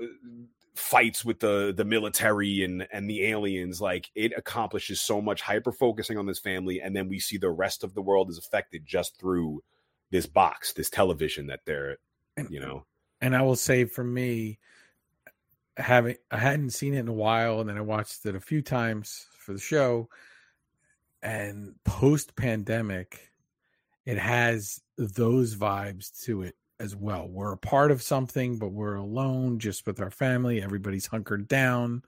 fights 0.76 1.24
with 1.24 1.39
the 1.39 1.74
the 1.76 1.86
military 1.86 2.64
and 2.64 2.88
and 2.91 3.09
the 3.09 3.26
aliens 3.26 3.80
like 3.80 4.09
it 4.16 4.34
accomplishes 4.36 4.99
so 4.99 5.22
much 5.22 5.41
hyper 5.41 5.72
focusing 5.72 6.18
on 6.18 6.26
this 6.26 6.39
family 6.39 6.82
and 6.82 6.95
then 6.95 7.07
we 7.07 7.20
see 7.20 7.38
the 7.38 7.49
rest 7.49 7.84
of 7.84 7.93
the 7.93 8.01
world 8.01 8.30
is 8.30 8.38
affected 8.38 8.86
just 8.86 9.20
through 9.20 9.62
this 10.09 10.26
box 10.26 10.74
this 10.74 10.89
television 10.89 11.45
that 11.47 11.59
they're 11.66 11.97
you 12.49 12.59
know. 12.59 12.86
and 13.22 13.36
I 13.36 13.41
will 13.41 13.55
say 13.55 13.86
for 13.86 14.03
me, 14.03 14.59
having 15.78 16.16
I 16.32 16.38
hadn't 16.38 16.72
seen 16.72 16.93
it 16.93 16.99
in 16.99 17.07
a 17.07 17.14
while, 17.14 17.59
and 17.59 17.70
then 17.70 17.78
I 17.78 17.82
watched 17.82 18.26
it 18.26 18.36
a 18.36 18.39
few 18.39 18.62
times 18.62 19.28
for 19.42 19.54
the 19.54 19.60
show. 19.60 20.10
And 21.22 21.76
post 21.84 22.36
pandemic, 22.36 23.32
it 24.06 24.18
has 24.18 24.82
those 24.98 25.56
vibes 25.56 26.24
to 26.24 26.44
it 26.44 26.56
as 26.80 26.96
well. 26.96 27.28
We're 27.28 27.54
a 27.54 27.58
part 27.58 27.92
of 27.92 28.02
something, 28.02 28.58
but 28.58 28.70
we're 28.70 28.96
alone, 28.96 29.60
just 29.60 29.86
with 29.86 30.02
our 30.02 30.10
family. 30.10 30.64
Everybody's 30.64 31.06
hunkered 31.06 31.48
down. 31.48 32.02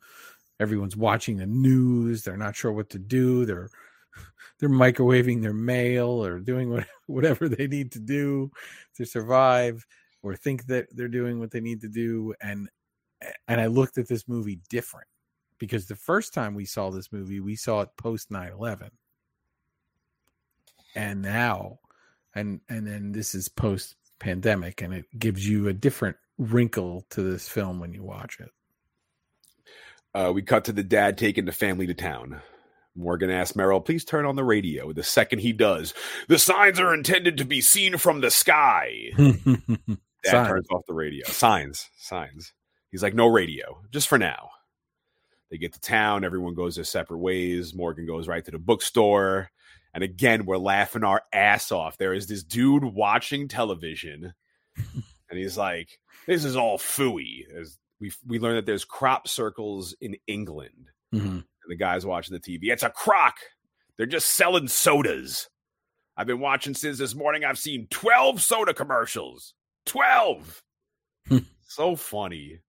Everyone's 0.60 0.98
watching 0.98 1.38
the 1.38 1.46
news. 1.46 2.24
They're 2.24 2.38
not 2.38 2.56
sure 2.56 2.72
what 2.72 2.90
to 2.90 3.00
do. 3.00 3.46
They're 3.46 3.70
they're 4.60 4.70
microwaving 4.70 5.42
their 5.42 5.54
mail 5.54 6.08
or 6.08 6.40
doing 6.40 6.72
what, 6.72 6.88
whatever 7.08 7.48
they 7.48 7.68
need 7.68 7.92
to 7.92 8.00
do 8.00 8.52
to 8.96 9.06
survive 9.06 9.86
or 10.24 10.36
think 10.36 10.66
that 10.68 10.88
they're 10.92 11.08
doing 11.08 11.40
what 11.40 11.52
they 11.52 11.60
need 11.60 11.82
to 11.82 11.90
do 11.90 12.34
and 12.42 12.70
and 13.48 13.62
I 13.62 13.68
looked 13.68 13.98
at 13.98 14.08
this 14.08 14.28
movie 14.28 14.60
different 14.70 15.08
because 15.64 15.86
the 15.86 15.96
first 15.96 16.34
time 16.34 16.56
we 16.56 16.66
saw 16.66 16.90
this 16.90 17.10
movie 17.10 17.40
we 17.40 17.56
saw 17.56 17.80
it 17.80 17.90
post 17.96 18.30
9/11 18.30 18.90
and 20.94 21.22
now 21.22 21.80
and 22.36 22.60
and 22.68 22.86
then 22.86 23.14
this 23.14 23.34
is 23.34 23.48
post 23.48 23.96
pandemic 24.20 24.82
and 24.82 24.94
it 24.94 25.06
gives 25.18 25.48
you 25.48 25.70
a 25.70 25.74
different 25.74 26.18
wrinkle 26.38 27.06
to 27.10 27.24
this 27.24 27.48
film 27.48 27.80
when 27.80 27.94
you 27.94 28.04
watch 28.04 28.42
it 28.42 28.52
uh, 30.14 30.34
we 30.34 30.42
cut 30.42 30.66
to 30.66 30.74
the 30.74 30.84
dad 30.84 31.18
taking 31.18 31.46
the 31.46 31.54
family 31.54 31.88
to 31.88 31.94
town 31.94 32.42
Morgan 32.96 33.32
asks 33.32 33.56
Merrill, 33.56 33.82
please 33.82 34.06
turn 34.06 34.28
on 34.28 34.36
the 34.36 34.44
radio. 34.44 34.94
The 34.94 35.02
second 35.02 35.40
he 35.40 35.52
does, 35.52 35.96
the 36.28 36.38
signs 36.38 36.80
are 36.80 36.94
intended 36.94 37.38
to 37.38 37.44
be 37.44 37.60
seen 37.60 37.98
from 37.98 38.22
the 38.22 38.30
sky. 38.30 39.10
Dad 39.18 39.98
Signs. 40.26 40.48
turns 40.48 40.68
off 40.70 40.84
the 40.88 40.94
radio. 40.94 41.26
Signs, 41.26 41.90
signs. 41.98 42.54
He's 42.92 43.02
like, 43.02 43.16
no 43.16 43.26
radio, 43.26 43.82
just 43.90 44.08
for 44.08 44.20
now. 44.20 44.52
They 45.54 45.60
get 45.60 45.74
to 45.74 45.80
town. 45.80 46.24
Everyone 46.26 46.56
goes 46.56 46.74
their 46.76 46.84
separate 46.84 47.20
ways. 47.20 47.76
Morgan 47.76 48.08
goes 48.08 48.28
right 48.28 48.44
to 48.44 48.50
the 48.50 48.58
bookstore. 48.58 49.52
And 49.94 50.04
again, 50.04 50.48
we're 50.48 50.58
laughing 50.58 51.04
our 51.04 51.22
ass 51.32 51.72
off. 51.72 51.98
There 51.98 52.16
is 52.16 52.26
this 52.26 52.42
dude 52.44 52.84
watching 52.84 53.48
television, 53.48 54.34
and 55.30 55.38
he's 55.40 55.56
like, 55.56 56.00
"This 56.26 56.44
is 56.44 56.56
all 56.56 56.80
fooey." 56.80 57.46
As 57.56 57.78
we 58.00 58.12
we 58.26 58.40
learn 58.40 58.56
that 58.56 58.66
there's 58.66 58.84
crop 58.84 59.28
circles 59.28 59.96
in 60.02 60.16
England, 60.26 60.88
Mhm. 61.14 61.22
and 61.28 61.44
the 61.68 61.76
guy's 61.76 62.04
watching 62.04 62.34
the 62.34 62.40
TV. 62.40 62.72
It's 62.72 62.82
a 62.82 62.90
crock. 62.90 63.38
They're 63.96 64.08
just 64.08 64.30
selling 64.32 64.68
sodas. 64.68 65.48
I've 66.18 66.26
been 66.26 66.40
watching 66.40 66.74
since 66.74 66.98
this 66.98 67.14
morning. 67.14 67.44
I've 67.46 67.60
seen 67.60 67.86
12 67.92 68.42
soda 68.42 68.74
commercials. 68.74 69.54
12. 69.86 70.64
so 71.68 71.96
funny. 71.96 72.62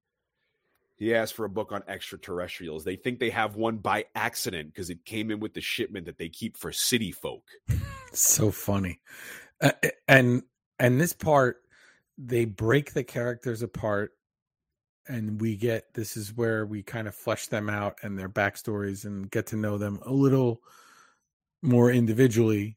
He 0.96 1.14
asked 1.14 1.34
for 1.34 1.44
a 1.44 1.50
book 1.50 1.72
on 1.72 1.82
extraterrestrials. 1.88 2.84
They 2.84 2.96
think 2.96 3.18
they 3.18 3.30
have 3.30 3.56
one 3.56 3.78
by 3.78 4.04
accident 4.14 4.72
because 4.72 4.90
it 4.90 5.04
came 5.04 5.30
in 5.30 5.40
with 5.40 5.54
the 5.54 5.60
shipment 5.60 6.06
that 6.06 6.18
they 6.18 6.28
keep 6.28 6.56
for 6.56 6.70
city 6.72 7.10
folk. 7.10 7.44
so 8.12 8.50
funny 8.50 9.00
Uh, 9.60 9.72
and 10.08 10.42
and 10.78 11.00
this 11.00 11.12
part 11.12 11.62
they 12.16 12.44
break 12.44 12.92
the 12.92 13.04
characters 13.04 13.62
apart 13.62 14.12
and 15.08 15.40
we 15.40 15.56
get 15.56 15.92
this 15.94 16.16
is 16.16 16.34
where 16.34 16.64
we 16.64 16.82
kind 16.82 17.08
of 17.08 17.14
flesh 17.14 17.46
them 17.48 17.68
out 17.68 17.98
and 18.02 18.18
their 18.18 18.28
backstories 18.28 19.04
and 19.04 19.30
get 19.30 19.46
to 19.46 19.56
know 19.56 19.78
them 19.78 19.98
a 20.06 20.12
little 20.12 20.62
more 21.62 21.90
individually 21.90 22.76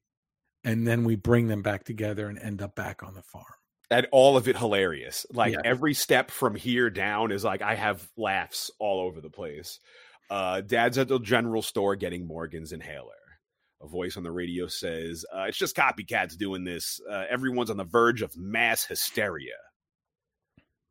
and 0.64 0.88
then 0.88 1.04
we 1.04 1.16
bring 1.16 1.48
them 1.48 1.62
back 1.62 1.84
together 1.84 2.28
and 2.28 2.40
end 2.40 2.62
up 2.62 2.76
back 2.76 3.04
on 3.04 3.14
the 3.14 3.22
farm 3.22 3.46
and 3.90 4.08
all 4.12 4.38
of 4.38 4.48
it 4.48 4.58
hilarious. 4.58 5.26
Like 5.32 5.54
Yeah. 5.54 5.62
every 5.64 5.94
step 5.94 6.32
from 6.32 6.56
here 6.56 6.90
down 6.90 7.32
is 7.32 7.44
like 7.44 7.62
I 7.62 7.76
have 7.76 8.08
laughs 8.18 8.70
all 8.80 9.00
over 9.02 9.22
the 9.22 9.30
place. 9.30 9.80
Uh, 10.30 10.62
Dad's 10.62 10.98
at 10.98 11.08
the 11.08 11.20
general 11.20 11.62
store 11.62 11.96
getting 11.96 12.28
Morgan's 12.28 12.74
inhaler. 12.74 13.14
A 13.82 13.88
voice 13.88 14.18
on 14.18 14.24
the 14.24 14.32
radio 14.32 14.68
says, 14.68 15.24
uh, 15.34 15.44
"It's 15.48 15.58
just 15.58 15.76
copycats 15.76 16.36
doing 16.36 16.64
this. 16.64 17.00
Uh, 17.10 17.26
everyone's 17.30 17.70
on 17.70 17.78
the 17.78 17.84
verge 17.86 18.22
of 18.22 18.36
mass 18.36 18.84
hysteria." 18.86 19.54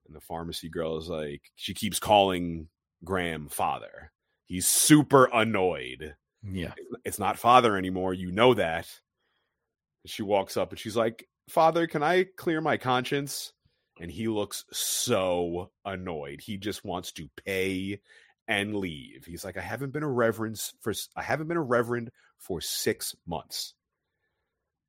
And 0.07 0.15
the 0.15 0.21
pharmacy 0.21 0.69
girl 0.69 0.97
is 0.99 1.09
like, 1.09 1.43
she 1.57 1.75
keeps 1.75 1.99
calling 1.99 2.69
Graham 3.05 3.49
father. 3.49 4.13
He's 4.45 4.69
super 4.69 5.25
annoyed. 5.33 6.15
Yeah. 6.45 6.75
It's 7.05 7.19
not 7.19 7.41
father 7.41 7.77
anymore. 7.77 8.15
You 8.15 8.31
know 8.31 8.55
that. 8.55 8.89
She 10.07 10.23
walks 10.23 10.57
up 10.57 10.71
and 10.71 10.79
she's 10.79 10.97
like, 10.97 11.27
Father, 11.49 11.87
can 11.87 12.03
I 12.03 12.25
clear 12.37 12.61
my 12.61 12.77
conscience? 12.77 13.53
And 14.01 14.11
he 14.11 14.29
looks 14.29 14.65
so 14.73 15.71
annoyed. 15.85 16.41
He 16.41 16.59
just 16.59 16.85
wants 16.85 17.13
to 17.13 17.29
pay 17.45 18.01
and 18.49 18.77
leave. 18.77 19.25
He's 19.25 19.45
like, 19.45 19.57
I 19.57 19.63
haven't 19.63 19.93
been 19.93 20.03
a 20.03 20.11
reverend 20.11 20.61
for 20.81 20.93
I 21.17 21.23
haven't 21.23 21.49
been 21.49 21.57
a 21.57 21.63
reverend 21.63 22.11
for 22.39 22.61
six 22.61 23.15
months. 23.27 23.75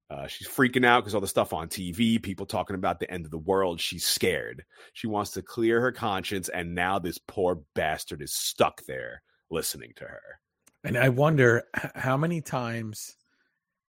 Uh, 0.09 0.27
she's 0.27 0.47
freaking 0.47 0.85
out 0.85 1.01
because 1.01 1.13
all 1.13 1.21
the 1.21 1.27
stuff 1.27 1.51
on 1.51 1.67
TV, 1.67 2.21
people 2.21 2.45
talking 2.45 2.75
about 2.75 2.99
the 2.99 3.11
end 3.11 3.25
of 3.25 3.31
the 3.31 3.37
world. 3.37 3.79
She's 3.79 4.05
scared. 4.05 4.63
She 4.93 5.07
wants 5.07 5.31
to 5.31 5.41
clear 5.41 5.81
her 5.81 5.91
conscience, 5.91 6.47
and 6.47 6.73
now 6.73 6.97
this 6.97 7.17
poor 7.17 7.61
bastard 7.75 8.21
is 8.21 8.33
stuck 8.33 8.85
there 8.85 9.21
listening 9.49 9.91
to 9.97 10.05
her. 10.05 10.39
And 10.85 10.97
I 10.97 11.09
wonder 11.09 11.63
how 11.95 12.15
many 12.15 12.39
times 12.39 13.16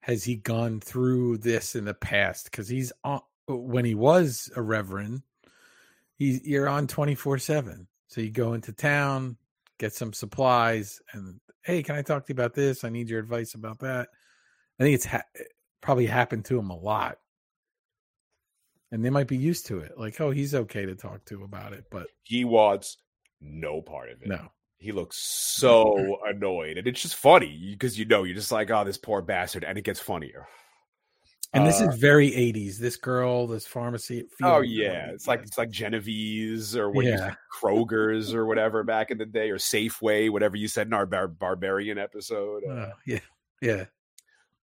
has 0.01 0.23
he 0.23 0.35
gone 0.35 0.79
through 0.79 1.37
this 1.37 1.75
in 1.75 1.85
the 1.85 1.93
past? 1.93 2.45
Because 2.45 2.67
he's 2.67 2.91
on 3.03 3.21
when 3.47 3.85
he 3.85 3.95
was 3.95 4.51
a 4.55 4.61
reverend, 4.61 5.23
he 6.15 6.39
you're 6.43 6.69
on 6.69 6.87
twenty 6.87 7.15
four 7.15 7.37
seven. 7.37 7.87
So 8.07 8.21
you 8.21 8.29
go 8.29 8.53
into 8.53 8.73
town, 8.73 9.37
get 9.79 9.93
some 9.93 10.13
supplies, 10.13 11.01
and 11.13 11.39
hey, 11.63 11.81
can 11.83 11.95
I 11.95 12.01
talk 12.01 12.25
to 12.25 12.33
you 12.33 12.35
about 12.35 12.53
this? 12.53 12.83
I 12.83 12.89
need 12.89 13.09
your 13.09 13.19
advice 13.19 13.53
about 13.53 13.79
that. 13.79 14.09
I 14.79 14.83
think 14.83 14.95
it's 14.95 15.05
ha- 15.05 15.23
eh, 15.39 15.43
probably 15.81 16.07
happened 16.07 16.45
to 16.45 16.57
him 16.59 16.69
a 16.71 16.77
lot, 16.77 17.19
and 18.91 19.03
they 19.05 19.09
might 19.09 19.27
be 19.27 19.37
used 19.37 19.67
to 19.67 19.79
it. 19.79 19.97
Like, 19.97 20.19
oh, 20.19 20.31
he's 20.31 20.53
okay 20.55 20.85
to 20.85 20.95
talk 20.95 21.23
to 21.25 21.43
about 21.43 21.73
it, 21.73 21.85
but 21.91 22.07
He 22.23 22.43
wants 22.45 22.97
no 23.39 23.81
part 23.81 24.09
of 24.11 24.21
it. 24.21 24.27
no, 24.27 24.51
He 24.81 24.91
looks 24.91 25.17
so 25.17 26.17
annoyed, 26.25 26.77
and 26.79 26.87
it's 26.87 27.01
just 27.01 27.15
funny 27.15 27.67
because 27.69 27.99
you 27.99 28.05
know 28.05 28.23
you're 28.23 28.35
just 28.35 28.51
like, 28.51 28.71
oh, 28.71 28.83
this 28.83 28.97
poor 28.97 29.21
bastard, 29.21 29.63
and 29.63 29.77
it 29.77 29.83
gets 29.83 29.99
funnier. 29.99 30.47
And 31.53 31.67
this 31.67 31.79
Uh, 31.81 31.89
is 31.89 31.97
very 31.97 32.31
80s. 32.31 32.77
This 32.79 32.95
girl, 32.97 33.45
this 33.45 33.67
pharmacy. 33.67 34.25
Oh 34.41 34.61
yeah, 34.61 34.89
very 35.05 35.13
it's 35.13 35.27
like 35.27 35.41
it's 35.43 35.57
like 35.57 35.69
Genevieve's 35.69 36.75
or 36.75 36.89
what 36.89 37.05
you 37.05 37.11
Yeah. 37.11 37.17
said, 37.27 37.37
Kroger's 37.61 38.33
or 38.33 38.45
whatever 38.47 38.83
back 38.83 39.11
in 39.11 39.17
the 39.19 39.25
day, 39.25 39.51
or 39.51 39.57
Safeway, 39.59 40.31
whatever 40.31 40.55
you 40.57 40.67
said 40.67 40.87
in 40.87 40.93
our 40.93 41.05
bar- 41.05 41.27
barbarian 41.27 41.97
episode. 41.99 42.63
Uh, 42.67 42.71
Uh, 42.71 42.93
yeah, 43.05 43.19
yeah. 43.61 43.85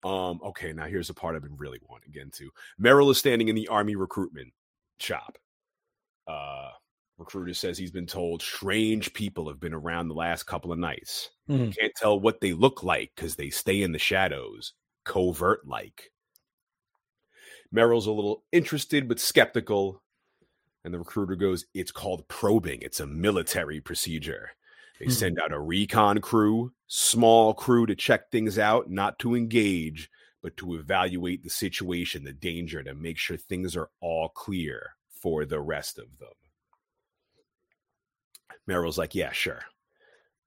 Um, 0.04 0.40
okay, 0.42 0.74
now 0.74 0.86
here's 0.86 1.10
the 1.10 1.14
part 1.14 1.36
I've 1.36 1.42
been 1.44 1.58
really 1.58 1.80
wanting 1.88 2.12
to 2.12 2.18
get 2.18 2.24
into. 2.24 2.50
Merrill 2.80 3.10
is 3.12 3.18
standing 3.20 3.50
in 3.50 3.56
the 3.56 3.68
army 3.68 3.96
recruitment 3.96 4.54
shop. 5.00 5.38
Uh 6.26 6.72
recruiter 7.18 7.54
says 7.54 7.78
he's 7.78 7.92
been 7.92 8.06
told 8.08 8.42
strange 8.42 9.14
people 9.14 9.48
have 9.48 9.60
been 9.60 9.74
around 9.74 10.08
the 10.08 10.14
last 10.16 10.44
couple 10.44 10.72
of 10.72 10.80
nights. 10.80 11.32
Mhm. 11.48 11.78
Can't 11.78 11.94
tell 11.96 12.20
what 12.20 12.42
they 12.42 12.54
look 12.54 12.84
like 12.84 13.14
because 13.16 13.36
they 13.36 13.50
stay 13.50 13.82
in 13.82 13.92
the 13.92 14.00
shadows, 14.00 14.74
covert 15.06 15.68
like. 15.68 16.12
Merrill's 17.72 18.08
a 18.08 18.12
little 18.12 18.46
interested 18.52 19.08
but 19.08 19.20
skeptical. 19.20 20.04
And 20.84 20.94
the 20.94 21.00
recruiter 21.00 21.36
goes, 21.36 21.66
It's 21.74 21.92
called 21.92 22.28
probing. 22.28 22.82
It's 22.82 23.00
a 23.00 23.08
military 23.08 23.82
procedure. 23.82 24.52
They 25.00 25.08
Hmm. 25.08 25.12
send 25.12 25.40
out 25.40 25.52
a 25.54 25.60
recon 25.60 26.22
crew, 26.22 26.74
small 26.88 27.54
crew 27.54 27.86
to 27.88 27.96
check 27.96 28.32
things 28.32 28.58
out, 28.60 28.90
not 28.90 29.20
to 29.20 29.36
engage, 29.36 30.10
but 30.42 30.58
to 30.58 30.76
evaluate 30.76 31.44
the 31.44 31.50
situation, 31.50 32.24
the 32.24 32.34
danger, 32.34 32.84
to 32.84 32.96
make 32.96 33.18
sure 33.18 33.38
things 33.38 33.76
are 33.76 33.90
all 34.02 34.30
clear 34.30 34.96
for 35.10 35.46
the 35.46 35.62
rest 35.62 36.00
of 36.00 36.18
them. 36.20 36.34
Merrill's 38.68 38.98
like, 38.98 39.16
Yeah, 39.16 39.32
sure. 39.32 39.62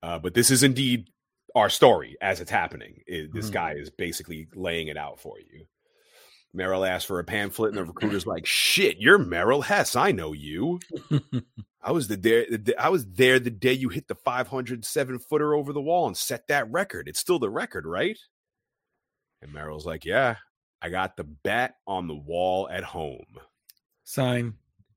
Uh, 0.02 0.18
but 0.18 0.34
this 0.34 0.50
is 0.50 0.62
indeed 0.62 1.08
our 1.54 1.68
story 1.68 2.16
as 2.20 2.40
it's 2.40 2.50
happening. 2.50 3.02
It- 3.06 3.32
this 3.32 3.50
Mhm. 3.50 3.52
guy 3.52 3.72
is 3.74 3.90
basically 3.90 4.48
laying 4.54 4.88
it 4.88 4.96
out 4.96 5.20
for 5.20 5.38
you. 5.40 5.66
Merrill 6.52 6.84
asks 6.84 7.04
for 7.06 7.18
a 7.20 7.24
pamphlet, 7.24 7.70
and 7.70 7.78
the 7.78 7.84
recruiter's 7.92 8.26
like, 8.26 8.46
"Shit, 8.46 8.98
you're 8.98 9.18
Merrill 9.18 9.62
Hess. 9.62 9.94
I 9.96 10.10
know 10.12 10.32
you. 10.32 10.80
I 11.82 11.92
was 11.92 12.08
the 12.08 12.16
day. 12.16 12.44
the 12.48 12.74
I 12.78 12.88
was 12.88 13.06
there 13.06 13.38
the 13.38 13.50
day 13.50 13.72
you 13.72 13.88
hit 13.88 14.08
the 14.08 14.14
507 14.14 15.18
footer 15.20 15.54
over 15.54 15.72
the 15.72 15.80
wall 15.80 16.06
and 16.06 16.16
set 16.16 16.46
that 16.48 16.70
record. 16.70 17.08
It's 17.08 17.20
still 17.20 17.38
the 17.38 17.50
record, 17.50 17.84
right?" 17.86 18.18
And 19.42 19.52
Merrill's 19.52 19.86
like, 19.86 20.04
"Yeah, 20.04 20.36
I 20.82 20.88
got 20.88 21.16
the 21.16 21.24
bat 21.24 21.76
on 21.86 22.06
the 22.08 22.14
wall 22.16 22.68
at 22.68 22.84
home. 22.84 23.38
Sign. 24.04 24.54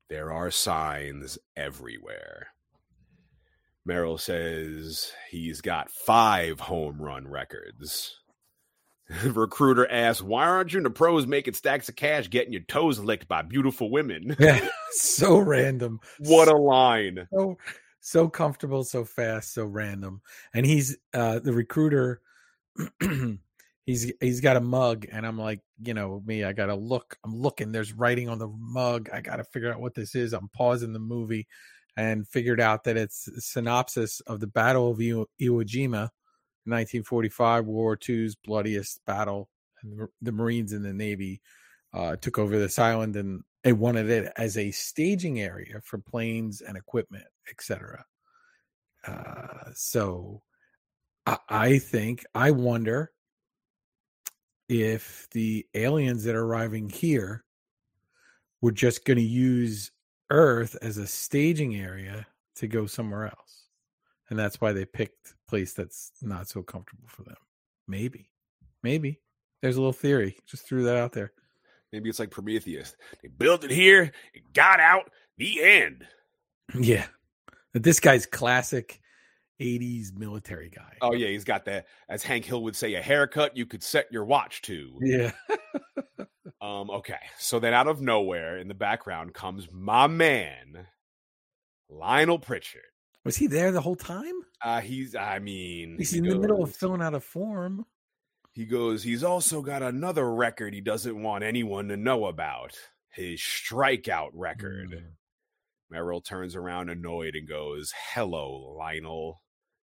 There 0.08 0.32
are 0.32 0.50
signs 0.50 1.38
everywhere." 1.56 2.48
Merrill 3.86 4.18
says 4.18 5.12
he's 5.30 5.60
got 5.60 5.90
five 5.90 6.60
home 6.60 7.00
run 7.00 7.28
records. 7.28 8.18
The 9.22 9.32
recruiter 9.34 9.90
asks, 9.90 10.22
Why 10.22 10.46
aren't 10.46 10.72
you 10.72 10.78
in 10.78 10.84
the 10.84 10.90
pros 10.90 11.26
making 11.26 11.54
stacks 11.54 11.88
of 11.88 11.96
cash 11.96 12.30
getting 12.30 12.52
your 12.52 12.62
toes 12.62 12.98
licked 12.98 13.28
by 13.28 13.42
beautiful 13.42 13.90
women? 13.90 14.36
Yeah, 14.38 14.66
so 14.92 15.38
random. 15.38 16.00
what 16.18 16.48
a 16.48 16.56
line. 16.56 17.28
So 17.32 17.58
so 18.00 18.28
comfortable, 18.28 18.84
so 18.84 19.04
fast, 19.04 19.52
so 19.54 19.64
random. 19.64 20.22
And 20.54 20.64
he's 20.64 20.96
uh 21.12 21.40
the 21.40 21.52
recruiter. 21.52 22.22
he's 23.86 24.12
he's 24.20 24.40
got 24.40 24.56
a 24.56 24.60
mug, 24.60 25.06
and 25.12 25.26
I'm 25.26 25.38
like, 25.38 25.60
you 25.82 25.92
know, 25.92 26.22
me, 26.24 26.44
I 26.44 26.52
gotta 26.54 26.74
look. 26.74 27.18
I'm 27.24 27.36
looking. 27.36 27.72
There's 27.72 27.92
writing 27.92 28.30
on 28.30 28.38
the 28.38 28.48
mug. 28.48 29.10
I 29.12 29.20
gotta 29.20 29.44
figure 29.44 29.72
out 29.72 29.80
what 29.80 29.94
this 29.94 30.14
is. 30.14 30.32
I'm 30.32 30.48
pausing 30.48 30.94
the 30.94 30.98
movie, 30.98 31.46
and 31.96 32.26
figured 32.26 32.60
out 32.60 32.84
that 32.84 32.96
it's 32.96 33.28
a 33.28 33.40
synopsis 33.40 34.20
of 34.20 34.40
the 34.40 34.46
Battle 34.46 34.90
of 34.90 34.98
Iwo, 34.98 35.26
Jima, 35.40 36.10
1945, 36.66 37.66
World 37.66 37.74
War 37.74 37.98
II's 38.08 38.34
bloodiest 38.34 39.04
battle, 39.06 39.48
and 39.82 39.98
the- 39.98 40.08
the 40.22 40.32
Marines 40.32 40.72
and 40.72 40.84
the 40.84 40.92
Navy 40.92 41.40
uh, 41.92 42.16
took 42.16 42.38
over 42.38 42.58
this 42.58 42.78
island, 42.78 43.14
and 43.16 43.42
they 43.62 43.72
wanted 43.72 44.10
it 44.10 44.32
as 44.36 44.58
a 44.58 44.70
staging 44.72 45.40
area 45.40 45.80
for 45.84 45.98
planes 45.98 46.60
and 46.60 46.76
equipment, 46.76 47.26
etc. 47.48 48.04
Uh, 49.06 49.70
so, 49.74 50.42
I, 51.26 51.38
I 51.48 51.78
think 51.78 52.24
I 52.34 52.50
wonder 52.50 53.12
if 54.68 55.28
the 55.32 55.66
aliens 55.74 56.24
that 56.24 56.34
are 56.34 56.44
arriving 56.44 56.88
here 56.88 57.44
were 58.60 58.72
just 58.72 59.04
going 59.04 59.18
to 59.18 59.22
use 59.22 59.92
Earth 60.30 60.76
as 60.82 60.98
a 60.98 61.06
staging 61.06 61.76
area 61.76 62.26
to 62.56 62.66
go 62.66 62.86
somewhere 62.86 63.26
else, 63.26 63.64
and 64.30 64.38
that's 64.38 64.60
why 64.60 64.72
they 64.72 64.84
picked 64.84 65.30
a 65.30 65.50
place 65.50 65.72
that's 65.72 66.12
not 66.22 66.48
so 66.48 66.62
comfortable 66.62 67.08
for 67.08 67.22
them. 67.22 67.36
Maybe, 67.86 68.30
maybe 68.82 69.20
there's 69.60 69.76
a 69.76 69.80
little 69.80 69.92
theory. 69.92 70.36
Just 70.46 70.66
threw 70.66 70.84
that 70.84 70.96
out 70.96 71.12
there. 71.12 71.32
Maybe 71.92 72.10
it's 72.10 72.18
like 72.18 72.30
Prometheus. 72.30 72.96
They 73.22 73.28
built 73.28 73.64
it 73.64 73.70
here, 73.70 74.12
it 74.32 74.52
got 74.52 74.80
out, 74.80 75.10
the 75.36 75.62
end. 75.62 76.06
Yeah. 76.74 77.06
But 77.72 77.82
this 77.82 78.00
guy's 78.00 78.26
classic 78.26 79.00
80s 79.60 80.16
military 80.16 80.70
guy. 80.70 80.96
Oh, 81.00 81.12
yeah, 81.12 81.28
he's 81.28 81.44
got 81.44 81.64
that, 81.66 81.86
as 82.08 82.22
Hank 82.22 82.44
Hill 82.44 82.62
would 82.62 82.76
say, 82.76 82.94
a 82.94 83.02
haircut 83.02 83.56
you 83.56 83.66
could 83.66 83.82
set 83.82 84.10
your 84.10 84.24
watch 84.24 84.62
to. 84.62 84.98
Yeah. 85.00 85.32
Um, 86.64 86.88
okay. 86.88 87.18
So 87.38 87.60
then 87.60 87.74
out 87.74 87.88
of 87.88 88.00
nowhere 88.00 88.56
in 88.56 88.68
the 88.68 88.74
background 88.74 89.34
comes 89.34 89.68
my 89.70 90.06
man, 90.06 90.86
Lionel 91.90 92.38
Pritchard. 92.38 92.80
Was 93.22 93.36
he 93.36 93.46
there 93.46 93.70
the 93.70 93.82
whole 93.82 93.96
time? 93.96 94.32
Uh, 94.62 94.80
he's, 94.80 95.14
I 95.14 95.40
mean, 95.40 95.96
He's 95.98 96.12
he 96.12 96.18
in 96.18 96.28
the 96.28 96.38
middle 96.38 96.62
of 96.62 96.74
filling 96.74 97.02
out 97.02 97.14
a 97.14 97.20
form. 97.20 97.84
He 98.52 98.64
goes, 98.64 99.02
he's 99.02 99.22
also 99.22 99.60
got 99.60 99.82
another 99.82 100.32
record 100.32 100.72
he 100.72 100.80
doesn't 100.80 101.22
want 101.22 101.44
anyone 101.44 101.88
to 101.88 101.98
know 101.98 102.26
about 102.26 102.78
his 103.10 103.40
strikeout 103.40 104.30
record. 104.32 104.92
Mm. 104.92 105.04
Merrill 105.90 106.22
turns 106.22 106.56
around 106.56 106.88
annoyed 106.88 107.34
and 107.34 107.46
goes, 107.46 107.92
Hello, 108.14 108.74
Lionel. 108.78 109.42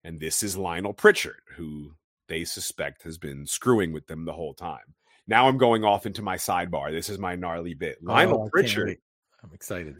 And 0.03 0.19
this 0.19 0.41
is 0.41 0.57
Lionel 0.57 0.93
Pritchard, 0.93 1.41
who 1.57 1.91
they 2.27 2.43
suspect 2.43 3.03
has 3.03 3.19
been 3.19 3.45
screwing 3.45 3.93
with 3.93 4.07
them 4.07 4.25
the 4.25 4.33
whole 4.33 4.55
time. 4.55 4.95
Now 5.27 5.47
I'm 5.47 5.57
going 5.57 5.83
off 5.83 6.05
into 6.05 6.21
my 6.21 6.35
sidebar. 6.37 6.91
This 6.91 7.09
is 7.09 7.17
my 7.19 7.35
gnarly 7.35 7.73
bit. 7.73 7.97
Oh, 8.01 8.11
Lionel 8.11 8.39
can't 8.39 8.51
Pritchard. 8.51 8.97
I'm 9.43 9.51
excited. 9.53 9.95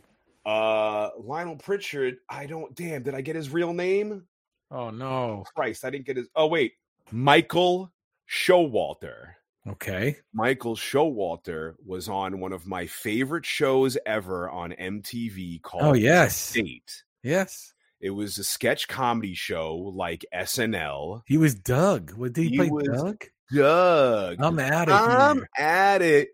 Uh 0.46 1.10
Lionel 1.20 1.56
Pritchard, 1.56 2.18
I 2.30 2.46
don't 2.46 2.76
damn, 2.76 3.04
did 3.04 3.16
I 3.16 3.22
get 3.22 3.36
his 3.36 3.50
real 3.50 3.74
name? 3.74 4.26
Oh 4.72 4.90
no. 4.92 5.44
Christ, 5.56 5.84
I 5.86 5.90
didn't 5.90 6.06
get 6.06 6.18
his 6.18 6.28
oh 6.36 6.48
wait. 6.48 6.74
Michael 7.12 7.92
Showalter. 8.30 9.30
Okay. 9.68 10.18
Michael 10.34 10.76
Showalter 10.76 11.74
was 11.84 12.08
on 12.08 12.40
one 12.40 12.54
of 12.54 12.68
my 12.68 12.86
favorite 12.86 13.46
shows 13.46 13.98
ever 14.06 14.48
on 14.50 14.72
MTV 14.74 15.62
called 15.64 15.84
Oh, 15.84 15.94
yes. 15.94 16.36
State. 16.36 17.04
Yes. 17.24 17.74
It 18.00 18.12
was 18.12 18.38
a 18.38 18.44
sketch 18.44 18.88
comedy 18.88 19.34
show 19.34 19.76
like 19.76 20.24
SNL. 20.34 21.22
He 21.26 21.38
was 21.38 21.56
Doug. 21.56 22.12
What 22.14 22.34
did 22.34 22.44
he, 22.44 22.50
He 22.52 22.58
play? 22.58 22.70
was- 22.70 22.88
Doug? 23.02 23.24
Doug. 23.54 24.38
I'm 24.40 24.60
at 24.60 24.88
it. 24.90 24.92
I'm 24.92 25.36
here. 25.38 25.48
at 25.58 26.02
it. 26.02 26.30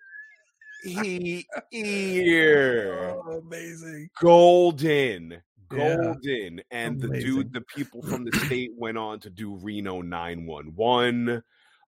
He 0.84 1.45
here. 1.72 3.16
Oh, 3.26 3.39
amazing. 3.39 4.09
Golden. 4.20 5.41
Yeah. 5.72 5.95
Golden. 5.95 6.62
And 6.72 6.99
the 6.99 7.07
dude, 7.07 7.53
the 7.53 7.62
people 7.62 8.01
from 8.09 8.26
the 8.26 8.38
state 8.39 8.72
went 8.76 8.97
on 8.97 9.20
to 9.22 9.30
do 9.30 9.55
Reno 9.55 10.01
911. 10.01 11.43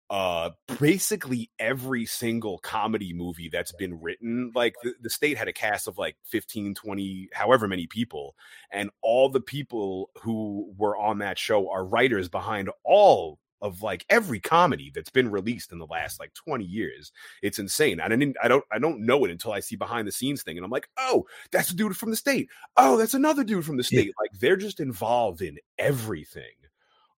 Uh 0.09 0.51
basically 0.79 1.49
every 1.59 2.05
single 2.05 2.59
comedy 2.59 3.13
movie 3.13 3.49
that's 3.49 3.71
been 3.71 3.99
written, 4.01 4.51
like 4.53 4.75
the, 4.83 4.93
the 5.01 5.09
state 5.09 5.37
had 5.37 5.47
a 5.47 5.53
cast 5.53 5.87
of 5.87 5.97
like 5.97 6.17
15, 6.25 6.75
20, 6.75 7.29
however 7.33 7.67
many 7.67 7.87
people. 7.87 8.35
And 8.69 8.91
all 9.01 9.29
the 9.29 9.39
people 9.41 10.11
who 10.21 10.71
were 10.77 10.97
on 10.97 11.19
that 11.19 11.39
show 11.39 11.69
are 11.71 11.85
writers 11.85 12.27
behind 12.27 12.69
all 12.83 13.39
of 13.63 13.81
like 13.81 14.05
every 14.09 14.39
comedy 14.39 14.91
that's 14.93 15.09
been 15.09 15.31
released 15.31 15.71
in 15.71 15.79
the 15.79 15.87
last 15.87 16.19
like 16.19 16.33
20 16.35 16.63
years. 16.65 17.11
It's 17.41 17.59
insane. 17.59 17.99
I 17.99 18.09
didn't 18.09 18.37
I 18.43 18.47
don't 18.47 18.65
I 18.71 18.79
don't 18.79 19.05
know 19.05 19.25
it 19.25 19.31
until 19.31 19.53
I 19.53 19.61
see 19.61 19.75
behind 19.77 20.07
the 20.07 20.11
scenes 20.11 20.43
thing 20.43 20.57
and 20.57 20.65
I'm 20.65 20.71
like, 20.71 20.89
"Oh, 20.97 21.25
that's 21.51 21.71
a 21.71 21.75
dude 21.75 21.97
from 21.97 22.11
the 22.11 22.17
state. 22.17 22.49
Oh, 22.77 22.97
that's 22.97 23.15
another 23.15 23.43
dude 23.43 23.65
from 23.65 23.77
the 23.77 23.83
Yeah. 23.89 24.03
state." 24.03 24.13
Like 24.21 24.39
they're 24.39 24.57
just 24.57 24.79
involved 24.79 25.41
in 25.41 25.57
everything. 25.79 26.53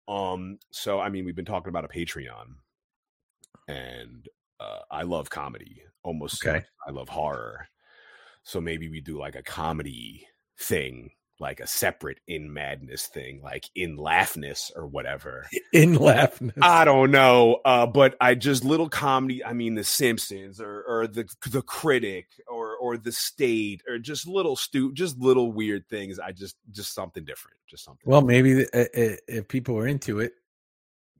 Um 0.07 0.59
so 0.71 0.99
I 0.99 1.09
mean, 1.09 1.25
we've 1.25 1.35
been 1.35 1.45
talking 1.45 1.69
about 1.69 1.85
a 1.85 1.89
Patreon 1.89 2.55
and 3.67 4.27
uh 4.59 4.79
I 4.91 5.03
love 5.03 5.29
comedy 5.29 5.83
almost 6.03 6.45
Okay. 6.45 6.65
I 6.87 6.91
love 6.91 7.09
horror. 7.09 7.67
So 8.43 8.61
maybe 8.61 8.89
we 8.89 9.01
do 9.01 9.17
like 9.17 9.35
a 9.35 9.43
comedy 9.43 10.27
thing, 10.59 11.11
like 11.39 11.59
a 11.59 11.67
separate 11.67 12.19
in 12.27 12.53
madness 12.53 13.07
thing, 13.07 13.41
like 13.41 13.65
in 13.75 13.97
laughness 13.97 14.71
or 14.75 14.87
whatever. 14.87 15.45
In 15.73 15.95
laughing. 15.95 16.53
I 16.61 16.85
don't 16.85 17.11
know, 17.11 17.59
uh, 17.65 17.85
but 17.85 18.15
I 18.21 18.35
just 18.35 18.63
little 18.63 18.87
comedy. 18.87 19.43
I 19.43 19.51
mean, 19.51 19.75
The 19.75 19.83
Simpsons 19.83 20.61
or 20.61 20.83
or 20.87 21.07
the 21.07 21.27
the 21.49 21.61
Critic 21.61 22.27
or 22.47 22.77
or 22.77 22.95
the 22.97 23.11
State 23.11 23.83
or 23.89 23.97
just 23.99 24.25
little 24.27 24.55
stu, 24.55 24.93
just 24.93 25.19
little 25.19 25.51
weird 25.51 25.89
things. 25.89 26.17
I 26.19 26.31
just 26.31 26.55
just 26.71 26.93
something 26.93 27.25
different, 27.25 27.57
just 27.67 27.83
something. 27.83 28.09
Well, 28.09 28.21
maybe 28.21 28.65
uh, 28.73 28.79
uh, 28.79 29.15
if 29.27 29.47
people 29.49 29.77
are 29.77 29.87
into 29.87 30.19
it, 30.21 30.31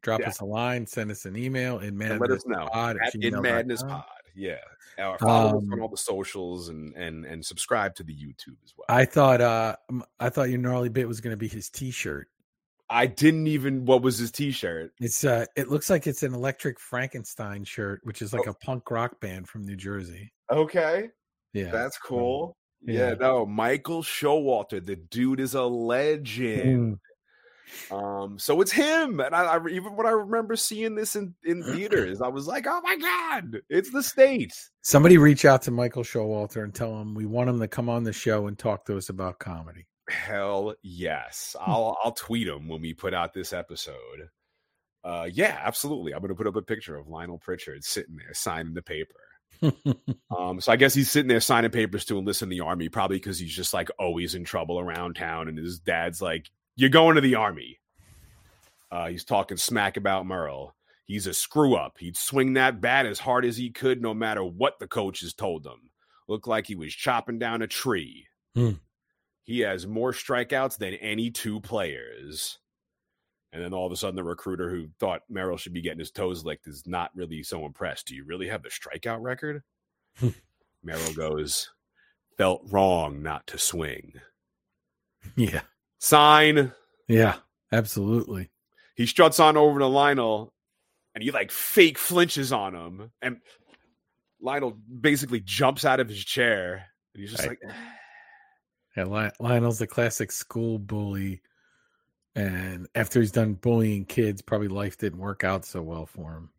drop 0.02 0.22
Yeah. 0.22 0.30
us 0.30 0.40
a 0.40 0.46
line, 0.46 0.88
send 0.88 1.12
us 1.12 1.26
an 1.26 1.36
email 1.36 1.80
in 1.80 1.90
And 1.90 1.98
madness 1.98 2.20
let 2.22 2.32
us 2.32 2.46
know 2.46 2.68
pod 2.72 2.98
at 3.04 3.14
In 3.16 3.42
Madness 3.42 3.84
Pod. 3.84 4.06
Yeah, 4.36 4.58
or 4.98 5.18
follow 5.18 5.58
us 5.58 5.64
on 5.64 5.74
Um, 5.74 5.82
all 5.82 5.88
the 5.88 5.98
socials 5.98 6.70
and 6.70 6.94
and 6.96 7.26
and 7.26 7.46
subscribe 7.46 7.96
to 7.96 8.04
the 8.04 8.14
YouTube 8.14 8.58
as 8.64 8.74
well. 8.78 8.86
I 8.90 9.06
thought 9.06 9.42
uh 9.42 9.76
I 10.20 10.30
thought 10.30 10.50
your 10.50 10.60
gnarly 10.60 10.90
bit 10.90 11.08
was 11.08 11.22
going 11.22 11.32
to 11.34 11.38
be 11.38 11.48
his 11.48 11.70
T-shirt. 11.70 12.28
I 12.90 13.08
didn't 13.08 13.48
even. 13.48 13.86
What 13.86 14.04
was 14.04 14.18
his 14.20 14.32
T-shirt? 14.32 14.92
It's 15.00 15.24
uh 15.24 15.46
it 15.56 15.70
looks 15.70 15.90
like 15.90 16.06
it's 16.06 16.22
an 16.24 16.34
Electric 16.34 16.80
Frankenstein 16.80 17.64
shirt, 17.64 18.02
which 18.04 18.22
is 18.22 18.32
like 18.34 18.48
Oh. 18.48 18.52
a 18.52 18.54
punk 18.54 18.92
rock 18.92 19.20
band 19.22 19.48
from 19.50 19.64
New 19.66 19.76
Jersey. 19.76 20.32
Okay, 20.52 21.10
Yeah, 21.54 21.72
that's 21.72 21.98
cool. 21.98 22.56
yeah. 22.84 23.10
Yeah, 23.10 23.14
no, 23.16 23.46
Michael 23.46 24.04
Showalter, 24.04 24.86
the 24.86 24.96
dude 24.98 25.40
is 25.40 25.56
a 25.56 25.64
legend. 25.64 26.94
Mm. 26.96 27.00
Um, 27.92 28.38
so 28.40 28.62
it's 28.62 28.72
him, 28.72 29.20
and 29.20 29.36
I, 29.36 29.44
I 29.58 29.68
even 29.70 29.96
when 29.96 30.06
I 30.06 30.12
remember 30.12 30.56
seeing 30.56 30.96
this 30.96 31.16
in 31.16 31.34
in 31.44 31.64
theaters, 31.64 32.22
I 32.22 32.28
was 32.28 32.48
like, 32.48 32.66
"Oh 32.68 32.82
my 32.84 32.96
god, 32.98 33.62
it's 33.70 33.92
the 33.92 34.04
state!" 34.04 34.54
Somebody 34.82 35.18
reach 35.18 35.46
out 35.46 35.64
to 35.64 35.72
Michael 35.72 36.04
Showalter 36.04 36.64
and 36.64 36.74
tell 36.74 37.00
him 37.00 37.16
we 37.16 37.26
want 37.26 37.50
him 37.50 37.60
to 37.60 37.68
come 37.68 37.90
on 37.90 38.04
the 38.04 38.14
show 38.14 38.48
and 38.48 38.58
talk 38.58 38.86
to 38.86 38.98
us 38.98 39.10
about 39.10 39.40
comedy. 39.40 39.88
Hell 40.10 40.76
yes, 40.84 41.56
Hmm. 41.60 41.72
I'll 41.72 41.98
I'll 42.04 42.12
tweet 42.12 42.48
him 42.48 42.68
when 42.68 42.82
we 42.82 42.94
put 42.94 43.14
out 43.14 43.34
this 43.34 43.52
episode. 43.54 44.30
Uh, 45.04 45.28
yeah, 45.32 45.60
absolutely. 45.64 46.14
I'm 46.14 46.22
gonna 46.22 46.36
put 46.36 46.48
up 46.48 46.56
a 46.56 46.62
picture 46.62 46.96
of 46.96 47.08
Lionel 47.08 47.38
Pritchard 47.40 47.84
sitting 47.84 48.16
there 48.18 48.34
signing 48.34 48.74
the 48.74 48.82
paper. 48.82 49.16
Um, 50.36 50.60
so 50.60 50.72
I 50.72 50.76
guess 50.76 50.94
he's 50.94 51.10
sitting 51.10 51.30
there 51.30 51.40
signing 51.40 51.72
papers 51.72 52.04
to 52.06 52.18
enlist 52.20 52.42
in 52.42 52.50
the 52.50 52.60
army, 52.60 52.90
probably 52.90 53.18
because 53.18 53.40
he's 53.40 53.56
just 53.56 53.74
like 53.74 53.90
always 53.98 54.36
in 54.36 54.44
trouble 54.44 54.80
around 54.80 55.16
town, 55.16 55.48
and 55.48 55.58
his 55.58 55.80
dad's 55.80 56.22
like, 56.22 56.50
"You're 56.76 56.90
going 56.90 57.16
to 57.16 57.22
the 57.22 57.36
army." 57.36 57.80
Uh, 58.92 59.08
he's 59.08 59.26
talking 59.26 59.58
smack 59.58 59.98
about 59.98 60.28
Merrill. 60.28 60.76
He's 61.06 61.28
a 61.28 61.34
screw 61.34 61.76
up. 61.76 61.98
He'd 62.00 62.18
swing 62.18 62.54
that 62.54 62.82
bat 62.82 63.06
as 63.06 63.20
hard 63.20 63.46
as 63.46 63.58
he 63.58 63.70
could, 63.70 64.02
no 64.02 64.14
matter 64.14 64.44
what 64.44 64.80
the 64.80 64.88
coaches 64.88 65.34
told 65.34 65.66
him. 65.66 65.92
Looked 66.28 66.48
like 66.48 66.66
he 66.66 66.76
was 66.76 66.94
chopping 66.94 67.38
down 67.38 67.62
a 67.62 67.68
tree. 67.68 68.28
Hmm. 68.56 68.72
He 69.44 69.60
has 69.60 69.86
more 69.86 70.12
strikeouts 70.12 70.78
than 70.78 70.96
any 70.96 71.30
two 71.30 71.60
players. 71.60 72.58
And 73.54 73.64
then 73.64 73.74
all 73.74 73.86
of 73.86 73.92
a 73.92 73.96
sudden, 73.96 74.16
the 74.16 74.24
recruiter 74.24 74.70
who 74.70 74.88
thought 75.00 75.22
Merrill 75.30 75.58
should 75.58 75.74
be 75.74 75.82
getting 75.82 76.00
his 76.00 76.12
toes 76.12 76.44
licked 76.44 76.68
is 76.68 76.84
not 76.88 77.12
really 77.16 77.44
so 77.44 77.66
impressed. 77.66 78.08
Do 78.08 78.16
you 78.16 78.26
really 78.26 78.48
have 78.48 78.64
the 78.64 78.70
strikeout 78.70 79.22
record? 79.22 79.62
Merrill 80.84 81.14
goes, 81.14 81.70
felt 82.38 82.64
wrong 82.70 83.22
not 83.22 83.46
to 83.48 83.58
swing. 83.58 84.14
yeah, 85.36 85.62
Sign. 86.06 86.72
yeah, 87.08 87.36
absolutely. 87.72 88.50
He 88.96 89.06
struts 89.08 89.40
on 89.40 89.58
over 89.58 89.80
to 89.80 89.88
Lionel 89.88 90.54
and 91.16 91.24
he 91.24 91.32
like 91.32 91.52
fake 91.52 91.98
flinches 91.98 92.52
on 92.54 92.76
him. 92.76 93.12
And 93.22 93.38
Lionel 94.40 94.78
basically 95.02 95.40
jumps 95.40 95.84
out 95.84 96.00
of 96.00 96.08
his 96.08 96.24
chair. 96.24 96.86
And 97.14 97.22
he's 97.22 97.32
just 97.32 97.48
Right. 97.48 97.58
like, 97.66 97.76
Yeah, 98.96 99.30
Lionel's 99.40 99.80
the 99.80 99.88
classic 99.88 100.32
school 100.32 100.78
bully, 100.80 101.42
and 102.36 102.88
after 102.96 103.20
he's 103.20 103.32
done 103.32 103.54
bullying 103.56 104.06
kids, 104.06 104.42
probably 104.42 104.68
life 104.68 104.98
didn't 104.98 105.20
work 105.20 105.44
out 105.44 105.66
so 105.66 105.82
well 105.82 106.06
for 106.06 106.34
him. 106.36 106.50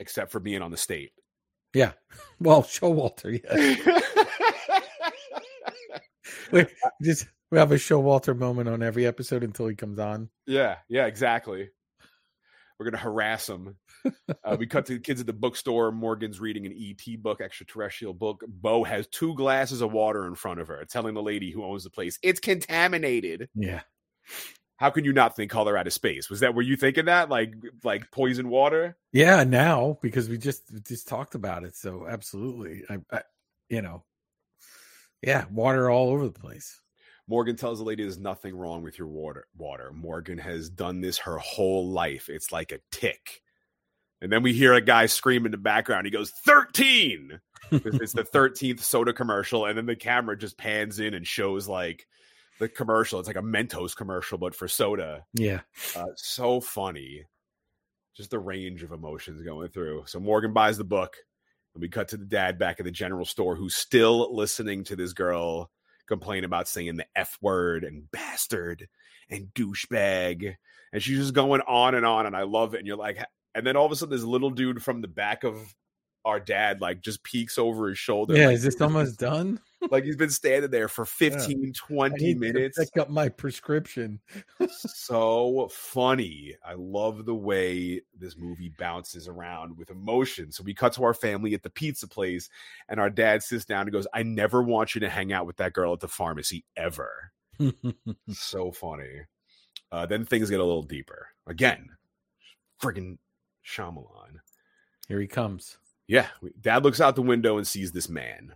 except 0.00 0.30
for 0.30 0.40
being 0.40 0.60
on 0.62 0.70
the 0.70 0.76
state. 0.76 1.12
Yeah, 1.72 1.92
well, 2.40 2.62
Showalter, 2.62 3.40
yeah. 3.42 4.80
we 6.52 6.66
just 7.02 7.26
we 7.54 7.58
have 7.60 7.72
a 7.72 7.76
Showalter 7.76 8.36
moment 8.36 8.68
on 8.68 8.82
every 8.82 9.06
episode 9.06 9.42
until 9.44 9.66
he 9.68 9.74
comes 9.74 9.98
on. 9.98 10.28
Yeah, 10.46 10.76
yeah, 10.88 11.06
exactly. 11.06 11.70
We're 12.78 12.86
gonna 12.86 12.98
harass 12.98 13.48
him. 13.48 13.76
Uh, 14.44 14.56
we 14.58 14.66
cut 14.66 14.84
to 14.86 14.94
the 14.94 15.00
kids 15.00 15.20
at 15.20 15.26
the 15.26 15.32
bookstore. 15.32 15.92
Morgan's 15.92 16.40
reading 16.40 16.66
an 16.66 16.74
ET 16.76 17.22
book, 17.22 17.40
extraterrestrial 17.40 18.12
book. 18.12 18.42
Bo 18.46 18.82
has 18.84 19.06
two 19.06 19.34
glasses 19.36 19.80
of 19.80 19.92
water 19.92 20.26
in 20.26 20.34
front 20.34 20.60
of 20.60 20.68
her, 20.68 20.84
telling 20.84 21.14
the 21.14 21.22
lady 21.22 21.50
who 21.50 21.64
owns 21.64 21.84
the 21.84 21.90
place 21.90 22.18
it's 22.22 22.40
contaminated. 22.40 23.48
Yeah, 23.54 23.80
How 24.76 24.90
can 24.90 25.04
you 25.04 25.12
not 25.12 25.36
think 25.36 25.50
color 25.52 25.78
out 25.78 25.86
of 25.86 25.92
space? 25.92 26.28
Was 26.28 26.40
that 26.40 26.54
were 26.54 26.62
you 26.62 26.76
thinking 26.76 27.04
that 27.06 27.30
like 27.30 27.54
like 27.84 28.10
poison 28.10 28.48
water? 28.48 28.96
yeah. 29.12 29.44
Now 29.44 29.98
because 30.02 30.28
we 30.28 30.36
just 30.36 30.64
we 30.72 30.80
just 30.80 31.06
talked 31.08 31.34
about 31.36 31.62
it, 31.64 31.76
so 31.76 32.06
absolutely, 32.08 32.82
I, 32.90 32.98
I 33.10 33.22
you 33.70 33.80
know, 33.82 34.04
yeah, 35.22 35.44
water 35.50 35.88
all 35.88 36.10
over 36.10 36.24
the 36.26 36.32
place. 36.38 36.80
Morgan 37.26 37.56
tells 37.56 37.78
the 37.78 37.84
lady 37.84 38.02
there's 38.02 38.18
nothing 38.18 38.54
wrong 38.54 38.82
with 38.82 38.98
your 38.98 39.08
water. 39.08 39.46
Water. 39.56 39.92
Morgan 39.92 40.38
has 40.38 40.68
done 40.68 41.00
this 41.00 41.18
her 41.18 41.38
whole 41.38 41.88
life. 41.88 42.28
It's 42.28 42.52
like 42.52 42.72
a 42.72 42.80
tic. 42.90 43.42
And 44.20 44.30
then 44.30 44.42
we 44.42 44.52
hear 44.52 44.74
a 44.74 44.80
guy 44.80 45.06
scream 45.06 45.44
in 45.44 45.50
the 45.52 45.58
background. 45.58 46.06
He 46.06 46.10
goes, 46.10 46.30
13. 46.44 47.40
It's 47.70 48.12
the 48.12 48.24
13th 48.24 48.80
soda 48.80 49.14
commercial. 49.14 49.64
And 49.64 49.76
then 49.76 49.86
the 49.86 49.96
camera 49.96 50.36
just 50.36 50.58
pans 50.58 51.00
in 51.00 51.14
and 51.14 51.26
shows 51.26 51.66
like 51.66 52.06
the 52.60 52.68
commercial. 52.68 53.18
It's 53.18 53.26
like 53.26 53.36
a 53.36 53.42
Mentos 53.42 53.96
commercial, 53.96 54.36
but 54.36 54.54
for 54.54 54.68
soda. 54.68 55.24
Yeah, 55.32 55.60
Uh, 55.96 56.06
so 56.14 56.60
funny. 56.60 57.24
Just 58.14 58.30
the 58.30 58.38
range 58.38 58.82
of 58.82 58.92
emotions 58.92 59.42
going 59.42 59.70
through. 59.70 60.04
So 60.06 60.20
Morgan 60.20 60.52
buys 60.52 60.76
the 60.76 60.84
book. 60.84 61.16
And 61.74 61.80
we 61.80 61.88
cut 61.88 62.08
to 62.08 62.16
the 62.16 62.26
dad 62.26 62.58
back 62.58 62.78
at 62.78 62.84
the 62.84 62.92
general 62.92 63.24
store 63.24 63.56
who's 63.56 63.74
still 63.74 64.32
listening 64.36 64.84
to 64.84 64.94
this 64.94 65.14
girl 65.14 65.70
complain 66.06 66.44
about 66.44 66.68
saying 66.68 66.96
the 66.96 67.06
F 67.16 67.38
word 67.40 67.84
and 67.84 68.10
bastard 68.10 68.88
and 69.30 69.48
douchebag. 69.54 70.54
And 70.92 71.02
she's 71.02 71.18
just 71.18 71.34
going 71.34 71.60
on 71.62 71.94
and 71.94 72.06
on. 72.06 72.26
And 72.26 72.36
I 72.36 72.42
love 72.42 72.74
it. 72.74 72.78
And 72.78 72.86
you're 72.86 72.96
like, 72.96 73.18
and 73.54 73.66
then 73.66 73.76
all 73.76 73.86
of 73.86 73.92
a 73.92 73.96
sudden, 73.96 74.14
this 74.14 74.24
little 74.24 74.50
dude 74.50 74.82
from 74.82 75.00
the 75.00 75.08
back 75.08 75.44
of 75.44 75.74
our 76.24 76.40
dad, 76.40 76.80
like, 76.80 77.00
just 77.00 77.22
peeks 77.22 77.58
over 77.58 77.88
his 77.88 77.98
shoulder. 77.98 78.36
yeah. 78.36 78.46
like, 78.46 78.56
Is 78.56 78.62
this 78.62 78.80
almost 78.80 79.18
done? 79.18 79.60
Like 79.90 80.04
he's 80.04 80.16
been 80.16 80.30
standing 80.30 80.70
there 80.70 80.88
for 80.88 81.04
15, 81.04 81.40
I 81.40 81.72
20 81.74 82.24
need 82.24 82.34
to 82.34 82.40
minutes 82.40 82.78
Pick 82.78 82.96
up 83.00 83.10
my 83.10 83.28
prescription. 83.28 84.20
so 84.68 85.68
funny. 85.72 86.54
I 86.64 86.74
love 86.74 87.24
the 87.24 87.34
way 87.34 88.02
this 88.18 88.36
movie 88.36 88.72
bounces 88.78 89.28
around 89.28 89.76
with 89.76 89.90
emotion. 89.90 90.52
So 90.52 90.62
we 90.64 90.74
cut 90.74 90.92
to 90.94 91.04
our 91.04 91.14
family 91.14 91.54
at 91.54 91.62
the 91.62 91.70
pizza 91.70 92.08
place, 92.08 92.48
and 92.88 93.00
our 93.00 93.10
dad 93.10 93.42
sits 93.42 93.64
down 93.64 93.82
and 93.82 93.92
goes, 93.92 94.06
I 94.12 94.22
never 94.22 94.62
want 94.62 94.94
you 94.94 95.00
to 95.02 95.08
hang 95.08 95.32
out 95.32 95.46
with 95.46 95.56
that 95.56 95.72
girl 95.72 95.92
at 95.92 96.00
the 96.00 96.08
pharmacy 96.08 96.64
ever. 96.76 97.32
so 98.30 98.72
funny. 98.72 99.22
Uh, 99.92 100.06
then 100.06 100.24
things 100.24 100.50
get 100.50 100.60
a 100.60 100.64
little 100.64 100.82
deeper. 100.82 101.28
Again, 101.46 101.88
friggin' 102.82 103.18
Shyamalan. 103.64 104.40
Here 105.08 105.20
he 105.20 105.26
comes. 105.26 105.78
Yeah, 106.06 106.26
Dad 106.60 106.84
looks 106.84 107.00
out 107.00 107.16
the 107.16 107.22
window 107.22 107.56
and 107.56 107.66
sees 107.66 107.92
this 107.92 108.08
man. 108.08 108.54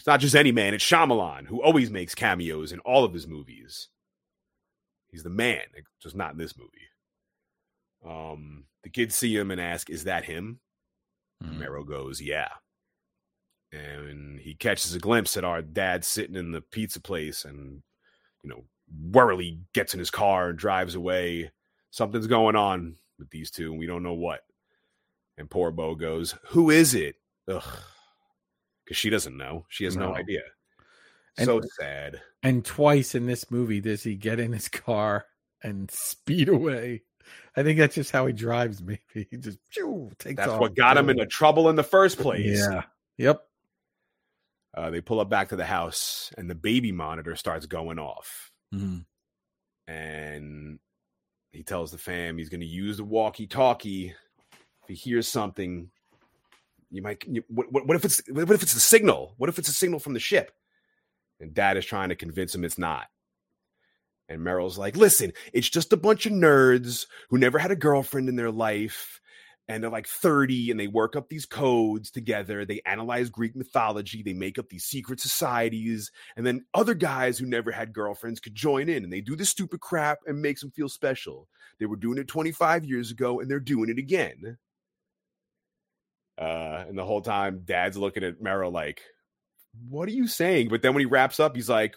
It's 0.00 0.06
not 0.06 0.20
just 0.20 0.34
any 0.34 0.50
man; 0.50 0.72
it's 0.72 0.82
Shyamalan, 0.82 1.48
who 1.48 1.62
always 1.62 1.90
makes 1.90 2.14
cameos 2.14 2.72
in 2.72 2.78
all 2.78 3.04
of 3.04 3.12
his 3.12 3.26
movies. 3.26 3.88
He's 5.08 5.24
the 5.24 5.28
man, 5.28 5.60
just 6.02 6.16
not 6.16 6.32
in 6.32 6.38
this 6.38 6.56
movie. 6.56 6.88
Um, 8.02 8.64
the 8.82 8.88
kids 8.88 9.14
see 9.14 9.36
him 9.36 9.50
and 9.50 9.60
ask, 9.60 9.90
"Is 9.90 10.04
that 10.04 10.24
him?" 10.24 10.60
Mm. 11.44 11.58
Merrill 11.58 11.84
goes, 11.84 12.22
"Yeah." 12.22 12.48
And 13.72 14.40
he 14.40 14.54
catches 14.54 14.94
a 14.94 14.98
glimpse 14.98 15.36
at 15.36 15.44
our 15.44 15.60
dad 15.60 16.06
sitting 16.06 16.34
in 16.34 16.52
the 16.52 16.62
pizza 16.62 16.98
place, 17.02 17.44
and 17.44 17.82
you 18.42 18.48
know, 18.48 18.64
warily 18.90 19.60
gets 19.74 19.92
in 19.92 19.98
his 19.98 20.10
car 20.10 20.48
and 20.48 20.58
drives 20.58 20.94
away. 20.94 21.50
Something's 21.90 22.26
going 22.26 22.56
on 22.56 22.96
with 23.18 23.28
these 23.28 23.50
two, 23.50 23.70
and 23.70 23.78
we 23.78 23.84
don't 23.84 24.02
know 24.02 24.14
what. 24.14 24.46
And 25.36 25.50
poor 25.50 25.70
Bo 25.70 25.94
goes, 25.94 26.36
"Who 26.46 26.70
is 26.70 26.94
it?" 26.94 27.16
Ugh, 27.46 27.82
because 28.90 28.98
she 28.98 29.08
doesn't 29.08 29.36
know. 29.36 29.64
She 29.68 29.84
has 29.84 29.96
no, 29.96 30.08
no 30.08 30.16
idea. 30.16 30.40
And, 31.38 31.46
so 31.46 31.60
sad. 31.78 32.20
And 32.42 32.64
twice 32.64 33.14
in 33.14 33.24
this 33.24 33.48
movie 33.48 33.80
does 33.80 34.02
he 34.02 34.16
get 34.16 34.40
in 34.40 34.52
his 34.52 34.66
car 34.66 35.26
and 35.62 35.88
speed 35.92 36.48
away. 36.48 37.04
I 37.56 37.62
think 37.62 37.78
that's 37.78 37.94
just 37.94 38.10
how 38.10 38.26
he 38.26 38.32
drives. 38.32 38.82
Maybe 38.82 39.00
he 39.14 39.36
just 39.36 39.60
phew, 39.70 40.10
takes. 40.18 40.38
That's 40.38 40.50
off. 40.50 40.60
what 40.60 40.74
got 40.74 40.96
him 40.96 41.08
into 41.08 41.24
trouble 41.24 41.68
in 41.68 41.76
the 41.76 41.84
first 41.84 42.18
place. 42.18 42.58
Yeah. 42.58 42.82
Yep. 43.18 43.42
Uh, 44.76 44.90
they 44.90 45.00
pull 45.00 45.20
up 45.20 45.30
back 45.30 45.50
to 45.50 45.56
the 45.56 45.64
house, 45.64 46.32
and 46.36 46.50
the 46.50 46.56
baby 46.56 46.90
monitor 46.90 47.36
starts 47.36 47.66
going 47.66 48.00
off. 48.00 48.50
Mm-hmm. 48.74 48.98
And 49.86 50.80
he 51.52 51.62
tells 51.62 51.92
the 51.92 51.98
fam 51.98 52.38
he's 52.38 52.48
going 52.48 52.60
to 52.60 52.66
use 52.66 52.96
the 52.96 53.04
walkie-talkie. 53.04 54.08
If 54.08 54.88
he 54.88 54.94
hears 54.94 55.28
something, 55.28 55.90
you 56.90 57.02
might. 57.02 57.24
You, 57.26 57.42
what, 57.48 57.86
what, 57.86 57.96
if 57.96 58.04
it's 58.04 58.22
what 58.28 58.50
if 58.50 58.62
it's 58.62 58.74
the 58.74 58.80
signal? 58.80 59.34
What 59.36 59.48
if 59.48 59.58
it's 59.58 59.68
a 59.68 59.74
signal 59.74 60.00
from 60.00 60.14
the 60.14 60.20
ship? 60.20 60.52
And 61.40 61.54
Dad 61.54 61.76
is 61.76 61.86
trying 61.86 62.10
to 62.10 62.16
convince 62.16 62.54
him 62.54 62.64
it's 62.64 62.78
not. 62.78 63.06
And 64.28 64.42
Merrill's 64.42 64.78
like, 64.78 64.96
listen, 64.96 65.32
it's 65.52 65.68
just 65.68 65.92
a 65.92 65.96
bunch 65.96 66.24
of 66.24 66.32
nerds 66.32 67.06
who 67.30 67.38
never 67.38 67.58
had 67.58 67.72
a 67.72 67.76
girlfriend 67.76 68.28
in 68.28 68.36
their 68.36 68.52
life. 68.52 69.20
And 69.68 69.82
they're 69.82 69.90
like 69.90 70.08
30 70.08 70.72
and 70.72 70.80
they 70.80 70.88
work 70.88 71.14
up 71.14 71.28
these 71.28 71.46
codes 71.46 72.10
together. 72.10 72.64
They 72.64 72.80
analyze 72.84 73.30
Greek 73.30 73.54
mythology. 73.54 74.22
They 74.22 74.32
make 74.32 74.58
up 74.58 74.68
these 74.68 74.84
secret 74.84 75.20
societies. 75.20 76.10
And 76.36 76.44
then 76.44 76.64
other 76.74 76.94
guys 76.94 77.38
who 77.38 77.46
never 77.46 77.70
had 77.70 77.92
girlfriends 77.92 78.40
could 78.40 78.54
join 78.54 78.88
in 78.88 79.04
and 79.04 79.12
they 79.12 79.20
do 79.20 79.36
this 79.36 79.50
stupid 79.50 79.80
crap 79.80 80.18
and 80.26 80.42
makes 80.42 80.60
them 80.60 80.72
feel 80.72 80.88
special. 80.88 81.48
They 81.78 81.86
were 81.86 81.96
doing 81.96 82.18
it 82.18 82.26
25 82.26 82.84
years 82.84 83.12
ago 83.12 83.38
and 83.38 83.48
they're 83.48 83.60
doing 83.60 83.90
it 83.90 83.98
again. 83.98 84.58
Uh, 86.40 86.84
and 86.88 86.96
the 86.96 87.04
whole 87.04 87.20
time, 87.20 87.62
dad's 87.64 87.98
looking 87.98 88.24
at 88.24 88.40
Merrill 88.40 88.70
like, 88.70 89.02
what 89.88 90.08
are 90.08 90.12
you 90.12 90.26
saying? 90.26 90.68
But 90.68 90.82
then 90.82 90.94
when 90.94 91.02
he 91.02 91.06
wraps 91.06 91.38
up, 91.38 91.54
he's 91.54 91.68
like, 91.68 91.96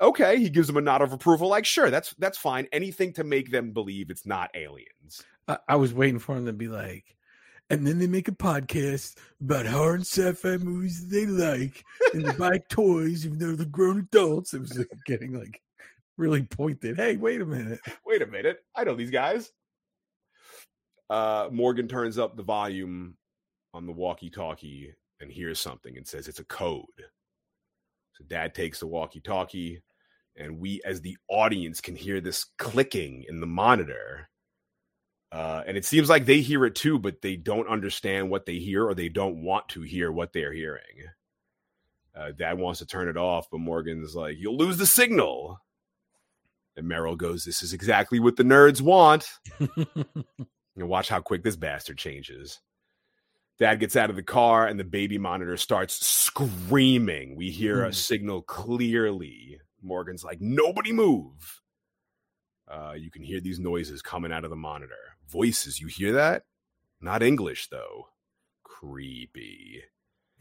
okay, 0.00 0.38
he 0.38 0.48
gives 0.48 0.68
him 0.68 0.76
a 0.76 0.80
nod 0.80 1.02
of 1.02 1.12
approval. 1.12 1.48
Like, 1.48 1.66
sure, 1.66 1.90
that's 1.90 2.14
that's 2.18 2.38
fine. 2.38 2.66
Anything 2.72 3.12
to 3.14 3.24
make 3.24 3.50
them 3.50 3.72
believe 3.72 4.10
it's 4.10 4.26
not 4.26 4.50
aliens. 4.54 5.22
I, 5.46 5.58
I 5.68 5.76
was 5.76 5.92
waiting 5.92 6.18
for 6.18 6.36
him 6.36 6.46
to 6.46 6.52
be 6.52 6.68
like, 6.68 7.16
and 7.70 7.86
then 7.86 7.98
they 7.98 8.06
make 8.06 8.28
a 8.28 8.32
podcast 8.32 9.16
about 9.40 9.66
horror 9.66 9.94
and 9.94 10.06
sci-fi 10.06 10.56
movies 10.56 11.06
that 11.06 11.14
they 11.14 11.26
like, 11.26 11.84
and 12.12 12.24
they 12.24 12.32
buy 12.32 12.58
toys 12.68 13.26
even 13.26 13.38
though 13.38 13.54
they're 13.54 13.66
grown 13.66 13.98
adults. 13.98 14.54
It 14.54 14.60
was 14.60 14.76
like 14.76 14.88
getting 15.06 15.38
like 15.38 15.60
really 16.16 16.44
pointed. 16.44 16.96
Hey, 16.96 17.16
wait 17.16 17.40
a 17.40 17.46
minute. 17.46 17.80
Wait 18.06 18.22
a 18.22 18.26
minute. 18.26 18.58
I 18.74 18.84
know 18.84 18.94
these 18.94 19.10
guys. 19.10 19.50
Uh, 21.10 21.48
Morgan 21.52 21.88
turns 21.88 22.18
up 22.18 22.36
the 22.36 22.42
volume 22.42 23.16
on 23.74 23.86
the 23.86 23.92
walkie-talkie 23.92 24.94
and 25.20 25.30
hears 25.30 25.60
something 25.60 25.96
and 25.96 26.06
says 26.06 26.28
it's 26.28 26.38
a 26.38 26.44
code. 26.44 26.84
So 28.12 28.24
dad 28.26 28.54
takes 28.54 28.78
the 28.78 28.86
walkie 28.86 29.20
talkie, 29.20 29.82
and 30.36 30.58
we, 30.58 30.80
as 30.84 31.00
the 31.00 31.16
audience, 31.28 31.80
can 31.80 31.96
hear 31.96 32.20
this 32.20 32.46
clicking 32.58 33.24
in 33.28 33.40
the 33.40 33.46
monitor. 33.46 34.28
Uh, 35.32 35.64
and 35.66 35.76
it 35.76 35.84
seems 35.84 36.08
like 36.08 36.24
they 36.24 36.40
hear 36.40 36.64
it 36.64 36.76
too, 36.76 36.98
but 36.98 37.20
they 37.20 37.34
don't 37.34 37.68
understand 37.68 38.30
what 38.30 38.46
they 38.46 38.58
hear 38.58 38.86
or 38.86 38.94
they 38.94 39.08
don't 39.08 39.42
want 39.42 39.68
to 39.70 39.82
hear 39.82 40.12
what 40.12 40.32
they're 40.32 40.52
hearing. 40.52 41.08
Uh, 42.16 42.30
dad 42.30 42.58
wants 42.58 42.78
to 42.78 42.86
turn 42.86 43.08
it 43.08 43.16
off, 43.16 43.48
but 43.50 43.58
Morgan's 43.58 44.14
like, 44.14 44.36
You'll 44.38 44.56
lose 44.56 44.76
the 44.76 44.86
signal. 44.86 45.58
And 46.76 46.86
Merrill 46.86 47.16
goes, 47.16 47.42
This 47.42 47.62
is 47.62 47.72
exactly 47.72 48.20
what 48.20 48.36
the 48.36 48.44
nerds 48.44 48.80
want. 48.80 49.26
and 49.58 50.88
watch 50.88 51.08
how 51.08 51.20
quick 51.20 51.42
this 51.42 51.56
bastard 51.56 51.98
changes. 51.98 52.60
Dad 53.58 53.80
gets 53.80 53.96
out 53.96 54.10
of 54.10 54.16
the 54.16 54.22
car 54.22 54.66
and 54.66 54.78
the 54.80 54.84
baby 54.84 55.18
monitor 55.18 55.56
starts 55.56 56.04
screaming. 56.06 57.36
We 57.36 57.50
hear 57.50 57.78
mm. 57.78 57.88
a 57.88 57.92
signal 57.92 58.42
clearly. 58.42 59.58
Morgan's 59.82 60.24
like, 60.24 60.40
nobody 60.40 60.92
move. 60.92 61.62
Uh, 62.66 62.94
you 62.96 63.10
can 63.10 63.22
hear 63.22 63.40
these 63.40 63.60
noises 63.60 64.02
coming 64.02 64.32
out 64.32 64.44
of 64.44 64.50
the 64.50 64.56
monitor. 64.56 64.94
Voices, 65.28 65.80
you 65.80 65.86
hear 65.86 66.12
that? 66.12 66.44
Not 67.00 67.22
English, 67.22 67.68
though. 67.68 68.08
Creepy. 68.64 69.82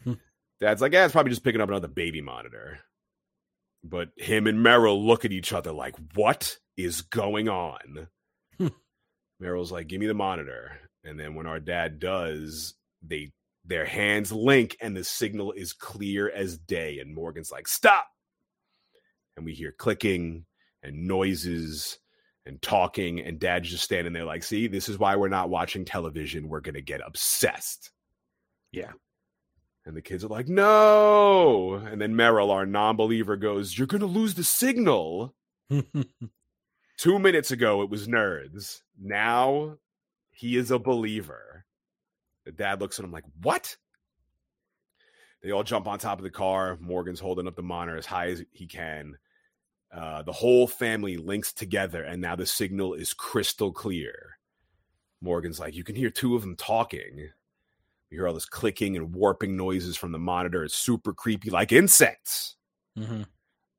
Hmm. 0.03 0.13
Dad's 0.59 0.81
like, 0.81 0.93
yeah, 0.93 1.03
it's 1.03 1.11
probably 1.11 1.31
just 1.31 1.43
picking 1.43 1.61
up 1.61 1.69
another 1.69 1.87
baby 1.87 2.21
monitor. 2.21 2.79
But 3.83 4.09
him 4.17 4.47
and 4.47 4.63
Merrill 4.63 5.05
look 5.05 5.25
at 5.25 5.33
each 5.33 5.51
other 5.51 5.73
like, 5.73 5.95
what 6.15 6.57
is 6.77 7.01
going 7.01 7.49
on? 7.49 8.07
Hmm. 8.57 8.67
Merrill's 9.39 9.71
like, 9.71 9.87
give 9.87 9.99
me 9.99 10.07
the 10.07 10.13
monitor. 10.13 10.71
And 11.03 11.19
then 11.19 11.35
when 11.35 11.45
our 11.45 11.59
dad 11.59 11.99
does, 11.99 12.75
they 13.05 13.31
their 13.65 13.85
hands 13.85 14.31
link 14.31 14.75
and 14.81 14.95
the 14.95 15.03
signal 15.03 15.51
is 15.53 15.73
clear 15.73 16.29
as 16.29 16.57
day 16.57 16.99
and 16.99 17.13
morgan's 17.13 17.51
like 17.51 17.67
stop! 17.67 18.07
And 19.37 19.45
we 19.45 19.53
hear 19.53 19.71
clicking 19.71 20.45
and 20.83 21.07
noises 21.07 21.99
and 22.45 22.61
talking 22.61 23.21
and 23.21 23.39
dad's 23.39 23.69
just 23.69 23.83
standing 23.83 24.13
there 24.13 24.25
like 24.25 24.43
see 24.43 24.67
this 24.67 24.89
is 24.89 24.99
why 24.99 25.15
we're 25.15 25.29
not 25.29 25.49
watching 25.49 25.85
television. 25.85 26.49
We're 26.49 26.59
gonna 26.61 26.81
get 26.81 27.01
obsessed. 27.05 27.91
Yeah. 28.71 28.91
And 29.85 29.95
the 29.95 30.01
kids 30.01 30.23
are 30.23 30.29
like 30.29 30.47
no! 30.47 31.73
And 31.75 32.01
then 32.01 32.15
merrill 32.15 32.51
our 32.51 32.65
non-believer 32.65 33.37
goes 33.37 33.77
you're 33.77 33.87
gonna 33.87 34.05
lose 34.05 34.33
the 34.33 34.43
signal. 34.43 35.33
Two 36.97 37.19
minutes 37.19 37.51
ago 37.51 37.81
it 37.81 37.89
was 37.89 38.07
nerds. 38.07 38.81
Now 39.01 39.77
he 40.31 40.57
is 40.57 40.69
a 40.71 40.79
believer 40.79 41.52
the 42.45 42.51
dad 42.51 42.81
looks 42.81 42.99
at 42.99 43.05
him 43.05 43.11
like, 43.11 43.25
What? 43.41 43.75
They 45.41 45.51
all 45.51 45.63
jump 45.63 45.87
on 45.87 45.99
top 45.99 46.19
of 46.19 46.23
the 46.23 46.29
car. 46.29 46.77
Morgan's 46.79 47.19
holding 47.19 47.47
up 47.47 47.55
the 47.55 47.63
monitor 47.63 47.97
as 47.97 48.05
high 48.05 48.27
as 48.27 48.43
he 48.51 48.65
can. 48.65 49.17
Uh, 49.93 50.23
the 50.23 50.31
whole 50.31 50.67
family 50.67 51.17
links 51.17 51.51
together, 51.51 52.03
and 52.03 52.21
now 52.21 52.35
the 52.35 52.45
signal 52.45 52.93
is 52.93 53.13
crystal 53.13 53.71
clear. 53.71 54.37
Morgan's 55.21 55.59
like, 55.59 55.75
You 55.75 55.83
can 55.83 55.95
hear 55.95 56.09
two 56.09 56.35
of 56.35 56.41
them 56.41 56.55
talking. 56.55 57.17
You 58.09 58.17
hear 58.19 58.27
all 58.27 58.33
this 58.33 58.45
clicking 58.45 58.95
and 58.95 59.13
warping 59.13 59.57
noises 59.57 59.97
from 59.97 60.11
the 60.11 60.19
monitor. 60.19 60.63
It's 60.63 60.75
super 60.75 61.13
creepy, 61.13 61.49
like 61.49 61.71
insects. 61.71 62.55
Mm-hmm. 62.97 63.23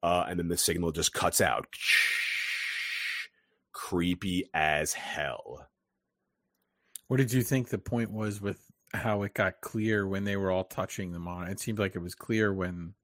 Uh, 0.02 0.26
and 0.28 0.38
then 0.38 0.48
the 0.48 0.56
signal 0.56 0.92
just 0.92 1.12
cuts 1.12 1.40
out. 1.40 1.66
Creepy 3.72 4.48
as 4.52 4.92
hell. 4.92 5.66
What 7.14 7.18
did 7.18 7.32
you 7.32 7.44
think 7.44 7.68
the 7.68 7.78
point 7.78 8.10
was 8.10 8.40
with 8.40 8.58
how 8.92 9.22
it 9.22 9.34
got 9.34 9.60
clear 9.60 10.04
when 10.04 10.24
they 10.24 10.36
were 10.36 10.50
all 10.50 10.64
touching 10.64 11.12
the 11.12 11.20
monitor? 11.20 11.52
It 11.52 11.60
seemed 11.60 11.78
like 11.78 11.94
it 11.94 12.00
was 12.00 12.16
clear 12.16 12.52
when 12.52 12.94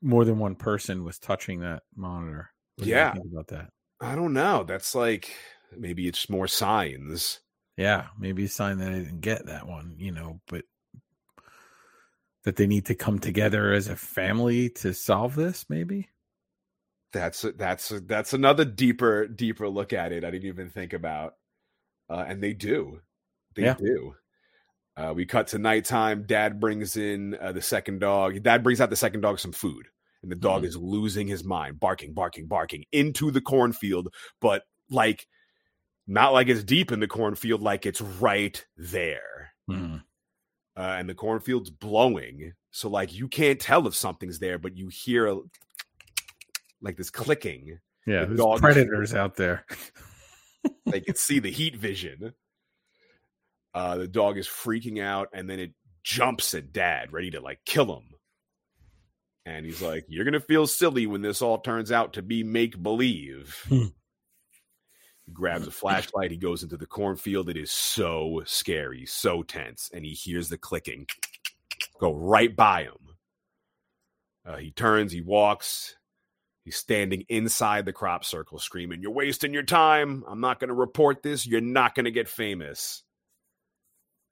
more 0.00 0.24
than 0.24 0.38
one 0.38 0.54
person 0.54 1.02
was 1.02 1.18
touching 1.18 1.58
that 1.58 1.82
monitor. 1.96 2.52
What 2.76 2.86
yeah, 2.86 3.12
about 3.32 3.48
that. 3.48 3.70
I 4.00 4.14
don't 4.14 4.32
know. 4.32 4.62
That's 4.62 4.94
like 4.94 5.34
maybe 5.76 6.06
it's 6.06 6.30
more 6.30 6.46
signs. 6.46 7.40
Yeah, 7.76 8.06
maybe 8.16 8.44
a 8.44 8.48
sign 8.48 8.78
that 8.78 8.92
I 8.92 8.98
didn't 9.00 9.22
get 9.22 9.46
that 9.46 9.66
one. 9.66 9.96
You 9.98 10.12
know, 10.12 10.40
but 10.46 10.62
that 12.44 12.54
they 12.54 12.68
need 12.68 12.86
to 12.86 12.94
come 12.94 13.18
together 13.18 13.72
as 13.72 13.88
a 13.88 13.96
family 13.96 14.70
to 14.70 14.94
solve 14.94 15.34
this. 15.34 15.66
Maybe 15.68 16.10
that's 17.12 17.44
that's 17.56 17.88
that's 18.06 18.32
another 18.32 18.64
deeper 18.64 19.26
deeper 19.26 19.68
look 19.68 19.92
at 19.92 20.12
it. 20.12 20.24
I 20.24 20.30
didn't 20.30 20.46
even 20.46 20.70
think 20.70 20.92
about 20.92 21.34
uh, 22.08 22.24
and 22.26 22.42
they 22.42 22.52
do. 22.52 23.00
They 23.54 23.64
yeah. 23.64 23.74
do. 23.74 24.14
Uh, 24.96 25.12
we 25.14 25.26
cut 25.26 25.48
to 25.48 25.58
nighttime. 25.58 26.24
Dad 26.24 26.60
brings 26.60 26.96
in 26.96 27.36
uh, 27.40 27.52
the 27.52 27.62
second 27.62 28.00
dog. 28.00 28.40
Dad 28.42 28.62
brings 28.62 28.80
out 28.80 28.90
the 28.90 28.96
second 28.96 29.22
dog 29.22 29.40
some 29.40 29.52
food, 29.52 29.86
and 30.22 30.30
the 30.30 30.36
dog 30.36 30.58
mm-hmm. 30.58 30.68
is 30.68 30.76
losing 30.76 31.26
his 31.26 31.42
mind, 31.42 31.80
barking, 31.80 32.14
barking, 32.14 32.46
barking 32.46 32.84
into 32.92 33.30
the 33.30 33.40
cornfield, 33.40 34.08
but 34.40 34.62
like 34.90 35.26
not 36.06 36.32
like 36.32 36.48
it's 36.48 36.62
deep 36.62 36.92
in 36.92 37.00
the 37.00 37.08
cornfield, 37.08 37.60
like 37.60 37.86
it's 37.86 38.00
right 38.00 38.64
there. 38.76 39.52
Mm-hmm. 39.68 39.96
Uh, 40.76 40.96
and 40.98 41.08
the 41.08 41.14
cornfield's 41.14 41.70
blowing, 41.70 42.52
so 42.70 42.88
like 42.88 43.12
you 43.12 43.28
can't 43.28 43.60
tell 43.60 43.86
if 43.86 43.94
something's 43.94 44.38
there, 44.38 44.58
but 44.58 44.76
you 44.76 44.88
hear 44.88 45.26
a, 45.26 45.38
like 46.82 46.96
this 46.96 47.10
clicking. 47.10 47.78
Yeah, 48.06 48.26
the 48.26 48.34
there's 48.34 48.60
predators 48.60 49.14
out 49.14 49.36
there. 49.36 49.64
they 50.86 51.00
can 51.00 51.16
see 51.16 51.38
the 51.38 51.50
heat 51.50 51.76
vision. 51.76 52.34
Uh, 53.72 53.96
the 53.96 54.08
dog 54.08 54.38
is 54.38 54.46
freaking 54.46 55.02
out, 55.02 55.28
and 55.32 55.48
then 55.50 55.58
it 55.58 55.72
jumps 56.02 56.54
at 56.54 56.72
dad, 56.72 57.12
ready 57.12 57.30
to 57.30 57.40
like 57.40 57.60
kill 57.64 57.96
him. 57.96 58.14
And 59.46 59.66
he's 59.66 59.82
like, 59.82 60.06
You're 60.08 60.24
going 60.24 60.32
to 60.34 60.40
feel 60.40 60.66
silly 60.66 61.06
when 61.06 61.22
this 61.22 61.42
all 61.42 61.58
turns 61.58 61.92
out 61.92 62.14
to 62.14 62.22
be 62.22 62.42
make 62.42 62.80
believe. 62.82 63.64
Hmm. 63.68 63.86
he 65.26 65.32
grabs 65.32 65.66
a 65.66 65.70
flashlight. 65.70 66.30
He 66.30 66.36
goes 66.36 66.62
into 66.62 66.76
the 66.76 66.86
cornfield. 66.86 67.48
It 67.48 67.56
is 67.56 67.70
so 67.70 68.42
scary, 68.46 69.06
so 69.06 69.42
tense. 69.42 69.90
And 69.92 70.04
he 70.04 70.12
hears 70.12 70.48
the 70.48 70.58
clicking 70.58 71.06
go 71.98 72.14
right 72.14 72.54
by 72.54 72.84
him. 72.84 72.98
Uh, 74.46 74.56
he 74.56 74.70
turns, 74.70 75.12
he 75.12 75.20
walks. 75.20 75.96
He's 76.64 76.76
standing 76.76 77.24
inside 77.28 77.84
the 77.84 77.92
crop 77.92 78.24
circle, 78.24 78.58
screaming, 78.58 79.02
You're 79.02 79.10
wasting 79.12 79.52
your 79.52 79.62
time. 79.64 80.24
I'm 80.26 80.40
not 80.40 80.60
going 80.60 80.68
to 80.68 80.74
report 80.74 81.22
this. 81.22 81.46
You're 81.46 81.60
not 81.60 81.94
going 81.94 82.06
to 82.06 82.10
get 82.10 82.28
famous. 82.28 83.02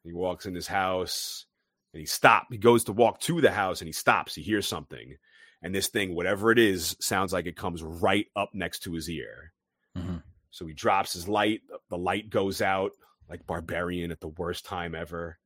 He 0.02 0.12
walks 0.12 0.46
in 0.46 0.54
his 0.54 0.66
house 0.66 1.46
and 1.92 2.00
he 2.00 2.06
stops. 2.06 2.46
He 2.50 2.58
goes 2.58 2.84
to 2.84 2.92
walk 2.92 3.20
to 3.20 3.40
the 3.40 3.50
house 3.50 3.80
and 3.80 3.88
he 3.88 3.92
stops. 3.92 4.34
He 4.34 4.42
hears 4.42 4.66
something. 4.66 5.16
And 5.62 5.74
this 5.74 5.88
thing, 5.88 6.14
whatever 6.14 6.50
it 6.50 6.58
is, 6.58 6.96
sounds 7.00 7.32
like 7.32 7.46
it 7.46 7.56
comes 7.56 7.82
right 7.82 8.26
up 8.34 8.50
next 8.54 8.80
to 8.80 8.94
his 8.94 9.08
ear. 9.08 9.52
Mhm. 9.96 10.22
So 10.50 10.66
he 10.66 10.72
drops 10.72 11.12
his 11.12 11.28
light. 11.28 11.60
The 11.88 11.98
light 11.98 12.30
goes 12.30 12.60
out 12.60 12.92
like 13.28 13.46
Barbarian 13.46 14.10
at 14.10 14.20
the 14.20 14.28
worst 14.28 14.64
time 14.64 14.94
ever. 14.94 15.38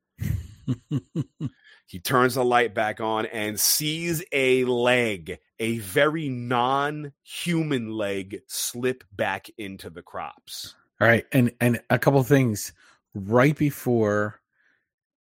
He 1.86 2.00
turns 2.00 2.34
the 2.34 2.44
light 2.44 2.74
back 2.74 3.00
on 3.00 3.26
and 3.26 3.60
sees 3.60 4.24
a 4.32 4.64
leg, 4.64 5.38
a 5.60 5.78
very 5.78 6.28
non 6.28 7.12
human 7.22 7.90
leg, 7.90 8.40
slip 8.48 9.04
back 9.12 9.48
into 9.56 9.88
the 9.88 10.02
crops. 10.02 10.74
All 11.00 11.06
right, 11.06 11.24
and 11.30 11.52
and 11.60 11.80
a 11.88 11.98
couple 11.98 12.22
things 12.24 12.72
right 13.14 13.56
before 13.56 14.40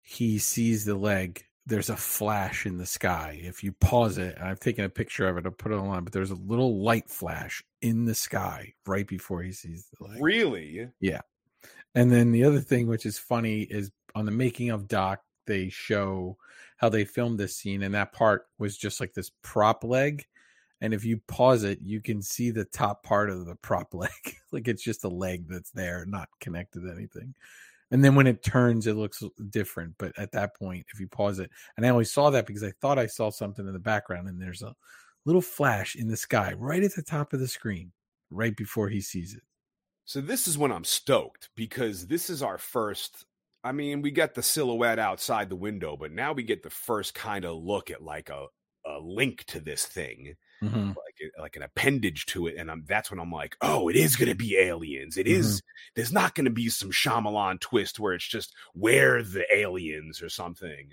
he 0.01 0.38
sees 0.38 0.86
the 0.86 0.95
leg, 0.95 1.45
there's 1.66 1.90
a 1.90 1.97
flash 1.97 2.64
in 2.64 2.78
the 2.78 2.86
sky. 2.86 3.38
If 3.42 3.62
you 3.62 3.72
pause 3.72 4.16
it, 4.16 4.38
I've 4.40 4.61
taken 4.61 4.86
a 4.86 4.90
picture 4.90 5.28
of 5.28 5.36
it, 5.36 5.45
I'll 5.45 5.53
put 5.53 5.72
it 5.72 5.76
online, 5.76 6.05
but 6.05 6.14
there's 6.14 6.30
a 6.30 6.34
little 6.34 6.80
light 6.82 7.11
flash 7.11 7.62
in 7.82 8.07
the 8.07 8.14
sky 8.14 8.72
right 8.86 9.07
before 9.07 9.42
he 9.42 9.53
sees 9.53 9.86
the 9.99 10.09
leg. 10.09 10.22
Really? 10.22 10.88
Yeah. 10.99 11.20
And 11.95 12.11
then 12.11 12.32
the 12.32 12.45
other 12.45 12.61
thing, 12.61 12.86
which 12.86 13.05
is 13.05 13.18
funny, 13.18 13.62
is 13.62 13.90
on 14.14 14.24
the 14.24 14.32
making 14.32 14.70
of 14.70 14.88
Doc, 14.88 15.20
they 15.47 15.68
show 15.68 16.36
how 16.76 16.88
they 16.88 17.05
filmed 17.05 17.38
this 17.38 17.57
scene, 17.57 17.82
and 17.82 17.95
that 17.95 18.12
part 18.12 18.47
was 18.59 18.76
just 18.76 19.01
like 19.01 19.14
this 19.14 19.30
prop 19.42 19.84
leg. 19.84 20.24
And 20.80 20.92
if 20.92 21.05
you 21.05 21.18
pause 21.28 21.62
it, 21.62 21.80
you 21.80 22.01
can 22.01 22.20
see 22.20 22.51
the 22.51 22.64
top 22.66 23.03
part 23.05 23.30
of 23.30 23.47
the 23.47 23.55
prop 23.57 23.95
leg. 23.95 24.11
like 24.53 24.68
it's 24.68 24.82
just 24.82 25.05
a 25.05 25.09
leg 25.09 25.47
that's 25.49 25.70
there, 25.70 26.05
not 26.07 26.28
connected 26.40 26.80
to 26.80 26.90
anything. 26.90 27.34
And 27.90 28.05
then 28.05 28.14
when 28.14 28.26
it 28.26 28.42
turns, 28.42 28.86
it 28.86 28.95
looks 28.95 29.22
different. 29.51 29.95
But 29.99 30.18
at 30.18 30.32
that 30.32 30.57
point, 30.57 30.86
if 30.92 31.01
you 31.01 31.07
pause 31.07 31.38
it, 31.38 31.51
and 31.76 31.86
I 31.86 31.90
only 31.90 32.05
saw 32.05 32.30
that 32.30 32.47
because 32.47 32.64
I 32.64 32.72
thought 32.80 32.99
I 32.99 33.07
saw 33.07 33.30
something 33.30 33.66
in 33.66 33.72
the 33.72 33.78
background, 33.78 34.28
and 34.28 34.40
there's 34.40 34.62
a 34.62 34.74
little 35.24 35.42
flash 35.42 35.95
in 35.97 36.09
the 36.09 36.16
sky 36.16 36.55
right 36.57 36.82
at 36.82 36.95
the 36.95 37.03
top 37.03 37.32
of 37.32 37.40
the 37.40 37.49
screen, 37.49 37.92
right 38.30 38.57
before 38.57 38.88
he 38.88 39.01
sees 39.01 39.34
it. 39.34 39.42
So 40.05 40.20
this 40.20 40.47
is 40.47 40.59
when 40.59 40.72
I'm 40.72 40.84
stoked 40.84 41.51
because 41.55 42.07
this 42.07 42.28
is 42.28 42.42
our 42.42 42.59
first. 42.59 43.24
I 43.65 43.73
mean, 43.73 44.03
we 44.03 44.11
get 44.11 44.35
the 44.35 44.43
silhouette 44.43 44.99
outside 44.99 45.49
the 45.49 45.57
window, 45.57 45.97
but 45.97 46.12
now 46.12 46.33
we 46.33 46.43
get 46.43 46.62
the 46.62 46.71
first 46.71 47.15
kind 47.15 47.45
of 47.47 47.57
look 47.57 47.91
at 47.91 48.03
like 48.03 48.29
a, 48.29 48.47
a 48.87 48.99
link 49.01 49.45
to 49.47 49.59
this 49.61 49.87
thing, 49.87 50.35
Mhm. 50.62 50.89
like 50.89 51.33
like 51.41 51.57
an 51.57 51.62
appendage 51.62 52.27
to 52.27 52.47
it, 52.47 52.57
and 52.59 52.71
I'm, 52.71 52.85
that's 52.87 53.11
when 53.11 53.19
I'm 53.21 53.33
like, 53.33 53.57
oh, 53.62 53.89
it 53.89 53.97
is 53.97 54.17
going 54.17 54.29
to 54.29 54.35
be 54.35 54.59
aliens. 54.59 55.17
It 55.17 55.27
is- 55.27 55.62
There's 55.97 56.12
not 56.12 56.35
going 56.35 56.45
to 56.45 56.51
be 56.51 56.69
some 56.69 56.91
Shyamalan 56.91 57.61
twist 57.61 57.99
where 57.99 58.12
it's 58.12 58.29
just 58.29 58.53
where 58.75 59.23
the 59.23 59.47
aliens 59.57 60.21
or 60.23 60.29
something. 60.29 60.91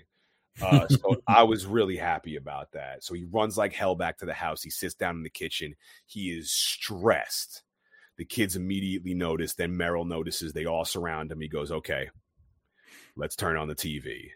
Uh, 0.60 0.86
so 0.88 1.16
I 1.28 1.42
was 1.42 1.66
really 1.66 1.96
happy 1.96 2.36
about 2.36 2.72
that. 2.72 3.04
So 3.04 3.12
he 3.14 3.24
runs 3.24 3.58
like 3.58 3.72
hell 3.74 3.94
back 3.96 4.18
to 4.18 4.26
the 4.26 4.32
house. 4.34 4.62
He 4.62 4.70
sits 4.70 4.94
down 4.94 5.16
in 5.16 5.22
the 5.22 5.30
kitchen. 5.30 5.74
He 6.06 6.30
is 6.30 6.50
stressed. 6.52 7.62
The 8.18 8.24
kids 8.24 8.56
immediately 8.56 9.14
notice. 9.14 9.54
Then 9.54 9.76
Merrill 9.76 10.04
notices. 10.04 10.52
They 10.52 10.66
all 10.66 10.84
surround 10.84 11.32
him. 11.32 11.40
He 11.40 11.48
goes, 11.48 11.70
"Okay, 11.72 12.10
let's 13.16 13.36
turn 13.36 13.56
on 13.56 13.68
the 13.68 13.74
TV." 13.74 14.30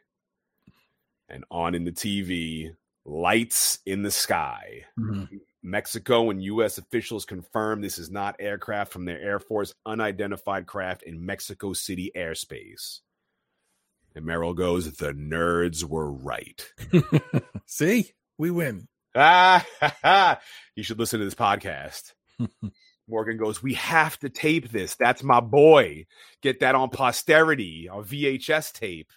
And 1.28 1.44
on 1.50 1.74
in 1.74 1.84
the 1.84 1.92
TV, 1.92 2.74
lights 3.04 3.80
in 3.84 4.02
the 4.02 4.10
sky. 4.10 4.84
Mhm. 4.98 5.40
Mexico 5.62 6.30
and 6.30 6.42
U.S. 6.44 6.78
officials 6.78 7.24
confirm 7.24 7.80
this 7.80 7.98
is 7.98 8.08
not 8.10 8.36
aircraft 8.38 8.92
from 8.92 9.04
their 9.04 9.20
Air 9.20 9.40
Force 9.40 9.74
unidentified 9.84 10.66
craft 10.66 11.02
in 11.02 11.26
Mexico 11.26 11.72
City 11.72 12.12
airspace. 12.14 13.00
And 14.14 14.24
Merrill 14.24 14.54
goes, 14.54 14.92
The 14.92 15.12
nerds 15.12 15.82
were 15.82 16.10
right. 16.10 16.64
See, 17.66 18.12
we 18.38 18.50
win. 18.52 18.86
Ah, 19.14 19.66
you 20.76 20.82
should 20.84 20.98
listen 21.00 21.18
to 21.18 21.24
this 21.24 21.34
podcast. 21.34 22.12
Morgan 23.09 23.36
goes, 23.36 23.62
We 23.62 23.74
have 23.74 24.18
to 24.20 24.28
tape 24.28 24.70
this. 24.70 24.96
That's 24.96 25.22
my 25.22 25.40
boy. 25.40 26.07
Get 26.42 26.61
that 26.61 26.74
on 26.74 26.90
posterity, 26.90 27.88
on 27.88 28.04
VHS 28.04 28.72
tape. 28.72 29.11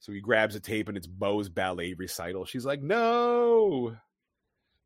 So 0.00 0.12
he 0.12 0.20
grabs 0.20 0.54
a 0.54 0.60
tape 0.60 0.88
and 0.88 0.96
it's 0.96 1.06
Bo's 1.06 1.48
ballet 1.48 1.94
recital. 1.94 2.44
She's 2.44 2.66
like, 2.66 2.82
No. 2.82 3.96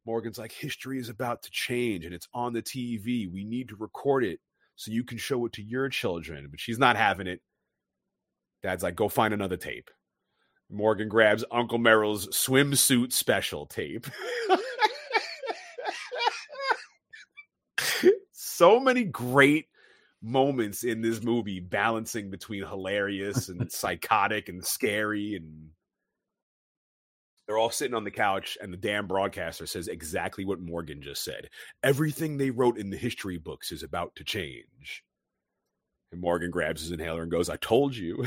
Morgan's 0.06 0.38
like, 0.38 0.52
History 0.52 0.98
is 0.98 1.08
about 1.08 1.42
to 1.42 1.50
change 1.50 2.04
and 2.04 2.14
it's 2.14 2.28
on 2.32 2.52
the 2.52 2.62
TV. 2.62 3.30
We 3.30 3.44
need 3.44 3.68
to 3.68 3.76
record 3.76 4.24
it 4.24 4.40
so 4.76 4.92
you 4.92 5.04
can 5.04 5.18
show 5.18 5.44
it 5.46 5.52
to 5.54 5.62
your 5.62 5.88
children. 5.88 6.48
But 6.50 6.60
she's 6.60 6.78
not 6.78 6.96
having 6.96 7.26
it. 7.26 7.40
Dad's 8.62 8.82
like, 8.82 8.96
Go 8.96 9.08
find 9.08 9.34
another 9.34 9.56
tape. 9.56 9.90
Morgan 10.72 11.08
grabs 11.08 11.44
Uncle 11.50 11.78
Merrill's 11.78 12.28
swimsuit 12.28 13.12
special 13.12 13.66
tape. 13.66 14.06
so 18.60 18.78
many 18.78 19.04
great 19.04 19.68
moments 20.20 20.84
in 20.84 21.00
this 21.00 21.22
movie 21.22 21.60
balancing 21.60 22.28
between 22.28 22.62
hilarious 22.62 23.48
and 23.48 23.72
psychotic 23.72 24.50
and 24.50 24.62
scary 24.62 25.34
and 25.34 25.70
they're 27.46 27.56
all 27.56 27.70
sitting 27.70 27.94
on 27.94 28.04
the 28.04 28.10
couch 28.10 28.58
and 28.60 28.70
the 28.70 28.76
damn 28.76 29.06
broadcaster 29.06 29.64
says 29.64 29.88
exactly 29.88 30.44
what 30.44 30.60
Morgan 30.60 31.00
just 31.00 31.24
said. 31.24 31.48
Everything 31.82 32.36
they 32.36 32.50
wrote 32.50 32.76
in 32.76 32.90
the 32.90 32.98
history 32.98 33.38
books 33.38 33.72
is 33.72 33.82
about 33.82 34.14
to 34.16 34.24
change. 34.24 35.04
And 36.12 36.20
Morgan 36.20 36.50
grabs 36.50 36.82
his 36.82 36.90
inhaler 36.90 37.22
and 37.22 37.30
goes, 37.30 37.48
I 37.48 37.56
told 37.56 37.96
you. 37.96 38.26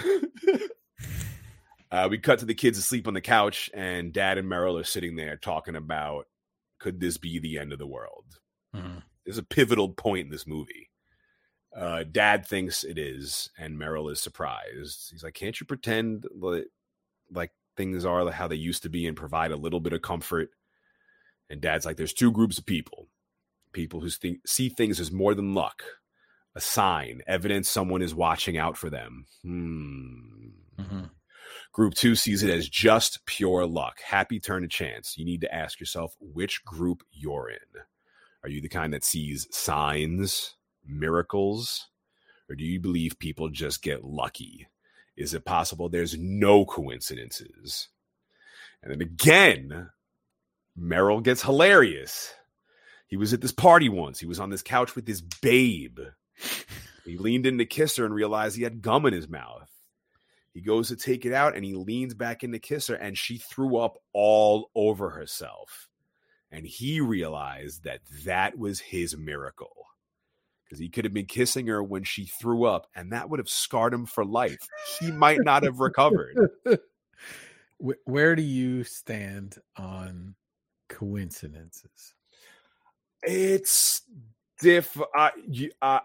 uh, 1.92 2.08
we 2.10 2.18
cut 2.18 2.40
to 2.40 2.46
the 2.46 2.56
kids 2.56 2.80
asleep 2.80 3.08
on 3.08 3.14
the 3.14 3.22
couch, 3.22 3.70
and 3.72 4.12
Dad 4.12 4.40
and 4.40 4.50
Merrill 4.50 4.80
are 4.80 4.84
sitting 4.84 5.16
there 5.16 5.38
talking 5.38 5.76
about 5.76 6.26
could 6.80 7.00
this 7.00 7.20
be 7.20 7.38
the 7.38 7.60
end 7.60 7.72
of 7.72 7.78
the 7.78 7.86
world? 7.86 8.26
Mhm. 8.76 9.04
There's 9.26 9.38
a 9.38 9.44
pivotal 9.44 9.90
point 9.90 10.26
in 10.26 10.32
this 10.32 10.48
movie. 10.48 10.90
Uh, 11.76 12.04
Dad 12.04 12.46
thinks 12.46 12.84
it 12.84 12.98
is, 12.98 13.50
and 13.58 13.80
Merrill 13.80 14.10
is 14.10 14.22
surprised. 14.22 15.10
He's 15.12 15.24
like, 15.24 15.34
"Can't 15.34 15.60
you 15.60 15.66
pretend 15.66 16.26
like, 16.36 16.66
like 17.32 17.52
things 17.76 18.06
are 18.06 18.30
how 18.32 18.48
they 18.48 18.56
used 18.56 18.84
to 18.84 18.90
be 18.90 19.08
and 19.08 19.18
provide 19.18 19.52
a 19.52 19.56
little 19.58 19.80
bit 19.80 19.94
of 19.94 20.02
comfort?" 20.02 20.50
And 21.50 21.62
Dad's 21.62 21.86
like, 21.86 21.98
"There's 21.98 22.14
two 22.14 22.32
groups 22.32 22.58
of 22.60 22.66
people: 22.66 23.10
people 23.72 24.02
who 24.02 24.10
think, 24.10 24.48
see 24.48 24.70
things 24.70 25.00
as 25.00 25.12
more 25.12 25.34
than 25.34 25.56
luck, 25.56 25.84
a 26.56 26.62
sign, 26.62 27.22
evidence 27.26 27.70
someone 27.70 28.02
is 28.04 28.14
watching 28.14 28.58
out 28.58 28.78
for 28.78 28.90
them. 28.90 29.26
Hmm. 29.42 30.50
Mhm. 30.78 31.10
Group 31.72 31.96
two 31.96 32.16
sees 32.16 32.44
it 32.44 32.52
as 32.52 32.70
just 32.70 33.26
pure 33.26 33.66
luck, 33.66 34.00
happy 34.02 34.40
turn 34.40 34.64
of 34.64 34.70
chance. 34.70 35.18
You 35.18 35.26
need 35.26 35.42
to 35.42 35.54
ask 35.54 35.80
yourself 35.80 36.16
which 36.20 36.64
group 36.64 37.04
you're 37.12 37.50
in. 37.50 37.82
Are 38.44 38.50
you 38.50 38.62
the 38.62 38.70
kind 38.70 38.94
that 38.94 39.06
sees 39.06 39.48
signs, 39.52 40.56
miracles, 40.86 41.88
or 42.50 42.56
do 42.56 42.64
you 42.64 42.80
believe 42.80 43.18
people 43.18 43.50
just 43.50 43.82
get 43.82 44.04
lucky? 44.04 44.68
Is 45.16 45.34
it 45.34 45.46
possible 45.46 45.88
there's 45.88 46.18
no 46.18 46.66
coincidences? 46.66 47.88
And 48.82 48.92
then 48.92 49.02
again, 49.02 49.90
Merrill 50.76 51.22
gets 51.22 51.44
hilarious. 51.44 52.34
He 53.08 53.16
was 53.16 53.32
at 53.32 53.42
this 53.42 53.52
party 53.52 53.90
once. 53.90 54.20
He 54.20 54.26
was 54.26 54.40
on 54.40 54.50
this 54.50 54.64
couch 54.64 54.96
with 54.96 55.06
this 55.06 55.22
babe. 55.22 56.00
He 57.06 57.18
leaned 57.18 57.46
in 57.46 57.60
to 57.60 57.66
kiss 57.66 57.96
her 57.98 58.06
and 58.06 58.14
realized 58.14 58.58
he 58.58 58.64
had 58.64 58.82
gum 58.82 59.06
in 59.06 59.14
his 59.14 59.30
mouth. 59.30 59.70
He 60.54 60.62
goes 60.62 60.90
to 60.90 60.96
take 60.96 61.26
it 61.26 61.34
out 61.34 61.56
and 61.56 61.64
he 61.64 61.76
leans 61.76 62.14
back 62.14 62.44
in 62.44 62.52
to 62.52 62.60
kiss 62.60 62.88
her, 62.88 62.96
and 62.96 63.18
she 63.18 63.38
threw 63.38 63.78
up 63.78 63.98
all 64.14 64.70
over 64.76 65.10
herself. 65.12 65.90
And 66.54 66.68
he 66.68 67.02
realized 67.02 67.84
that 67.84 68.02
that 68.26 68.60
was 68.60 68.80
his 68.80 69.18
miracle 69.18 69.88
because 70.64 70.80
he 70.80 70.88
could 70.88 71.04
have 71.04 71.14
been 71.14 71.26
kissing 71.26 71.66
her 71.66 71.84
when 71.84 72.04
she 72.04 72.26
threw 72.26 72.66
up, 72.66 72.86
and 72.96 73.12
that 73.12 73.28
would 73.28 73.40
have 73.40 73.50
scarred 73.50 73.94
him 73.94 74.06
for 74.06 74.24
life. 74.24 74.60
He 75.00 75.12
might 75.12 75.44
not 75.44 75.64
have 75.64 75.80
recovered. 75.80 76.38
Where 78.06 78.36
do 78.36 78.44
you 78.44 78.84
stand 78.84 79.58
on 79.76 80.36
coincidences? 80.90 82.14
It's 83.24 84.04
diff. 84.62 84.96
I, 85.16 85.32
you, 85.48 85.72
uh, 85.82 86.02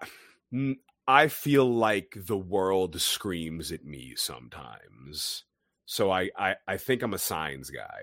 mm, 0.53 0.77
I 1.07 1.29
feel 1.29 1.71
like 1.71 2.15
the 2.17 2.39
world 2.39 2.99
screams 3.01 3.71
at 3.71 3.85
me 3.85 4.15
sometimes. 4.17 5.45
So 5.85 6.11
I, 6.11 6.31
I, 6.39 6.57
I 6.67 6.79
think 6.79 7.03
I'm 7.03 7.15
a 7.15 7.19
signs 7.19 7.71
guy. 7.71 8.01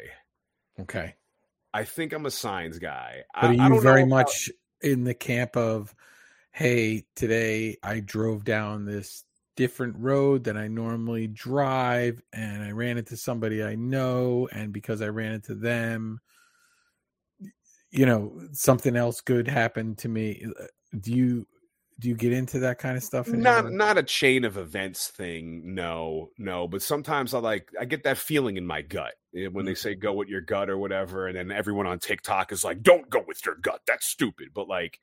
Okay. 0.80 1.16
I 1.76 1.84
think 1.84 2.14
I'm 2.14 2.26
a 2.26 2.32
signs 2.32 2.80
guy. 2.80 3.24
But 3.34 3.44
I, 3.44 3.58
are 3.58 3.74
you 3.74 3.82
very 3.82 4.06
much 4.06 4.50
in 4.82 5.04
the 5.04 5.14
camp 5.14 5.58
of, 5.58 5.94
hey, 6.52 7.06
today 7.18 7.76
I 7.84 8.00
drove 8.00 8.46
down 8.46 8.86
this 8.86 9.26
different 9.58 9.98
road 9.98 10.46
than 10.46 10.56
I 10.56 10.70
normally 10.70 11.28
drive, 11.28 12.22
and 12.32 12.64
I 12.64 12.72
ran 12.72 12.98
into 12.98 13.18
somebody 13.18 13.62
I 13.62 13.76
know, 13.76 14.48
and 14.54 14.72
because 14.72 15.02
I 15.02 15.10
ran 15.10 15.34
into 15.34 15.54
them, 15.54 16.22
you 17.92 18.06
know, 18.06 18.40
something 18.54 18.96
else 18.96 19.20
good 19.20 19.50
happened 19.50 19.98
to 20.00 20.08
me. 20.08 20.46
Uh, 20.58 20.68
Do 20.98 21.12
you 21.12 21.46
do 22.00 22.10
you 22.10 22.16
get 22.16 22.34
into 22.34 22.60
that 22.60 22.78
kind 22.78 22.98
of 22.98 23.04
stuff? 23.04 23.28
not 23.30 23.72
not 23.72 23.98
a 23.98 24.04
chain 24.04 24.44
of 24.44 24.58
events 24.58 25.08
thing 25.08 25.74
no 25.74 26.30
no 26.38 26.68
but 26.68 26.82
sometimes 26.82 27.34
i 27.34 27.40
like 27.40 27.70
i 27.80 27.86
get 27.86 28.04
that 28.04 28.18
feeling 28.18 28.58
in 28.58 28.66
my 28.66 28.82
gut 28.82 29.14
eh, 29.36 29.48
when 29.48 29.66
they 29.66 29.72
Mm. 29.74 29.78
say 29.78 29.96
go 29.96 30.14
with 30.14 30.28
your 30.28 30.42
gut 30.42 30.70
or 30.70 30.78
whatever 30.78 31.28
and 31.28 31.38
then 31.38 31.52
everyone 31.52 31.88
on 31.88 32.00
tiktok 32.00 32.52
is 32.52 32.64
like 32.64 32.82
don't 32.84 33.10
go 33.10 33.24
with 33.28 33.46
your 33.46 33.56
gut 33.56 33.82
that's 33.88 34.06
stupid 34.06 34.50
but 34.54 34.68
like 34.68 35.00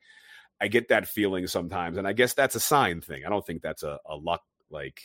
i 0.61 0.67
get 0.67 0.87
that 0.89 1.07
feeling 1.07 1.47
sometimes 1.47 1.97
and 1.97 2.07
i 2.07 2.13
guess 2.13 2.33
that's 2.33 2.55
a 2.55 2.59
sign 2.59 3.01
thing 3.01 3.23
i 3.25 3.29
don't 3.29 3.45
think 3.45 3.61
that's 3.61 3.83
a, 3.83 3.97
a 4.07 4.15
luck 4.15 4.41
like 4.69 5.01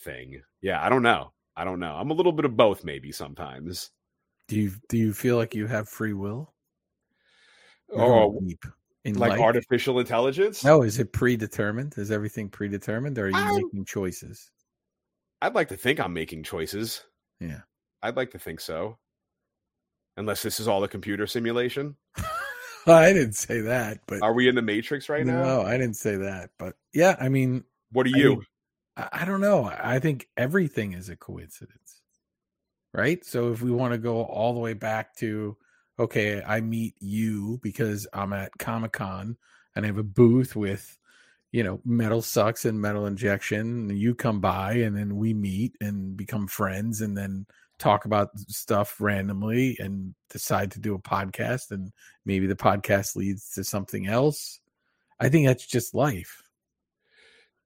thing 0.00 0.42
yeah 0.60 0.84
i 0.84 0.88
don't 0.88 1.02
know 1.02 1.32
i 1.56 1.64
don't 1.64 1.80
know 1.80 1.94
i'm 1.94 2.10
a 2.10 2.14
little 2.14 2.32
bit 2.32 2.44
of 2.44 2.56
both 2.56 2.84
maybe 2.84 3.10
sometimes 3.10 3.90
Do 4.48 4.60
you 4.60 4.72
do 4.88 4.98
you 4.98 5.12
feel 5.12 5.36
like 5.36 5.54
you 5.54 5.66
have 5.66 5.88
free 5.88 6.12
will? 6.12 6.52
We're 7.88 8.04
oh 8.04 8.38
in 9.06 9.14
like 9.14 9.30
life. 9.30 9.40
artificial 9.40 9.98
intelligence 10.00 10.62
No, 10.64 10.82
is 10.82 10.98
it 10.98 11.12
predetermined? 11.12 11.94
Is 11.96 12.10
everything 12.10 12.48
predetermined, 12.48 13.18
or 13.18 13.26
are 13.26 13.30
you 13.30 13.36
Um, 13.38 13.54
making 13.54 13.84
choices? 13.84 14.50
i'd 15.42 15.54
like 15.54 15.68
to 15.68 15.76
think 15.76 16.00
i'm 16.00 16.12
making 16.12 16.42
choices 16.42 17.02
Yeah. 17.40 17.60
i'd 18.02 18.16
like 18.16 18.30
to 18.32 18.38
think 18.38 18.60
so 18.60 18.98
unless 20.16 20.42
this 20.42 20.60
is 20.60 20.68
all 20.68 20.82
a 20.84 20.88
computer 20.88 21.26
simulation 21.26 21.96
I 22.86 23.12
didn't 23.12 23.32
say 23.34 23.62
that, 23.62 24.00
but 24.06 24.22
Are 24.22 24.32
we 24.32 24.48
in 24.48 24.54
the 24.54 24.62
Matrix 24.62 25.08
right 25.08 25.26
now? 25.26 25.42
no, 25.42 25.62
I 25.62 25.72
didn't 25.76 25.96
say 25.96 26.16
that. 26.16 26.50
But 26.56 26.76
yeah, 26.94 27.16
I 27.20 27.28
mean, 27.28 27.64
What 27.90 28.06
are 28.06 28.10
I 28.10 28.18
you? 28.18 28.30
mean, 28.30 28.46
I, 28.96 29.08
I 29.12 29.24
don't 29.24 29.40
know. 29.40 29.64
I 29.64 29.98
think 29.98 30.28
everything 30.36 30.92
is 30.92 31.08
a 31.08 31.16
coincidence, 31.16 32.00
right? 32.94 33.24
So 33.24 33.52
if 33.52 33.60
we 33.60 33.72
want 33.72 33.92
to 33.92 33.98
go 33.98 34.22
all 34.22 34.54
the 34.54 34.60
way 34.60 34.72
back 34.72 35.16
to, 35.16 35.56
okay, 35.98 36.42
I 36.42 36.60
meet 36.60 36.94
you 37.00 37.58
because 37.62 38.06
I'm 38.12 38.32
at 38.32 38.52
Comic 38.58 38.92
Con 38.92 39.36
and 39.74 39.84
I 39.84 39.88
have 39.88 39.98
a 39.98 40.02
booth 40.02 40.54
with, 40.56 40.98
you 41.52 41.62
know, 41.62 41.80
Metal 41.84 42.22
Sucks 42.22 42.64
and 42.64 42.80
Metal 42.80 43.06
Injection. 43.06 43.90
And 43.90 43.98
you 43.98 44.14
come 44.14 44.40
by 44.40 44.74
and 44.74 44.96
then 44.96 45.16
we 45.16 45.34
meet 45.34 45.76
and 45.80 46.16
become 46.16 46.46
friends 46.46 47.00
and 47.00 47.16
then 47.16 47.46
talk 47.78 48.04
about 48.04 48.38
stuff 48.38 49.00
randomly 49.00 49.76
and 49.78 50.14
decide 50.30 50.70
to 50.72 50.80
do 50.80 50.94
a 50.94 50.98
podcast 50.98 51.70
and 51.70 51.92
maybe 52.24 52.46
the 52.46 52.56
podcast 52.56 53.16
leads 53.16 53.50
to 53.54 53.64
something 53.64 54.06
else. 54.06 54.60
I 55.20 55.28
think 55.28 55.46
that's 55.46 55.66
just 55.66 55.94
life. 55.94 56.42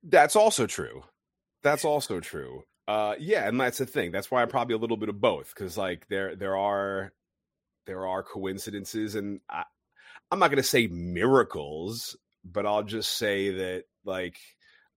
That's 0.03 0.37
also 0.37 0.67
true. 0.67 1.03
That's 1.63 1.85
also 1.85 2.21
true. 2.21 2.65
Uh, 2.89 3.15
yeah, 3.19 3.47
and 3.47 3.61
that's 3.61 3.79
the 3.79 3.87
thing. 3.87 4.11
That's 4.11 4.31
why 4.31 4.43
I'm 4.43 4.49
probably 4.49 4.75
a 4.75 4.79
little 4.79 4.97
bit 4.97 5.09
of 5.09 5.21
both 5.21 5.53
because 5.55 5.77
like 5.77 6.09
there 6.09 6.35
there 6.35 6.57
are 6.57 7.13
there 7.87 8.07
are 8.07 8.23
coincidences, 8.23 9.15
and 9.15 9.41
I, 9.49 9.65
I'm 10.31 10.39
not 10.39 10.49
going 10.49 10.63
to 10.63 10.69
say 10.69 10.87
miracles, 10.87 12.17
but 12.45 12.67
I'll 12.67 12.83
just 12.83 13.17
say 13.17 13.51
that 13.51 13.85
like 14.05 14.39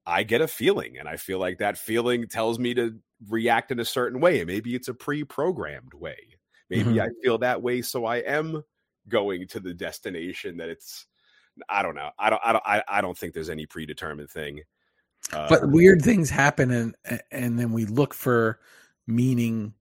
I 0.06 0.24
get 0.24 0.42
a 0.42 0.48
feeling, 0.48 0.98
and 0.98 1.08
I 1.08 1.18
feel 1.18 1.40
like 1.40 1.60
that 1.60 1.78
feeling 1.78 2.28
tells 2.28 2.60
me 2.60 2.74
to 2.76 3.00
react 3.30 3.72
in 3.72 3.80
a 3.80 3.86
certain 3.86 4.20
way. 4.20 4.40
and 4.42 4.48
Maybe 4.48 4.76
it's 4.76 4.88
a 4.90 4.94
pre-programmed 4.94 5.94
way. 5.94 6.18
Maybe 6.70 6.92
Mhm. 6.96 7.02
I 7.02 7.10
feel 7.24 7.38
that 7.40 7.62
way, 7.62 7.82
so 7.82 8.06
I 8.06 8.18
am 8.18 8.64
going 9.08 9.48
to 9.50 9.60
the 9.60 9.74
destination 9.74 10.58
that 10.58 10.70
it's. 10.70 11.06
I 11.70 11.84
don't 11.84 11.96
know. 11.96 12.10
I 12.18 12.30
don't. 12.30 12.42
I 12.44 12.52
don't. 12.54 12.64
I, 12.66 12.84
I 12.88 13.02
don't 13.02 13.18
think 13.18 13.34
there's 13.34 13.50
any 13.50 13.66
predetermined 13.66 14.30
thing. 14.30 14.62
Uh, 15.32 15.48
but 15.48 15.70
weird 15.70 16.02
things 16.02 16.30
happen 16.30 16.70
and 16.70 17.22
and 17.32 17.58
then 17.58 17.72
we 17.72 17.86
look 17.86 18.14
for 18.14 18.60
meaning 19.08 19.74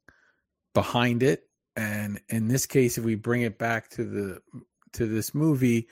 behind 0.73 1.23
it 1.23 1.49
and 1.77 2.21
in 2.29 2.49
this 2.49 2.67
case 2.67 2.99
if 2.99 3.05
we 3.05 3.15
bring 3.15 3.43
it 3.43 3.59
back 3.59 3.89
to 3.89 4.05
the 4.05 4.39
to 4.93 5.07
this 5.07 5.35
movie 5.35 5.89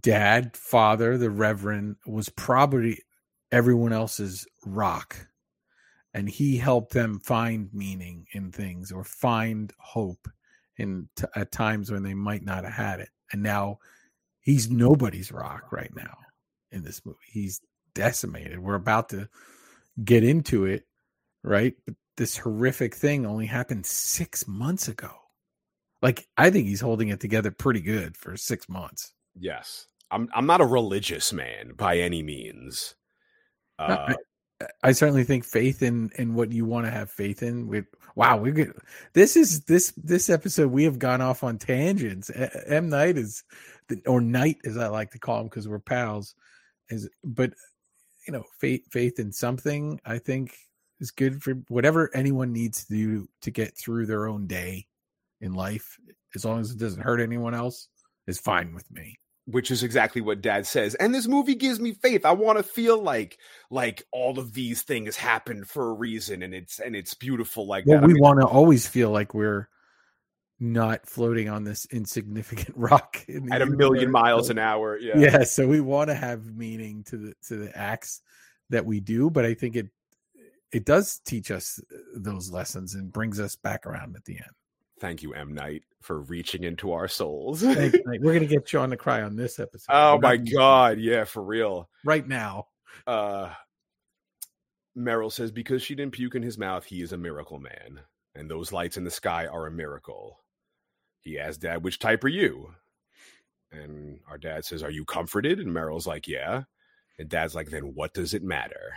dad 0.00 0.56
father 0.56 1.16
the 1.16 1.30
reverend 1.30 1.96
was 2.06 2.28
probably 2.28 2.98
everyone 3.50 3.92
else's 3.92 4.46
rock 4.66 5.28
and 6.14 6.28
he 6.28 6.56
helped 6.56 6.92
them 6.92 7.20
find 7.20 7.70
meaning 7.72 8.26
in 8.32 8.50
things 8.50 8.92
or 8.92 9.04
find 9.04 9.72
hope 9.78 10.28
in 10.76 11.08
t- 11.16 11.24
at 11.34 11.50
times 11.50 11.90
when 11.90 12.02
they 12.02 12.14
might 12.14 12.44
not 12.44 12.64
have 12.64 12.72
had 12.72 13.00
it 13.00 13.10
and 13.32 13.42
now 13.42 13.78
he's 14.40 14.70
nobody's 14.70 15.32
rock 15.32 15.72
right 15.72 15.92
now 15.96 16.16
in 16.70 16.82
this 16.82 17.04
movie 17.04 17.18
he's 17.26 17.60
decimated. 17.98 18.60
We're 18.60 18.76
about 18.76 19.08
to 19.10 19.28
get 20.02 20.22
into 20.22 20.64
it, 20.66 20.86
right? 21.42 21.74
But 21.84 21.94
this 22.18 22.36
horrific 22.36 22.94
thing 22.94 23.24
only 23.24 23.46
happened 23.46 23.86
six 23.86 24.46
months 24.46 24.88
ago. 24.88 25.10
Like, 26.02 26.28
I 26.36 26.50
think 26.50 26.66
he's 26.66 26.80
holding 26.80 27.08
it 27.08 27.20
together 27.20 27.50
pretty 27.50 27.80
good 27.80 28.16
for 28.16 28.36
six 28.36 28.68
months. 28.68 29.14
Yes. 29.38 29.86
I'm 30.10 30.28
I'm 30.34 30.46
not 30.46 30.60
a 30.60 30.66
religious 30.66 31.32
man 31.32 31.72
by 31.76 31.98
any 31.98 32.22
means. 32.22 32.94
Uh, 33.78 34.14
I, 34.60 34.66
I 34.82 34.92
certainly 34.92 35.24
think 35.24 35.44
faith 35.44 35.82
in 35.82 36.10
in 36.16 36.34
what 36.34 36.50
you 36.50 36.64
want 36.64 36.86
to 36.86 36.90
have 36.90 37.10
faith 37.10 37.42
in. 37.42 37.66
We 37.68 37.82
wow, 38.14 38.38
we 38.38 38.52
get 38.52 38.74
this 39.12 39.36
is 39.36 39.64
this 39.64 39.92
this 39.96 40.30
episode 40.30 40.70
we 40.70 40.84
have 40.84 40.98
gone 40.98 41.20
off 41.20 41.44
on 41.44 41.58
tangents. 41.58 42.30
M 42.66 42.88
Night 42.88 43.18
is 43.18 43.44
or 44.06 44.20
Night 44.20 44.56
as 44.64 44.76
I 44.76 44.88
like 44.88 45.10
to 45.10 45.18
call 45.18 45.40
him 45.40 45.48
because 45.48 45.68
we're 45.68 45.78
pals. 45.78 46.34
Is 46.88 47.08
but 47.22 47.52
you 48.26 48.32
know 48.32 48.44
faith 48.58 48.82
faith 48.90 49.18
in 49.18 49.30
something 49.30 50.00
I 50.06 50.18
think 50.18 50.56
is 51.00 51.10
good 51.10 51.42
for 51.42 51.54
whatever 51.68 52.10
anyone 52.14 52.52
needs 52.52 52.84
to 52.86 52.92
do 52.94 53.28
to 53.42 53.50
get 53.50 53.76
through 53.76 54.06
their 54.06 54.26
own 54.26 54.46
day 54.46 54.86
in 55.40 55.54
life. 55.54 55.96
As 56.34 56.44
long 56.44 56.60
as 56.60 56.70
it 56.72 56.78
doesn't 56.78 57.02
hurt 57.02 57.20
anyone 57.20 57.54
else, 57.54 57.88
is 58.26 58.38
fine 58.38 58.74
with 58.74 58.90
me. 58.90 59.18
which 59.46 59.70
is 59.70 59.82
exactly 59.82 60.20
what 60.20 60.42
dad 60.42 60.66
says. 60.66 60.94
And 60.96 61.14
this 61.14 61.26
movie 61.26 61.54
gives 61.54 61.80
me 61.80 61.92
faith. 61.94 62.26
I 62.26 62.32
want 62.32 62.58
to 62.58 62.62
feel 62.62 63.02
like 63.02 63.38
like 63.70 64.02
all 64.12 64.38
of 64.38 64.52
these 64.52 64.82
things 64.82 65.16
happened 65.16 65.68
for 65.68 65.88
a 65.90 65.94
reason 65.94 66.42
and 66.42 66.52
it's 66.54 66.78
and 66.80 66.94
it's 66.94 67.14
beautiful 67.14 67.66
like 67.66 67.86
Well, 67.86 67.98
that. 67.98 68.04
I 68.04 68.06
we 68.06 68.12
mean, 68.12 68.22
want 68.22 68.40
to 68.40 68.46
always 68.46 68.86
feel 68.86 69.10
like 69.10 69.32
we're 69.32 69.68
not 70.60 71.06
floating 71.06 71.48
on 71.48 71.64
this 71.64 71.86
insignificant 71.90 72.76
rock 72.76 73.24
in 73.28 73.50
at 73.52 73.62
a 73.62 73.66
million 73.66 74.10
miles 74.10 74.50
an 74.50 74.58
hour. 74.58 74.98
Yeah. 74.98 75.16
Yeah. 75.16 75.44
so 75.44 75.66
we 75.68 75.80
want 75.80 76.08
to 76.08 76.14
have 76.14 76.44
meaning 76.44 77.04
to 77.04 77.16
the 77.16 77.34
to 77.46 77.56
the 77.56 77.78
acts 77.78 78.20
that 78.70 78.84
we 78.84 79.00
do, 79.00 79.30
but 79.30 79.46
I 79.46 79.54
think 79.54 79.76
it 79.76 79.86
it 80.72 80.84
does 80.84 81.20
teach 81.24 81.50
us 81.50 81.80
those 82.14 82.50
lessons 82.50 82.94
and 82.94 83.12
brings 83.12 83.40
us 83.40 83.56
back 83.56 83.86
around 83.86 84.16
at 84.16 84.24
the 84.24 84.34
end. 84.34 84.50
Thank 85.00 85.22
you, 85.22 85.32
M. 85.32 85.54
Night, 85.54 85.84
for 86.00 86.20
reaching 86.22 86.64
into 86.64 86.92
our 86.92 87.06
souls. 87.08 87.62
You. 87.62 87.92
We're 88.04 88.34
gonna 88.34 88.46
get 88.46 88.68
Shawn 88.68 88.90
to 88.90 88.96
cry 88.96 89.22
on 89.22 89.36
this 89.36 89.58
episode. 89.60 89.92
oh 89.92 90.14
We're 90.16 90.20
my 90.20 90.36
god, 90.36 90.98
yeah, 90.98 91.24
for 91.24 91.42
real. 91.42 91.88
Right 92.04 92.26
now. 92.26 92.66
uh 93.06 93.52
Merrill 94.94 95.30
says 95.30 95.52
because 95.52 95.82
she 95.82 95.94
didn't 95.94 96.14
puke 96.14 96.34
in 96.34 96.42
his 96.42 96.58
mouth, 96.58 96.84
he 96.84 97.02
is 97.02 97.12
a 97.12 97.18
miracle 97.18 97.60
man. 97.60 98.00
And 98.34 98.50
those 98.50 98.72
lights 98.72 98.96
in 98.96 99.04
the 99.04 99.10
sky 99.10 99.46
are 99.46 99.66
a 99.66 99.70
miracle. 99.70 100.40
He 101.20 101.38
asks 101.38 101.58
dad, 101.58 101.84
which 101.84 101.98
type 102.00 102.24
are 102.24 102.28
you? 102.28 102.70
And 103.70 104.20
our 104.28 104.38
dad 104.38 104.64
says, 104.64 104.82
Are 104.82 104.90
you 104.90 105.04
comforted? 105.04 105.60
And 105.60 105.72
Merrill's 105.72 106.06
like, 106.06 106.26
Yeah. 106.26 106.64
And 107.18 107.28
dad's 107.28 107.54
like, 107.54 107.70
Then 107.70 107.94
what 107.94 108.14
does 108.14 108.34
it 108.34 108.42
matter? 108.42 108.94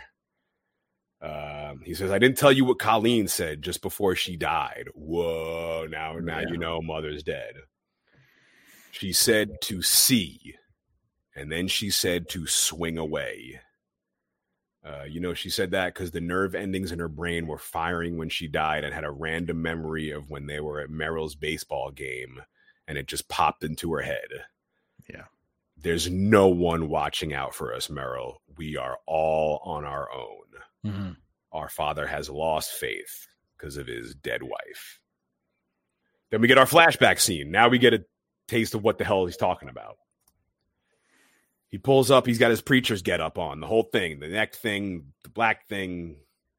Um, 1.22 1.80
he 1.84 1.94
says, 1.94 2.10
I 2.10 2.18
didn't 2.18 2.36
tell 2.38 2.50
you 2.52 2.64
what 2.64 2.80
Colleen 2.80 3.28
said 3.28 3.62
just 3.62 3.80
before 3.80 4.16
she 4.16 4.36
died. 4.36 4.88
Whoa, 4.94 5.86
now 5.88 6.14
now 6.14 6.40
Yeah. 6.40 6.48
you 6.48 6.58
know 6.58 6.82
mother's 6.82 7.22
dead. 7.22 7.54
She 8.90 9.12
said 9.12 9.60
to 9.62 9.82
see, 9.82 10.56
and 11.34 11.50
then 11.50 11.68
she 11.68 11.90
said 11.90 12.28
to 12.30 12.46
swing 12.46 12.98
away. 12.98 13.60
Uh, 14.84 15.04
you 15.08 15.20
know, 15.20 15.32
she 15.32 15.48
said 15.48 15.70
that 15.70 15.94
because 15.94 16.10
the 16.10 16.20
nerve 16.20 16.56
endings 16.56 16.90
in 16.90 16.98
her 16.98 17.08
brain 17.08 17.46
were 17.46 17.56
firing 17.58 18.18
when 18.18 18.28
she 18.28 18.48
died 18.48 18.82
and 18.82 18.92
had 18.92 19.04
a 19.04 19.10
random 19.12 19.62
memory 19.62 20.10
of 20.10 20.28
when 20.28 20.46
they 20.46 20.58
were 20.60 20.80
at 20.80 20.90
Merrill's 20.90 21.36
baseball 21.36 21.92
game 21.92 22.42
and 22.88 22.98
it 22.98 23.06
just 23.06 23.28
popped 23.28 23.62
into 23.62 23.92
her 23.92 24.02
head. 24.02 24.26
Yeah. 25.08 25.26
There's 25.76 26.10
no 26.10 26.48
one 26.48 26.88
watching 26.88 27.32
out 27.32 27.54
for 27.54 27.72
us, 27.72 27.88
Merrill. 27.88 28.42
We 28.56 28.76
are 28.76 28.98
all 29.06 29.60
on 29.64 29.84
our 29.84 30.12
own. 30.12 30.41
Mhm. 30.84 31.16
Our 31.52 31.68
father 31.68 32.06
has 32.06 32.28
lost 32.30 32.72
faith 32.72 33.26
because 33.56 33.76
of 33.76 33.86
his 33.86 34.14
dead 34.14 34.42
wife. 34.42 35.00
Then 36.30 36.40
we 36.40 36.48
get 36.48 36.58
our 36.58 36.66
flashback 36.66 37.20
scene. 37.20 37.50
Now 37.50 37.68
we 37.68 37.78
get 37.78 37.94
a 37.94 38.04
taste 38.48 38.74
of 38.74 38.82
what 38.82 38.98
the 38.98 39.04
hell 39.04 39.26
he's 39.26 39.36
talking 39.36 39.68
about. 39.68 39.96
He 41.68 41.78
pulls 41.78 42.10
up. 42.10 42.26
He's 42.26 42.38
got 42.38 42.50
his 42.50 42.60
preacher's 42.62 43.02
get 43.02 43.20
up 43.20 43.38
on 43.38 43.60
the 43.60 43.66
whole 43.66 43.84
thing, 43.84 44.20
the 44.20 44.28
neck 44.28 44.54
thing, 44.54 45.12
the 45.22 45.30
black 45.30 45.66
thing. 45.68 46.16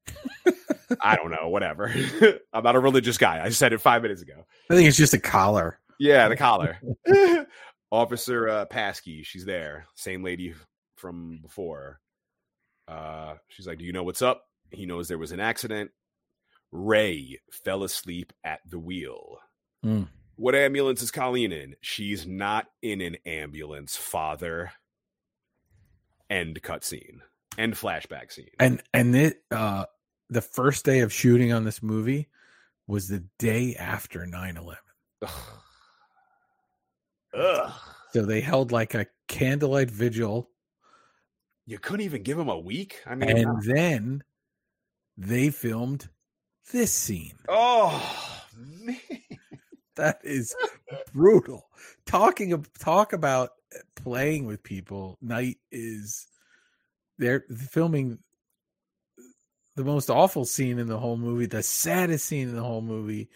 I 1.01 1.15
don't 1.15 1.31
know, 1.31 1.49
whatever. 1.49 1.93
I'm 2.53 2.63
not 2.63 2.75
a 2.75 2.79
religious 2.79 3.17
guy. 3.17 3.43
I 3.43 3.49
said 3.49 3.73
it 3.73 3.81
five 3.81 4.01
minutes 4.03 4.21
ago. 4.21 4.45
I 4.69 4.75
think 4.75 4.87
it's 4.87 4.97
just 4.97 5.13
a 5.13 5.19
collar. 5.19 5.79
Yeah, 5.99 6.27
the 6.29 6.35
collar. 6.37 6.79
Officer 7.91 8.49
uh, 8.49 8.65
Paski, 8.65 9.23
she's 9.25 9.45
there. 9.45 9.85
Same 9.95 10.23
lady 10.23 10.53
from 10.97 11.39
before. 11.41 11.99
Uh, 12.87 13.35
she's 13.47 13.67
like, 13.67 13.79
"Do 13.79 13.85
you 13.85 13.93
know 13.93 14.03
what's 14.03 14.21
up?" 14.21 14.45
He 14.71 14.85
knows 14.85 15.07
there 15.07 15.17
was 15.17 15.31
an 15.31 15.39
accident. 15.39 15.91
Ray 16.71 17.39
fell 17.51 17.83
asleep 17.83 18.33
at 18.43 18.59
the 18.65 18.79
wheel. 18.79 19.37
Mm. 19.85 20.07
What 20.35 20.55
ambulance 20.55 21.01
is 21.03 21.11
Colleen 21.11 21.51
in? 21.51 21.75
She's 21.81 22.25
not 22.25 22.65
in 22.81 23.01
an 23.01 23.17
ambulance, 23.25 23.95
father. 23.95 24.71
End 26.29 26.61
cutscene. 26.63 27.19
End 27.57 27.75
flashback 27.75 28.31
scene. 28.31 28.49
And 28.59 28.81
and 28.93 29.15
it 29.15 29.43
uh 29.51 29.85
the 30.29 30.41
first 30.41 30.85
day 30.85 31.01
of 31.01 31.13
shooting 31.13 31.53
on 31.53 31.63
this 31.63 31.83
movie 31.83 32.29
was 32.87 33.07
the 33.07 33.23
day 33.37 33.75
after 33.75 34.25
9-11. 34.25 34.75
Ugh. 35.21 35.29
Ugh. 37.35 37.73
So 38.11 38.25
they 38.25 38.41
held 38.41 38.71
like 38.71 38.95
a 38.95 39.07
candlelight 39.27 39.91
vigil 39.91 40.49
You 41.65 41.79
couldn't 41.79 42.05
even 42.05 42.23
give 42.23 42.37
him 42.37 42.49
a 42.49 42.59
week. 42.59 43.01
I 43.05 43.15
mean, 43.15 43.29
and 43.29 43.47
uh 43.47 43.53
then 43.63 44.23
they 45.17 45.49
filmed 45.49 46.09
this 46.71 46.93
scene. 46.93 47.33
oh 47.47 48.41
man, 48.57 48.99
That 49.95 50.19
is 50.23 50.55
brutal. 51.13 51.69
Talking 52.05 52.51
of 52.53 52.71
talk 52.79 53.13
about 53.13 53.51
eh, 53.73 53.79
playing 53.95 54.45
with 54.45 54.63
people. 54.63 55.17
Night 55.21 55.57
is 55.71 56.27
they're 57.19 57.45
filming 57.69 58.19
the 59.75 59.83
most 59.83 60.09
awful 60.09 60.45
scene 60.45 60.79
in 60.79 60.87
the 60.87 60.97
whole 60.97 61.17
movie, 61.17 61.45
the 61.45 61.63
saddest 61.63 62.25
scene 62.25 62.49
in 62.49 62.55
the 62.55 62.63
whole 62.63 62.81
movie. 62.81 63.29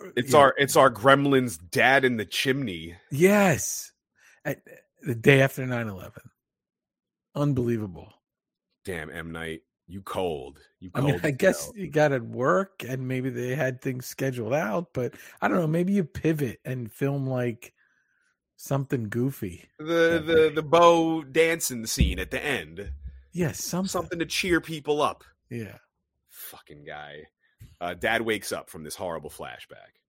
Eh, 0.00 0.06
eh, 0.06 0.10
it's 0.16 0.28
You 0.28 0.32
know, 0.32 0.40
our 0.40 0.54
it's 0.58 0.76
our 0.76 0.90
Gremlin's 0.90 1.56
dad 1.56 2.04
in 2.04 2.16
the 2.16 2.26
chimney. 2.26 2.96
yes. 3.10 3.92
At, 4.44 4.60
the 5.02 5.14
day 5.14 5.40
after 5.40 5.62
9-11. 5.64 6.18
Unbelievable. 7.34 8.12
Damn, 8.84 9.10
M 9.10 9.30
Night, 9.32 9.62
you 9.86 10.02
cold. 10.02 10.58
You 10.78 10.90
I 10.94 11.00
cold. 11.00 11.12
mean, 11.12 11.20
I 11.24 11.30
guess 11.30 11.70
you 11.74 11.88
got 11.90 12.12
at 12.12 12.22
work 12.22 12.82
and 12.88 13.06
maybe 13.06 13.30
they 13.30 13.54
had 13.54 13.80
things 13.80 14.06
scheduled 14.06 14.54
out, 14.54 14.88
but 14.94 15.14
I 15.40 15.48
don't 15.48 15.58
know. 15.58 15.66
Maybe 15.66 15.92
you 15.92 16.04
pivot 16.04 16.60
and 16.64 16.90
film 16.90 17.26
like 17.26 17.72
something 18.56 19.08
goofy. 19.08 19.68
the 19.78 20.22
the 20.24 20.52
the 20.54 20.62
bow 20.62 21.22
dancing 21.22 21.86
scene 21.86 22.18
at 22.18 22.30
the 22.30 22.42
end, 22.44 22.90
Yes, 23.32 23.62
something. 23.62 23.88
something 23.88 24.18
to 24.18 24.26
cheer 24.26 24.60
people 24.60 25.00
up. 25.02 25.24
Yeah. 25.50 25.78
Fucking 26.28 26.84
guy. 26.84 27.24
Uh, 27.80 27.94
Dad 27.94 28.22
wakes 28.22 28.52
up 28.52 28.68
from 28.70 28.82
this 28.82 28.94
horrible 28.96 29.30
flashback. 29.30 29.99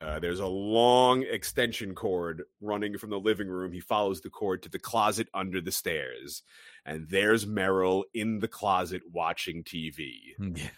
Uh, 0.00 0.18
there's 0.18 0.40
a 0.40 0.46
long 0.46 1.22
extension 1.22 1.94
cord 1.94 2.42
running 2.60 2.98
from 2.98 3.08
the 3.10 3.18
living 3.18 3.48
room. 3.48 3.72
He 3.72 3.80
follows 3.80 4.20
the 4.20 4.28
cord 4.28 4.62
to 4.62 4.68
the 4.68 4.78
closet 4.78 5.28
under 5.32 5.60
the 5.60 5.72
stairs, 5.72 6.42
and 6.84 7.08
there's 7.08 7.46
Merrill 7.46 8.04
in 8.12 8.38
the 8.40 8.48
closet 8.48 9.02
watching 9.10 9.64
TV. 9.64 10.34
Yeah. 10.38 10.68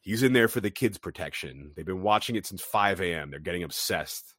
He's 0.00 0.22
in 0.22 0.32
there 0.32 0.48
for 0.48 0.60
the 0.60 0.70
kids' 0.70 0.98
protection. 0.98 1.72
They've 1.76 1.86
been 1.86 2.02
watching 2.02 2.34
it 2.34 2.46
since 2.46 2.62
5 2.62 3.00
a.m. 3.02 3.30
They're 3.30 3.38
getting 3.38 3.62
obsessed. 3.62 4.34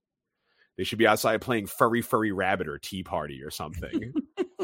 They 0.76 0.84
should 0.84 0.98
be 0.98 1.08
outside 1.08 1.40
playing 1.42 1.68
Furry 1.68 2.02
Furry 2.02 2.32
Rabbit 2.32 2.68
or 2.68 2.80
Tea 2.80 3.04
Party 3.04 3.42
or 3.44 3.52
something. 3.52 4.14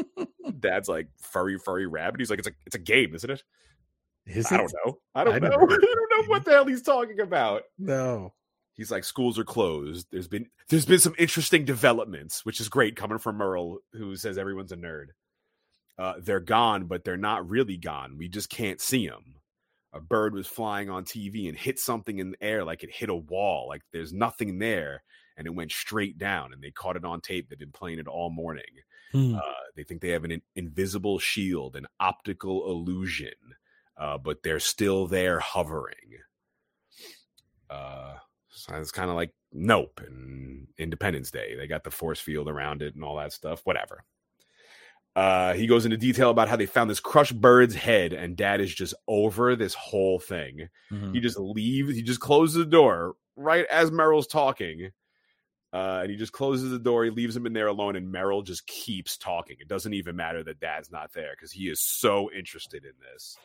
Dad's 0.60 0.88
like 0.88 1.08
Furry 1.20 1.58
Furry 1.58 1.86
Rabbit. 1.86 2.20
He's 2.20 2.30
like, 2.30 2.40
it's 2.40 2.48
a 2.48 2.52
it's 2.66 2.74
a 2.74 2.80
game, 2.80 3.14
isn't 3.14 3.30
it? 3.30 3.42
Is 4.26 4.50
I 4.50 4.56
it? 4.56 4.58
don't 4.58 4.74
know. 4.84 4.98
I 5.14 5.24
don't 5.24 5.34
I 5.34 5.38
know. 5.38 5.54
I 5.54 5.66
don't 5.66 5.70
know 5.70 6.24
what 6.26 6.44
the 6.44 6.50
hell 6.50 6.66
he's 6.66 6.82
talking 6.82 7.20
about. 7.20 7.62
No. 7.78 8.34
He's 8.78 8.92
like, 8.92 9.02
schools 9.02 9.40
are 9.40 9.44
closed. 9.44 10.06
There's 10.12 10.28
been 10.28 10.46
there's 10.68 10.86
been 10.86 11.00
some 11.00 11.16
interesting 11.18 11.64
developments, 11.64 12.46
which 12.46 12.60
is 12.60 12.68
great 12.68 12.94
coming 12.94 13.18
from 13.18 13.36
Merrill, 13.36 13.80
who 13.92 14.14
says 14.14 14.38
everyone's 14.38 14.70
a 14.70 14.76
nerd. 14.76 15.06
Uh, 15.98 16.14
they're 16.22 16.38
gone, 16.38 16.84
but 16.84 17.04
they're 17.04 17.16
not 17.16 17.50
really 17.50 17.76
gone. 17.76 18.16
We 18.16 18.28
just 18.28 18.48
can't 18.48 18.80
see 18.80 19.08
them. 19.08 19.34
A 19.92 20.00
bird 20.00 20.32
was 20.32 20.46
flying 20.46 20.90
on 20.90 21.04
TV 21.04 21.48
and 21.48 21.58
hit 21.58 21.80
something 21.80 22.20
in 22.20 22.30
the 22.30 22.42
air 22.42 22.64
like 22.64 22.84
it 22.84 22.94
hit 22.94 23.10
a 23.10 23.16
wall. 23.16 23.66
Like 23.68 23.82
there's 23.92 24.12
nothing 24.12 24.60
there, 24.60 25.02
and 25.36 25.48
it 25.48 25.54
went 25.54 25.72
straight 25.72 26.16
down. 26.16 26.52
And 26.52 26.62
they 26.62 26.70
caught 26.70 26.96
it 26.96 27.04
on 27.04 27.20
tape. 27.20 27.48
They've 27.48 27.58
been 27.58 27.72
playing 27.72 27.98
it 27.98 28.06
all 28.06 28.30
morning. 28.30 28.62
Hmm. 29.10 29.34
Uh, 29.34 29.40
they 29.74 29.82
think 29.82 30.02
they 30.02 30.10
have 30.10 30.24
an 30.24 30.30
in- 30.30 30.42
invisible 30.54 31.18
shield, 31.18 31.74
an 31.74 31.88
optical 31.98 32.70
illusion, 32.70 33.34
uh, 33.96 34.18
but 34.18 34.44
they're 34.44 34.60
still 34.60 35.08
there 35.08 35.40
hovering. 35.40 35.96
Uh, 37.68 38.14
so 38.58 38.74
it's 38.76 38.90
kind 38.92 39.10
of 39.10 39.16
like 39.16 39.32
Nope 39.52 40.00
and 40.06 40.66
Independence 40.78 41.30
Day. 41.30 41.54
They 41.56 41.66
got 41.66 41.84
the 41.84 41.90
force 41.90 42.20
field 42.20 42.48
around 42.48 42.82
it 42.82 42.94
and 42.94 43.04
all 43.04 43.16
that 43.16 43.32
stuff. 43.32 43.60
Whatever. 43.64 44.04
Uh, 45.16 45.54
he 45.54 45.66
goes 45.66 45.84
into 45.84 45.96
detail 45.96 46.30
about 46.30 46.48
how 46.48 46.54
they 46.56 46.66
found 46.66 46.88
this 46.88 47.00
crushed 47.00 47.40
bird's 47.40 47.74
head, 47.74 48.12
and 48.12 48.36
Dad 48.36 48.60
is 48.60 48.72
just 48.72 48.94
over 49.08 49.56
this 49.56 49.74
whole 49.74 50.20
thing. 50.20 50.68
Mhm. 50.92 51.14
He 51.14 51.20
just 51.20 51.38
leaves. 51.38 51.94
He 51.96 52.02
just 52.02 52.20
closes 52.20 52.56
the 52.56 52.64
door 52.64 53.14
right 53.34 53.66
as 53.66 53.90
Merrill's 53.90 54.28
talking. 54.28 54.90
Uh, 55.70 56.00
and 56.02 56.10
he 56.10 56.16
just 56.16 56.32
closes 56.32 56.70
the 56.70 56.78
door. 56.78 57.04
He 57.04 57.10
leaves 57.10 57.36
him 57.36 57.44
in 57.46 57.52
there 57.52 57.66
alone, 57.66 57.94
and 57.94 58.10
Merrill 58.10 58.40
just 58.40 58.66
keeps 58.66 59.18
talking. 59.18 59.56
It 59.60 59.68
doesn't 59.68 59.92
even 59.92 60.16
matter 60.16 60.42
that 60.44 60.60
Dad's 60.60 60.90
not 60.90 61.12
there 61.12 61.32
because 61.32 61.52
he 61.52 61.68
is 61.68 61.80
so 61.82 62.30
interested 62.32 62.84
in 62.86 62.92
this. 63.12 63.36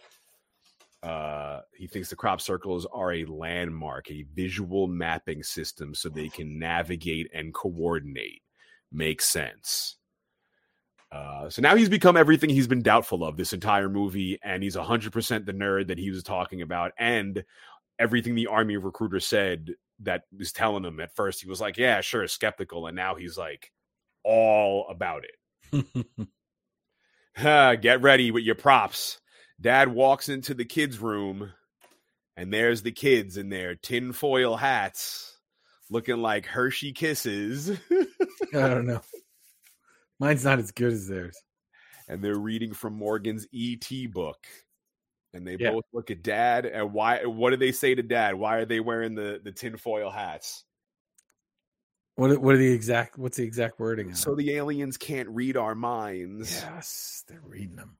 Uh, 1.03 1.59
he 1.75 1.85
thinks 1.85 2.09
the 2.09 2.15
crop 2.15 2.39
circles 2.39 2.87
are 2.93 3.11
a 3.13 3.25
landmark, 3.25 4.09
a 4.09 4.25
visual 4.33 4.87
mapping 4.87 5.43
system, 5.43 5.93
so 5.93 6.07
they 6.07 6.29
can 6.29 6.57
navigate 6.57 7.29
and 7.33 7.53
coordinate. 7.53 8.41
Makes 8.91 9.27
sense. 9.29 9.97
Uh, 11.11 11.49
so 11.49 11.61
now 11.61 11.75
he's 11.75 11.89
become 11.89 12.15
everything 12.17 12.49
he's 12.49 12.67
been 12.67 12.81
doubtful 12.81 13.23
of 13.23 13.37
this 13.37 13.53
entire 13.53 13.89
movie, 13.89 14.39
and 14.43 14.63
he's 14.63 14.77
100% 14.77 15.45
the 15.45 15.53
nerd 15.53 15.87
that 15.87 15.99
he 15.99 16.09
was 16.09 16.23
talking 16.23 16.61
about, 16.61 16.93
and 16.97 17.43
everything 17.99 18.35
the 18.35 18.47
army 18.47 18.77
recruiter 18.77 19.19
said 19.19 19.71
that 19.99 20.23
was 20.37 20.51
telling 20.51 20.83
him 20.83 20.99
at 20.99 21.15
first 21.15 21.41
he 21.41 21.47
was 21.47 21.61
like 21.61 21.77
yeah 21.77 22.01
sure 22.01 22.27
skeptical 22.27 22.87
and 22.87 22.95
now 22.95 23.15
he's 23.15 23.37
like 23.37 23.71
all 24.23 24.87
about 24.89 25.23
it 25.71 25.85
get 27.81 28.01
ready 28.01 28.31
with 28.31 28.43
your 28.43 28.55
props 28.55 29.19
dad 29.63 29.87
walks 29.87 30.27
into 30.29 30.53
the 30.53 30.65
kids 30.65 30.99
room 30.99 31.49
and 32.37 32.51
there's 32.53 32.81
the 32.83 32.91
kids 32.91 33.37
in 33.37 33.49
their 33.49 33.75
tinfoil 33.75 34.55
hats 34.57 35.39
looking 35.89 36.17
like 36.17 36.45
hershey 36.45 36.91
kisses 36.91 37.69
I 38.53 38.67
don't 38.69 38.85
know. 38.85 39.01
Mine's 40.19 40.43
not 40.45 40.59
as 40.59 40.71
good 40.71 40.91
as 40.93 41.07
theirs. 41.07 41.37
and 42.09 42.23
they're 42.23 42.37
reading 42.37 42.73
from 42.73 42.93
morgan's 42.93 43.47
et 43.55 44.11
book 44.11 44.45
and 45.33 45.47
they 45.47 45.55
Yeah. 45.59 45.71
both 45.71 45.85
look 45.93 46.11
at 46.11 46.21
dad 46.23 46.65
and 46.65 46.91
why 46.93 47.25
what 47.25 47.51
do 47.51 47.55
they 47.57 47.71
say 47.71 47.95
to 47.95 48.03
dad 48.03 48.35
why 48.35 48.57
are 48.57 48.65
they 48.65 48.79
wearing 48.81 49.15
the 49.15 49.39
the 49.43 49.51
tinfoil 49.51 50.11
hats 50.11 50.65
What 52.15 52.37
what 52.41 52.55
are 52.55 52.59
the 52.59 52.71
exact 52.71 53.17
what's 53.17 53.37
the 53.37 53.43
exact 53.45 53.79
wording? 53.79 54.13
so 54.13 54.33
it? 54.33 54.37
the 54.37 54.51
aliens 54.55 54.97
can't 54.97 55.29
read 55.29 55.55
our 55.57 55.73
minds 55.75 56.61
yes, 56.61 57.23
they're 57.27 57.41
reading 57.45 57.75
them. 57.77 57.97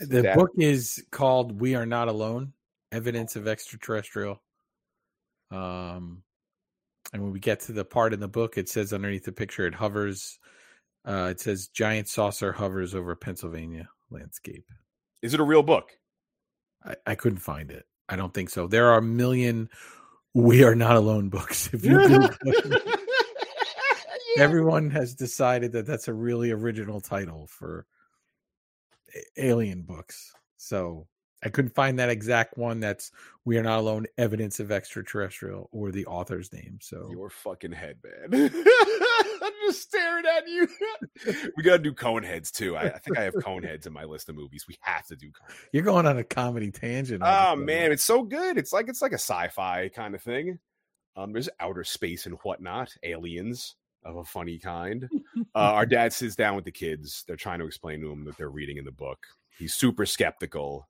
The 0.00 0.22
that- 0.22 0.36
book 0.36 0.50
is 0.58 1.04
called 1.10 1.60
"We 1.60 1.74
Are 1.74 1.86
Not 1.86 2.08
Alone: 2.08 2.52
Evidence 2.92 3.36
of 3.36 3.48
Extraterrestrial." 3.48 4.42
Um, 5.50 6.22
and 7.12 7.22
when 7.22 7.32
we 7.32 7.40
get 7.40 7.60
to 7.60 7.72
the 7.72 7.84
part 7.84 8.12
in 8.12 8.20
the 8.20 8.28
book, 8.28 8.58
it 8.58 8.68
says 8.68 8.92
underneath 8.92 9.24
the 9.24 9.32
picture, 9.32 9.66
it 9.66 9.74
hovers. 9.74 10.38
Uh, 11.06 11.28
it 11.30 11.40
says 11.40 11.68
giant 11.68 12.08
saucer 12.08 12.52
hovers 12.52 12.94
over 12.94 13.14
Pennsylvania 13.16 13.88
landscape. 14.10 14.64
Is 15.22 15.32
it 15.32 15.40
a 15.40 15.44
real 15.44 15.62
book? 15.62 15.90
I, 16.84 16.96
I 17.06 17.14
couldn't 17.14 17.38
find 17.38 17.70
it. 17.70 17.86
I 18.08 18.16
don't 18.16 18.34
think 18.34 18.50
so. 18.50 18.66
There 18.66 18.88
are 18.88 18.98
a 18.98 19.02
million 19.02 19.68
"We 20.34 20.64
Are 20.64 20.74
Not 20.74 20.96
Alone" 20.96 21.28
books. 21.28 21.70
If 21.72 21.84
you 21.84 21.98
it. 22.00 22.82
everyone 24.38 24.90
has 24.90 25.14
decided 25.14 25.72
that 25.72 25.86
that's 25.86 26.08
a 26.08 26.12
really 26.12 26.50
original 26.50 27.00
title 27.00 27.46
for 27.48 27.86
alien 29.36 29.82
books 29.82 30.32
so 30.56 31.06
i 31.42 31.48
couldn't 31.48 31.74
find 31.74 31.98
that 31.98 32.10
exact 32.10 32.58
one 32.58 32.80
that's 32.80 33.10
we 33.44 33.56
are 33.56 33.62
not 33.62 33.78
alone 33.78 34.06
evidence 34.18 34.60
of 34.60 34.70
extraterrestrial 34.70 35.68
or 35.72 35.90
the 35.90 36.04
author's 36.06 36.52
name 36.52 36.78
so 36.82 37.08
Your 37.10 37.30
fucking 37.30 37.72
head, 37.72 37.96
man. 38.04 38.50
I'm 39.42 39.52
just 39.66 39.82
staring 39.82 40.24
at 40.26 40.46
you. 40.46 40.68
we 41.56 41.62
gotta 41.62 41.78
do 41.78 41.94
cone 41.94 42.22
heads 42.22 42.50
too. 42.50 42.76
I, 42.76 42.82
I 42.82 42.98
think 42.98 43.18
I 43.18 43.22
have 43.22 43.34
cone 43.42 43.62
heads 43.62 43.86
in 43.86 43.92
my 43.94 44.04
list 44.04 44.28
of 44.28 44.34
movies. 44.34 44.66
We 44.68 44.76
have 44.80 45.06
to 45.06 45.16
do 45.16 45.30
you're 45.72 45.82
going 45.82 46.06
on 46.06 46.18
a 46.18 46.24
comedy 46.24 46.70
tangent 46.70 47.22
Oh 47.24 47.56
man, 47.56 47.92
it's 47.92 48.04
so 48.04 48.22
good. 48.22 48.58
It's 48.58 48.72
like 48.72 48.88
it's 48.88 49.00
like 49.00 49.12
a 49.12 49.14
sci-fi 49.14 49.88
kind 49.88 50.14
of 50.14 50.22
thing. 50.22 50.58
Um, 51.16 51.32
there's 51.32 51.48
outer 51.58 51.84
space 51.84 52.26
and 52.26 52.36
whatnot, 52.42 52.94
aliens. 53.02 53.76
Of 54.08 54.16
a 54.16 54.24
funny 54.24 54.58
kind. 54.58 55.08
Uh, 55.36 55.42
our 55.54 55.86
dad 55.86 56.12
sits 56.12 56.34
down 56.34 56.56
with 56.56 56.64
the 56.64 56.72
kids. 56.72 57.24
They're 57.26 57.36
trying 57.36 57.58
to 57.60 57.66
explain 57.66 58.00
to 58.00 58.10
him 58.10 58.24
that 58.24 58.36
they're 58.36 58.48
reading 58.48 58.78
in 58.78 58.84
the 58.84 58.90
book. 58.92 59.18
He's 59.58 59.74
super 59.74 60.06
skeptical. 60.06 60.88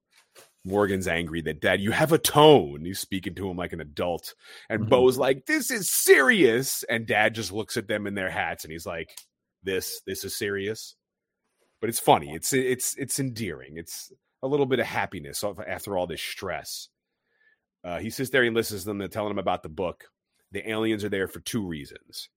Morgan's 0.65 1.09
angry 1.09 1.41
that 1.43 1.61
dad, 1.61 1.81
you 1.81 1.91
have 1.91 2.13
a 2.13 2.19
tone. 2.19 2.85
He's 2.85 2.99
speaking 3.01 3.35
to 3.37 3.49
him 3.51 3.57
like 3.57 3.73
an 3.73 3.81
adult. 3.81 4.35
And 4.69 4.83
Mhm. 4.85 4.89
Bo's 4.89 5.17
like, 5.19 5.47
this 5.47 5.71
is 5.71 5.91
serious. 5.91 6.85
And 6.89 7.07
dad 7.07 7.35
just 7.35 7.53
looks 7.53 7.77
at 7.77 7.89
them 7.89 8.07
in 8.07 8.15
their 8.15 8.31
hats 8.31 8.65
and 8.65 8.73
he's 8.73 8.87
like, 8.87 9.11
this, 9.63 10.01
this 10.07 10.25
is 10.25 10.37
serious. 10.37 10.95
But 11.81 11.89
it's 11.91 12.01
funny. 12.01 12.35
It's 12.35 12.53
it's 12.53 12.97
it's 12.99 13.21
endearing. 13.21 13.77
It's 13.77 14.13
a 14.43 14.49
little 14.49 14.67
bit 14.67 14.81
of 14.81 14.87
happiness 14.87 15.45
after 15.67 15.97
all 15.97 16.07
this 16.09 16.21
stress. 16.21 16.89
Uh, 17.85 17.99
he 18.01 18.11
sits 18.11 18.31
there 18.31 18.43
and 18.43 18.55
listens 18.55 18.83
to 18.83 18.89
them. 18.89 18.99
They're 18.99 19.09
telling 19.09 19.31
him 19.31 19.39
about 19.39 19.63
the 19.63 19.69
book. 19.69 20.05
The 20.51 20.69
aliens 20.69 21.05
are 21.05 21.09
there 21.09 21.29
for 21.29 21.39
two 21.41 21.65
reasons. 21.65 22.29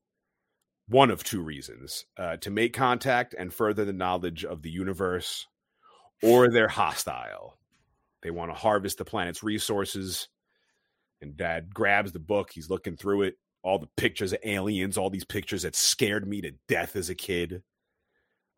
One 0.92 1.10
of 1.10 1.24
two 1.24 1.42
reasons 1.42 2.06
uh, 2.18 2.36
to 2.38 2.50
make 2.50 2.74
contact 2.74 3.34
and 3.38 3.54
further 3.54 3.86
the 3.86 3.94
knowledge 3.94 4.44
of 4.44 4.62
the 4.62 4.70
universe, 4.70 5.48
or 6.22 6.52
they're 6.52 6.68
hostile. 6.68 7.58
They 8.24 8.30
want 8.30 8.52
to 8.52 8.56
harvest 8.56 8.98
the 8.98 9.06
planet's 9.06 9.42
resources. 9.42 10.28
And 11.22 11.38
dad 11.38 11.74
grabs 11.74 12.12
the 12.12 12.20
book. 12.20 12.52
He's 12.52 12.70
looking 12.70 12.98
through 12.98 13.22
it. 13.24 13.36
All 13.64 13.80
the 13.80 13.88
pictures 13.96 14.34
of 14.34 14.40
aliens, 14.44 14.98
all 14.98 15.10
these 15.10 15.24
pictures 15.24 15.62
that 15.62 15.78
scared 15.78 16.28
me 16.28 16.42
to 16.42 16.52
death 16.68 16.98
as 16.98 17.10
a 17.10 17.16
kid. 17.16 17.64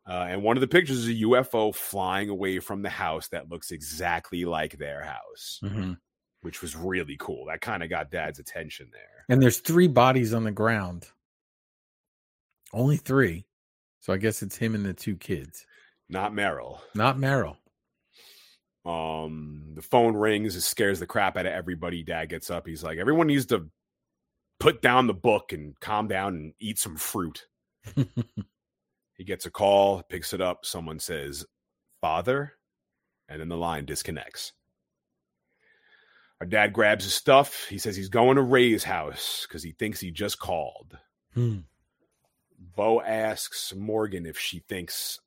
Uh, 0.04 0.26
and 0.28 0.42
one 0.42 0.56
of 0.56 0.60
the 0.60 0.66
pictures 0.66 0.98
is 0.98 1.08
a 1.08 1.24
UFO 1.24 1.72
flying 1.74 2.30
away 2.30 2.58
from 2.58 2.82
the 2.82 2.90
house 2.90 3.28
that 3.28 3.48
looks 3.48 3.70
exactly 3.70 4.44
like 4.44 4.76
their 4.76 5.02
house, 5.04 5.60
Mhm. 5.62 5.98
which 6.40 6.62
was 6.62 6.74
really 6.74 7.16
cool. 7.18 7.46
That 7.46 7.60
kind 7.60 7.82
of 7.84 7.90
got 7.90 8.10
dad's 8.10 8.40
attention 8.40 8.90
there. 8.92 9.24
And 9.28 9.40
there's 9.40 9.58
three 9.60 9.88
bodies 9.88 10.34
on 10.34 10.42
the 10.44 10.50
ground. 10.52 11.06
Only 12.74 12.96
three. 12.96 13.46
So 14.00 14.12
I 14.12 14.18
guess 14.18 14.42
it's 14.42 14.56
him 14.56 14.74
and 14.74 14.84
the 14.84 14.92
two 14.92 15.16
kids, 15.16 15.64
Not 16.10 16.34
Merrill. 16.34 16.82
not 16.94 17.18
Merrill. 17.18 17.56
Um, 18.84 19.70
the 19.74 19.80
phone 19.82 20.14
rings. 20.14 20.56
It 20.56 20.60
scares 20.60 21.00
the 21.00 21.06
crap 21.06 21.38
out 21.38 21.46
of 21.46 21.52
everybody. 21.52 22.02
Dad 22.02 22.28
gets 22.28 22.50
up. 22.50 22.66
He's 22.66 22.82
like, 22.84 22.98
everyone 22.98 23.28
needs 23.28 23.46
to 23.46 23.70
put 24.60 24.82
down 24.82 25.06
the 25.06 25.14
book 25.14 25.52
and 25.52 25.78
calm 25.80 26.06
down 26.08 26.34
and 26.34 26.52
eat 26.60 26.78
some 26.78 26.96
fruit. 26.96 27.46
He 29.16 29.22
gets 29.22 29.46
a 29.46 29.50
call, 29.50 30.02
picks 30.02 30.32
it 30.32 30.40
up. 30.40 30.66
Someone 30.66 30.98
says, 30.98 31.46
Father, 32.00 32.54
and 33.28 33.40
then 33.40 33.48
the 33.48 33.56
line 33.56 33.84
disconnects. 33.84 34.52
Our 36.40 36.46
dad 36.48 36.72
grabs 36.72 37.04
his 37.04 37.14
stuff. 37.14 37.66
He 37.70 37.78
says 37.78 37.94
he's 37.94 38.08
going 38.08 38.34
to 38.36 38.42
Ray's 38.42 38.82
house 38.82 39.46
because 39.46 39.62
he 39.62 39.70
thinks 39.70 40.00
he 40.00 40.10
just 40.10 40.40
called. 40.40 40.98
Hmm. 41.32 41.58
Bo 42.76 43.00
asks 43.00 43.74
Morgan 43.74 44.26
if 44.26 44.38
she 44.38 44.60
thinks. 44.60 45.20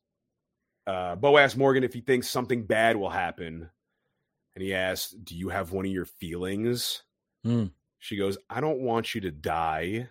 Uh, 0.86 1.16
Bo 1.16 1.36
asks 1.36 1.56
Morgan 1.56 1.84
if 1.84 1.92
he 1.92 2.00
thinks 2.00 2.28
something 2.28 2.64
bad 2.64 2.96
will 2.96 3.10
happen, 3.10 3.70
and 4.54 4.62
he 4.62 4.74
asks, 4.74 5.12
"Do 5.12 5.36
you 5.36 5.50
have 5.50 5.72
one 5.72 5.84
of 5.84 5.92
your 5.92 6.06
feelings?" 6.06 7.02
Hmm. 7.44 7.66
She 7.98 8.16
goes, 8.16 8.38
"I 8.48 8.60
don't 8.60 8.80
want 8.80 9.14
you 9.14 9.20
to 9.22 9.30
die." 9.30 10.08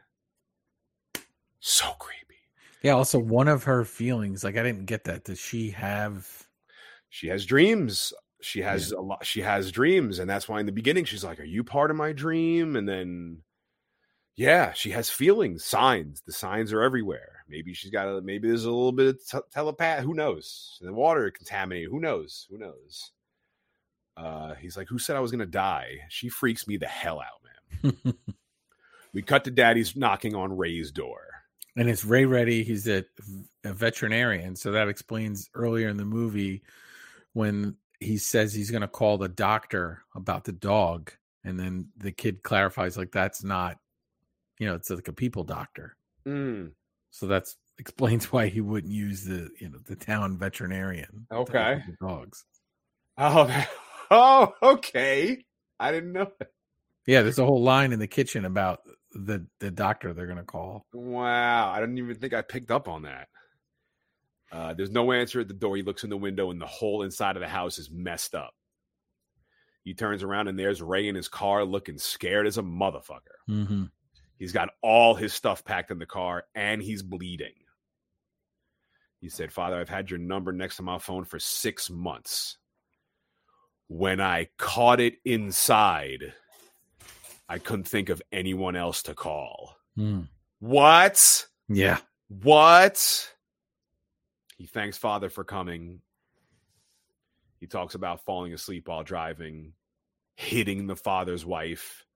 So 1.60 1.90
creepy. 2.00 2.36
Yeah, 2.84 2.92
also 2.94 3.20
one 3.20 3.48
of 3.48 3.64
her 3.64 3.84
feelings, 3.84 4.44
like 4.44 4.56
I 4.56 4.64
didn't 4.64 4.86
get 4.86 5.06
that. 5.06 5.26
Does 5.26 5.40
she 5.40 5.72
have 5.72 6.48
She 7.10 7.28
has 7.28 7.46
dreams. 7.46 8.14
She 8.42 8.62
has 8.62 8.92
a 8.92 9.02
lot. 9.02 9.26
She 9.26 9.42
has 9.42 9.72
dreams, 9.72 10.20
and 10.20 10.30
that's 10.30 10.48
why 10.48 10.60
in 10.60 10.66
the 10.68 10.72
beginning 10.72 11.06
she's 11.06 11.24
like, 11.24 11.40
"Are 11.40 11.44
you 11.44 11.64
part 11.64 11.90
of 11.90 11.98
my 11.98 12.14
dream?" 12.14 12.76
And 12.76 12.88
then, 12.88 13.42
yeah, 14.38 14.72
she 14.72 14.92
has 14.92 15.10
feelings, 15.10 15.66
signs. 15.66 16.22
The 16.26 16.32
signs 16.32 16.72
are 16.72 16.82
everywhere. 16.84 17.44
Maybe 17.50 17.74
she's 17.74 17.92
got 17.92 18.08
a. 18.08 18.22
Maybe 18.22 18.48
there's 18.48 18.66
a 18.66 18.72
little 18.72 18.92
bit 18.92 19.08
of 19.08 19.28
t- 19.28 19.50
telepath. 19.52 20.04
Who 20.04 20.14
knows? 20.14 20.78
The 20.82 20.94
water 20.94 21.30
contaminated. 21.32 21.90
Who 21.92 22.00
knows? 22.00 22.48
Who 22.50 22.58
knows? 22.58 23.12
Uh, 24.16 24.54
he's 24.56 24.78
like, 24.78 24.88
"Who 24.88 25.00
said 25.00 25.16
I 25.16 25.20
was 25.22 25.32
gonna 25.32 25.46
die?" 25.46 25.98
She 26.10 26.30
freaks 26.30 26.68
me 26.68 26.78
the 26.78 26.88
hell 26.88 27.20
out, 27.20 27.94
man. 28.06 28.14
we 29.14 29.22
cut 29.22 29.44
to 29.46 29.52
Daddy's 29.52 29.96
knocking 29.96 30.36
on 30.36 30.56
Ray's 30.58 30.92
door. 30.92 31.22
and 31.76 31.90
it's 31.90 32.04
Ray 32.06 32.26
Reddy. 32.26 32.64
He's 32.64 32.88
a, 32.88 33.06
a 33.64 33.74
veterinarian, 33.74 34.56
so 34.56 34.72
that 34.72 34.88
explains 34.88 35.50
earlier 35.54 35.90
in 35.90 35.98
the 35.98 36.06
movie 36.06 36.64
when 37.34 37.76
he 38.00 38.18
says 38.18 38.54
he's 38.54 38.72
going 38.72 38.82
to 38.82 38.88
call 38.88 39.18
the 39.18 39.30
doctor 39.30 40.04
about 40.16 40.44
the 40.44 40.52
dog, 40.52 41.12
and 41.44 41.60
then 41.60 41.88
the 41.98 42.12
kid 42.12 42.44
clarifies 42.44 42.98
like 42.98 43.12
that's 43.12 43.44
not, 43.44 43.78
you 44.60 44.68
know, 44.68 44.76
it's 44.76 44.90
like 44.90 45.08
a 45.08 45.14
people 45.14 45.44
doctor. 45.44 45.96
Mm, 46.28 46.72
So 47.12 47.28
that's 47.28 47.56
explains 47.80 48.26
why 48.32 48.48
he 48.48 48.62
wouldn't 48.62 48.92
use 48.94 49.24
the 49.24 49.50
you 49.60 49.70
know 49.70 49.80
the 49.86 49.96
town 49.96 50.38
veterinarian. 50.38 51.28
Okay. 51.32 51.84
dogs. 52.02 52.44
Oh, 53.18 53.66
oh, 54.12 54.54
okay. 54.62 55.44
I 55.80 55.92
didn't 55.92 56.14
know. 56.14 56.32
that. 56.40 56.50
Yeah, 57.06 57.22
there's 57.22 57.40
a 57.40 57.46
whole 57.46 57.64
line 57.64 57.94
in 57.94 58.00
the 58.00 58.08
kitchen 58.08 58.46
about 58.46 58.80
the 59.14 59.46
the 59.60 59.72
doctor 59.72 60.14
they're 60.14 60.26
going 60.26 60.38
to 60.38 60.44
call. 60.44 60.86
Wow, 60.94 61.72
I 61.72 61.80
didn't 61.80 61.98
even 62.00 62.16
think 62.16 62.34
I 62.34 62.42
picked 62.42 62.72
up 62.72 62.88
on 62.88 63.04
that. 63.04 63.28
Uh, 64.52 64.74
there's 64.74 64.92
no 64.92 65.12
answer 65.12 65.40
at 65.42 65.48
the 65.48 65.54
door. 65.54 65.76
He 65.76 65.84
looks 65.84 66.04
in 66.04 66.10
the 66.10 66.18
window, 66.18 66.52
and 66.52 66.62
the 66.62 66.66
whole 66.68 67.04
inside 67.04 67.36
of 67.36 67.42
the 67.42 67.48
house 67.48 67.78
is 67.80 67.90
messed 67.92 68.34
up. 68.36 68.54
He 69.84 69.94
turns 69.94 70.24
around, 70.24 70.48
and 70.48 70.58
there's 70.60 70.82
Ray 70.82 71.08
in 71.08 71.16
his 71.16 71.28
car, 71.28 71.64
looking 71.64 71.98
scared 71.98 72.48
as 72.48 72.58
a 72.58 72.62
motherfucker. 72.64 73.38
Mm-hmm. 73.50 73.84
He's 74.38 74.52
got 74.52 74.70
all 74.82 75.16
his 75.16 75.34
stuff 75.34 75.66
packed 75.66 75.92
in 75.92 76.00
the 76.00 76.06
car, 76.06 76.46
and 76.56 76.82
he's 76.82 77.02
bleeding. 77.02 77.56
He 79.20 79.30
said, 79.30 79.52
"Father, 79.52 79.80
I've 79.80 79.90
had 79.90 80.10
your 80.12 80.20
number 80.20 80.52
next 80.52 80.78
to 80.78 80.84
my 80.84 81.00
phone 81.00 81.26
for 81.26 81.40
six 81.40 81.90
months. 81.90 82.58
When 83.88 84.22
I 84.22 84.50
caught 84.58 85.00
it 85.00 85.16
inside, 85.26 86.34
I 87.50 87.58
couldn't 87.58 87.88
think 87.88 88.10
of 88.10 88.22
anyone 88.32 88.76
else 88.76 89.02
to 89.04 89.16
call." 89.16 89.78
Hmm. 89.96 90.22
What? 90.60 91.48
Yeah. 91.68 92.00
What? 92.28 93.34
He 94.58 94.66
thanks 94.68 94.98
Father 94.98 95.30
for 95.30 95.44
coming. 95.44 96.02
He 97.60 97.68
talks 97.68 97.96
about 97.96 98.24
falling 98.24 98.54
asleep 98.54 98.88
while 98.88 99.04
driving, 99.04 99.74
hitting 100.36 100.86
the 100.86 100.96
father's 100.96 101.46
wife. 101.46 102.07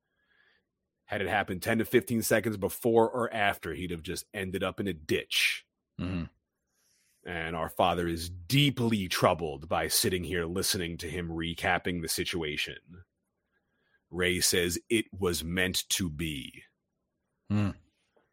Had 1.12 1.20
it 1.20 1.28
happened 1.28 1.62
10 1.62 1.80
to 1.80 1.86
15 1.86 2.22
seconds 2.22 2.56
before 2.56 3.10
or 3.10 3.32
after, 3.34 3.74
he'd 3.74 3.92
have 3.92 4.02
just 4.02 4.26
ended 4.34 4.64
up 4.64 4.80
in 4.80 4.88
a 4.88 4.94
ditch. 4.94 5.66
Mhm. 6.00 6.30
And 7.26 7.54
our 7.54 7.68
father 7.68 8.08
is 8.08 8.30
deeply 8.30 9.10
troubled 9.10 9.68
by 9.68 9.90
sitting 9.90 10.24
here 10.24 10.46
listening 10.46 10.98
to 11.00 11.10
him 11.10 11.28
recapping 11.28 12.02
the 12.02 12.08
situation. 12.08 13.04
Ray 14.10 14.40
says 14.40 14.80
it 14.90 15.06
was 15.12 15.44
meant 15.44 15.88
to 15.90 16.10
be. 16.10 16.64
Mm. 17.52 17.76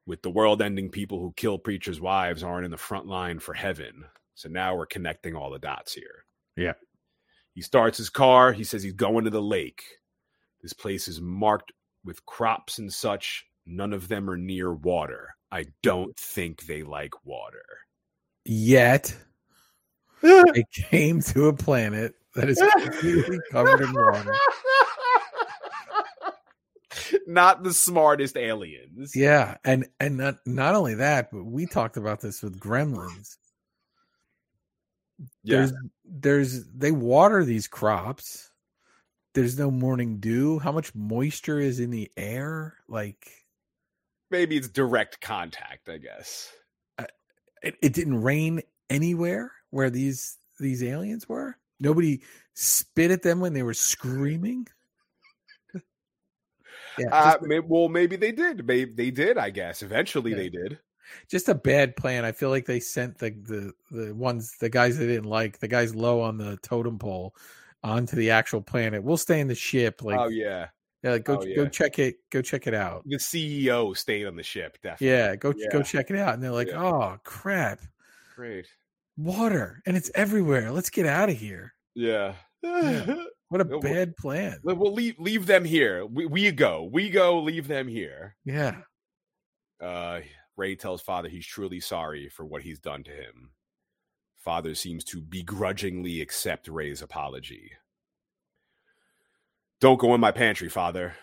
With 0.06 0.22
the 0.22 0.30
world 0.30 0.62
ending, 0.62 0.88
people 0.88 1.18
who 1.18 1.32
kill 1.32 1.58
preachers' 1.58 2.00
wives 2.00 2.44
aren't 2.44 2.64
in 2.64 2.70
the 2.70 2.76
front 2.76 3.06
line 3.06 3.40
for 3.40 3.54
heaven. 3.54 4.04
So 4.36 4.48
now 4.48 4.76
we're 4.76 4.86
connecting 4.86 5.34
all 5.34 5.50
the 5.50 5.58
dots 5.58 5.94
here. 5.94 6.26
Yeah. 6.56 6.74
He 7.54 7.60
starts 7.60 7.98
his 7.98 8.08
car. 8.08 8.52
He 8.52 8.62
says 8.62 8.84
he's 8.84 8.92
going 8.92 9.24
to 9.24 9.30
the 9.30 9.42
lake. 9.42 9.82
This 10.62 10.72
place 10.72 11.08
is 11.08 11.20
marked 11.20 11.72
with 12.04 12.24
crops 12.26 12.78
and 12.78 12.92
such. 12.92 13.46
None 13.66 13.92
of 13.92 14.08
them 14.08 14.30
are 14.30 14.36
near 14.36 14.72
water. 14.72 15.34
I 15.50 15.66
don't 15.82 16.16
think 16.16 16.66
they 16.66 16.82
like 16.82 17.24
water. 17.24 17.64
Yet 18.44 19.14
they 20.22 20.64
came 20.72 21.20
to 21.22 21.48
a 21.48 21.52
planet 21.52 22.14
that 22.34 22.48
is 22.48 22.62
completely 22.80 23.38
covered 23.50 23.80
in 23.80 23.92
water. 23.92 24.34
Not 27.26 27.62
the 27.62 27.72
smartest 27.72 28.36
aliens. 28.36 29.14
Yeah, 29.14 29.56
and 29.64 29.86
and 30.00 30.16
not 30.16 30.38
not 30.46 30.74
only 30.74 30.94
that, 30.94 31.30
but 31.30 31.44
we 31.44 31.66
talked 31.66 31.96
about 31.96 32.20
this 32.20 32.42
with 32.42 32.58
Gremlins. 32.58 33.36
Yeah. 35.42 35.56
There's 35.56 35.72
there's 36.04 36.64
they 36.68 36.90
water 36.90 37.44
these 37.44 37.66
crops. 37.66 38.47
There's 39.38 39.56
no 39.56 39.70
morning 39.70 40.18
dew. 40.18 40.58
How 40.58 40.72
much 40.72 40.92
moisture 40.96 41.60
is 41.60 41.78
in 41.78 41.90
the 41.92 42.10
air? 42.16 42.74
Like 42.88 43.30
Maybe 44.32 44.56
it's 44.56 44.66
direct 44.68 45.20
contact, 45.20 45.88
I 45.88 45.98
guess. 45.98 46.52
it, 47.62 47.76
it 47.80 47.92
didn't 47.92 48.20
rain 48.20 48.62
anywhere 48.90 49.52
where 49.70 49.90
these 49.90 50.38
these 50.58 50.82
aliens 50.82 51.28
were. 51.28 51.56
Nobody 51.78 52.22
spit 52.54 53.12
at 53.12 53.22
them 53.22 53.38
when 53.38 53.52
they 53.52 53.62
were 53.62 53.74
screaming. 53.74 54.66
yeah, 56.98 57.06
Uh, 57.12 57.32
just, 57.34 57.42
may- 57.42 57.60
well, 57.60 57.88
maybe 57.88 58.16
they 58.16 58.32
did. 58.32 58.66
Maybe 58.66 58.92
they 58.92 59.12
did. 59.12 59.38
I 59.38 59.50
guess 59.50 59.82
eventually 59.84 60.32
Yeah. 60.32 60.36
they 60.38 60.48
did. 60.48 60.78
just 61.30 61.48
a 61.48 61.54
bad 61.54 61.94
plan. 61.94 62.24
I 62.24 62.32
feel 62.32 62.50
like 62.50 62.66
they 62.66 62.80
sent 62.80 63.18
the 63.18 63.30
the 63.30 63.72
the 63.96 64.14
ones 64.16 64.56
the 64.58 64.68
guys 64.68 64.98
they 64.98 65.06
didn't 65.06 65.30
like, 65.30 65.60
the 65.60 65.68
guys 65.68 65.94
low 65.94 66.20
on 66.22 66.38
the 66.38 66.56
totem 66.56 66.98
pole, 66.98 67.36
onto 67.82 68.16
the 68.16 68.30
actual 68.30 68.60
planet. 68.62 69.02
We'll 69.02 69.16
stay 69.16 69.40
in 69.40 69.48
the 69.48 69.54
ship. 69.54 70.02
Like 70.02 70.18
oh 70.18 70.28
yeah, 70.28 70.68
Yeah, 71.02 71.12
like, 71.12 71.24
go 71.24 71.38
Oh, 71.40 71.54
go 71.54 71.68
check 71.68 71.98
it. 71.98 72.16
Go 72.30 72.42
check 72.42 72.66
it 72.66 72.74
out. 72.74 73.02
The 73.06 73.16
CEO 73.16 73.96
stayed 73.96 74.26
on 74.26 74.36
the 74.36 74.42
ship. 74.42 74.78
Definitely. 74.82 75.08
Yeah, 75.08 75.36
go 75.36 75.52
Yeah. 75.56 75.68
go 75.72 75.82
check 75.82 76.10
it 76.10 76.16
out. 76.16 76.34
And 76.34 76.42
they're 76.42 76.50
like, 76.50 76.68
Yeah. 76.68 76.82
oh 76.84 77.18
crap, 77.24 77.80
Great. 78.36 78.66
water, 79.16 79.82
and 79.86 79.96
it's 79.96 80.10
everywhere. 80.14 80.70
Let's 80.72 80.90
get 80.90 81.06
out 81.06 81.28
of 81.28 81.36
here. 81.36 81.74
Yeah. 81.94 82.34
Yeah. 82.62 83.24
What 83.50 83.62
a 83.62 83.64
Well, 83.64 83.80
bad 83.80 84.14
plan. 84.18 84.58
We'll 84.62 84.92
leave 84.92 85.18
leave 85.18 85.46
them 85.46 85.64
here. 85.64 86.04
We, 86.04 86.26
we 86.26 86.52
go. 86.52 86.84
We 86.92 87.08
go. 87.08 87.40
Leave 87.40 87.66
them 87.66 87.88
here. 87.88 88.36
Yeah. 88.44 88.82
Uh, 89.80 90.20
Ray 90.58 90.76
tells 90.76 91.00
father 91.00 91.30
he's 91.30 91.46
truly 91.46 91.80
sorry 91.80 92.28
for 92.28 92.44
what 92.44 92.60
he's 92.60 92.78
done 92.78 93.04
to 93.04 93.10
him. 93.10 93.52
Father 94.38 94.74
seems 94.74 95.04
to 95.04 95.20
begrudgingly 95.20 96.20
accept 96.20 96.68
Ray's 96.68 97.02
apology. 97.02 97.72
Don't 99.80 99.98
go 100.00 100.14
in 100.14 100.20
my 100.20 100.32
pantry, 100.32 100.68
father. 100.68 101.14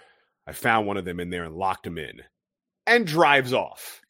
I 0.47 0.51
found 0.53 0.85
one 0.87 0.97
of 0.97 1.05
them 1.05 1.19
in 1.19 1.29
there 1.29 1.43
and 1.43 1.55
locked 1.55 1.87
him 1.87 1.97
in. 1.97 2.21
And 2.87 3.07
drives 3.07 3.51
off. 3.53 4.01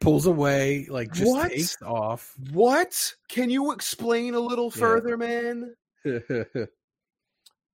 Pulls 0.00 0.26
away, 0.26 0.86
like 0.88 1.12
just 1.12 1.30
What? 1.30 1.50
takes 1.50 1.80
off. 1.82 2.34
What? 2.52 3.14
Can 3.28 3.50
you 3.50 3.72
explain 3.72 4.34
a 4.34 4.40
little 4.40 4.72
Yeah. 4.74 4.80
further, 4.80 5.16
man? 5.16 5.74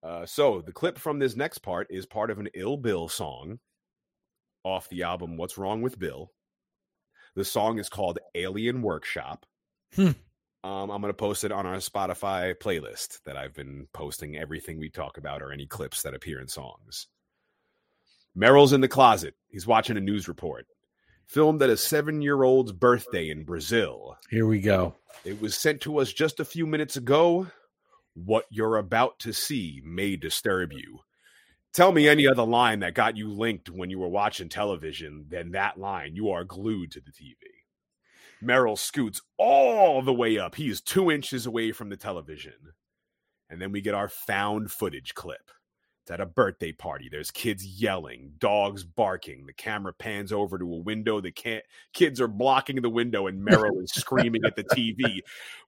Uh, 0.02 0.24
so 0.24 0.60
the 0.60 0.72
clip 0.72 0.98
from 0.98 1.18
this 1.18 1.34
next 1.34 1.58
part 1.58 1.88
is 1.90 2.06
part 2.06 2.30
of 2.30 2.38
an 2.38 2.48
Ill 2.54 2.76
Bill 2.76 3.08
song 3.08 3.58
off 4.62 4.88
the 4.88 5.02
album 5.02 5.36
What's 5.36 5.58
Wrong 5.58 5.82
with 5.82 5.98
Bill. 5.98 6.30
The 7.34 7.44
song 7.44 7.80
is 7.80 7.88
called 7.88 8.20
Alien 8.36 8.82
Workshop. 8.82 9.46
Hmm. 9.94 10.12
Um, 10.64 10.90
I'm 10.90 11.00
going 11.00 11.12
to 11.12 11.14
post 11.14 11.44
it 11.44 11.52
on 11.52 11.64
our 11.64 11.76
Spotify 11.76 12.54
playlist 12.56 13.22
that 13.24 13.36
I've 13.36 13.54
been 13.54 13.86
posting 13.92 14.36
everything 14.36 14.78
we 14.78 14.90
talk 14.90 15.16
about 15.16 15.40
or 15.40 15.52
any 15.52 15.66
clips 15.66 16.02
that 16.02 16.14
appear 16.14 16.40
in 16.40 16.48
songs. 16.48 17.06
Merrill's 18.34 18.72
in 18.72 18.80
the 18.80 18.88
closet. 18.88 19.34
He's 19.48 19.66
watching 19.66 19.96
a 19.96 20.00
news 20.00 20.28
report. 20.28 20.66
Filmed 21.26 21.62
at 21.62 21.70
a 21.70 21.76
seven 21.76 22.20
year 22.20 22.42
old's 22.42 22.72
birthday 22.72 23.30
in 23.30 23.44
Brazil. 23.44 24.16
Here 24.28 24.46
we 24.46 24.60
go. 24.60 24.94
It 25.24 25.40
was 25.40 25.56
sent 25.56 25.80
to 25.82 25.98
us 25.98 26.12
just 26.12 26.40
a 26.40 26.44
few 26.44 26.66
minutes 26.66 26.96
ago. 26.96 27.46
What 28.14 28.46
you're 28.50 28.78
about 28.78 29.18
to 29.20 29.32
see 29.32 29.82
may 29.84 30.16
disturb 30.16 30.72
you. 30.72 31.00
Tell 31.72 31.92
me 31.92 32.08
any 32.08 32.26
other 32.26 32.44
line 32.44 32.80
that 32.80 32.94
got 32.94 33.16
you 33.16 33.28
linked 33.28 33.70
when 33.70 33.90
you 33.90 33.98
were 33.98 34.08
watching 34.08 34.48
television, 34.48 35.26
then 35.28 35.50
that 35.52 35.78
line, 35.78 36.16
you 36.16 36.30
are 36.30 36.42
glued 36.42 36.92
to 36.92 37.00
the 37.00 37.10
TV. 37.10 37.36
Merrill 38.46 38.76
scoots 38.76 39.20
all 39.36 40.00
the 40.02 40.14
way 40.14 40.38
up. 40.38 40.54
He 40.54 40.68
is 40.68 40.80
two 40.80 41.10
inches 41.10 41.46
away 41.46 41.72
from 41.72 41.88
the 41.88 41.96
television. 41.96 42.54
And 43.50 43.60
then 43.60 43.72
we 43.72 43.80
get 43.80 43.94
our 43.94 44.08
found 44.08 44.70
footage 44.70 45.14
clip. 45.14 45.50
It's 46.06 46.12
at 46.12 46.20
a 46.20 46.26
birthday 46.26 46.70
party. 46.70 47.08
There's 47.10 47.32
kids 47.32 47.66
yelling, 47.66 48.34
dogs 48.38 48.84
barking. 48.84 49.44
The 49.44 49.52
camera 49.52 49.92
pans 49.92 50.32
over 50.32 50.56
to 50.56 50.64
a 50.64 50.78
window. 50.78 51.20
The 51.20 51.32
can- 51.32 51.62
kids 51.94 52.20
are 52.20 52.28
blocking 52.28 52.80
the 52.80 52.88
window, 52.88 53.26
and 53.26 53.44
Merrill 53.44 53.80
is 53.80 53.90
screaming 53.92 54.44
at 54.44 54.54
the 54.54 54.62
TV, 54.62 55.18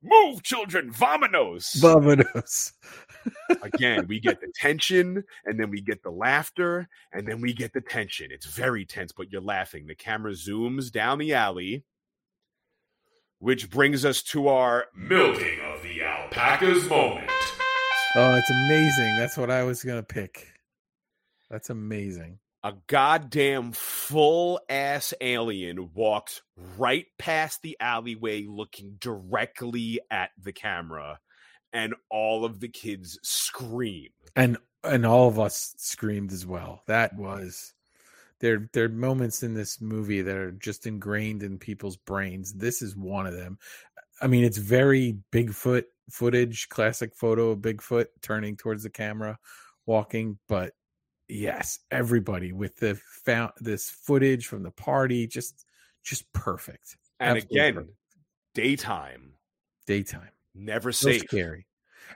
Move, 0.00 0.44
children, 0.44 0.92
vamonos! 0.92 1.82
Vamonos. 1.82 2.72
Again, 3.62 4.06
we 4.06 4.20
get 4.20 4.40
the 4.40 4.52
tension, 4.54 5.24
and 5.44 5.58
then 5.58 5.70
we 5.70 5.80
get 5.80 6.04
the 6.04 6.12
laughter, 6.12 6.88
and 7.12 7.26
then 7.26 7.40
we 7.40 7.52
get 7.52 7.72
the 7.72 7.80
tension. 7.80 8.28
It's 8.30 8.46
very 8.46 8.84
tense, 8.84 9.10
but 9.10 9.32
you're 9.32 9.40
laughing. 9.40 9.88
The 9.88 9.96
camera 9.96 10.34
zooms 10.34 10.92
down 10.92 11.18
the 11.18 11.34
alley, 11.34 11.84
which 13.38 13.70
brings 13.70 14.04
us 14.04 14.22
to 14.22 14.48
our 14.48 14.86
milking 14.94 15.60
of 15.60 15.82
the 15.82 16.02
alpacas 16.02 16.88
moment. 16.88 17.30
Oh, 18.16 18.34
it's 18.34 18.50
amazing. 18.50 19.16
That's 19.18 19.36
what 19.36 19.50
I 19.50 19.62
was 19.62 19.82
gonna 19.84 20.02
pick. 20.02 20.48
That's 21.50 21.70
amazing. 21.70 22.38
a 22.64 22.74
goddamn 22.88 23.72
full 23.72 24.60
ass 24.68 25.14
alien 25.20 25.90
walks 25.94 26.42
right 26.76 27.06
past 27.18 27.62
the 27.62 27.76
alleyway 27.80 28.44
looking 28.46 28.96
directly 28.98 30.00
at 30.10 30.30
the 30.42 30.52
camera 30.52 31.20
and 31.72 31.94
all 32.10 32.44
of 32.44 32.58
the 32.60 32.68
kids 32.68 33.18
scream 33.22 34.08
And 34.34 34.58
and 34.82 35.06
all 35.06 35.28
of 35.28 35.38
us 35.38 35.74
screamed 35.78 36.32
as 36.32 36.44
well. 36.46 36.82
That 36.86 37.16
was 37.16 37.74
there 38.40 38.68
there 38.72 38.84
are 38.84 38.88
moments 38.88 39.42
in 39.42 39.54
this 39.54 39.80
movie 39.80 40.22
that 40.22 40.36
are 40.36 40.52
just 40.52 40.86
ingrained 40.86 41.42
in 41.42 41.58
people's 41.58 41.96
brains. 41.96 42.52
This 42.54 42.82
is 42.82 42.96
one 42.96 43.26
of 43.26 43.34
them. 43.34 43.58
I 44.20 44.26
mean, 44.26 44.44
it's 44.44 44.58
very 44.58 45.18
Bigfoot 45.32 45.84
footage, 46.10 46.68
classic 46.68 47.14
photo 47.14 47.50
of 47.50 47.60
Bigfoot 47.60 48.06
turning 48.22 48.56
towards 48.56 48.82
the 48.82 48.90
camera, 48.90 49.38
walking, 49.86 50.38
but 50.48 50.72
yes, 51.28 51.78
everybody 51.90 52.52
with 52.52 52.76
the 52.76 53.00
found 53.24 53.52
this 53.60 53.90
footage 53.90 54.46
from 54.46 54.62
the 54.62 54.70
party 54.70 55.26
just 55.26 55.64
just 56.02 56.32
perfect. 56.32 56.96
and 57.20 57.36
Absolutely 57.36 57.58
again 57.58 57.74
perfect. 57.74 57.96
daytime 58.54 59.34
Daytime. 59.86 60.30
never 60.54 60.92
So 60.92 61.10
safe 61.10 61.22
scary. 61.22 61.66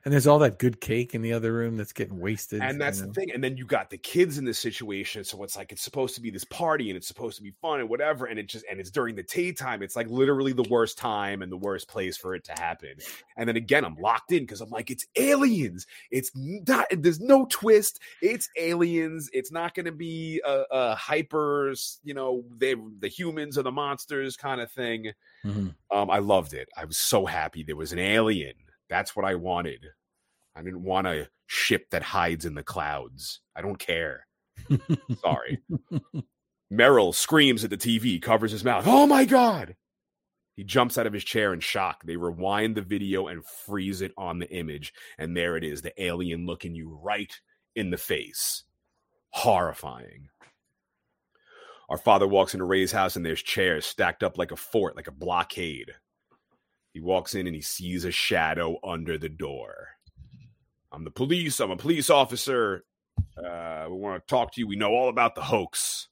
And 0.05 0.13
there's 0.13 0.27
all 0.27 0.39
that 0.41 0.59
good 0.59 0.81
cake 0.81 1.15
in 1.15 1.23
the 1.23 1.33
other 1.33 1.53
room 1.53 1.77
that's 1.77 1.93
getting 1.93 2.19
wasted. 2.19 2.61
and 2.63 2.73
you 2.75 2.79
that's 2.79 3.01
know? 3.01 3.07
the 3.09 3.13
thing 3.13 3.31
and 3.33 3.43
then 3.45 3.57
you 3.57 3.65
got 3.67 3.91
the 3.91 3.99
kids 3.99 4.39
in 4.39 4.45
this 4.45 4.59
situation 4.59 5.23
so 5.25 5.43
it's 5.45 5.57
like 5.57 5.73
it's 5.73 5.83
supposed 5.83 6.15
to 6.15 6.21
be 6.21 6.31
this 6.31 6.45
party 6.45 6.91
and 6.91 6.97
it's 6.97 7.07
supposed 7.09 7.37
to 7.37 7.43
be 7.43 7.53
fun 7.61 7.81
and 7.81 7.89
whatever 7.89 8.27
and 8.27 8.39
it 8.39 8.49
just 8.49 8.65
and 8.71 8.81
it's 8.81 8.91
during 8.91 9.15
the 9.15 9.23
tea 9.23 9.43
daytime 9.43 9.83
it's 9.83 9.97
like 9.97 10.09
literally 10.09 10.53
the 10.53 10.63
worst 10.71 10.97
time 10.97 11.43
and 11.43 11.51
the 11.51 11.57
worst 11.57 11.89
place 11.89 12.17
for 12.17 12.35
it 12.35 12.45
to 12.45 12.53
happen 12.53 12.95
and 13.37 13.49
then 13.49 13.57
again 13.57 13.85
i'm 13.85 13.97
locked 13.97 14.33
in 14.33 14.41
because 14.45 14.61
i'm 14.61 14.71
like 14.71 14.91
it's 14.91 15.05
aliens 15.17 15.87
it's 16.11 16.31
not 16.35 16.87
there's 16.93 17.21
no 17.21 17.45
twist 17.51 17.99
it's 18.23 18.49
aliens 18.57 19.29
it's 19.33 19.51
not 19.53 19.75
going 19.75 19.85
to 19.87 19.93
be 19.93 20.41
a, 20.47 20.63
a 20.71 20.95
hyper 20.95 21.75
you 22.05 22.15
know 22.15 22.45
they 22.57 22.75
the 23.01 23.09
humans 23.09 23.59
are 23.59 23.63
the 23.63 23.73
monsters 23.73 24.37
kind 24.37 24.61
of 24.61 24.71
thing 24.71 25.13
Mhm. 25.45 25.75
um 25.91 26.09
i 26.09 26.19
loved 26.19 26.55
it 26.55 26.69
i 26.77 26.85
was 26.85 26.97
so 26.97 27.27
happy 27.27 27.63
there 27.65 27.75
was 27.77 27.93
an 27.93 27.99
alien 27.99 28.55
that's 28.93 29.17
what 29.17 29.25
i 29.25 29.35
wanted. 29.35 29.87
I 30.55 30.63
didn't 30.63 30.83
want 30.83 31.07
a 31.07 31.29
ship 31.47 31.89
that 31.91 32.03
hides 32.03 32.45
in 32.45 32.55
the 32.55 32.63
clouds. 32.63 33.41
I 33.57 33.63
don't 33.63 33.79
care. 33.79 34.27
Sorry. 35.23 35.61
Merrill 36.71 37.15
screams 37.15 37.65
at 37.65 37.71
the 37.71 37.79
tv 37.79 38.21
covers 38.21 38.53
his 38.53 38.65
mouth. 38.65 38.85
Oh 38.87 39.07
my 39.07 39.25
god! 39.25 39.77
He 40.57 40.65
jumps 40.65 40.99
out 40.99 41.07
of 41.07 41.15
his 41.15 41.25
chair 41.25 41.55
in 41.55 41.61
shock. 41.61 42.05
They 42.05 42.17
rewind 42.17 42.77
the 42.77 42.83
video 42.83 43.29
and 43.29 43.43
freeze 43.45 44.03
it 44.03 44.13
on 44.19 44.39
the 44.39 44.51
image. 44.51 44.93
And 45.17 45.35
there 45.35 45.57
it 45.57 45.65
is 45.65 45.81
the 45.81 46.03
alien 46.03 46.45
looking 46.45 46.75
you 46.75 47.01
right 47.03 47.33
in 47.75 47.91
the 47.91 47.97
face. 47.97 48.65
Horrifying. 49.31 50.29
Our 51.89 51.97
father 51.97 52.29
walks 52.29 52.53
into 52.53 52.67
Ray's 52.67 52.93
house 52.93 53.17
and 53.17 53.25
there's 53.25 53.43
chairs 53.43 53.87
stacked 53.87 54.23
up 54.23 54.37
like 54.37 54.53
a 54.53 54.57
fort, 54.57 54.97
like 54.97 55.09
a 55.09 55.13
blockade. 55.13 55.93
He 56.93 57.01
walks 57.01 57.35
in 57.35 57.47
and 57.47 57.57
he 57.57 57.63
sees 57.63 58.05
a 58.05 58.11
shadow 58.11 58.79
under 58.85 59.17
the 59.19 59.29
door. 59.29 59.89
I'm 60.93 61.05
the 61.05 61.11
police. 61.11 61.59
I'm 61.61 61.71
a 61.71 61.77
police 61.77 62.11
officer. 62.11 62.85
Uh, 63.37 63.87
we 63.89 63.97
want 63.97 64.21
to 64.23 64.31
talk 64.31 64.53
to 64.53 64.61
you. 64.61 64.67
We 64.67 64.77
know 64.77 64.91
all 64.91 65.09
about 65.09 65.35
the 65.35 65.41
hoax. 65.43 66.09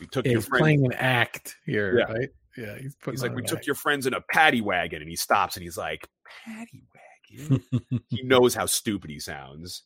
We 0.00 0.06
took 0.06 0.24
Yeah, 0.24 0.32
your 0.32 0.40
he's 0.40 0.48
friend. 0.48 0.62
playing 0.62 0.84
an 0.86 0.92
act 0.94 1.56
here, 1.66 1.98
Yeah. 1.98 2.04
right? 2.12 2.28
Yeah, 2.56 2.78
he's. 2.78 2.96
He's 3.04 3.22
like, 3.22 3.34
we 3.34 3.42
took 3.42 3.58
act." 3.58 3.66
your 3.66 3.74
friends 3.74 4.06
in 4.06 4.14
a 4.14 4.20
paddy 4.32 4.60
wagon, 4.60 5.02
and 5.02 5.10
he 5.10 5.16
stops 5.16 5.56
and 5.56 5.62
he's 5.64 5.76
like, 5.76 6.08
paddy 6.46 6.84
wagon. 6.94 7.62
he 8.08 8.22
knows 8.24 8.54
how 8.54 8.64
stupid 8.66 9.10
he 9.10 9.18
sounds. 9.18 9.82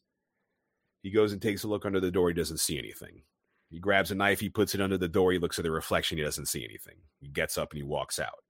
He 1.03 1.11
goes 1.11 1.33
and 1.33 1.41
takes 1.43 1.65
a 1.65 1.69
look 1.69 1.85
under 1.87 1.99
the 2.01 2.11
door. 2.11 2.29
He 2.29 2.35
doesn't 2.35 2.59
see 2.59 2.79
anything. 2.79 3.23
He 3.71 3.79
grabs 3.81 4.11
a 4.11 4.15
knife. 4.15 4.39
He 4.41 4.49
puts 4.51 4.75
it 4.75 4.81
under 4.81 4.99
the 4.99 5.09
door. 5.09 5.33
He 5.33 5.39
looks 5.39 5.59
at 5.59 5.63
the 5.65 5.71
reflection. 5.71 6.19
He 6.19 6.25
doesn't 6.25 6.47
see 6.47 6.65
anything. 6.65 6.97
He 7.21 7.29
gets 7.29 7.57
up 7.59 7.73
and 7.73 7.79
he 7.79 7.83
walks 7.85 8.19
out. 8.19 8.45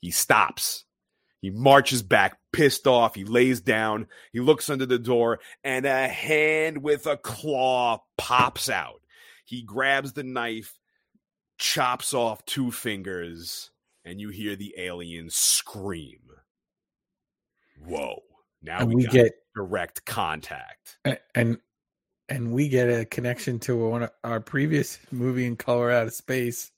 He 0.00 0.10
stops. 0.10 0.84
He 1.44 1.50
marches 1.50 2.02
back, 2.02 2.38
pissed 2.54 2.86
off. 2.86 3.14
He 3.14 3.24
lays 3.24 3.60
down. 3.60 4.06
He 4.32 4.40
looks 4.40 4.70
under 4.70 4.86
the 4.86 4.98
door, 4.98 5.40
and 5.62 5.84
a 5.84 6.08
hand 6.08 6.78
with 6.78 7.06
a 7.06 7.18
claw 7.18 8.02
pops 8.16 8.70
out. 8.70 9.02
He 9.44 9.60
grabs 9.60 10.14
the 10.14 10.22
knife, 10.22 10.78
chops 11.58 12.14
off 12.14 12.46
two 12.46 12.70
fingers, 12.70 13.70
and 14.06 14.18
you 14.18 14.30
hear 14.30 14.56
the 14.56 14.72
alien 14.78 15.28
scream. 15.28 16.22
Whoa. 17.78 18.22
Now 18.62 18.86
we, 18.86 18.94
we 18.94 19.06
get 19.06 19.32
direct 19.54 20.06
contact. 20.06 20.96
and 21.34 21.58
and 22.26 22.54
we 22.54 22.70
get 22.70 22.88
a 22.88 23.04
connection 23.04 23.58
to 23.58 23.76
one 23.76 24.04
of 24.04 24.10
our 24.24 24.40
previous 24.40 24.98
movie 25.10 25.44
in 25.44 25.56
Color 25.56 25.90
Out 25.90 26.06
of 26.06 26.14
Space. 26.14 26.70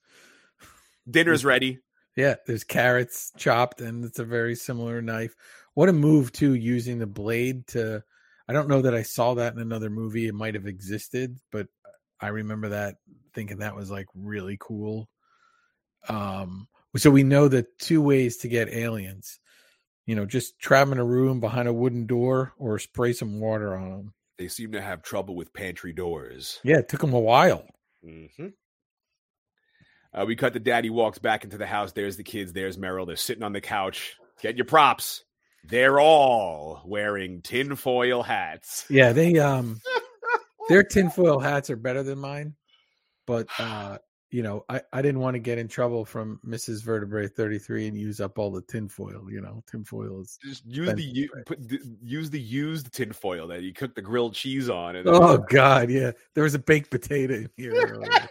Dinner's 1.09 1.44
ready. 1.44 1.78
Yeah, 2.16 2.36
there's 2.47 2.64
carrots 2.64 3.30
chopped, 3.36 3.82
and 3.82 4.05
it's 4.05 4.18
a 4.18 4.24
very 4.24 4.55
similar 4.55 5.02
knife. 5.02 5.36
What 5.74 5.90
a 5.90 5.93
move 5.93 6.32
too, 6.32 6.55
using 6.55 6.98
the 6.98 7.06
blade 7.06 7.66
to. 7.68 8.02
I 8.48 8.52
don't 8.52 8.68
know 8.68 8.82
that 8.82 8.94
I 8.94 9.02
saw 9.02 9.34
that 9.34 9.52
in 9.52 9.59
another 9.60 9.90
movie. 9.90 10.26
It 10.28 10.34
might 10.34 10.55
have 10.55 10.66
existed, 10.66 11.36
but 11.52 11.66
I 12.20 12.28
remember 12.28 12.70
that 12.70 12.97
thinking 13.34 13.59
that 13.59 13.76
was 13.76 13.90
like 13.90 14.06
really 14.14 14.56
cool. 14.59 15.09
Um, 16.09 16.68
so 16.97 17.10
we 17.10 17.24
know 17.24 17.48
the 17.48 17.66
two 17.78 18.01
ways 18.01 18.38
to 18.38 18.48
get 18.48 18.72
aliens. 18.72 19.38
You 20.06 20.14
know, 20.14 20.24
just 20.24 20.59
trap 20.59 20.88
in 20.88 20.98
a 20.98 21.05
room 21.05 21.40
behind 21.40 21.68
a 21.68 21.72
wooden 21.72 22.06
door, 22.06 22.55
or 22.56 22.78
spray 22.78 23.12
some 23.12 23.40
water 23.40 23.76
on 23.76 23.90
them. 23.90 24.14
They 24.38 24.48
seem 24.48 24.72
to 24.72 24.80
have 24.80 25.02
trouble 25.02 25.34
with 25.34 25.52
pantry 25.52 25.93
doors. 25.93 26.60
Yeah, 26.62 26.78
it 26.78 26.88
took 26.88 27.01
them 27.01 27.12
a 27.12 27.20
while. 27.20 27.66
Mm-hmm. 28.05 28.48
Uh, 30.16 30.24
we 30.24 30.34
cut 30.34 30.55
the 30.55 30.60
daddy 30.60 30.88
walks 30.88 31.18
back 31.18 31.44
into 31.44 31.59
the 31.59 31.66
house. 31.66 31.93
There's 31.93 32.16
the 32.16 32.24
kids. 32.24 32.52
There's 32.52 32.78
Merrill. 32.78 33.05
They're 33.06 33.16
sitting 33.16 33.43
on 33.43 33.52
the 33.52 33.60
couch. 33.60 34.16
Get 34.40 34.56
your 34.56 34.64
props. 34.64 35.24
They're 35.64 36.01
all 36.01 36.82
wearing 36.86 37.43
tinfoil 37.43 38.22
hats. 38.22 38.86
Yeah, 38.88 39.12
they 39.12 39.38
um 39.38 39.80
their 40.68 40.82
tinfoil 40.90 41.40
hats 41.40 41.70
are 41.70 41.76
better 41.76 42.02
than 42.02 42.18
mine. 42.18 42.55
But 43.26 43.48
uh, 43.59 43.98
you 44.30 44.42
know, 44.42 44.64
I, 44.68 44.80
I 44.92 45.02
didn't 45.02 45.20
want 45.20 45.34
to 45.34 45.38
get 45.38 45.58
in 45.58 45.68
trouble 45.68 46.04
from 46.04 46.40
Mrs. 46.44 46.82
Vertebrae 46.82 47.28
33 47.28 47.88
and 47.88 47.96
use 47.96 48.20
up 48.20 48.38
all 48.38 48.50
the 48.50 48.62
tinfoil, 48.62 49.26
you 49.30 49.40
know. 49.40 49.62
Tinfoil 49.70 50.20
is 50.20 50.38
Just 50.42 50.64
use 50.66 50.92
the 50.94 51.02
u- 51.02 51.28
put, 51.46 51.58
use 52.02 52.30
the 52.30 52.40
used 52.40 52.92
tinfoil 52.92 53.46
that 53.48 53.62
you 53.62 53.72
cook 53.72 53.94
the 53.94 54.02
grilled 54.02 54.34
cheese 54.34 54.68
on. 54.68 54.96
And 54.96 55.08
Oh 55.08 55.38
god, 55.48 55.90
yeah. 55.90 56.10
There 56.34 56.44
was 56.44 56.54
a 56.54 56.58
baked 56.58 56.90
potato 56.90 57.34
in 57.34 57.50
here. 57.56 57.72
earlier. 57.74 58.10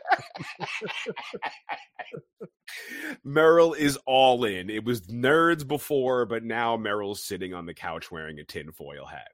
Merrill 3.24 3.74
is 3.74 3.98
all 4.06 4.44
in. 4.46 4.70
It 4.70 4.84
was 4.84 5.02
nerds 5.02 5.66
before, 5.66 6.26
but 6.26 6.44
now 6.44 6.76
Merrill's 6.76 7.24
sitting 7.24 7.54
on 7.54 7.66
the 7.66 7.74
couch 7.74 8.12
wearing 8.12 8.40
a 8.40 8.44
tinfoil 8.44 9.06
hat. 9.06 9.30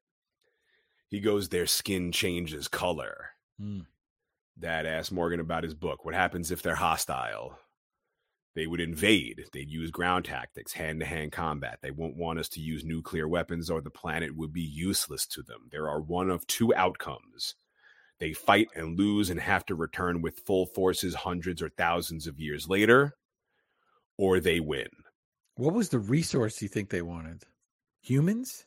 He 1.10 1.20
goes, 1.20 1.50
Their 1.50 1.66
skin 1.66 2.12
changes 2.12 2.68
color. 2.68 3.30
Hmm. 3.60 3.80
Dad 4.60 4.86
asked 4.86 5.12
Morgan 5.12 5.40
about 5.40 5.64
his 5.64 5.74
book. 5.74 6.06
What 6.06 6.14
happens 6.14 6.52
if 6.52 6.62
they're 6.62 6.76
hostile? 6.76 7.58
They 8.54 8.68
would 8.68 8.82
invade. 8.82 9.46
They'd 9.54 9.70
use 9.70 9.92
ground 9.92 10.26
tactics, 10.26 10.74
hand 10.74 11.00
to 11.00 11.06
hand 11.06 11.32
combat. 11.32 11.80
They 11.82 11.92
won't 11.92 12.18
want 12.18 12.40
us 12.40 12.50
to 12.50 12.60
use 12.60 12.84
nuclear 12.84 13.28
weapons, 13.28 13.70
or 13.70 13.82
the 13.82 13.90
planet 13.90 14.36
would 14.36 14.52
be 14.52 14.62
useless 14.62 15.26
to 15.28 15.42
them. 15.42 15.70
There 15.72 15.90
are 15.90 16.02
one 16.02 16.30
of 16.30 16.46
two 16.48 16.76
outcomes. 16.76 17.56
They 18.20 18.34
fight 18.34 18.68
and 18.76 19.00
lose 19.00 19.30
and 19.30 19.40
have 19.40 19.66
to 19.68 19.76
return 19.76 20.22
with 20.22 20.42
full 20.46 20.66
forces 20.66 21.16
hundreds 21.16 21.62
or 21.62 21.70
thousands 21.70 22.28
of 22.28 22.40
years 22.40 22.68
later, 22.68 23.16
or 24.18 24.40
they 24.40 24.60
win. 24.60 24.90
What 25.56 25.74
was 25.74 25.90
the 25.90 26.00
resource 26.00 26.62
you 26.62 26.68
think 26.68 26.90
they 26.90 27.02
wanted? 27.02 27.44
Humans? 28.02 28.64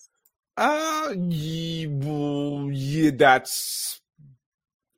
Uh, 0.56 1.14
ye, 1.16 1.86
yeah, 1.86 3.10
that's 3.14 4.00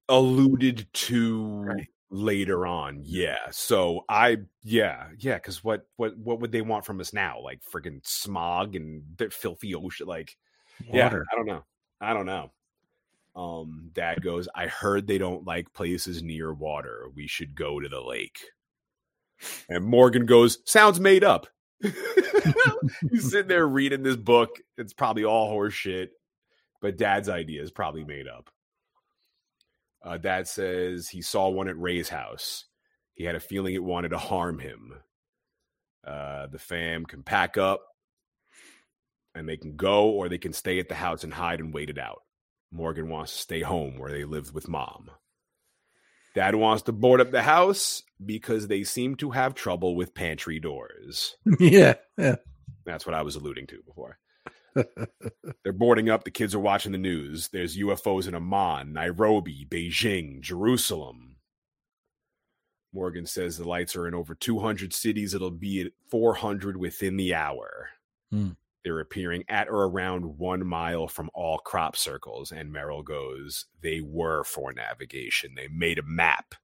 alluded 0.09 0.87
to 0.93 1.45
Right. 1.63 1.87
later 2.11 2.67
on. 2.67 3.01
Yeah. 3.05 3.51
So 3.51 4.05
I, 4.09 4.39
yeah, 4.63 5.09
yeah. 5.19 5.35
Because 5.35 5.63
what, 5.65 5.87
what, 5.97 6.17
what 6.19 6.41
would 6.41 6.53
they 6.53 6.63
want 6.63 6.85
from 6.85 7.01
us 7.01 7.13
now? 7.13 7.41
Like 7.43 7.61
friggin' 7.63 8.07
smog 8.07 8.77
and 8.77 9.03
the 9.17 9.31
filthy 9.31 9.75
ocean. 9.75 10.07
Like, 10.07 10.37
yeah, 10.93 11.05
Water. 11.05 11.25
I 11.33 11.37
don't 11.37 11.47
know. 11.47 11.65
I 12.01 12.13
don't 12.13 12.27
know. 12.27 12.53
Um, 13.35 13.91
Dad 13.93 14.23
goes. 14.23 14.49
I 14.55 14.67
heard 14.67 15.07
they 15.07 15.19
don't 15.19 15.47
like 15.47 15.73
places 15.75 16.23
near 16.23 16.53
water. 16.55 17.09
We 17.15 17.27
should 17.27 17.55
go 17.55 17.81
to 17.81 17.89
the 17.89 18.01
lake. 18.01 18.39
And 19.69 19.85
Morgan 19.85 20.25
goes, 20.25 20.59
"Sounds 20.65 20.99
made 20.99 21.23
up." 21.23 21.47
He's 21.83 21.93
sitting 23.31 23.49
there 23.49 23.67
reading 23.69 24.03
this 24.03 24.17
book. 24.17 24.59
It's 24.79 24.95
probably 24.95 25.25
all 25.25 25.49
horse 25.51 25.75
shit, 25.75 26.13
but 26.81 26.97
Dad's 26.97 27.29
idea 27.29 27.63
is 27.63 27.71
probably 27.71 28.05
made 28.05 28.27
up. 28.27 28.49
Uh, 30.07 30.17
Dad 30.19 30.47
says 30.47 31.09
he 31.09 31.21
saw 31.21 31.49
one 31.49 31.69
at 31.69 31.79
Ray's 31.79 32.09
house. 32.09 32.67
He 33.15 33.25
had 33.25 33.35
a 33.35 33.41
feeling 33.41 33.75
it 33.75 33.83
wanted 33.83 34.11
to 34.11 34.19
harm 34.19 34.61
him. 34.61 34.93
Uh, 36.07 36.47
the 36.47 36.59
fam 36.59 37.05
can 37.05 37.25
pack 37.25 37.59
up 37.59 37.83
and 39.35 39.49
they 39.49 39.57
can 39.57 39.75
go 39.75 40.11
or 40.11 40.29
they 40.29 40.39
can 40.39 40.53
stay 40.53 40.79
at 40.79 40.89
the 40.89 40.95
house 40.95 41.25
and 41.25 41.35
hide 41.35 41.59
and 41.59 41.75
wait 41.75 41.91
it 41.91 41.99
out. 41.99 42.23
Morgan 42.71 43.09
wants 43.09 43.33
to 43.33 43.39
stay 43.39 43.63
home 43.63 43.99
where 43.99 44.13
they 44.13 44.25
lived 44.25 44.55
with 44.55 44.69
mom. 44.69 45.11
Dad 46.37 46.55
wants 46.55 46.83
to 46.85 46.93
board 46.93 47.21
up 47.21 47.31
the 47.33 47.43
house 47.43 48.03
because 48.25 48.69
they 48.69 48.85
seem 48.85 49.17
to 49.17 49.31
have 49.31 49.55
trouble 49.55 49.97
with 49.97 50.15
pantry 50.15 50.61
doors. 50.61 51.37
yeah. 51.59 51.95
Yeah. 52.17 52.37
That's 52.85 53.07
what 53.07 53.15
I 53.15 53.23
was 53.23 53.35
alluding 53.35 53.67
to 53.69 53.83
before. 53.85 54.19
They're 55.65 55.73
boarding 55.73 56.11
up. 56.11 56.25
The 56.25 56.31
kids 56.31 56.55
are 56.55 56.61
watching 56.61 56.93
the 56.93 56.99
news. 56.99 57.49
There's 57.49 57.79
UFOs 57.79 58.29
in 58.29 58.35
Amman, 58.35 58.93
Nairobi, 58.93 59.67
Beijing, 59.69 60.41
Jerusalem. 60.41 61.37
Morgan 62.93 63.27
says 63.27 63.59
the 63.59 63.69
lights 63.69 63.95
are 63.95 64.09
in 64.09 64.15
over 64.15 64.35
200 64.35 64.93
cities. 64.93 65.35
It'll 65.35 65.51
be 65.51 65.83
at 65.83 65.93
400 66.11 66.77
within 66.77 67.17
the 67.17 67.35
hour. 67.35 67.89
Hmm. 68.31 68.51
They're 68.85 69.01
appearing 69.01 69.45
at 69.49 69.69
or 69.69 69.85
around 69.85 70.39
one 70.39 70.65
mile 70.65 71.09
from 71.09 71.29
all 71.35 71.59
crop 71.59 71.97
circles. 71.97 72.53
And 72.53 72.73
Merrill 72.73 73.03
goes, 73.03 73.67
They 73.83 74.01
were 74.01 74.45
for 74.45 74.73
navigation. 74.73 75.55
They 75.57 75.69
made 75.69 75.99
a 75.99 76.05
map. 76.05 76.55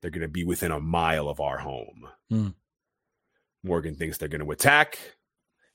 They're 0.00 0.10
going 0.10 0.22
to 0.22 0.28
be 0.28 0.44
within 0.44 0.72
a 0.72 0.80
mile 0.80 1.28
of 1.28 1.40
our 1.40 1.58
home. 1.58 2.08
Hmm. 2.28 2.48
Morgan 3.62 3.94
thinks 3.94 4.18
they're 4.18 4.28
going 4.28 4.44
to 4.44 4.50
attack. 4.50 4.98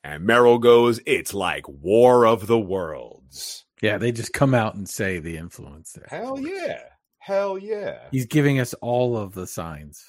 And 0.07 0.23
Merrill 0.23 0.57
goes, 0.57 1.01
It's 1.05 1.34
like 1.34 1.67
War 1.67 2.25
of 2.25 2.47
the 2.47 2.57
Worlds. 2.57 3.65
Yeah, 3.81 3.97
they 3.97 4.13
just 4.13 4.31
come 4.31 4.53
out 4.53 4.73
and 4.75 4.88
say 4.88 5.19
the 5.19 5.35
influence 5.35 5.91
there. 5.91 6.07
Hell 6.09 6.39
yeah. 6.39 6.79
Hell 7.17 7.57
yeah. 7.57 8.07
He's 8.09 8.25
giving 8.25 8.57
us 8.57 8.73
all 8.75 9.17
of 9.17 9.34
the 9.34 9.45
signs. 9.45 10.01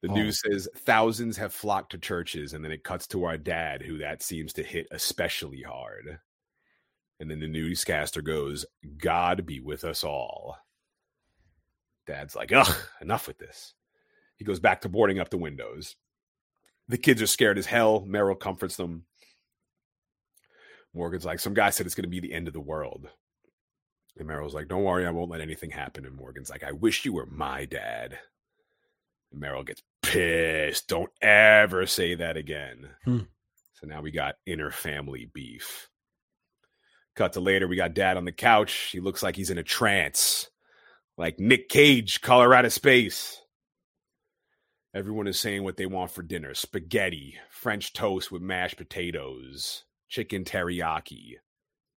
The 0.00 0.08
Oh. 0.08 0.14
news 0.14 0.40
says 0.40 0.66
thousands 0.78 1.36
have 1.36 1.52
flocked 1.52 1.92
to 1.92 1.98
churches, 1.98 2.54
and 2.54 2.64
then 2.64 2.72
it 2.72 2.84
cuts 2.84 3.06
to 3.08 3.24
our 3.24 3.36
dad, 3.36 3.82
who 3.82 3.98
that 3.98 4.22
seems 4.22 4.54
to 4.54 4.62
hit 4.62 4.86
especially 4.90 5.60
hard. 5.60 6.20
And 7.20 7.30
then 7.30 7.38
the 7.38 7.48
newscaster 7.48 8.22
goes, 8.22 8.64
God 8.96 9.44
be 9.44 9.60
with 9.60 9.84
us 9.84 10.04
all. 10.04 10.56
Dad's 12.06 12.34
like, 12.34 12.50
ugh, 12.50 12.74
enough 13.02 13.28
with 13.28 13.36
this. 13.36 13.74
He 14.38 14.46
goes 14.46 14.58
back 14.58 14.80
to 14.80 14.88
boarding 14.88 15.18
up 15.18 15.28
the 15.28 15.36
windows. 15.36 15.96
The 16.90 16.98
kids 16.98 17.22
are 17.22 17.28
scared 17.28 17.56
as 17.56 17.66
hell. 17.66 18.04
Merrill 18.04 18.34
comforts 18.34 18.76
them. 18.76 19.04
Morgan's 20.92 21.24
like, 21.24 21.38
some 21.38 21.54
guy 21.54 21.70
said 21.70 21.86
it's 21.86 21.94
going 21.94 22.02
to 22.02 22.08
be 22.08 22.18
the 22.18 22.32
end 22.32 22.48
of 22.48 22.52
the 22.52 22.60
world. 22.60 23.08
And 24.18 24.26
Merrill's 24.26 24.54
like, 24.54 24.66
don't 24.66 24.82
worry, 24.82 25.06
I 25.06 25.10
won't 25.10 25.30
let 25.30 25.40
anything 25.40 25.70
happen. 25.70 26.04
And 26.04 26.16
Morgan's 26.16 26.50
like, 26.50 26.64
I 26.64 26.72
wish 26.72 27.04
you 27.04 27.12
were 27.12 27.26
my 27.26 27.64
dad. 27.64 28.18
And 29.30 29.40
Merrill 29.40 29.62
gets 29.62 29.84
pissed. 30.02 30.88
Don't 30.88 31.10
ever 31.22 31.86
say 31.86 32.16
that 32.16 32.36
again. 32.36 32.88
Hmm. 33.04 33.20
So 33.74 33.86
now 33.86 34.02
we 34.02 34.10
got 34.10 34.34
inner 34.44 34.72
family 34.72 35.30
beef. 35.32 35.88
Cut 37.14 37.34
to 37.34 37.40
later, 37.40 37.68
we 37.68 37.76
got 37.76 37.94
dad 37.94 38.16
on 38.16 38.24
the 38.24 38.32
couch. 38.32 38.90
He 38.90 38.98
looks 38.98 39.22
like 39.22 39.36
he's 39.36 39.50
in 39.50 39.58
a 39.58 39.62
trance, 39.62 40.50
like 41.16 41.38
Nick 41.38 41.68
Cage, 41.68 42.20
Color 42.20 42.52
Out 42.52 42.64
of 42.64 42.72
Space. 42.72 43.39
Everyone 44.92 45.28
is 45.28 45.38
saying 45.38 45.62
what 45.62 45.76
they 45.76 45.86
want 45.86 46.10
for 46.10 46.22
dinner 46.22 46.52
spaghetti, 46.52 47.36
French 47.48 47.92
toast 47.92 48.32
with 48.32 48.42
mashed 48.42 48.76
potatoes, 48.76 49.84
chicken 50.08 50.42
teriyaki, 50.42 51.34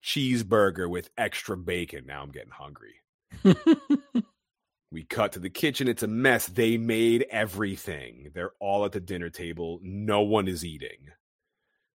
cheeseburger 0.02 0.88
with 0.88 1.10
extra 1.18 1.56
bacon. 1.56 2.06
Now 2.06 2.22
I'm 2.22 2.30
getting 2.30 2.52
hungry. 2.52 2.94
We 4.92 5.02
cut 5.02 5.32
to 5.32 5.40
the 5.40 5.50
kitchen. 5.50 5.88
It's 5.88 6.04
a 6.04 6.06
mess. 6.06 6.46
They 6.46 6.76
made 6.76 7.26
everything. 7.28 8.30
They're 8.32 8.52
all 8.60 8.84
at 8.84 8.92
the 8.92 9.00
dinner 9.00 9.28
table. 9.28 9.80
No 9.82 10.20
one 10.20 10.46
is 10.46 10.64
eating. 10.64 11.08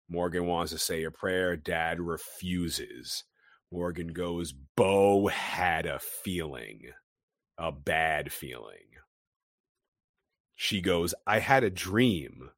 Morgan 0.08 0.46
wants 0.46 0.72
to 0.72 0.78
say 0.80 1.04
a 1.04 1.12
prayer. 1.12 1.56
Dad 1.56 2.00
refuses. 2.00 3.22
Morgan 3.70 4.08
goes, 4.08 4.52
Bo 4.74 5.28
had 5.28 5.86
a 5.86 6.00
feeling, 6.00 6.86
a 7.56 7.70
bad 7.70 8.32
feeling. 8.32 8.87
She 10.60 10.80
goes, 10.80 11.14
I 11.24 11.38
had 11.38 11.62
a 11.62 11.70
dream. 11.70 12.50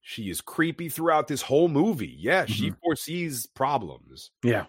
She 0.00 0.30
is 0.30 0.40
creepy 0.40 0.88
throughout 0.88 1.28
this 1.28 1.42
whole 1.42 1.68
movie. 1.68 2.16
Yeah, 2.18 2.44
she 2.46 2.66
mm-hmm. 2.66 2.80
foresees 2.82 3.46
problems. 3.46 4.32
yeah. 4.42 4.66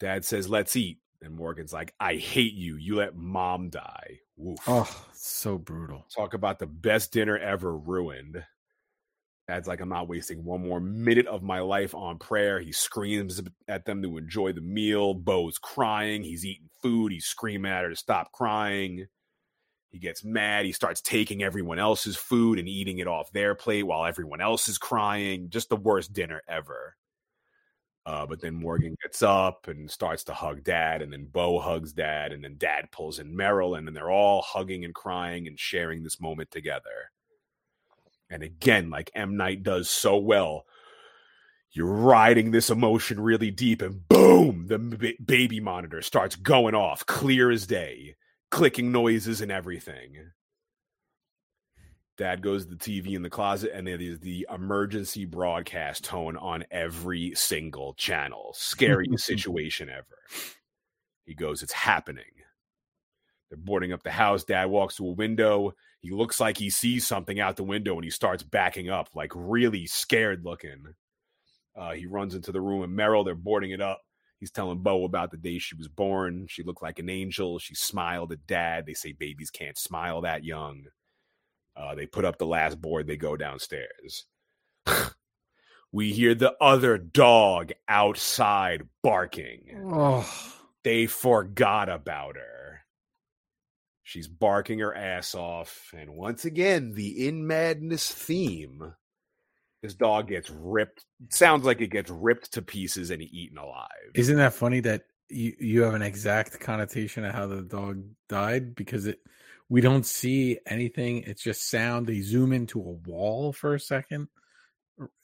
Dad 0.00 0.24
says, 0.24 0.48
Let's 0.48 0.74
eat. 0.74 1.00
And 1.20 1.34
Morgan's 1.34 1.74
like, 1.74 1.92
I 2.00 2.14
hate 2.14 2.54
you. 2.54 2.76
You 2.76 2.96
let 2.96 3.14
mom 3.14 3.68
die. 3.68 4.20
Woof. 4.38 4.58
Oh, 4.66 4.90
so 5.12 5.58
brutal. 5.58 6.06
Talk 6.14 6.32
about 6.32 6.58
the 6.58 6.66
best 6.66 7.12
dinner 7.12 7.36
ever 7.36 7.76
ruined. 7.76 8.42
Dad's 9.46 9.68
like, 9.68 9.80
I'm 9.82 9.90
not 9.90 10.08
wasting 10.08 10.44
one 10.44 10.66
more 10.66 10.80
minute 10.80 11.26
of 11.26 11.42
my 11.42 11.60
life 11.60 11.94
on 11.94 12.18
prayer. 12.18 12.58
He 12.58 12.72
screams 12.72 13.42
at 13.68 13.84
them 13.84 14.02
to 14.02 14.16
enjoy 14.16 14.54
the 14.54 14.62
meal. 14.62 15.12
Bo's 15.12 15.58
crying. 15.58 16.24
He's 16.24 16.46
eating 16.46 16.70
food. 16.82 17.12
He's 17.12 17.26
screaming 17.26 17.70
at 17.70 17.84
her 17.84 17.90
to 17.90 17.96
stop 17.96 18.32
crying. 18.32 19.08
He 19.96 20.00
gets 20.00 20.22
mad. 20.22 20.66
He 20.66 20.72
starts 20.72 21.00
taking 21.00 21.42
everyone 21.42 21.78
else's 21.78 22.18
food 22.18 22.58
and 22.58 22.68
eating 22.68 22.98
it 22.98 23.08
off 23.08 23.32
their 23.32 23.54
plate 23.54 23.84
while 23.84 24.04
everyone 24.04 24.42
else 24.42 24.68
is 24.68 24.76
crying. 24.76 25.48
Just 25.48 25.70
the 25.70 25.76
worst 25.76 26.12
dinner 26.12 26.42
ever. 26.46 26.96
Uh, 28.04 28.26
but 28.26 28.38
then 28.42 28.52
Morgan 28.52 28.94
gets 29.02 29.22
up 29.22 29.68
and 29.68 29.90
starts 29.90 30.22
to 30.24 30.34
hug 30.34 30.62
dad, 30.64 31.00
and 31.00 31.10
then 31.10 31.24
Bo 31.32 31.58
hugs 31.58 31.94
dad, 31.94 32.32
and 32.32 32.44
then 32.44 32.56
dad 32.58 32.90
pulls 32.92 33.18
in 33.18 33.34
Merrill, 33.34 33.74
and 33.74 33.86
then 33.86 33.94
they're 33.94 34.10
all 34.10 34.42
hugging 34.42 34.84
and 34.84 34.94
crying 34.94 35.46
and 35.46 35.58
sharing 35.58 36.02
this 36.02 36.20
moment 36.20 36.50
together. 36.50 37.10
And 38.28 38.42
again, 38.42 38.90
like 38.90 39.10
M. 39.14 39.38
Night 39.38 39.62
does 39.62 39.88
so 39.88 40.18
well, 40.18 40.66
you're 41.72 41.86
riding 41.86 42.50
this 42.50 42.68
emotion 42.68 43.18
really 43.18 43.50
deep, 43.50 43.80
and 43.80 44.06
boom, 44.10 44.66
the 44.66 44.78
b- 44.78 45.16
baby 45.24 45.58
monitor 45.58 46.02
starts 46.02 46.36
going 46.36 46.74
off, 46.74 47.06
clear 47.06 47.50
as 47.50 47.66
day, 47.66 48.14
clicking 48.50 48.92
noises 48.92 49.40
and 49.40 49.52
everything. 49.52 50.16
Dad 52.16 52.40
goes 52.40 52.64
to 52.64 52.74
the 52.74 52.76
TV 52.76 53.14
in 53.14 53.22
the 53.22 53.28
closet, 53.28 53.72
and 53.74 53.86
there 53.86 54.00
is 54.00 54.20
the 54.20 54.46
emergency 54.52 55.26
broadcast 55.26 56.04
tone 56.04 56.36
on 56.38 56.64
every 56.70 57.34
single 57.34 57.92
channel. 57.94 58.54
Scariest 58.54 59.24
situation 59.26 59.90
ever. 59.90 60.16
He 61.26 61.34
goes, 61.34 61.62
It's 61.62 61.74
happening. 61.74 62.24
They're 63.50 63.58
boarding 63.58 63.92
up 63.92 64.02
the 64.02 64.10
house. 64.10 64.44
Dad 64.44 64.66
walks 64.66 64.96
to 64.96 65.06
a 65.06 65.12
window. 65.12 65.72
He 66.00 66.10
looks 66.10 66.40
like 66.40 66.58
he 66.58 66.70
sees 66.70 67.06
something 67.06 67.38
out 67.38 67.56
the 67.56 67.62
window 67.64 67.94
and 67.94 68.04
he 68.04 68.10
starts 68.10 68.42
backing 68.42 68.90
up, 68.90 69.10
like 69.14 69.32
really 69.34 69.86
scared 69.86 70.44
looking. 70.44 70.94
Uh, 71.76 71.92
he 71.92 72.06
runs 72.06 72.34
into 72.34 72.50
the 72.50 72.60
room 72.60 72.82
and 72.82 72.94
Merrill, 72.94 73.22
they're 73.22 73.34
boarding 73.34 73.70
it 73.70 73.80
up. 73.80 74.00
He's 74.38 74.50
telling 74.50 74.80
Bo 74.80 75.04
about 75.04 75.30
the 75.30 75.36
day 75.38 75.58
she 75.58 75.74
was 75.76 75.88
born. 75.88 76.46
She 76.48 76.62
looked 76.62 76.82
like 76.82 76.98
an 76.98 77.08
angel. 77.08 77.58
She 77.58 77.74
smiled 77.74 78.32
at 78.32 78.46
dad. 78.46 78.84
They 78.86 78.92
say 78.94 79.12
babies 79.12 79.50
can't 79.50 79.78
smile 79.78 80.20
that 80.22 80.44
young. 80.44 80.84
Uh, 81.74 81.94
they 81.94 82.06
put 82.06 82.24
up 82.24 82.38
the 82.38 82.46
last 82.46 82.80
board. 82.80 83.06
They 83.06 83.16
go 83.16 83.36
downstairs. 83.36 84.26
we 85.92 86.12
hear 86.12 86.34
the 86.34 86.54
other 86.60 86.98
dog 86.98 87.72
outside 87.88 88.82
barking. 89.02 89.88
Oh, 89.90 90.28
They 90.84 91.06
forgot 91.06 91.88
about 91.88 92.36
her. 92.36 92.82
She's 94.02 94.28
barking 94.28 94.78
her 94.78 94.94
ass 94.94 95.34
off. 95.34 95.90
And 95.96 96.10
once 96.14 96.44
again, 96.44 96.92
the 96.92 97.26
In 97.26 97.46
Madness 97.46 98.10
theme. 98.12 98.94
This 99.86 99.94
dog 99.94 100.26
gets 100.26 100.50
ripped. 100.50 101.04
Sounds 101.28 101.64
like 101.64 101.80
it 101.80 101.92
gets 101.92 102.10
ripped 102.10 102.52
to 102.54 102.62
pieces 102.62 103.10
and 103.12 103.22
eaten 103.22 103.56
alive. 103.56 103.86
isn't 104.14 104.36
that 104.36 104.52
funny 104.52 104.80
that 104.80 105.04
you 105.28 105.54
you 105.60 105.82
have 105.82 105.94
an 105.94 106.02
exact 106.02 106.58
connotation 106.58 107.24
of 107.24 107.32
how 107.32 107.46
the 107.46 107.62
dog 107.62 108.02
died 108.28 108.74
because 108.74 109.06
it 109.06 109.20
we 109.68 109.80
don't 109.80 110.04
see 110.04 110.58
anything. 110.66 111.22
It's 111.22 111.40
just 111.42 111.70
sound. 111.70 112.08
They 112.08 112.20
zoom 112.20 112.52
into 112.52 112.80
a 112.80 113.08
wall 113.08 113.52
for 113.52 113.74
a 113.74 113.80
second, 113.80 114.26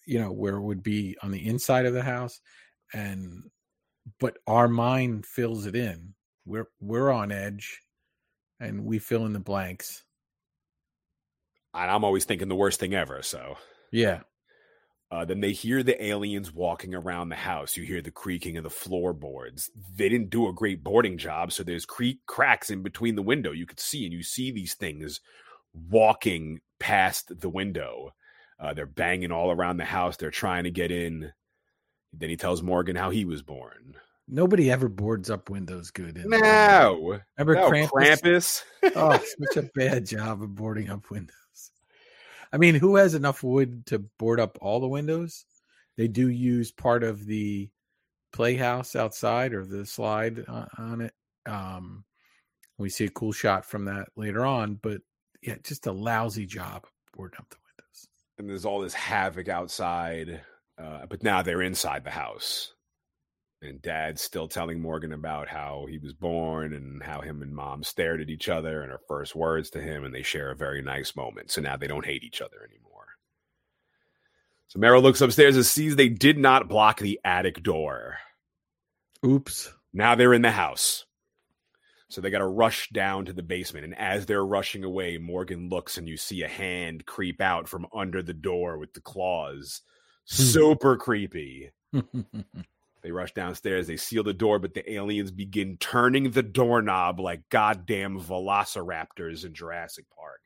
you 0.06 0.20
know, 0.20 0.30
where 0.30 0.54
it 0.54 0.62
would 0.62 0.84
be 0.84 1.16
on 1.24 1.32
the 1.32 1.44
inside 1.44 1.86
of 1.86 1.92
the 1.94 2.02
house, 2.02 2.40
and 2.92 3.50
but 4.20 4.38
our 4.46 4.68
mind 4.68 5.26
fills 5.26 5.66
it 5.66 5.74
in. 5.74 6.14
We're 6.46 6.68
we're 6.80 7.10
on 7.10 7.32
edge, 7.32 7.80
and 8.60 8.84
we 8.84 9.00
fill 9.00 9.26
in 9.26 9.32
the 9.32 9.40
blanks. 9.40 10.04
and 11.74 11.90
I'm 11.90 12.04
always 12.04 12.24
thinking 12.24 12.48
the 12.48 12.54
worst 12.54 12.78
thing 12.78 12.94
ever. 12.94 13.22
So 13.22 13.56
Yeah, 13.90 14.20
uh, 15.12 15.24
then 15.26 15.40
they 15.40 15.52
hear 15.52 15.82
the 15.82 16.02
aliens 16.02 16.52
walking 16.52 16.94
around 16.94 17.28
the 17.28 17.36
house. 17.36 17.76
You 17.76 17.84
hear 17.84 18.00
the 18.00 18.10
creaking 18.10 18.56
of 18.56 18.64
the 18.64 18.70
floorboards. 18.70 19.70
They 19.94 20.08
didn't 20.08 20.30
do 20.30 20.48
a 20.48 20.52
great 20.54 20.82
boarding 20.82 21.18
job, 21.18 21.52
so 21.52 21.62
there's 21.62 21.84
creak 21.84 22.20
cracks 22.26 22.70
in 22.70 22.82
between 22.82 23.14
the 23.14 23.22
window. 23.22 23.52
You 23.52 23.66
could 23.66 23.78
see, 23.78 24.04
and 24.04 24.12
you 24.14 24.22
see 24.22 24.50
these 24.50 24.72
things 24.74 25.20
walking 25.90 26.60
past 26.80 27.40
the 27.40 27.48
window. 27.50 28.14
Uh, 28.58 28.72
they're 28.72 28.86
banging 28.86 29.32
all 29.32 29.50
around 29.50 29.76
the 29.76 29.84
house. 29.84 30.16
They're 30.16 30.30
trying 30.30 30.64
to 30.64 30.70
get 30.70 30.90
in. 30.90 31.32
Then 32.12 32.28
he 32.30 32.36
tells 32.36 32.62
Morgan 32.62 32.96
how 32.96 33.10
he 33.10 33.24
was 33.24 33.42
born. 33.42 33.94
nobody 34.28 34.70
ever 34.70 34.88
boards 34.88 35.28
up 35.30 35.50
windows 35.50 35.90
good. 35.90 36.16
in- 36.16 36.28
No, 36.30 37.18
remember 37.38 37.54
no, 37.54 37.70
Krampus? 37.70 37.90
Krampus. 37.90 38.62
oh, 38.96 39.18
such 39.52 39.64
a 39.64 39.68
bad 39.74 40.06
job 40.06 40.42
of 40.42 40.54
boarding 40.54 40.88
up 40.90 41.10
windows. 41.10 41.71
I 42.52 42.58
mean, 42.58 42.74
who 42.74 42.96
has 42.96 43.14
enough 43.14 43.42
wood 43.42 43.86
to 43.86 43.98
board 44.18 44.40
up 44.40 44.58
all 44.60 44.80
the 44.80 44.88
windows? 44.88 45.44
They 45.96 46.08
do 46.08 46.28
use 46.28 46.70
part 46.70 47.02
of 47.02 47.24
the 47.26 47.70
playhouse 48.32 48.96
outside 48.96 49.54
or 49.54 49.64
the 49.64 49.86
slide 49.86 50.44
on, 50.78 51.00
it. 51.02 51.12
Um, 51.46 52.04
we 52.78 52.88
see 52.88 53.04
a 53.04 53.10
cool 53.10 53.32
shot 53.32 53.64
from 53.64 53.86
that 53.86 54.08
later 54.16 54.44
on, 54.44 54.74
but 54.82 55.00
yeah, 55.42 55.56
just 55.62 55.86
a 55.86 55.92
lousy 55.92 56.46
job 56.46 56.86
boarding 57.14 57.38
up 57.38 57.48
the 57.50 57.56
windows. 57.56 58.08
and 58.38 58.48
there's 58.48 58.64
all 58.64 58.80
this 58.80 58.94
havoc 58.94 59.48
outside. 59.48 60.40
Uh, 60.82 61.06
but 61.06 61.22
now 61.22 61.42
they're 61.42 61.62
inside 61.62 62.04
the 62.04 62.10
house. 62.10 62.72
And 63.62 63.80
dad's 63.80 64.20
still 64.20 64.48
telling 64.48 64.80
Morgan 64.80 65.12
about 65.12 65.48
how 65.48 65.86
he 65.88 65.96
was 65.96 66.12
born 66.12 66.72
and 66.72 67.00
how 67.00 67.20
him 67.20 67.42
and 67.42 67.54
mom 67.54 67.84
stared 67.84 68.20
at 68.20 68.28
each 68.28 68.48
other 68.48 68.82
and 68.82 68.90
her 68.90 69.00
first 69.06 69.36
words 69.36 69.70
to 69.70 69.80
him, 69.80 70.04
and 70.04 70.12
they 70.12 70.22
share 70.22 70.50
a 70.50 70.56
very 70.56 70.82
nice 70.82 71.14
moment. 71.14 71.52
So 71.52 71.60
now 71.60 71.76
they 71.76 71.86
don't 71.86 72.04
hate 72.04 72.24
each 72.24 72.40
other 72.42 72.56
anymore. 72.68 73.06
So 74.66 74.80
Merrill 74.80 75.02
looks 75.02 75.20
upstairs 75.20 75.54
and 75.54 75.64
sees 75.64 75.94
they 75.94 76.08
did 76.08 76.38
not 76.38 76.68
block 76.68 76.98
the 76.98 77.20
attic 77.24 77.62
door. 77.62 78.18
Oops. 79.24 79.72
Now 79.92 80.16
they're 80.16 80.34
in 80.34 80.42
the 80.42 80.50
house. 80.50 81.04
So 82.08 82.20
they 82.20 82.30
got 82.30 82.38
to 82.38 82.46
rush 82.46 82.88
down 82.90 83.26
to 83.26 83.32
the 83.32 83.42
basement. 83.42 83.84
And 83.84 83.96
as 83.96 84.26
they're 84.26 84.44
rushing 84.44 84.82
away, 84.82 85.18
Morgan 85.18 85.68
looks 85.68 85.96
and 85.96 86.08
you 86.08 86.16
see 86.16 86.42
a 86.42 86.48
hand 86.48 87.06
creep 87.06 87.40
out 87.40 87.68
from 87.68 87.86
under 87.94 88.22
the 88.22 88.34
door 88.34 88.76
with 88.76 88.92
the 88.92 89.00
claws. 89.00 89.82
Hmm. 90.28 90.42
Super 90.42 90.96
creepy. 90.96 91.70
They 93.02 93.10
rush 93.10 93.32
downstairs, 93.34 93.86
they 93.86 93.96
seal 93.96 94.22
the 94.22 94.32
door, 94.32 94.58
but 94.60 94.74
the 94.74 94.92
aliens 94.92 95.32
begin 95.32 95.76
turning 95.78 96.30
the 96.30 96.42
doorknob 96.42 97.18
like 97.18 97.48
goddamn 97.48 98.20
velociraptors 98.20 99.44
in 99.44 99.54
Jurassic 99.54 100.04
Park. 100.16 100.40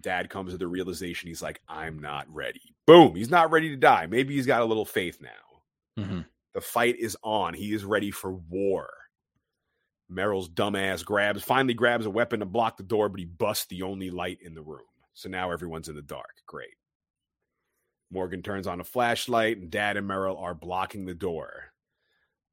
Dad 0.00 0.30
comes 0.30 0.52
to 0.52 0.58
the 0.58 0.66
realization 0.66 1.28
he's 1.28 1.42
like, 1.42 1.60
I'm 1.68 1.98
not 1.98 2.26
ready. 2.32 2.74
Boom, 2.86 3.14
he's 3.14 3.30
not 3.30 3.50
ready 3.50 3.68
to 3.70 3.76
die. 3.76 4.06
Maybe 4.06 4.34
he's 4.34 4.46
got 4.46 4.62
a 4.62 4.66
little 4.66 4.84
faith 4.84 5.20
now. 5.20 6.02
Mhm. 6.02 6.26
The 6.54 6.60
fight 6.60 6.96
is 6.96 7.16
on. 7.22 7.52
He 7.54 7.72
is 7.74 7.84
ready 7.84 8.10
for 8.10 8.32
war. 8.32 8.88
Merrill's 10.08 10.48
dumbass 10.48 11.04
grabs, 11.04 11.42
finally 11.42 11.74
grabs 11.74 12.06
a 12.06 12.10
weapon 12.10 12.40
to 12.40 12.46
block 12.46 12.76
the 12.76 12.82
door, 12.82 13.08
but 13.08 13.20
he 13.20 13.26
busts 13.26 13.66
the 13.66 13.82
only 13.82 14.10
light 14.10 14.38
in 14.40 14.54
the 14.54 14.62
room. 14.62 14.86
So 15.14 15.28
now 15.28 15.50
everyone's 15.50 15.88
in 15.88 15.96
the 15.96 16.02
dark. 16.02 16.42
Great. 16.46 16.76
Morgan 18.10 18.42
turns 18.42 18.66
on 18.66 18.80
a 18.80 18.84
flashlight, 18.84 19.58
and 19.58 19.70
Dad 19.70 19.96
and 19.96 20.06
Merrill 20.06 20.38
are 20.38 20.54
blocking 20.54 21.06
the 21.06 21.14
door. 21.14 21.72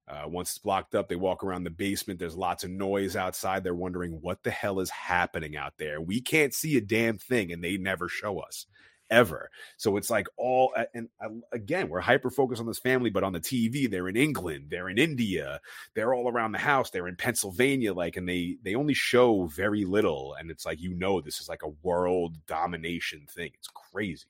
Uh, 0.07 0.23
once 0.27 0.51
it's 0.51 0.59
blocked 0.59 0.95
up, 0.95 1.07
they 1.07 1.15
walk 1.15 1.43
around 1.43 1.63
the 1.63 1.69
basement. 1.69 2.19
There's 2.19 2.35
lots 2.35 2.63
of 2.63 2.71
noise 2.71 3.15
outside. 3.15 3.63
They're 3.63 3.73
wondering 3.73 4.19
what 4.21 4.43
the 4.43 4.51
hell 4.51 4.79
is 4.79 4.89
happening 4.89 5.55
out 5.55 5.73
there. 5.77 6.01
We 6.01 6.19
can't 6.19 6.53
see 6.53 6.75
a 6.75 6.81
damn 6.81 7.17
thing, 7.17 7.51
and 7.51 7.63
they 7.63 7.77
never 7.77 8.09
show 8.09 8.39
us 8.39 8.65
ever. 9.09 9.49
So 9.77 9.95
it's 9.95 10.09
like 10.09 10.27
all, 10.37 10.73
and 10.93 11.07
again, 11.51 11.87
we're 11.87 12.01
hyper 12.01 12.29
focused 12.29 12.59
on 12.59 12.67
this 12.67 12.79
family, 12.79 13.09
but 13.09 13.23
on 13.23 13.31
the 13.31 13.39
TV, 13.39 13.89
they're 13.89 14.09
in 14.09 14.17
England, 14.17 14.67
they're 14.69 14.89
in 14.89 14.97
India, 14.97 15.61
they're 15.93 16.13
all 16.13 16.29
around 16.29 16.51
the 16.51 16.57
house, 16.57 16.89
they're 16.89 17.07
in 17.07 17.15
Pennsylvania, 17.15 17.93
like, 17.93 18.17
and 18.17 18.27
they 18.27 18.57
they 18.63 18.75
only 18.75 18.93
show 18.93 19.45
very 19.45 19.85
little, 19.85 20.35
and 20.37 20.49
it's 20.51 20.65
like 20.65 20.81
you 20.81 20.93
know 20.95 21.21
this 21.21 21.39
is 21.39 21.47
like 21.47 21.63
a 21.63 21.73
world 21.83 22.37
domination 22.47 23.25
thing. 23.29 23.51
It's 23.53 23.69
crazy. 23.69 24.25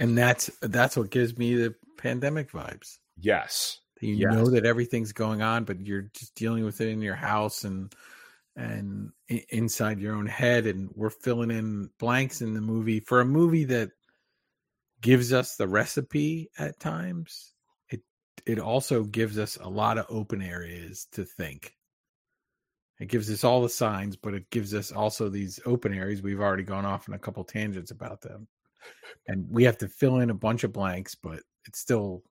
And 0.00 0.16
that's 0.18 0.50
that's 0.62 0.96
what 0.96 1.10
gives 1.10 1.36
me 1.38 1.54
the 1.54 1.74
pandemic 1.98 2.50
vibes. 2.50 2.98
Yes, 3.18 3.78
You 4.00 4.16
Yes. 4.16 4.32
know 4.34 4.50
that 4.50 4.64
everything's 4.64 5.12
going 5.12 5.42
on, 5.42 5.64
but 5.64 5.80
you're 5.80 6.10
just 6.14 6.34
dealing 6.34 6.64
with 6.64 6.80
it 6.80 6.88
in 6.88 7.02
your 7.02 7.14
house 7.14 7.64
and 7.64 7.94
and 8.56 9.12
inside 9.50 10.00
your 10.00 10.14
own 10.14 10.26
head. 10.26 10.66
And 10.66 10.90
we're 10.94 11.10
filling 11.10 11.50
in 11.50 11.90
blanks 11.98 12.40
in 12.40 12.54
the 12.54 12.60
movie 12.60 13.00
for 13.00 13.20
a 13.20 13.24
movie 13.26 13.64
that 13.64 13.90
gives 15.02 15.32
us 15.32 15.56
the 15.56 15.68
recipe 15.68 16.50
at 16.58 16.80
times. 16.80 17.52
It 17.90 18.02
it 18.46 18.58
also 18.58 19.04
gives 19.04 19.38
us 19.38 19.56
a 19.56 19.68
lot 19.68 19.98
of 19.98 20.06
open 20.08 20.42
areas 20.42 21.06
to 21.12 21.24
think. 21.24 21.76
It 22.98 23.08
gives 23.08 23.30
us 23.30 23.44
all 23.44 23.62
the 23.62 23.68
signs, 23.68 24.16
but 24.16 24.34
it 24.34 24.50
gives 24.50 24.74
us 24.74 24.92
also 24.92 25.28
these 25.28 25.58
open 25.64 25.94
areas. 25.94 26.20
We've 26.22 26.40
already 26.40 26.64
gone 26.64 26.84
off 26.84 27.08
on 27.08 27.14
a 27.14 27.18
couple 27.18 27.44
tangents 27.44 27.90
about 27.90 28.20
them, 28.20 28.46
and 29.26 29.46
we 29.50 29.64
have 29.64 29.78
to 29.78 29.88
fill 29.88 30.18
in 30.20 30.30
a 30.30 30.34
bunch 30.34 30.64
of 30.64 30.72
blanks, 30.72 31.14
but 31.14 31.40
it's 31.66 31.78
still 31.78 32.22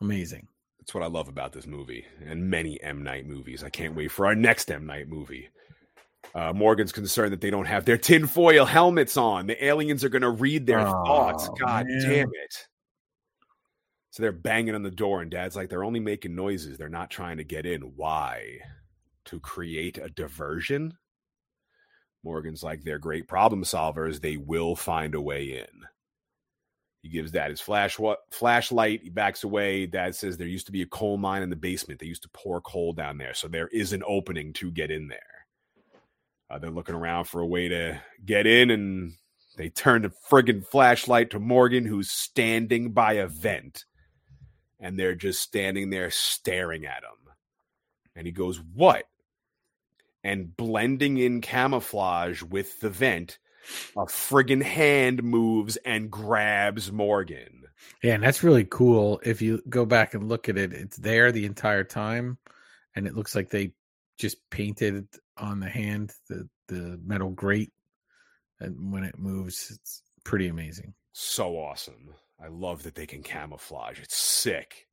amazing. 0.00 0.46
that's 0.78 0.94
what 0.94 1.02
I 1.02 1.06
love 1.06 1.28
about 1.28 1.52
this 1.52 1.66
movie 1.66 2.04
and 2.26 2.48
many 2.50 2.80
M 2.82 3.02
Night 3.02 3.26
movies. 3.26 3.62
I 3.62 3.70
can't 3.70 3.94
wait 3.94 4.10
for 4.10 4.26
our 4.26 4.34
next 4.34 4.70
M 4.70 4.86
Night 4.86 5.08
movie. 5.08 5.48
Uh, 6.34 6.52
Morgan's 6.52 6.92
concerned 6.92 7.32
that 7.32 7.40
they 7.40 7.50
don't 7.50 7.66
have 7.66 7.84
their 7.84 7.98
tinfoil 7.98 8.64
helmets 8.64 9.16
on. 9.16 9.46
The 9.46 9.64
aliens 9.64 10.04
are 10.04 10.08
going 10.08 10.22
to 10.22 10.30
read 10.30 10.66
their 10.66 10.80
Oh, 10.80 11.04
thoughts. 11.04 11.48
God 11.60 11.86
man. 11.88 12.00
damn 12.02 12.28
it. 12.28 12.66
So 14.10 14.22
they're 14.22 14.30
banging 14.32 14.74
on 14.74 14.82
the 14.82 14.90
door, 14.90 15.22
and 15.22 15.30
dad's 15.30 15.56
like, 15.56 15.68
they're 15.68 15.84
only 15.84 15.98
making 16.00 16.34
noises. 16.34 16.76
They're 16.78 16.88
not 16.88 17.10
trying 17.10 17.38
to 17.38 17.44
get 17.44 17.64
in. 17.66 17.80
Why? 17.96 18.58
To 19.26 19.40
create 19.40 19.98
a 19.98 20.10
diversion? 20.10 20.96
Morgan's 22.24 22.62
like, 22.62 22.84
they're 22.84 22.98
great 22.98 23.28
problem 23.28 23.64
solvers. 23.64 24.20
They 24.20 24.36
will 24.36 24.76
find 24.76 25.14
a 25.14 25.20
way 25.20 25.58
in. 25.58 25.86
He 27.02 27.08
gives 27.10 27.32
dad 27.32 27.50
his 27.50 27.60
flash 27.60 27.98
what 27.98 28.20
flashlight. 28.32 29.02
He 29.02 29.10
backs 29.10 29.44
away. 29.44 29.86
Dad 29.86 30.14
says 30.14 30.36
there 30.36 30.48
used 30.48 30.66
to 30.66 30.72
be 30.72 30.82
a 30.82 30.86
coal 30.86 31.18
mine 31.18 31.42
in 31.42 31.50
the 31.50 31.56
basement. 31.56 32.00
They 32.00 32.06
used 32.06 32.22
to 32.24 32.30
pour 32.30 32.60
coal 32.60 32.92
down 32.92 33.18
there, 33.18 33.34
so 33.34 33.48
there 33.48 33.68
is 33.68 33.92
an 33.92 34.02
opening 34.06 34.52
to 34.54 34.70
get 34.70 34.90
in 34.90 35.08
there. 35.08 35.20
Uh, 36.50 36.58
they're 36.58 36.70
looking 36.70 36.94
around 36.94 37.24
for 37.26 37.40
a 37.40 37.46
way 37.46 37.68
to 37.68 38.00
get 38.24 38.46
in, 38.46 38.70
and 38.70 39.14
They 39.56 39.68
turn 39.68 40.02
the 40.02 40.12
friggin' 40.30 40.66
flashlight 40.66 41.30
to 41.30 41.40
Morgan, 41.40 41.84
who's 41.86 42.10
standing 42.10 42.92
by 42.92 43.14
a 43.14 43.26
vent. 43.26 43.84
And 44.80 44.98
they're 44.98 45.14
just 45.14 45.40
standing 45.42 45.90
there 45.90 46.10
staring 46.10 46.86
at 46.86 47.04
him. 47.04 47.34
And 48.16 48.26
he 48.26 48.32
goes, 48.32 48.60
What? 48.74 49.04
And 50.24 50.56
blending 50.56 51.18
in 51.18 51.40
camouflage 51.40 52.42
with 52.42 52.78
the 52.80 52.90
vent, 52.90 53.38
a 53.96 54.06
friggin' 54.06 54.62
hand 54.62 55.22
moves 55.22 55.76
and 55.78 56.10
grabs 56.10 56.92
Morgan. 56.92 57.64
Yeah, 58.02 58.14
and 58.14 58.22
that's 58.22 58.42
really 58.42 58.64
cool. 58.64 59.20
If 59.24 59.42
you 59.42 59.62
go 59.68 59.84
back 59.84 60.14
and 60.14 60.28
look 60.28 60.48
at 60.48 60.56
it, 60.56 60.72
it's 60.72 60.96
there 60.96 61.32
the 61.32 61.46
entire 61.46 61.84
time, 61.84 62.38
and 62.94 63.06
it 63.06 63.16
looks 63.16 63.34
like 63.34 63.50
they 63.50 63.72
just 64.18 64.38
painted 64.50 65.08
on 65.36 65.60
the 65.60 65.68
hand 65.68 66.12
the 66.28 66.48
the 66.68 67.00
metal 67.04 67.30
grate, 67.30 67.72
and 68.60 68.92
when 68.92 69.04
it 69.04 69.18
moves, 69.18 69.70
it's 69.74 70.02
pretty 70.24 70.48
amazing. 70.48 70.94
So 71.12 71.56
awesome. 71.58 72.14
I 72.42 72.48
love 72.48 72.84
that 72.84 72.94
they 72.94 73.06
can 73.06 73.22
camouflage. 73.22 74.00
It's 74.00 74.16
sick. 74.16 74.86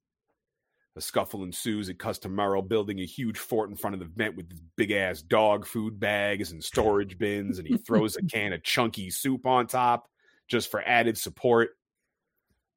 A 0.99 1.01
scuffle 1.01 1.45
ensues 1.45 1.87
at 1.87 1.97
Customero, 1.97 2.67
building 2.67 2.99
a 2.99 3.05
huge 3.05 3.37
fort 3.37 3.69
in 3.69 3.77
front 3.77 3.93
of 3.93 4.01
the 4.01 4.05
vent 4.05 4.35
with 4.35 4.51
big 4.75 4.91
ass 4.91 5.21
dog 5.21 5.65
food 5.65 5.97
bags 5.97 6.51
and 6.51 6.61
storage 6.61 7.17
bins, 7.17 7.57
and 7.57 7.65
he 7.65 7.77
throws 7.77 8.17
a 8.17 8.21
can 8.23 8.51
of 8.51 8.63
chunky 8.63 9.09
soup 9.09 9.45
on 9.45 9.65
top 9.65 10.09
just 10.49 10.69
for 10.69 10.81
added 10.81 11.17
support. 11.17 11.69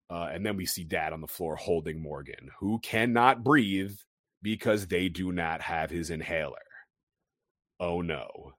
Uh, 0.09 0.29
and 0.33 0.47
then 0.47 0.57
we 0.57 0.67
see 0.67 0.85
Dad 0.85 1.13
on 1.13 1.21
the 1.21 1.27
floor 1.27 1.57
holding 1.57 2.01
Morgan, 2.01 2.49
who 2.61 2.79
cannot 2.79 3.43
breathe 3.43 3.97
because 4.41 4.87
they 4.87 5.09
do 5.09 5.33
not 5.33 5.61
have 5.61 5.91
his 5.91 6.11
inhaler. 6.11 6.59
Oh 7.81 8.03
no. 8.03 8.53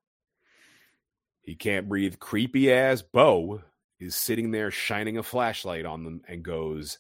He 1.42 1.56
can't 1.56 1.88
breathe. 1.88 2.20
Creepy 2.20 2.70
ass 2.70 3.02
Bo 3.02 3.62
is 3.98 4.14
sitting 4.14 4.52
there 4.52 4.72
shining 4.72 5.18
a 5.18 5.24
flashlight 5.24 5.86
on 5.86 6.04
them 6.04 6.22
and 6.28 6.44
goes, 6.44 7.00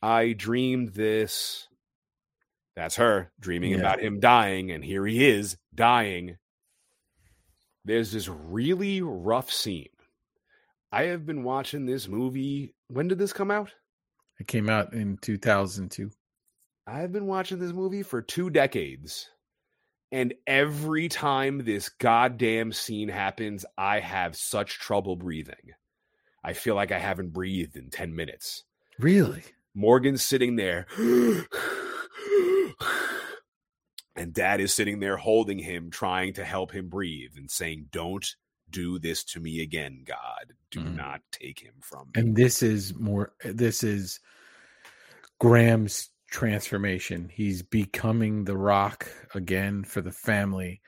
I 0.00 0.32
dreamed 0.32 0.94
this. 0.94 1.68
That's 2.74 2.96
her 2.96 3.30
dreaming 3.38 3.72
Yeah. 3.72 3.78
about 3.78 4.00
him 4.00 4.20
dying, 4.20 4.70
and 4.70 4.84
here 4.84 5.04
he 5.06 5.26
is 5.28 5.56
dying. 5.74 6.38
There's 7.84 8.12
this 8.12 8.28
really 8.28 9.02
rough 9.02 9.50
scene. 9.50 9.88
I 10.90 11.04
have 11.04 11.26
been 11.26 11.42
watching 11.42 11.86
this 11.86 12.08
movie. 12.08 12.74
When 12.88 13.08
did 13.08 13.18
this 13.18 13.32
come 13.32 13.50
out? 13.50 13.70
It 14.38 14.46
came 14.46 14.68
out 14.68 14.92
in 14.92 15.16
2002. 15.18 16.10
I've 16.86 17.12
been 17.12 17.26
watching 17.26 17.58
this 17.58 17.72
movie 17.72 18.02
for 18.02 18.22
two 18.22 18.50
decades. 18.50 19.28
And 20.10 20.34
every 20.46 21.08
time 21.08 21.64
this 21.64 21.88
goddamn 21.88 22.72
scene 22.72 23.08
happens, 23.08 23.64
I 23.78 24.00
have 24.00 24.36
such 24.36 24.78
trouble 24.78 25.16
breathing. 25.16 25.72
I 26.44 26.52
feel 26.52 26.74
like 26.74 26.92
I 26.92 26.98
haven't 26.98 27.32
breathed 27.32 27.76
in 27.76 27.88
10 27.88 28.14
minutes. 28.14 28.64
Really? 28.98 29.42
Morgan's 29.74 30.22
sitting 30.22 30.56
there. 30.56 30.86
And 34.14 34.32
dad 34.32 34.60
is 34.60 34.74
sitting 34.74 35.00
there 35.00 35.16
holding 35.16 35.58
him, 35.58 35.90
trying 35.90 36.34
to 36.34 36.44
help 36.44 36.72
him 36.72 36.88
breathe 36.88 37.32
and 37.36 37.50
saying, 37.50 37.88
Don't 37.90 38.26
do 38.70 38.98
this 38.98 39.24
to 39.24 39.40
me 39.40 39.60
again, 39.60 40.02
God. 40.04 40.54
Do 40.70 40.80
Mhm. 40.80 40.96
not 40.96 41.22
take 41.30 41.60
him 41.60 41.74
from 41.80 42.08
me. 42.14 42.20
And 42.20 42.36
this 42.36 42.62
is 42.62 42.94
more. 42.94 43.34
This 43.44 43.82
is 43.82 44.20
Graham's 45.38 46.10
transformation. 46.30 47.28
He's 47.28 47.62
becoming 47.62 48.44
the 48.44 48.56
rock 48.56 49.06
again 49.34 49.84
for 49.84 50.00
the 50.00 50.12
family, 50.12 50.80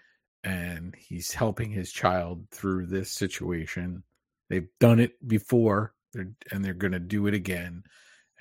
and 0.43 0.95
he's 0.97 1.33
helping 1.33 1.71
his 1.71 1.93
child 1.93 2.49
through 2.51 2.87
this 2.87 3.11
situation. 3.11 4.03
They've 4.49 4.69
done 4.81 5.01
it 5.01 5.27
before, 5.27 5.95
they're, 6.13 6.33
and 6.51 6.65
they're 6.65 6.75
going 6.75 6.93
to 6.93 7.01
do 7.01 7.27
it 7.27 7.35
again. 7.35 7.85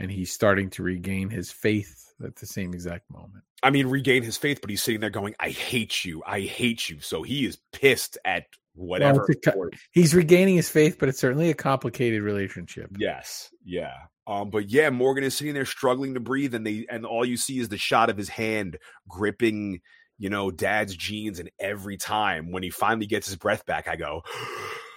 And 0.04 0.12
he's 0.12 0.34
starting 0.34 0.70
to 0.72 0.84
regain 0.84 1.30
his 1.30 1.50
faith 1.50 2.14
at 2.22 2.36
the 2.36 2.46
same 2.46 2.74
exact 2.74 3.10
moment. 3.10 3.46
I 3.64 3.70
mean, 3.70 3.88
regain 3.88 4.22
his 4.22 4.36
faith, 4.36 4.60
but 4.60 4.70
he's 4.70 4.84
sitting 4.84 5.00
there 5.00 5.10
going, 5.10 5.34
I 5.40 5.50
hate 5.50 6.04
you. 6.04 6.22
I 6.28 6.42
hate 6.42 6.90
you. 6.90 7.00
So 7.00 7.24
he 7.24 7.46
is 7.46 7.58
pissed 7.72 8.18
at 8.26 8.48
whatever. 8.76 9.26
it's 9.30 9.48
a 9.48 9.52
He's 9.92 10.14
regaining 10.14 10.58
his 10.58 10.70
faith, 10.70 10.98
but 11.00 11.08
it's 11.08 11.20
certainly 11.20 11.50
a 11.50 11.54
complicated 11.54 12.22
relationship. 12.22 12.90
Yes, 12.98 13.50
yeah. 13.64 13.94
Um, 14.28 14.50
but 14.50 14.70
yeah, 14.70 14.90
Morgan 14.90 15.24
is 15.24 15.38
sitting 15.38 15.54
there 15.54 15.66
struggling 15.66 16.16
to 16.16 16.20
breathe, 16.20 16.54
and 16.54 16.68
they 16.68 16.86
and 16.90 17.06
all 17.06 17.24
you 17.24 17.38
see 17.38 17.60
is 17.60 17.70
the 17.70 17.78
shot 17.78 18.10
of 18.10 18.18
his 18.18 18.28
hand 18.28 18.78
gripping, 19.08 19.80
you 20.18 20.30
know, 20.30 20.52
dad's 20.52 20.98
jeans, 20.98 21.40
and 21.40 21.50
every 21.60 21.96
time 21.96 22.52
when 22.52 22.64
he 22.64 22.70
finally 22.70 23.06
gets 23.06 23.28
his 23.28 23.38
breath 23.38 23.66
back, 23.66 23.88
I 23.88 23.96
go 23.96 24.24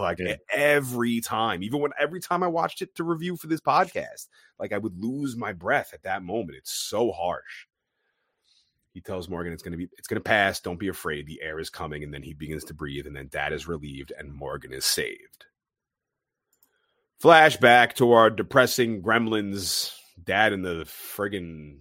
like 0.00 0.18
Yeah. 0.18 0.36
every 0.52 1.20
time, 1.20 1.62
even 1.62 1.80
when 1.80 1.92
every 1.98 2.20
time 2.20 2.42
I 2.42 2.48
watched 2.48 2.82
it 2.82 2.94
to 2.96 3.04
review 3.04 3.36
for 3.36 3.46
this 3.46 3.60
podcast, 3.60 4.28
like 4.58 4.72
I 4.72 4.78
would 4.78 4.98
lose 5.02 5.36
my 5.36 5.52
breath 5.52 5.92
at 5.92 6.02
that 6.04 6.22
moment. 6.22 6.56
It's 6.58 6.72
so 6.72 7.12
harsh. 7.12 7.66
He 8.94 9.00
tells 9.00 9.28
Morgan 9.28 9.52
it's 9.52 9.62
gonna 9.62 9.76
be 9.76 9.88
it's 9.96 10.08
gonna 10.08 10.20
pass. 10.20 10.60
Don't 10.60 10.80
be 10.80 10.88
afraid. 10.88 11.26
The 11.26 11.40
air 11.42 11.58
is 11.60 11.70
coming, 11.70 12.02
and 12.02 12.12
then 12.12 12.22
he 12.22 12.34
begins 12.34 12.64
to 12.64 12.74
breathe, 12.74 13.06
and 13.06 13.14
then 13.14 13.28
Dad 13.30 13.52
is 13.52 13.68
relieved, 13.68 14.12
and 14.16 14.32
Morgan 14.32 14.72
is 14.72 14.84
saved. 14.84 15.46
Flashback 17.22 17.94
to 17.94 18.12
our 18.12 18.30
depressing 18.30 19.02
gremlins, 19.02 19.92
Dad 20.22 20.52
in 20.52 20.62
the 20.62 20.84
friggin' 20.86 21.80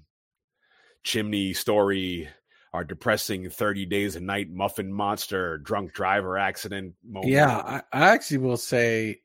chimney 1.04 1.54
story, 1.54 2.28
our 2.74 2.84
depressing 2.84 3.50
30 3.50 3.86
days 3.86 4.16
a 4.16 4.20
night 4.20 4.50
muffin 4.50 4.92
monster, 4.92 5.58
drunk 5.58 5.94
driver 5.94 6.38
accident 6.38 6.96
moment. 7.04 7.32
Yeah, 7.32 7.56
I, 7.56 7.82
I 7.94 8.10
actually 8.10 8.40
will 8.40 8.58
say 8.58 9.22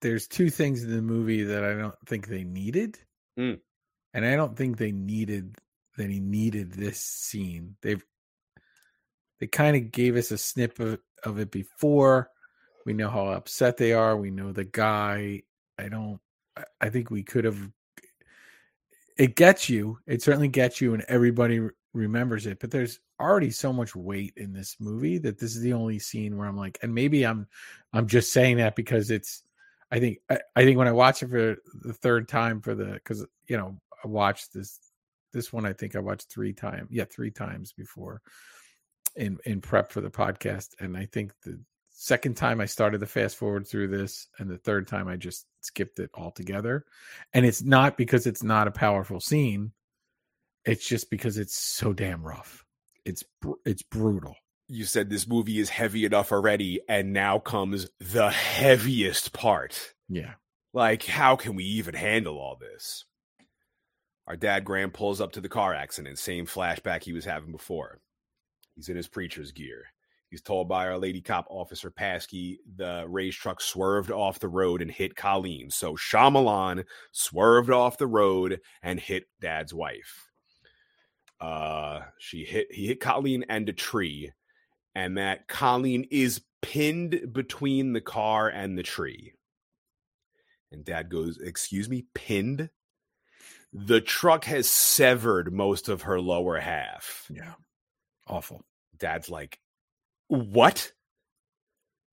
there's 0.00 0.26
two 0.26 0.50
things 0.50 0.84
in 0.84 0.94
the 0.94 1.02
movie 1.02 1.44
that 1.44 1.64
I 1.64 1.74
don't 1.74 1.94
think 2.06 2.26
they 2.26 2.44
needed. 2.44 2.98
Mm. 3.38 3.60
And 4.14 4.26
I 4.26 4.36
don't 4.36 4.56
think 4.56 4.76
they 4.76 4.92
needed 4.92 5.56
that 5.96 6.10
he 6.10 6.20
needed 6.20 6.72
this 6.72 7.00
scene. 7.00 7.76
They've 7.82 8.04
they 9.40 9.46
kind 9.46 9.76
of 9.76 9.90
gave 9.90 10.16
us 10.16 10.30
a 10.30 10.38
snip 10.38 10.78
of, 10.78 11.00
of 11.24 11.38
it 11.38 11.50
before. 11.50 12.30
We 12.84 12.92
know 12.92 13.08
how 13.08 13.28
upset 13.28 13.76
they 13.76 13.92
are. 13.92 14.16
We 14.16 14.30
know 14.30 14.52
the 14.52 14.64
guy. 14.64 15.42
I 15.78 15.88
don't 15.88 16.20
I- 16.80 16.90
think 16.90 17.10
we 17.10 17.22
could 17.22 17.44
have 17.44 17.70
it 19.16 19.36
gets 19.36 19.68
you. 19.68 19.98
It 20.06 20.22
certainly 20.22 20.48
gets 20.48 20.80
you 20.80 20.94
and 20.94 21.04
everybody 21.08 21.60
remembers 21.92 22.46
it, 22.46 22.58
but 22.60 22.70
there's 22.70 23.00
already 23.20 23.50
so 23.50 23.72
much 23.72 23.94
weight 23.94 24.32
in 24.36 24.52
this 24.52 24.76
movie 24.80 25.18
that 25.18 25.38
this 25.38 25.54
is 25.54 25.62
the 25.62 25.72
only 25.72 25.98
scene 25.98 26.36
where 26.36 26.48
I'm 26.48 26.56
like 26.56 26.78
and 26.82 26.94
maybe 26.94 27.24
I'm 27.24 27.46
I'm 27.92 28.06
just 28.06 28.32
saying 28.32 28.56
that 28.56 28.74
because 28.76 29.10
it's 29.10 29.42
I 29.90 30.00
think 30.00 30.18
I, 30.30 30.40
I 30.56 30.64
think 30.64 30.78
when 30.78 30.88
I 30.88 30.92
watch 30.92 31.22
it 31.22 31.28
for 31.28 31.56
the 31.82 31.92
third 31.92 32.28
time 32.28 32.60
for 32.60 32.74
the 32.74 33.00
cuz 33.04 33.24
you 33.46 33.56
know 33.56 33.78
I 34.04 34.08
watched 34.08 34.52
this 34.52 34.78
this 35.32 35.52
one 35.52 35.64
I 35.64 35.72
think 35.72 35.96
I 35.96 36.00
watched 36.00 36.30
3 36.30 36.52
times. 36.52 36.88
Yeah, 36.90 37.04
3 37.04 37.30
times 37.30 37.72
before 37.72 38.22
in 39.16 39.38
in 39.44 39.60
prep 39.60 39.92
for 39.92 40.00
the 40.00 40.10
podcast 40.10 40.70
and 40.80 40.96
I 40.96 41.06
think 41.06 41.32
the 41.42 41.60
second 41.90 42.36
time 42.36 42.60
I 42.60 42.66
started 42.66 42.98
to 43.00 43.06
fast 43.06 43.36
forward 43.36 43.66
through 43.66 43.88
this 43.88 44.26
and 44.38 44.50
the 44.50 44.58
third 44.58 44.88
time 44.88 45.08
I 45.08 45.16
just 45.16 45.46
skipped 45.60 45.98
it 46.00 46.10
altogether. 46.14 46.84
And 47.32 47.46
it's 47.46 47.62
not 47.62 47.96
because 47.96 48.26
it's 48.26 48.42
not 48.42 48.66
a 48.66 48.72
powerful 48.72 49.20
scene. 49.20 49.72
It's 50.64 50.86
just 50.86 51.10
because 51.10 51.38
it's 51.38 51.56
so 51.56 51.92
damn 51.92 52.22
rough. 52.22 52.64
It's 53.04 53.24
br- 53.40 53.52
it's 53.64 53.82
brutal. 53.82 54.36
You 54.68 54.84
said 54.84 55.10
this 55.10 55.26
movie 55.26 55.58
is 55.58 55.68
heavy 55.68 56.04
enough 56.04 56.32
already, 56.32 56.80
and 56.88 57.12
now 57.12 57.38
comes 57.38 57.88
the 57.98 58.30
heaviest 58.30 59.32
part. 59.32 59.94
Yeah. 60.08 60.34
Like, 60.72 61.04
how 61.04 61.36
can 61.36 61.56
we 61.56 61.64
even 61.64 61.94
handle 61.94 62.38
all 62.38 62.56
this? 62.56 63.04
Our 64.26 64.36
dad, 64.36 64.64
Graham, 64.64 64.90
pulls 64.90 65.20
up 65.20 65.32
to 65.32 65.40
the 65.40 65.48
car 65.48 65.74
accident, 65.74 66.18
same 66.18 66.46
flashback 66.46 67.02
he 67.02 67.12
was 67.12 67.24
having 67.24 67.52
before. 67.52 68.00
He's 68.76 68.88
in 68.88 68.96
his 68.96 69.08
preacher's 69.08 69.52
gear. 69.52 69.84
He's 70.30 70.40
told 70.40 70.66
by 70.66 70.86
our 70.86 70.96
lady 70.96 71.20
cop 71.20 71.46
officer 71.50 71.90
Paski 71.90 72.56
the 72.76 73.04
race 73.06 73.34
truck 73.34 73.60
swerved 73.60 74.10
off 74.10 74.38
the 74.38 74.48
road 74.48 74.80
and 74.80 74.90
hit 74.90 75.14
Colleen. 75.14 75.68
So 75.68 75.94
Shyamalan 75.94 76.84
swerved 77.10 77.68
off 77.68 77.98
the 77.98 78.06
road 78.06 78.60
and 78.82 78.98
hit 78.98 79.24
dad's 79.40 79.74
wife. 79.74 80.30
Uh, 81.42 82.02
she 82.18 82.44
hit 82.44 82.68
he 82.70 82.86
hit 82.86 83.00
Colleen 83.00 83.44
and 83.48 83.68
a 83.68 83.72
tree, 83.72 84.30
and 84.94 85.18
that 85.18 85.48
Colleen 85.48 86.06
is 86.10 86.40
pinned 86.62 87.32
between 87.32 87.92
the 87.92 88.00
car 88.00 88.48
and 88.48 88.78
the 88.78 88.84
tree. 88.84 89.34
And 90.70 90.84
dad 90.84 91.10
goes, 91.10 91.38
Excuse 91.38 91.88
me, 91.88 92.06
pinned? 92.14 92.70
The 93.72 94.00
truck 94.00 94.44
has 94.44 94.70
severed 94.70 95.52
most 95.52 95.88
of 95.88 96.02
her 96.02 96.20
lower 96.20 96.60
half. 96.60 97.26
Yeah. 97.28 97.54
Awful. 98.28 98.64
Dad's 98.96 99.28
like, 99.28 99.58
What? 100.28 100.92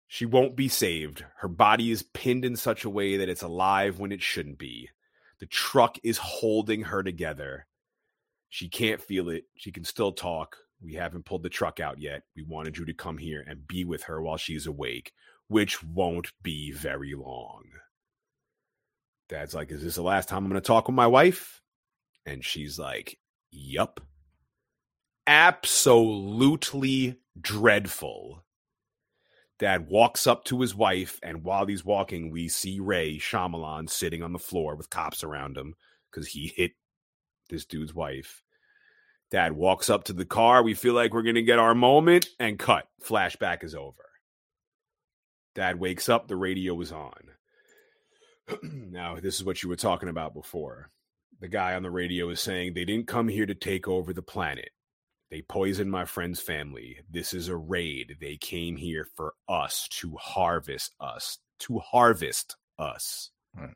She 0.08 0.26
won't 0.26 0.56
be 0.56 0.70
saved. 0.70 1.24
Her 1.38 1.48
body 1.48 1.92
is 1.92 2.02
pinned 2.02 2.44
in 2.44 2.56
such 2.56 2.84
a 2.84 2.90
way 2.90 3.18
that 3.18 3.30
it's 3.30 3.44
alive 3.44 4.00
when 4.00 4.12
it 4.12 4.24
shouldn't 4.24 4.58
be. 4.58 4.90
The 5.40 5.46
truck 5.46 5.98
is 6.02 6.18
holding 6.18 6.82
her 6.86 7.04
together. 7.04 7.68
She 8.50 8.68
can't 8.68 9.02
feel 9.02 9.30
it. 9.30 9.46
She 9.56 9.72
can 9.72 9.84
still 9.84 10.12
talk. 10.12 10.58
We 10.82 10.94
haven't 10.94 11.26
pulled 11.26 11.44
the 11.44 11.50
truck 11.50 11.80
out 11.80 12.00
yet. 12.00 12.24
We 12.36 12.44
wanted 12.44 12.78
you 12.78 12.86
to 12.86 12.94
come 12.94 13.18
here 13.18 13.44
and 13.48 13.68
be 13.68 13.86
with 13.86 14.04
her 14.04 14.22
while 14.22 14.38
she's 14.38 14.66
awake, 14.66 15.12
which 15.48 15.84
won't 15.84 16.32
be 16.42 16.72
very 16.72 17.14
long. 17.14 17.64
Dad's 19.28 19.54
like, 19.54 19.72
Is 19.72 19.84
this 19.84 19.96
the 19.96 20.02
last 20.02 20.28
time 20.30 20.46
I'm 20.46 20.50
going 20.50 20.62
to 20.62 20.66
talk 20.66 20.88
with 20.88 20.96
my 20.96 21.08
wife? 21.08 21.62
And 22.26 22.44
she's 22.44 22.80
like, 22.80 23.20
Yup. 23.52 24.02
Absolutely 25.28 27.18
dreadful. 27.40 28.44
Dad 29.60 29.90
walks 29.90 30.26
up 30.26 30.46
to 30.46 30.62
his 30.62 30.74
wife, 30.74 31.20
and 31.22 31.44
while 31.44 31.66
he's 31.66 31.84
walking, 31.84 32.32
we 32.32 32.48
see 32.48 32.80
Ray 32.80 33.18
Shyamalan 33.18 33.90
sitting 33.90 34.24
on 34.24 34.32
the 34.32 34.40
floor 34.40 34.76
with 34.76 34.90
cops 34.90 35.24
around 35.24 35.58
him 35.58 35.76
because 36.10 36.30
he 36.30 36.48
hit 36.48 36.72
this 37.50 37.66
dude's 37.66 37.94
wife. 37.94 38.44
Dad 39.32 39.54
walks 39.54 39.90
up 39.90 40.06
to 40.06 40.14
the 40.14 40.26
car. 40.26 40.64
We 40.64 40.74
feel 40.74 40.94
like 40.94 41.14
we're 41.14 41.22
going 41.24 41.36
to 41.36 41.42
get 41.42 41.60
our 41.60 41.76
moment 41.76 42.28
and 42.40 42.58
cut. 42.58 42.88
Flashback 43.04 43.64
is 43.64 43.76
over. 43.76 44.10
Dad 45.56 45.80
wakes 45.80 46.10
up. 46.10 46.28
The 46.28 46.36
radio 46.36 46.80
is 46.82 46.92
on. 46.92 47.14
now, 48.64 49.20
this 49.20 49.36
is 49.36 49.44
what 49.44 49.62
you 49.62 49.70
were 49.70 49.76
talking 49.76 50.10
about 50.10 50.34
before. 50.34 50.90
The 51.40 51.48
guy 51.48 51.76
on 51.76 51.84
the 51.84 51.92
radio 51.92 52.30
is 52.30 52.42
saying 52.42 52.74
they 52.74 52.86
didn't 52.86 53.08
come 53.08 53.28
here 53.28 53.46
to 53.46 53.56
take 53.56 53.88
over 53.88 54.14
the 54.14 54.22
planet. 54.22 54.70
They 55.30 55.44
poisoned 55.44 55.92
my 55.92 56.06
friend's 56.06 56.42
family. 56.42 56.98
This 57.10 57.34
is 57.34 57.50
a 57.50 57.56
raid. 57.56 58.18
They 58.20 58.36
came 58.38 58.76
here 58.76 59.06
for 59.16 59.36
us 59.48 59.88
to 60.00 60.16
harvest 60.18 60.96
us, 61.00 61.38
to 61.60 61.78
harvest 61.80 62.56
us. 62.80 63.30
Right. 63.56 63.76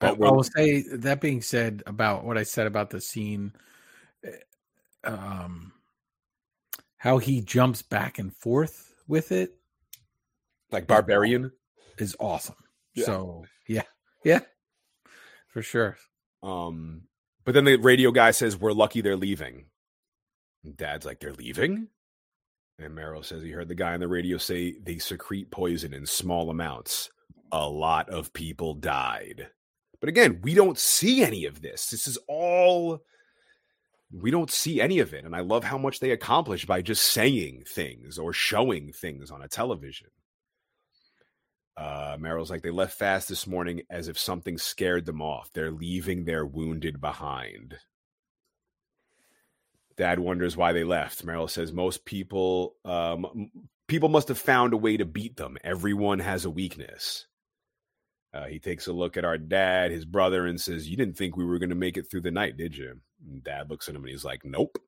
But 0.00 0.10
I 0.10 0.30
will 0.30 0.44
say 0.44 0.82
that 0.92 1.20
being 1.20 1.42
said 1.42 1.82
about 1.86 2.24
what 2.24 2.38
I 2.38 2.44
said 2.44 2.66
about 2.66 2.90
the 2.90 3.00
scene 3.00 3.52
eh, 4.24 4.30
um 5.04 5.72
how 6.96 7.18
he 7.18 7.40
jumps 7.40 7.82
back 7.82 8.18
and 8.18 8.34
forth 8.34 8.94
with 9.06 9.32
it 9.32 9.54
like 10.70 10.86
barbarian? 10.86 11.52
is 11.98 12.16
awesome. 12.20 12.56
Yeah. 12.94 13.06
so 13.06 13.44
yeah. 13.66 13.82
Yeah. 14.24 14.40
For 15.48 15.62
sure. 15.62 15.96
Um 16.42 17.02
but 17.44 17.54
then 17.54 17.64
the 17.64 17.76
radio 17.76 18.10
guy 18.10 18.30
says 18.30 18.56
we're 18.56 18.72
lucky 18.72 19.00
they're 19.00 19.16
leaving. 19.16 19.66
And 20.64 20.76
dad's 20.76 21.06
like 21.06 21.20
they're 21.20 21.32
leaving? 21.32 21.88
And 22.78 22.94
Merrill 22.94 23.24
says 23.24 23.42
he 23.42 23.50
heard 23.50 23.68
the 23.68 23.74
guy 23.74 23.94
on 23.94 24.00
the 24.00 24.06
radio 24.06 24.38
say 24.38 24.76
they 24.80 24.98
secrete 24.98 25.50
poison 25.50 25.92
in 25.92 26.06
small 26.06 26.50
amounts. 26.50 27.10
A 27.50 27.68
lot 27.68 28.08
of 28.10 28.32
people 28.32 28.74
died 28.74 29.48
but 30.00 30.08
again 30.08 30.40
we 30.42 30.54
don't 30.54 30.78
see 30.78 31.22
any 31.22 31.44
of 31.44 31.60
this 31.62 31.88
this 31.88 32.06
is 32.06 32.18
all 32.28 33.02
we 34.10 34.30
don't 34.30 34.50
see 34.50 34.80
any 34.80 35.00
of 35.00 35.12
it. 35.12 35.24
And 35.24 35.36
I 35.36 35.40
love 35.40 35.64
how 35.64 35.78
much 35.78 36.00
they 36.00 36.10
accomplish 36.10 36.64
by 36.64 36.82
just 36.82 37.04
saying 37.04 37.64
things 37.66 38.18
or 38.18 38.32
showing 38.32 38.92
things 38.92 39.30
on 39.30 39.42
a 39.42 39.48
television. 39.48 40.08
Uh, 41.76 42.16
Merrill's 42.18 42.50
like, 42.50 42.62
they 42.62 42.70
left 42.70 42.98
fast 42.98 43.28
this 43.28 43.46
morning 43.46 43.82
as 43.88 44.08
if 44.08 44.18
something 44.18 44.58
scared 44.58 45.06
them 45.06 45.22
off. 45.22 45.50
They're 45.52 45.70
leaving 45.70 46.24
their 46.24 46.44
wounded 46.44 47.00
behind. 47.00 47.76
Dad 49.96 50.18
wonders 50.18 50.56
why 50.56 50.72
they 50.72 50.84
left. 50.84 51.24
Merrill 51.24 51.46
says 51.46 51.72
most 51.72 52.04
people, 52.04 52.74
um, 52.84 53.50
people 53.86 54.08
must 54.08 54.28
have 54.28 54.38
found 54.38 54.72
a 54.72 54.76
way 54.76 54.96
to 54.96 55.04
beat 55.04 55.36
them. 55.36 55.56
Everyone 55.62 56.18
has 56.18 56.44
a 56.44 56.50
weakness. 56.50 57.27
Uh, 58.34 58.44
he 58.44 58.58
takes 58.58 58.86
a 58.86 58.92
look 58.92 59.16
at 59.16 59.24
our 59.24 59.38
dad, 59.38 59.90
his 59.90 60.04
brother, 60.04 60.46
and 60.46 60.60
says, 60.60 60.88
"You 60.88 60.96
didn't 60.96 61.16
think 61.16 61.36
we 61.36 61.44
were 61.44 61.58
going 61.58 61.70
to 61.70 61.74
make 61.74 61.96
it 61.96 62.10
through 62.10 62.20
the 62.20 62.30
night, 62.30 62.56
did 62.56 62.76
you?" 62.76 63.00
And 63.26 63.42
dad 63.42 63.70
looks 63.70 63.88
at 63.88 63.94
him 63.94 64.02
and 64.02 64.10
he's 64.10 64.24
like, 64.24 64.44
"Nope." 64.44 64.78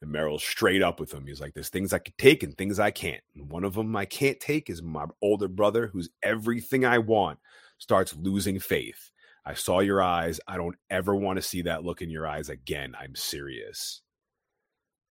And 0.00 0.10
Merrill's 0.10 0.44
straight 0.44 0.82
up 0.82 1.00
with 1.00 1.12
him. 1.12 1.26
He's 1.26 1.40
like, 1.40 1.54
"There's 1.54 1.68
things 1.68 1.92
I 1.92 1.98
can 1.98 2.14
take 2.18 2.42
and 2.42 2.56
things 2.56 2.78
I 2.78 2.90
can't. 2.90 3.22
And 3.34 3.50
one 3.50 3.64
of 3.64 3.74
them 3.74 3.94
I 3.96 4.04
can't 4.04 4.38
take 4.40 4.70
is 4.70 4.82
my 4.82 5.06
older 5.20 5.48
brother, 5.48 5.88
who's 5.88 6.10
everything 6.22 6.84
I 6.84 6.98
want, 6.98 7.40
starts 7.78 8.14
losing 8.16 8.58
faith. 8.60 9.10
I 9.44 9.54
saw 9.54 9.80
your 9.80 10.00
eyes. 10.00 10.40
I 10.46 10.56
don't 10.56 10.76
ever 10.88 11.16
want 11.16 11.36
to 11.36 11.42
see 11.42 11.62
that 11.62 11.84
look 11.84 12.00
in 12.00 12.10
your 12.10 12.26
eyes 12.26 12.48
again. 12.48 12.94
I'm 12.98 13.16
serious." 13.16 14.02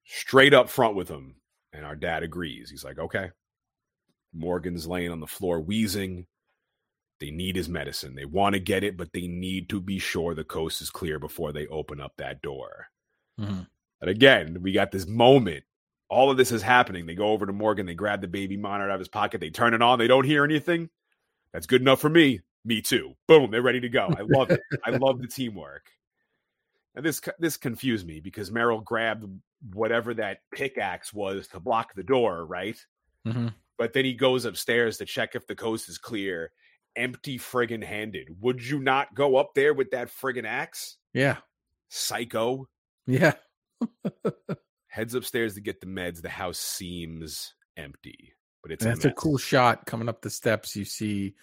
Straight 0.05 0.55
up 0.55 0.69
front 0.71 0.97
with 0.97 1.09
him, 1.09 1.37
and 1.73 1.85
our 1.85 1.97
dad 1.97 2.23
agrees. 2.23 2.71
He's 2.71 2.85
like, 2.85 2.99
"Okay." 2.99 3.31
Morgan's 4.33 4.87
laying 4.87 5.11
on 5.11 5.21
the 5.21 5.27
floor, 5.27 5.61
wheezing. 5.61 6.27
They 7.21 7.31
need 7.31 7.55
his 7.55 7.69
medicine. 7.69 8.15
They 8.15 8.25
want 8.25 8.55
to 8.55 8.61
get 8.61 8.83
it, 8.83 8.97
but 8.97 9.13
they 9.13 9.27
need 9.27 9.69
to 9.69 9.81
be 9.81 9.99
sure 9.99 10.35
the 10.35 10.43
coast 10.43 10.81
is 10.81 10.91
clear 10.91 11.19
before 11.19 11.53
they 11.53 11.67
open 11.67 12.01
up 12.01 12.15
that 12.17 12.41
door. 12.41 12.87
Mm-hmm. 13.39 13.61
And 14.01 14.11
again, 14.11 14.59
we 14.63 14.73
got 14.73 14.91
this 14.91 15.07
moment. 15.07 15.65
All 16.09 16.31
of 16.31 16.37
this 16.37 16.51
is 16.51 16.63
happening. 16.63 17.07
They 17.07 17.15
go 17.15 17.29
over 17.29 17.47
to 17.47 17.53
Morgan. 17.53 17.87
They 17.87 17.95
grab 17.95 18.21
the 18.21 18.27
baby 18.27 18.57
monitor 18.57 18.91
out 18.91 18.95
of 18.95 19.01
his 19.01 19.09
pocket. 19.09 19.41
They 19.41 19.51
turn 19.51 19.75
it 19.75 19.83
on. 19.83 19.99
They 19.99 20.09
don't 20.09 20.25
hear 20.25 20.45
anything. 20.45 20.89
That's 21.53 21.67
good 21.67 21.83
enough 21.83 22.01
for 22.01 22.09
me. 22.09 22.41
Me 22.65 22.81
too. 22.81 23.15
Boom. 23.29 23.51
They're 23.51 23.63
ready 23.63 23.81
to 23.81 23.89
go. 23.89 24.13
I 24.17 24.23
love 24.23 24.51
it. 24.51 24.61
I 24.85 24.91
love 24.91 25.21
the 25.21 25.29
teamwork. 25.29 25.91
And 26.95 27.05
this 27.05 27.21
this 27.39 27.57
confused 27.57 28.07
me 28.07 28.21
because 28.21 28.51
Merrill 28.51 28.81
grabbed 28.81 29.25
whatever 29.73 30.15
that 30.15 30.41
pickaxe 30.53 31.13
was 31.13 31.47
to 31.49 31.61
block 31.61 31.95
the 31.95 32.03
door, 32.03 32.45
right? 32.47 32.77
Mm-hmm. 33.27 33.49
But 33.79 33.93
then 33.93 34.05
he 34.05 34.15
goes 34.15 34.45
upstairs 34.45 34.99
to 34.99 35.07
check 35.07 35.35
if 35.35 35.47
the 35.47 35.55
coast 35.55 35.89
is 35.89 35.99
clear, 35.99 36.51
empty 36.97 37.39
friggin' 37.39 37.85
handed. 37.85 38.29
Would 38.41 38.67
you 38.67 38.81
not 38.81 39.15
go 39.15 39.37
up 39.37 39.55
there 39.55 39.75
with 39.75 39.91
that 39.93 40.09
friggin' 40.09 40.47
axe? 40.47 40.97
Yeah. 41.13 41.39
Psycho. 41.89 42.69
Yeah. 43.07 43.35
Heads 44.89 45.15
upstairs 45.15 45.55
to 45.55 45.61
get 45.61 45.81
the 45.81 45.87
meds. 45.87 46.23
The 46.23 46.29
house 46.29 46.59
seems 46.59 47.55
empty, 47.77 48.35
but 48.63 48.73
it's 48.73 48.85
that's 48.85 49.05
a, 49.05 49.09
a 49.09 49.13
cool 49.13 49.39
shot 49.39 49.87
coming 49.87 50.09
up 50.09 50.21
the 50.21 50.31
steps. 50.31 50.77
You 50.77 50.85
see 50.85 51.35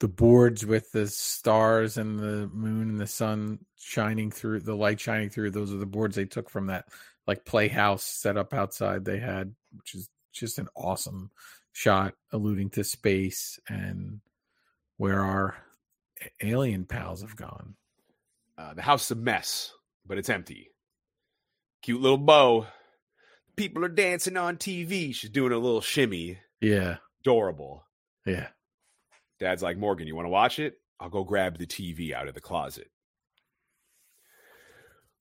the 0.00 0.08
boards 0.08 0.66
with 0.66 0.92
the 0.92 1.06
stars 1.06 1.96
and 1.96 2.18
the 2.18 2.48
moon 2.52 2.90
and 2.90 3.00
the 3.00 3.06
sun 3.06 3.60
shining 3.76 4.30
through 4.30 4.60
the 4.60 4.74
light 4.74 5.00
shining 5.00 5.30
through. 5.30 5.50
Those 5.50 5.72
are 5.72 5.78
the 5.78 5.86
boards 5.86 6.16
they 6.16 6.24
took 6.24 6.50
from 6.50 6.66
that 6.66 6.86
like 7.26 7.44
playhouse 7.44 8.04
set 8.04 8.36
up 8.36 8.54
outside 8.54 9.04
they 9.04 9.18
had, 9.18 9.54
which 9.76 9.94
is 9.94 10.08
just 10.32 10.58
an 10.58 10.68
awesome 10.76 11.30
shot 11.72 12.14
alluding 12.32 12.70
to 12.70 12.84
space 12.84 13.60
and 13.68 14.20
where 14.98 15.20
our 15.20 15.56
alien 16.42 16.84
pals 16.84 17.22
have 17.22 17.36
gone. 17.36 17.74
Uh, 18.58 18.74
the 18.74 18.82
house 18.82 19.06
is 19.06 19.12
a 19.12 19.14
mess, 19.14 19.72
but 20.06 20.18
it's 20.18 20.28
empty. 20.28 20.70
Cute 21.82 22.02
little 22.02 22.18
bow. 22.18 22.66
People 23.56 23.84
are 23.84 23.88
dancing 23.88 24.36
on 24.36 24.56
TV. 24.56 25.14
She's 25.14 25.30
doing 25.30 25.52
a 25.52 25.58
little 25.58 25.80
shimmy. 25.80 26.38
Yeah. 26.60 26.96
Adorable. 27.20 27.84
Yeah. 28.26 28.48
Dad's 29.38 29.62
like, 29.62 29.78
Morgan, 29.78 30.08
you 30.08 30.16
want 30.16 30.26
to 30.26 30.30
watch 30.30 30.58
it? 30.58 30.74
I'll 31.00 31.08
go 31.08 31.22
grab 31.22 31.58
the 31.58 31.66
TV 31.66 32.12
out 32.12 32.26
of 32.26 32.34
the 32.34 32.40
closet. 32.40 32.88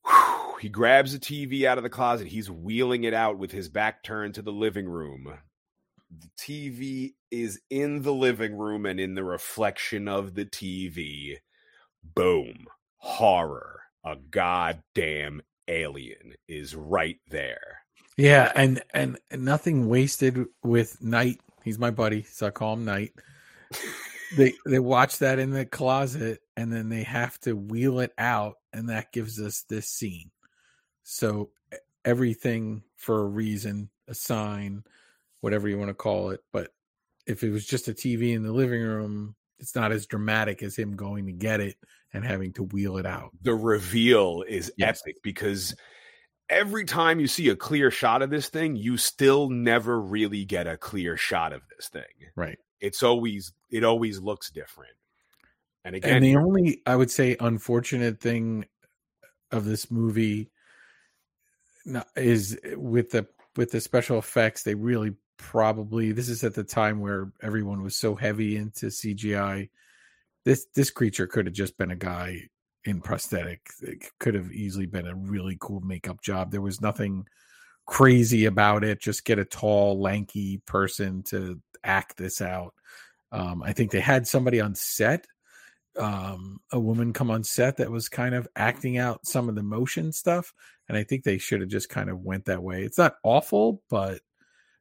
Whew. 0.05 0.55
He 0.59 0.69
grabs 0.69 1.13
the 1.13 1.19
TV 1.19 1.65
out 1.65 1.77
of 1.77 1.83
the 1.83 1.89
closet. 1.89 2.27
He's 2.27 2.49
wheeling 2.49 3.03
it 3.03 3.13
out 3.13 3.37
with 3.37 3.51
his 3.51 3.69
back 3.69 4.03
turned 4.03 4.33
to 4.35 4.41
the 4.41 4.51
living 4.51 4.89
room 4.89 5.37
the 6.09 6.29
TV 6.37 7.13
is 7.31 7.59
in 7.69 8.01
the 8.01 8.13
living 8.13 8.55
room 8.57 8.85
and 8.85 8.99
in 8.99 9.15
the 9.15 9.23
reflection 9.23 10.07
of 10.07 10.35
the 10.35 10.45
TV. 10.45 11.37
Boom. 12.15 12.65
Horror. 12.97 13.81
A 14.05 14.15
goddamn 14.15 15.41
alien 15.67 16.33
is 16.47 16.75
right 16.75 17.19
there. 17.29 17.81
Yeah, 18.15 18.51
and 18.55 18.81
and 18.93 19.19
nothing 19.31 19.89
wasted 19.89 20.45
with 20.63 21.01
Night. 21.03 21.39
He's 21.63 21.77
my 21.77 21.91
buddy, 21.91 22.23
so 22.23 22.47
I 22.47 22.51
call 22.51 22.73
him 22.73 22.85
Night. 22.85 23.13
they 24.37 24.53
they 24.65 24.79
watch 24.79 25.19
that 25.19 25.39
in 25.39 25.51
the 25.51 25.65
closet 25.65 26.39
and 26.55 26.71
then 26.71 26.89
they 26.89 27.03
have 27.03 27.39
to 27.41 27.55
wheel 27.55 27.99
it 27.99 28.13
out 28.17 28.55
and 28.73 28.89
that 28.89 29.11
gives 29.11 29.39
us 29.39 29.63
this 29.69 29.87
scene. 29.87 30.31
So 31.03 31.51
everything 32.03 32.83
for 32.95 33.21
a 33.21 33.27
reason, 33.27 33.89
a 34.07 34.13
sign, 34.13 34.83
whatever 35.41 35.67
you 35.67 35.77
want 35.77 35.89
to 35.89 35.95
call 35.95 36.31
it. 36.31 36.41
But 36.51 36.71
if 37.25 37.43
it 37.43 37.51
was 37.51 37.65
just 37.65 37.87
a 37.87 37.93
TV 37.93 38.33
in 38.33 38.43
the 38.43 38.51
living 38.51 38.81
room, 38.81 39.35
it's 39.59 39.75
not 39.75 39.91
as 39.91 40.05
dramatic 40.05 40.61
as 40.63 40.75
him 40.75 40.95
going 40.95 41.25
to 41.25 41.31
get 41.31 41.59
it 41.59 41.75
and 42.13 42.23
having 42.23 42.53
to 42.53 42.63
wheel 42.63 42.97
it 42.97 43.05
out. 43.05 43.31
The 43.41 43.55
reveal 43.55 44.43
is 44.47 44.71
yes. 44.77 45.01
epic 45.03 45.17
because 45.23 45.75
every 46.49 46.85
time 46.85 47.19
you 47.19 47.27
see 47.27 47.49
a 47.49 47.55
clear 47.55 47.91
shot 47.91 48.21
of 48.21 48.29
this 48.29 48.49
thing, 48.49 48.75
you 48.75 48.97
still 48.97 49.49
never 49.49 49.99
really 49.99 50.45
get 50.45 50.67
a 50.67 50.77
clear 50.77 51.17
shot 51.17 51.53
of 51.53 51.61
this 51.75 51.89
thing. 51.89 52.03
Right. 52.35 52.57
It's 52.79 53.03
always 53.03 53.53
it 53.71 53.83
always 53.83 54.19
looks 54.19 54.51
different. 54.51 54.93
And 55.83 55.95
again, 55.95 56.17
and 56.17 56.25
the 56.25 56.35
only 56.35 56.81
I 56.85 56.95
would 56.95 57.11
say 57.11 57.35
unfortunate 57.39 58.19
thing 58.19 58.65
of 59.51 59.65
this 59.65 59.89
movie 59.89 60.51
is 62.15 62.59
with 62.75 63.11
the 63.11 63.27
with 63.55 63.71
the 63.71 63.81
special 63.81 64.19
effects, 64.19 64.63
they 64.63 64.75
really 64.75 65.15
probably 65.37 66.11
this 66.11 66.29
is 66.29 66.43
at 66.43 66.53
the 66.53 66.63
time 66.63 66.99
where 66.99 67.31
everyone 67.41 67.83
was 67.83 67.95
so 67.95 68.15
heavy 68.15 68.57
into 68.57 68.87
CGI. 68.87 69.69
This 70.45 70.67
this 70.75 70.89
creature 70.89 71.27
could 71.27 71.45
have 71.45 71.55
just 71.55 71.77
been 71.77 71.91
a 71.91 71.95
guy 71.95 72.43
in 72.85 73.01
prosthetic. 73.01 73.69
It 73.81 74.05
could 74.19 74.33
have 74.33 74.51
easily 74.51 74.85
been 74.85 75.07
a 75.07 75.15
really 75.15 75.57
cool 75.59 75.81
makeup 75.81 76.21
job. 76.21 76.51
There 76.51 76.61
was 76.61 76.81
nothing 76.81 77.27
crazy 77.85 78.45
about 78.45 78.83
it. 78.83 79.01
Just 79.01 79.25
get 79.25 79.39
a 79.39 79.45
tall, 79.45 79.99
lanky 79.99 80.61
person 80.65 81.23
to 81.23 81.59
act 81.83 82.17
this 82.17 82.41
out. 82.41 82.73
Um, 83.31 83.61
I 83.63 83.73
think 83.73 83.91
they 83.91 83.99
had 83.99 84.27
somebody 84.27 84.61
on 84.61 84.73
set, 84.73 85.27
um, 85.97 86.59
a 86.71 86.79
woman 86.79 87.13
come 87.13 87.31
on 87.31 87.43
set 87.43 87.77
that 87.77 87.91
was 87.91 88.09
kind 88.09 88.35
of 88.35 88.47
acting 88.55 88.97
out 88.97 89.25
some 89.25 89.49
of 89.49 89.55
the 89.55 89.63
motion 89.63 90.11
stuff, 90.11 90.53
and 90.87 90.97
I 90.97 91.03
think 91.03 91.23
they 91.23 91.37
should 91.37 91.61
have 91.61 91.69
just 91.69 91.89
kind 91.89 92.09
of 92.09 92.19
went 92.19 92.45
that 92.45 92.63
way. 92.63 92.83
It's 92.83 92.97
not 92.97 93.15
awful, 93.23 93.81
but 93.89 94.21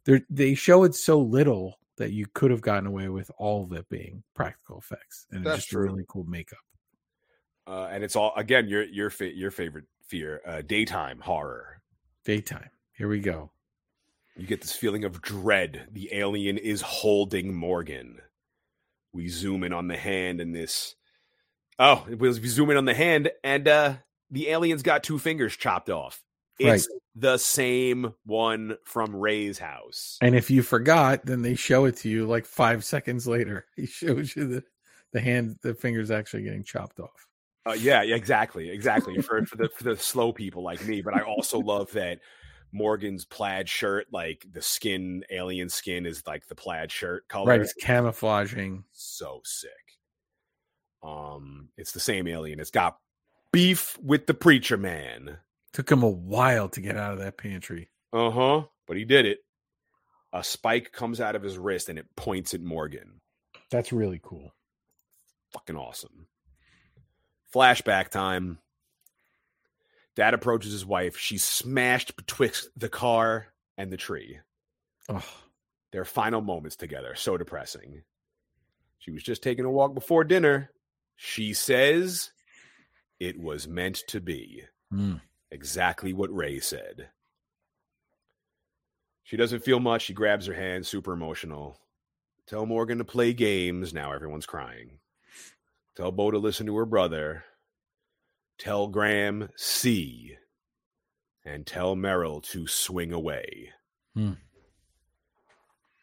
they 0.07 0.23
they 0.31 0.55
show 0.55 0.85
it 0.85 0.95
so 0.95 1.20
little 1.20 1.78
that 1.97 2.12
you 2.12 2.27
could 2.35 2.51
have 2.51 2.61
gotten 2.61 2.87
away 2.87 3.09
with 3.09 3.31
all 3.39 3.65
of 3.65 3.73
it 3.73 3.89
being 3.89 4.23
practical 4.35 4.78
effects 4.78 5.27
and 5.31 5.45
That's 5.45 5.59
just 5.59 5.69
true. 5.70 5.83
really 5.83 6.05
cool 6.09 6.24
makeup. 6.24 6.59
Uh, 7.66 7.89
and 7.91 8.05
it's 8.05 8.16
all 8.16 8.33
again 8.37 8.69
your 8.69 8.85
your 8.85 9.11
fa- 9.11 9.35
your 9.35 9.51
favorite 9.51 9.85
fear, 10.07 10.41
uh, 10.47 10.62
daytime 10.62 11.19
horror. 11.20 11.81
Daytime. 12.24 12.70
Here 12.93 13.09
we 13.09 13.20
go. 13.20 13.51
You 14.37 14.47
get 14.47 14.61
this 14.61 14.73
feeling 14.77 15.05
of 15.05 15.20
dread. 15.20 15.89
The 15.93 16.11
alien 16.12 16.59
is 16.59 16.81
holding 16.81 17.55
Morgan. 17.55 18.20
We 19.12 19.28
zoom 19.28 19.65
in 19.65 19.73
on 19.73 19.89
the 19.89 19.97
hand 19.97 20.41
and 20.41 20.55
this. 20.55 20.95
Oh, 21.78 22.07
we 22.09 22.33
zoom 22.33 22.70
in 22.70 22.77
on 22.77 22.85
the 22.85 22.95
hand 22.95 23.31
and 23.43 23.66
uh 23.66 23.95
the 24.31 24.49
alien's 24.49 24.83
got 24.83 25.03
two 25.03 25.19
fingers 25.19 25.57
chopped 25.57 25.91
off. 25.91 26.23
It's 26.59 26.89
the 27.18 27.38
same 27.38 28.12
one 28.26 28.76
from 28.84 29.16
Ray's 29.16 29.59
house. 29.59 30.18
And 30.20 30.36
if 30.36 30.51
you 30.51 30.62
forgot, 30.62 31.24
then 31.24 31.40
they 31.40 31.55
show 31.55 31.86
it 31.86 31.97
to 31.98 32.10
you 32.10 32.26
like 32.26 32.44
five 32.44 32.84
seconds 32.84 33.26
later. 33.26 33.66
He 33.76 33.86
shows 33.86 34.36
you 34.36 34.47
the 34.47 34.64
the 35.12 35.20
hand, 35.20 35.56
the 35.62 35.74
fingers 35.74 36.10
actually 36.10 36.43
getting 36.43 36.62
chopped 36.62 37.01
off. 37.01 37.26
Uh, 37.64 37.72
yeah, 37.72 38.02
exactly, 38.02 38.70
exactly. 38.70 39.20
for 39.22 39.44
for 39.47 39.56
the 39.56 39.68
for 39.70 39.84
the 39.84 39.97
slow 39.97 40.32
people 40.32 40.62
like 40.62 40.84
me, 40.84 41.01
but 41.01 41.14
I 41.14 41.22
also 41.22 41.59
love 41.59 41.90
that 41.93 42.20
Morgan's 42.70 43.24
plaid 43.24 43.68
shirt, 43.68 44.06
like 44.12 44.44
the 44.52 44.60
skin, 44.60 45.24
alien 45.30 45.70
skin, 45.70 46.05
is 46.05 46.22
like 46.26 46.47
the 46.47 46.55
plaid 46.55 46.93
shirt 46.93 47.26
color. 47.28 47.47
Right, 47.47 47.60
it's 47.60 47.72
camouflaging. 47.72 48.84
so 48.93 49.40
sick. 49.44 49.70
Um, 51.02 51.70
it's 51.76 51.93
the 51.93 52.01
same 52.01 52.28
alien. 52.28 52.60
It's 52.60 52.70
got 52.70 52.98
beef 53.52 53.98
with 54.02 54.26
the 54.26 54.34
preacher 54.34 54.76
man. 54.76 55.38
Took 55.77 55.93
him 55.93 56.03
a 56.03 56.09
while 56.09 56.70
to 56.70 56.81
get 56.81 56.97
out 56.97 57.12
of 57.12 57.19
that 57.19 57.36
pantry. 57.36 57.90
Uh 58.11 58.31
huh. 58.31 58.62
But 58.86 58.97
he 58.97 59.05
did 59.05 59.27
it. 59.27 59.40
A 60.32 60.43
spike 60.43 60.90
comes 60.90 61.20
out 61.20 61.36
of 61.36 61.43
his 61.43 61.59
wrist 61.59 61.90
and 61.90 61.98
it 61.98 62.07
points 62.16 62.55
at 62.55 62.62
Morgan. 62.62 63.20
That's 63.70 63.93
really 63.93 64.19
cool. 64.23 64.55
Fucking 65.53 65.77
awesome. 65.77 66.28
Flashback 67.55 68.09
time. 68.09 68.57
Dad 70.15 70.32
approaches 70.32 70.73
his 70.73 70.86
wife. 70.86 71.19
She's 71.19 71.44
smashed 71.44 72.16
betwixt 72.16 72.70
the 72.74 72.89
car 72.89 73.48
and 73.77 73.93
the 73.93 73.98
tree. 73.98 74.39
Oh, 75.11 75.23
Their 75.93 76.07
final 76.07 76.40
moments 76.40 76.77
together. 76.77 77.15
So 77.16 77.36
depressing. 77.36 78.01
She 78.98 79.11
was 79.11 79.23
just 79.23 79.43
taking 79.43 79.66
a 79.66 79.70
walk 79.70 79.93
before 79.93 80.24
dinner. 80.24 80.70
She 81.16 81.53
says 81.53 82.31
it 83.20 83.39
was 83.39 83.69
meant 83.69 84.05
to 84.09 84.23
be. 84.23 84.62
mm. 84.90 85.20
Exactly 85.51 86.12
what 86.12 86.35
Ray 86.35 86.60
said. 86.60 87.09
She 89.23 89.36
doesn't 89.36 89.64
feel 89.64 89.81
much. 89.81 90.02
She 90.02 90.14
grabs 90.14 90.47
her 90.47 90.55
hand, 90.55 90.86
super 90.86 91.12
emotional. 91.12 91.81
Tell 92.47 92.64
Morgan 92.64 92.98
to 92.98 93.05
play 93.05 93.32
games. 93.32 93.93
Now 93.93 94.12
everyone's 94.12 94.47
crying. 94.47 94.98
Tell 95.97 96.12
Bo 96.12 96.31
to 96.31 96.39
listen 96.39 96.66
to 96.66 96.77
her 96.77 96.86
brother. 96.86 97.44
Tell 98.59 98.86
Graham 98.86 99.48
see. 99.56 100.36
And 101.44 101.66
tell 101.66 101.97
Merrill 101.97 102.40
to 102.43 102.66
swing 102.66 103.12
away. 103.12 103.70
Hmm. 104.14 104.32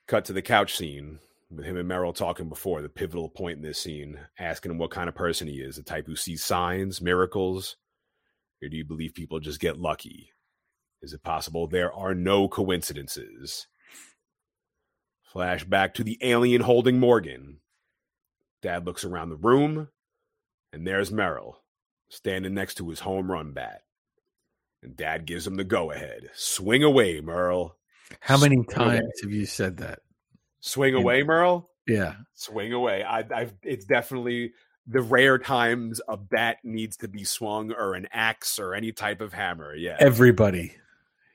Cut 0.07 0.25
to 0.25 0.33
the 0.33 0.41
couch 0.41 0.75
scene 0.75 1.19
with 1.49 1.65
him 1.65 1.77
and 1.77 1.87
Merrill 1.87 2.13
talking 2.13 2.49
before 2.49 2.81
the 2.81 2.89
pivotal 2.89 3.29
point 3.29 3.57
in 3.57 3.63
this 3.63 3.79
scene, 3.79 4.19
asking 4.39 4.71
him 4.71 4.77
what 4.77 4.91
kind 4.91 5.07
of 5.07 5.15
person 5.15 5.47
he 5.47 5.55
is, 5.55 5.75
the 5.75 5.83
type 5.83 6.07
who 6.07 6.15
sees 6.15 6.43
signs, 6.43 7.01
miracles, 7.01 7.77
or 8.63 8.69
do 8.69 8.77
you 8.77 8.85
believe 8.85 9.13
people 9.13 9.39
just 9.39 9.59
get 9.59 9.79
lucky? 9.79 10.31
Is 11.01 11.13
it 11.13 11.23
possible 11.23 11.67
there 11.67 11.93
are 11.93 12.15
no 12.15 12.47
coincidences? 12.47 13.67
Flashback 15.33 15.93
to 15.95 16.03
the 16.03 16.17
alien 16.21 16.61
holding 16.61 16.99
Morgan. 16.99 17.59
Dad 18.61 18.85
looks 18.85 19.03
around 19.03 19.29
the 19.29 19.35
room, 19.35 19.89
and 20.71 20.87
there's 20.87 21.11
Merrill 21.11 21.61
standing 22.09 22.53
next 22.53 22.75
to 22.75 22.89
his 22.89 23.01
home 23.01 23.29
run 23.29 23.51
bat. 23.51 23.81
And 24.81 24.95
Dad 24.95 25.25
gives 25.25 25.47
him 25.47 25.55
the 25.55 25.63
go 25.63 25.91
ahead. 25.91 26.29
Swing 26.35 26.83
away, 26.83 27.19
Merrill. 27.21 27.75
How 28.19 28.37
many 28.37 28.55
Swing 28.55 28.77
away. 28.77 28.95
times 28.99 29.21
have 29.21 29.31
you 29.31 29.45
said 29.45 29.77
that? 29.77 29.99
Swing 30.59 30.93
away, 30.93 31.23
Merrill. 31.23 31.69
Yeah. 31.87 32.15
Swing 32.35 32.71
away. 32.71 33.03
I, 33.03 33.25
I've. 33.33 33.53
It's 33.63 33.85
definitely 33.85 34.53
the 34.87 35.01
rare 35.01 35.37
times 35.37 36.01
a 36.07 36.17
bat 36.17 36.57
needs 36.63 36.97
to 36.97 37.07
be 37.07 37.23
swung, 37.23 37.71
or 37.71 37.93
an 37.93 38.07
axe, 38.11 38.59
or 38.59 38.73
any 38.73 38.91
type 38.91 39.21
of 39.21 39.33
hammer. 39.33 39.75
Yeah. 39.75 39.97
Everybody. 39.99 40.75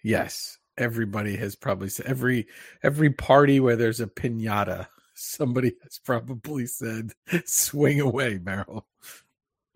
Yes. 0.02 0.58
Everybody 0.76 1.36
has 1.36 1.56
probably 1.56 1.88
said 1.88 2.06
every 2.06 2.46
every 2.82 3.10
party 3.10 3.58
where 3.58 3.76
there's 3.76 4.00
a 4.00 4.06
pinata, 4.06 4.86
somebody 5.14 5.72
has 5.82 5.98
probably 6.04 6.66
said, 6.66 7.12
swing 7.44 8.00
away, 8.00 8.38
Merrill. 8.42 8.86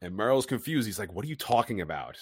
And 0.01 0.17
Merrill's 0.17 0.47
confused. 0.47 0.87
He's 0.87 0.99
like, 0.99 1.13
What 1.13 1.25
are 1.25 1.29
you 1.29 1.37
talking 1.37 1.81
about? 1.81 2.19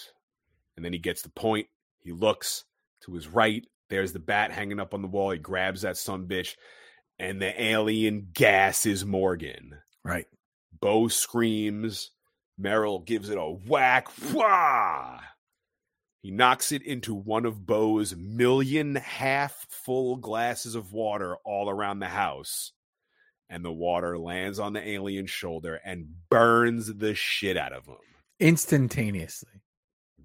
And 0.75 0.85
then 0.85 0.93
he 0.93 0.99
gets 0.99 1.21
the 1.21 1.29
point. 1.29 1.67
He 1.99 2.11
looks 2.11 2.63
to 3.01 3.13
his 3.13 3.27
right. 3.27 3.65
There's 3.89 4.13
the 4.13 4.19
bat 4.19 4.51
hanging 4.51 4.79
up 4.79 4.93
on 4.93 5.01
the 5.01 5.07
wall. 5.07 5.31
He 5.31 5.37
grabs 5.37 5.81
that 5.81 5.97
son 5.97 6.27
bitch, 6.27 6.55
and 7.19 7.41
the 7.41 7.61
alien 7.61 8.29
gasses 8.33 9.05
Morgan. 9.05 9.77
Right. 10.03 10.25
Bo 10.81 11.07
screams. 11.07 12.11
Merrill 12.57 12.99
gives 12.99 13.29
it 13.29 13.37
a 13.37 13.45
whack. 13.45 14.07
Wah! 14.33 15.19
He 16.21 16.29
knocks 16.29 16.71
it 16.71 16.83
into 16.83 17.15
one 17.15 17.45
of 17.45 17.65
Bo's 17.65 18.15
million 18.15 18.95
half 18.95 19.65
full 19.69 20.17
glasses 20.17 20.75
of 20.75 20.93
water 20.93 21.37
all 21.43 21.69
around 21.69 21.99
the 21.99 22.07
house. 22.07 22.73
And 23.49 23.65
the 23.65 23.71
water 23.71 24.17
lands 24.17 24.59
on 24.59 24.73
the 24.73 24.87
alien's 24.87 25.31
shoulder 25.31 25.79
and 25.83 26.07
burns 26.29 26.93
the 26.93 27.15
shit 27.15 27.57
out 27.57 27.73
of 27.73 27.85
him. 27.85 27.97
Instantaneously. 28.39 29.61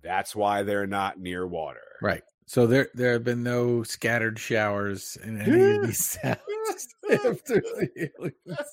That's 0.03 0.37
why 0.37 0.63
they're 0.63 0.87
not 0.87 1.19
near 1.19 1.47
water. 1.47 1.81
Right. 2.01 2.23
So 2.47 2.67
there 2.67 2.89
there 2.95 3.15
have 3.15 3.25
been 3.25 3.43
no 3.43 3.83
scattered 3.83 4.39
showers 4.39 5.19
in 5.25 5.41
any 5.41 5.77
of 5.77 5.83
these 5.87 6.05
sounds 6.05 6.39
after 7.11 7.61
the 7.61 8.11
aliens. 8.19 8.69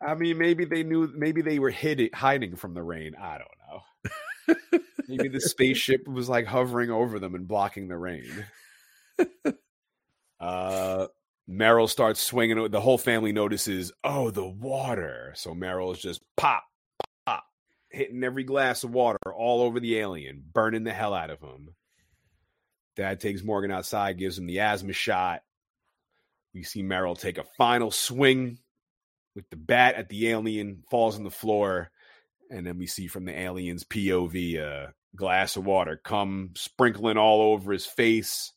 I 0.00 0.14
mean, 0.14 0.38
maybe 0.38 0.64
they 0.64 0.82
knew, 0.82 1.12
maybe 1.14 1.42
they 1.42 1.58
were 1.58 1.70
hid, 1.70 2.10
hiding 2.14 2.56
from 2.56 2.74
the 2.74 2.82
rain. 2.82 3.14
I 3.20 3.38
don't 3.38 3.48
know. 3.68 4.78
maybe 5.08 5.28
the 5.28 5.40
spaceship 5.40 6.06
was 6.06 6.28
like 6.28 6.46
hovering 6.46 6.90
over 6.90 7.18
them 7.18 7.34
and 7.34 7.48
blocking 7.48 7.88
the 7.88 7.96
rain. 7.96 8.46
Uh, 10.40 11.08
Merrill 11.46 11.88
starts 11.88 12.20
swinging. 12.20 12.70
The 12.70 12.80
whole 12.80 12.98
family 12.98 13.32
notices, 13.32 13.92
oh, 14.04 14.30
the 14.30 14.46
water. 14.46 15.32
So 15.36 15.54
Merrill 15.54 15.92
is 15.92 15.98
just 15.98 16.22
pop, 16.36 16.64
pop, 17.26 17.44
hitting 17.90 18.22
every 18.22 18.44
glass 18.44 18.84
of 18.84 18.92
water 18.92 19.18
all 19.34 19.62
over 19.62 19.80
the 19.80 19.98
alien, 19.98 20.44
burning 20.52 20.84
the 20.84 20.92
hell 20.92 21.14
out 21.14 21.30
of 21.30 21.40
him. 21.40 21.74
Dad 22.96 23.20
takes 23.20 23.42
Morgan 23.42 23.70
outside, 23.70 24.18
gives 24.18 24.38
him 24.38 24.46
the 24.46 24.60
asthma 24.60 24.92
shot. 24.92 25.42
We 26.54 26.62
see 26.62 26.82
Merrill 26.82 27.16
take 27.16 27.38
a 27.38 27.44
final 27.56 27.90
swing 27.90 28.58
with 29.34 29.48
the 29.50 29.56
bat 29.56 29.94
at 29.96 30.08
the 30.08 30.28
alien, 30.28 30.82
falls 30.90 31.16
on 31.16 31.24
the 31.24 31.30
floor, 31.30 31.90
and 32.50 32.66
then 32.66 32.78
we 32.78 32.86
see 32.86 33.06
from 33.06 33.24
the 33.24 33.38
alien's 33.38 33.84
POV 33.84 34.54
a 34.54 34.66
uh, 34.66 34.86
glass 35.16 35.56
of 35.56 35.64
water 35.64 36.00
come 36.02 36.50
sprinkling 36.56 37.16
all 37.16 37.52
over 37.52 37.72
his 37.72 37.86
face. 37.86 38.52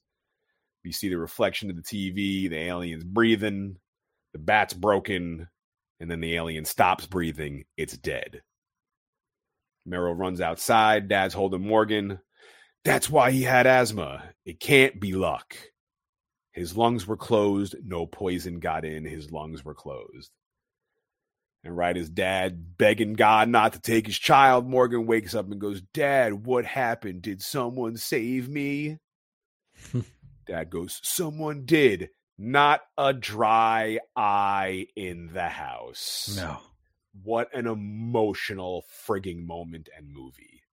We 0.84 0.92
see 0.92 1.10
the 1.10 1.18
reflection 1.18 1.70
of 1.70 1.76
the 1.76 1.84
TV, 1.84 2.50
the 2.50 2.58
alien's 2.58 3.04
breathing, 3.04 3.78
the 4.34 4.40
bat's 4.40 4.74
broken, 4.74 5.48
and 6.00 6.10
then 6.10 6.22
the 6.22 6.36
alien 6.36 6.66
stops 6.66 7.06
breathing. 7.06 7.66
It's 7.78 7.98
dead. 7.98 8.42
Merrill 9.86 10.16
runs 10.16 10.42
outside. 10.42 11.08
Dad's 11.08 11.34
holding 11.34 11.66
Morgan. 11.66 12.20
That's 12.84 13.10
why 13.10 13.32
he 13.32 13.44
had 13.44 13.68
asthma. 13.68 14.24
It 14.46 14.60
can't 14.60 15.00
be 15.00 15.14
luck. 15.14 15.56
His 16.52 16.76
lungs 16.76 17.08
were 17.08 17.18
closed. 17.18 17.76
No 17.84 18.06
poison 18.06 18.60
got 18.60 18.86
in. 18.86 19.06
His 19.06 19.32
lungs 19.32 19.64
were 19.64 19.76
closed. 19.76 20.32
And 21.64 21.78
right 21.78 21.96
as 21.96 22.10
dad 22.10 22.78
begging 22.78 23.14
God 23.14 23.48
not 23.48 23.74
to 23.74 23.80
take 23.80 24.08
his 24.08 24.18
child, 24.18 24.68
Morgan 24.68 25.06
wakes 25.06 25.36
up 25.36 25.52
and 25.52 25.62
goes, 25.62 25.82
Dad, 25.94 26.46
what 26.46 26.66
happened? 26.66 27.22
Did 27.22 27.42
someone 27.42 27.98
save 27.98 28.50
me? 28.50 28.98
dad 30.48 30.70
goes, 30.70 31.00
Someone 31.04 31.66
did. 31.66 32.10
Not 32.38 32.82
a 32.98 33.14
dry 33.14 34.00
eye 34.16 34.88
in 34.96 35.30
the 35.32 35.48
house. 35.48 36.34
No. 36.36 36.58
What 37.24 37.54
an 37.54 37.68
emotional 37.68 38.84
frigging 39.06 39.46
moment 39.46 39.90
and 39.96 40.12
movie. 40.12 40.64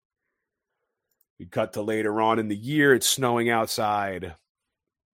We 1.38 1.44
cut 1.46 1.74
to 1.74 1.82
later 1.82 2.22
on 2.22 2.38
in 2.38 2.48
the 2.48 2.56
year. 2.56 2.94
It's 2.94 3.06
snowing 3.06 3.50
outside. 3.50 4.34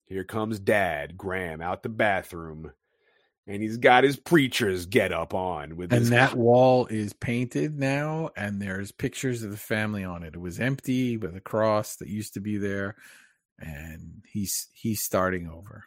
Here 0.06 0.22
comes 0.22 0.60
Dad, 0.60 1.16
Graham, 1.16 1.60
out 1.60 1.82
the 1.82 1.88
bathroom, 1.88 2.72
and 3.46 3.62
he's 3.62 3.76
got 3.76 4.04
his 4.04 4.16
preacher's 4.16 4.86
get 4.86 5.12
up 5.12 5.34
on 5.34 5.76
with 5.76 5.92
and 5.92 6.00
his 6.00 6.10
that 6.10 6.34
wall 6.36 6.86
is 6.86 7.12
painted 7.12 7.78
now 7.78 8.30
and 8.36 8.60
there's 8.60 8.92
pictures 8.92 9.42
of 9.42 9.50
the 9.50 9.56
family 9.56 10.04
on 10.04 10.22
it 10.22 10.34
it 10.34 10.40
was 10.40 10.60
empty 10.60 11.16
with 11.16 11.36
a 11.36 11.40
cross 11.40 11.96
that 11.96 12.08
used 12.08 12.34
to 12.34 12.40
be 12.40 12.56
there 12.56 12.96
and 13.58 14.22
he's 14.26 14.68
he's 14.72 15.02
starting 15.02 15.48
over 15.48 15.84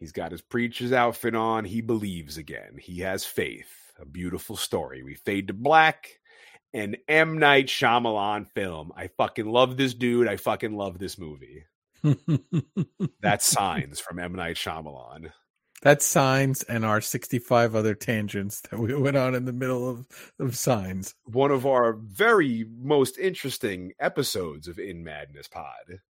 He's 0.00 0.12
got 0.12 0.32
his 0.32 0.40
preacher's 0.40 0.92
outfit 0.92 1.34
on. 1.34 1.66
He 1.66 1.82
believes 1.82 2.38
again. 2.38 2.78
He 2.80 3.00
has 3.00 3.26
faith. 3.26 3.70
A 4.00 4.06
beautiful 4.06 4.56
story. 4.56 5.02
We 5.02 5.14
fade 5.14 5.48
to 5.48 5.54
black. 5.54 6.08
An 6.72 6.96
M. 7.06 7.36
Night 7.36 7.66
Shyamalan 7.66 8.48
film. 8.54 8.92
I 8.96 9.08
fucking 9.08 9.44
love 9.44 9.76
this 9.76 9.92
dude. 9.92 10.26
I 10.26 10.36
fucking 10.36 10.74
love 10.74 10.98
this 10.98 11.18
movie. 11.18 11.66
That's 13.20 13.44
Signs 13.44 14.00
from 14.00 14.18
M. 14.18 14.34
Night 14.34 14.56
Shyamalan. 14.56 15.32
That's 15.82 16.04
signs 16.04 16.62
and 16.64 16.84
our 16.84 17.00
65 17.00 17.74
other 17.74 17.94
tangents 17.94 18.60
that 18.62 18.78
we 18.78 18.94
went 18.94 19.16
on 19.16 19.34
in 19.34 19.44
the 19.46 19.52
middle 19.52 19.88
of, 19.88 20.06
of 20.38 20.56
signs 20.56 21.14
One 21.24 21.50
of 21.50 21.66
our 21.66 21.94
very 21.94 22.66
most 22.78 23.18
interesting 23.18 23.92
episodes 23.98 24.68
of 24.68 24.78
In 24.78 25.02
Madness 25.04 25.48
Pod. 25.48 26.00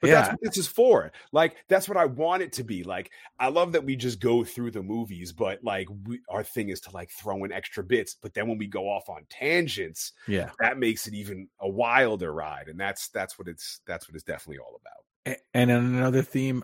But 0.00 0.10
that's 0.10 0.28
Yeah. 0.28 0.32
what 0.34 0.40
this 0.42 0.58
is 0.58 0.68
for. 0.68 1.10
Like, 1.32 1.56
that's 1.68 1.88
what 1.88 1.96
I 1.98 2.04
want 2.04 2.44
it 2.44 2.52
to 2.52 2.62
be. 2.62 2.84
Like, 2.84 3.10
I 3.40 3.48
love 3.48 3.72
that 3.72 3.84
we 3.84 3.96
just 3.96 4.20
go 4.20 4.44
through 4.44 4.70
the 4.70 4.82
movies, 4.82 5.32
but 5.32 5.64
like, 5.64 5.88
we, 6.06 6.20
our 6.28 6.44
thing 6.44 6.68
is 6.68 6.80
to 6.82 6.92
like 6.92 7.10
throw 7.10 7.42
in 7.42 7.50
extra 7.50 7.82
bits. 7.82 8.14
But 8.14 8.32
then 8.32 8.46
when 8.46 8.58
we 8.58 8.68
go 8.68 8.88
off 8.88 9.08
on 9.08 9.26
tangents, 9.28 10.12
yeah 10.28 10.50
that 10.60 10.78
makes 10.78 11.08
it 11.08 11.14
even 11.14 11.48
a 11.60 11.68
wilder 11.68 12.32
ride. 12.32 12.68
And 12.68 12.78
that's 12.78 13.08
that's 13.08 13.40
what 13.40 13.48
it's 13.48 13.80
that's 13.88 14.08
what 14.08 14.14
it's 14.14 14.22
definitely 14.22 14.58
all 14.60 14.78
about. 14.80 15.34
A- 15.36 15.56
and 15.58 15.70
another 15.70 16.22
theme 16.22 16.62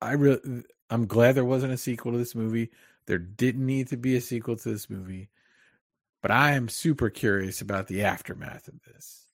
i 0.00 0.12
really 0.12 0.62
i'm 0.90 1.06
glad 1.06 1.34
there 1.34 1.44
wasn't 1.44 1.72
a 1.72 1.78
sequel 1.78 2.12
to 2.12 2.18
this 2.18 2.34
movie. 2.34 2.70
There 3.06 3.18
didn't 3.18 3.66
need 3.66 3.88
to 3.88 3.96
be 3.96 4.16
a 4.16 4.20
sequel 4.20 4.56
to 4.56 4.68
this 4.68 4.88
movie 4.88 5.30
but 6.22 6.30
i 6.30 6.52
am 6.52 6.68
super 6.68 7.10
curious 7.10 7.60
about 7.60 7.86
the 7.86 8.02
aftermath 8.04 8.68
of 8.68 8.74
this. 8.82 9.26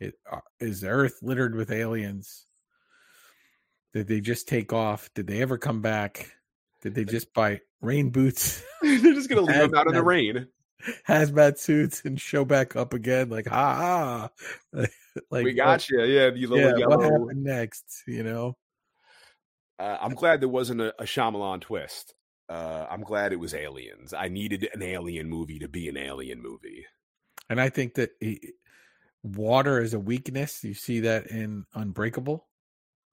It 0.00 0.18
uh, 0.30 0.40
is 0.60 0.80
the 0.80 0.88
earth 0.88 1.18
littered 1.22 1.54
with 1.54 1.70
aliens? 1.70 2.46
Did 3.92 4.08
they 4.08 4.20
just 4.20 4.48
take 4.48 4.72
off? 4.72 5.08
Did 5.14 5.26
they 5.26 5.40
ever 5.40 5.56
come 5.56 5.80
back? 5.80 6.32
Did 6.82 6.94
they 6.94 7.04
just 7.04 7.32
buy 7.32 7.60
rain 7.80 8.10
boots? 8.10 8.62
They're 8.82 9.14
just 9.14 9.28
gonna 9.28 9.40
leave 9.42 9.70
them 9.70 9.74
out 9.74 9.86
in 9.86 9.94
the 9.94 10.02
rain. 10.02 10.48
hazmat 11.08 11.58
suits 11.58 12.02
and 12.04 12.20
show 12.20 12.44
back 12.44 12.76
up 12.76 12.92
again 12.92 13.30
like 13.30 13.46
ha 13.46 14.30
ha. 14.74 14.86
Like 15.30 15.44
we 15.44 15.52
got 15.52 15.88
you. 15.88 16.02
Yeah, 16.02 16.30
little 16.30 16.58
yeah, 16.58 16.86
what 16.86 17.00
happened 17.00 17.44
next 17.44 18.02
you 18.04 18.24
know 18.24 18.56
Uh, 19.78 19.96
I'm 20.00 20.14
glad 20.14 20.40
there 20.40 20.48
wasn't 20.48 20.80
a, 20.80 20.94
a 21.00 21.04
Shyamalan 21.04 21.60
twist. 21.60 22.14
Uh, 22.48 22.86
I'm 22.90 23.02
glad 23.02 23.32
it 23.32 23.40
was 23.40 23.54
aliens. 23.54 24.12
I 24.12 24.28
needed 24.28 24.68
an 24.72 24.82
alien 24.82 25.28
movie 25.28 25.58
to 25.60 25.68
be 25.68 25.88
an 25.88 25.96
alien 25.96 26.42
movie. 26.42 26.84
And 27.48 27.60
I 27.60 27.68
think 27.70 27.94
that 27.94 28.10
he, 28.20 28.52
water 29.22 29.80
is 29.80 29.94
a 29.94 29.98
weakness. 29.98 30.62
You 30.62 30.74
see 30.74 31.00
that 31.00 31.28
in 31.28 31.64
Unbreakable, 31.74 32.46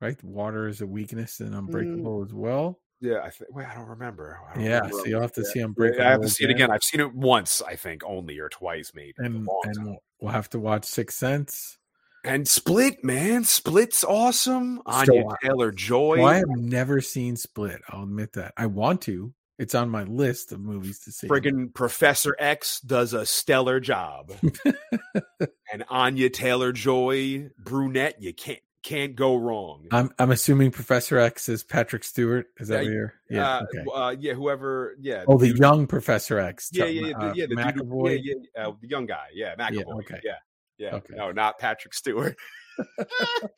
right? 0.02 0.22
Water 0.24 0.68
is 0.68 0.82
a 0.82 0.88
weakness 0.88 1.40
in 1.40 1.54
Unbreakable 1.54 2.24
as 2.26 2.34
well. 2.34 2.80
Yeah, 3.00 3.22
I 3.24 3.32
think. 3.32 3.56
Wait, 3.56 3.66
I 3.66 3.74
don't 3.74 3.88
remember. 3.88 4.40
I 4.52 4.56
don't 4.56 4.64
Yeah, 4.64 4.76
remember. 4.82 4.98
so 4.98 5.06
you'll 5.06 5.22
have 5.22 5.32
to 5.34 5.46
see 5.46 5.60
Unbreakable. 5.60 6.06
I 6.06 6.12
have 6.12 6.22
to 6.22 6.30
see 6.30 6.44
it 6.44 6.52
again. 6.52 6.70
I've 6.70 6.84
seen 6.84 7.02
it 7.02 7.16
once, 7.16 7.62
I 7.66 7.76
think, 7.76 8.04
only 8.06 8.38
or 8.38 8.50
twice, 8.50 8.92
maybe. 8.94 9.14
and 9.18 9.48
and 9.64 9.86
we'll, 9.86 9.98
we'll 10.20 10.32
have 10.32 10.50
to 10.52 10.60
watch 10.60 10.86
Sixth 10.86 11.18
Sense. 11.18 11.78
And 12.23 12.48
Split, 12.48 13.03
man, 13.03 13.43
Split's 13.43 14.03
awesome. 14.03 14.77
So 14.77 14.81
Anya 14.85 15.27
I- 15.27 15.35
Taylor 15.48 15.72
Joy. 15.72 16.19
Well, 16.19 16.27
I 16.27 16.35
have 16.38 16.49
never 16.49 17.02
seen 17.02 17.35
Split. 17.35 17.81
I'll 17.89 18.03
admit 18.03 18.34
that. 18.34 18.53
I 18.57 18.68
want 18.68 19.02
to. 19.03 19.34
It's 19.57 19.76
on 19.76 19.89
my 19.89 20.03
list 20.03 20.52
of 20.52 20.60
movies 20.60 20.99
to 21.02 21.11
see. 21.11 21.27
Friggin' 21.27 21.72
Professor 21.73 22.35
X 22.39 22.80
does 22.81 23.14
a 23.14 23.26
stellar 23.27 23.80
job. 23.80 24.31
and 25.72 25.84
Anya 25.89 26.30
Taylor 26.31 26.72
Joy, 26.72 27.49
brunette, 27.60 28.22
you 28.22 28.34
can't 28.34 28.60
can't 28.84 29.15
go 29.15 29.35
wrong. 29.35 29.85
I'm 29.91 30.11
I'm 30.18 30.31
assuming 30.31 30.72
Professor 30.72 31.19
X 31.19 31.48
is 31.49 31.64
Patrick 31.64 32.03
Stewart. 32.03 32.48
Is 32.57 32.69
that 32.69 32.85
Yeah, 32.85 32.91
you're? 32.91 33.14
Yeah. 33.30 33.48
uh, 33.57 33.61
okay. 33.64 33.85
uh, 33.93 34.15
yeah, 34.19 34.34
whoever, 34.34 34.95
yeah. 34.99 35.26
Oh, 35.27 35.38
the 35.38 35.49
dude- 35.49 35.60
young 35.60 35.85
Professor 35.85 36.39
X. 36.39 36.69
yeah, 36.73 36.85
yeah, 36.85 37.07
yeah, 37.10 37.18
uh, 37.18 37.19
the, 37.34 37.38
yeah, 37.38 37.45
the 37.48 37.56
dude, 37.56 37.57
McAvoy. 37.88 38.19
yeah, 38.23 38.34
yeah, 38.56 38.68
uh, 38.68 38.72
the 38.81 38.88
young 38.88 39.06
guy, 39.06 39.26
yeah, 39.35 39.53
McAvoy, 39.56 39.99
okay. 39.99 40.19
yeah, 40.23 40.38
yeah, 40.82 40.95
Okay. 40.95 41.14
no, 41.16 41.32
not 41.32 41.60
Patrick 41.60 41.94
Stewart, 41.94 42.36
no, 42.78 42.86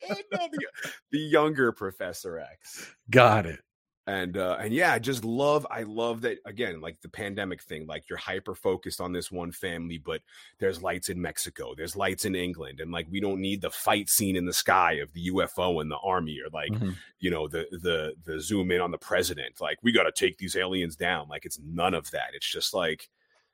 the, 0.00 0.66
the 1.10 1.18
younger 1.18 1.72
Professor 1.72 2.38
X, 2.38 2.94
Got 3.10 3.46
it. 3.46 3.60
and 4.06 4.36
uh, 4.36 4.58
and 4.60 4.74
yeah, 4.74 4.92
I 4.92 4.98
just 4.98 5.24
love, 5.24 5.66
I 5.70 5.84
love 5.84 6.20
that 6.22 6.38
again, 6.44 6.80
like 6.82 7.00
the 7.00 7.08
pandemic 7.08 7.62
thing, 7.62 7.86
like 7.86 8.08
you're 8.10 8.18
hyper 8.18 8.54
focused 8.54 9.00
on 9.00 9.12
this 9.12 9.32
one 9.32 9.50
family, 9.52 9.96
but 9.96 10.20
there's 10.58 10.82
lights 10.82 11.08
in 11.08 11.20
Mexico, 11.22 11.74
there's 11.74 11.96
lights 11.96 12.26
in 12.26 12.34
England, 12.34 12.80
and 12.80 12.90
like 12.92 13.06
we 13.10 13.20
don't 13.20 13.40
need 13.40 13.62
the 13.62 13.70
fight 13.70 14.10
scene 14.10 14.36
in 14.36 14.44
the 14.44 14.52
sky 14.52 14.94
of 14.94 15.10
the 15.14 15.30
UFO 15.30 15.80
and 15.80 15.90
the 15.90 15.98
army, 16.04 16.38
or 16.44 16.50
like 16.52 16.72
Mhm. 16.72 16.94
you 17.20 17.30
know 17.30 17.48
the 17.48 17.66
the 17.70 18.14
the 18.24 18.38
zoom 18.40 18.70
in 18.70 18.82
on 18.82 18.90
the 18.90 18.98
president 18.98 19.60
like 19.60 19.78
we 19.82 19.92
got 19.92 20.02
to 20.04 20.12
take 20.12 20.36
these 20.36 20.56
aliens 20.56 20.96
down 20.96 21.26
like 21.28 21.46
it's 21.46 21.58
none 21.64 21.94
of 21.94 22.10
that 22.10 22.30
it's 22.34 22.50
just 22.50 22.74
like 22.74 23.08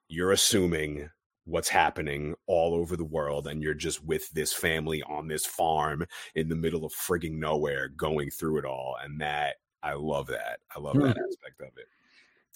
you're 0.09 0.33
assuming 0.33 1.09
what's 1.51 1.69
happening 1.69 2.35
all 2.47 2.75
over 2.75 2.97
the 2.97 3.05
world 3.05 3.47
and 3.47 3.63
you're 3.63 3.75
just 3.75 4.05
with 4.05 4.31
this 4.31 4.53
family 4.53 5.03
on 5.05 5.29
this 5.29 5.45
farm 5.45 6.07
in 6.35 6.49
the 6.49 6.55
middle 6.55 6.85
of 6.85 6.93
frigging 6.93 7.39
nowhere 7.39 7.89
going 7.89 8.31
through 8.31 8.59
it 8.59 8.65
all 8.65 8.97
and 9.03 9.21
that 9.21 9.57
i 9.83 9.93
love 9.93 10.27
that 10.27 10.61
i 10.77 10.81
love 10.81 10.95
that 10.95 11.17
hmm. 11.17 11.25
aspect 11.29 11.61
of 11.61 11.77
it 11.77 11.87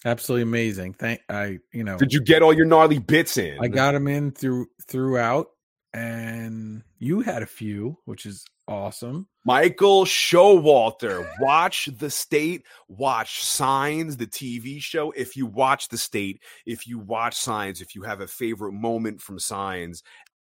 Absolutely 0.07 0.43
amazing. 0.43 0.93
Thank 0.93 1.23
I. 1.31 1.59
You 1.73 1.83
know. 1.83 1.97
did 1.97 2.12
you 2.12 2.21
get 2.21 2.43
all 2.43 2.53
your 2.53 2.66
gnarly 2.66 2.99
bits 2.99 3.39
in 3.39 3.59
I 3.61 3.69
got 3.69 3.93
them 3.93 4.07
in 4.07 4.33
through 4.33 4.66
throughout, 4.83 5.49
and 5.95 6.83
you 6.99 7.21
had 7.21 7.43
a 7.43 7.47
few, 7.47 7.97
which 8.05 8.27
is 8.27 8.45
awesome. 8.69 9.28
Michael 9.45 10.05
Showalter. 10.05 11.28
Watch 11.41 11.89
The 11.99 12.11
State. 12.11 12.65
Watch 12.89 13.43
Signs, 13.43 14.16
the 14.16 14.27
TV 14.27 14.81
show. 14.81 15.11
If 15.12 15.36
you 15.36 15.47
watch 15.47 15.89
The 15.89 15.99
State, 15.99 16.41
if 16.66 16.86
you 16.86 16.99
watch 16.99 17.36
Signs, 17.36 17.81
if 17.81 17.95
you 17.95 18.03
have 18.03 18.20
a 18.20 18.27
favorite 18.27 18.73
moment 18.73 19.20
from 19.20 19.39
Signs, 19.39 20.03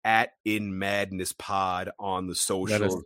at 0.04 0.32
In 0.46 0.78
Madness 0.78 1.34
Pod 1.34 1.92
on 2.00 2.28
the 2.28 2.36
social. 2.36 3.04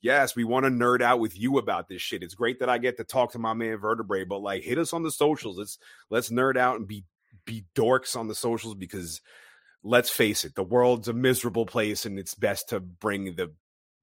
Yes, 0.00 0.34
we 0.34 0.42
want 0.42 0.64
to 0.64 0.70
nerd 0.70 1.00
out 1.00 1.20
with 1.20 1.38
you 1.38 1.58
about 1.58 1.88
this 1.88 2.02
shit. 2.02 2.24
It's 2.24 2.34
great 2.34 2.58
that 2.58 2.68
I 2.68 2.78
get 2.78 2.96
to 2.96 3.04
talk 3.04 3.32
to 3.32 3.38
my 3.38 3.54
man 3.54 3.76
Vertebrae, 3.76 4.24
but 4.24 4.38
like 4.38 4.64
hit 4.64 4.78
us 4.78 4.92
on 4.92 5.04
the 5.04 5.12
socials. 5.12 5.58
Let's 5.58 5.78
let's 6.10 6.30
nerd 6.30 6.56
out 6.56 6.76
and 6.76 6.88
be 6.88 7.04
be 7.44 7.64
dorks 7.76 8.16
on 8.16 8.26
the 8.26 8.34
socials 8.34 8.74
because 8.74 9.20
let's 9.84 10.10
face 10.10 10.44
it, 10.44 10.56
the 10.56 10.64
world's 10.64 11.08
a 11.08 11.12
miserable 11.12 11.66
place 11.66 12.04
and 12.04 12.18
it's 12.18 12.34
best 12.34 12.70
to 12.70 12.80
bring 12.80 13.36
the 13.36 13.52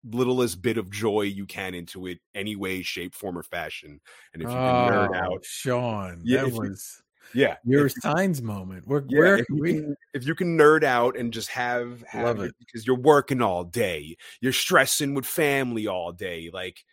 littlest 0.03 0.61
bit 0.61 0.77
of 0.77 0.89
joy 0.91 1.21
you 1.23 1.45
can 1.45 1.73
into 1.73 2.07
it 2.07 2.19
any 2.33 2.55
way, 2.55 2.81
shape, 2.81 3.13
form, 3.15 3.37
or 3.37 3.43
fashion. 3.43 3.99
And 4.33 4.41
if 4.41 4.49
you 4.49 4.55
can 4.55 4.89
nerd 4.89 5.09
Oh, 5.13 5.33
out, 5.33 5.45
Shawn. 5.45 6.21
Yeah, 6.23 6.41
that 6.41 6.47
if 6.47 6.53
you- 6.53 6.59
was 6.61 7.01
yeah. 7.33 7.57
your 7.63 7.87
if, 7.87 7.93
signs 7.93 8.41
moment. 8.41 8.87
Where, 8.87 9.03
yeah, 9.07 9.19
where 9.19 9.37
if 9.37 9.49
you, 9.49 9.55
we, 9.61 9.73
can, 9.73 9.95
if 10.13 10.25
you 10.25 10.35
can 10.35 10.57
nerd 10.57 10.83
out 10.83 11.17
and 11.17 11.31
just 11.33 11.49
have, 11.49 12.01
have 12.03 12.37
Love 12.37 12.47
it. 12.47 12.55
because 12.59 12.87
you're 12.87 12.95
working 12.95 13.41
all 13.41 13.63
day, 13.63 14.15
you're 14.41 14.53
stressing 14.53 15.13
with 15.13 15.25
family 15.25 15.85
all 15.87 16.11
day, 16.11 16.49
like 16.53 16.83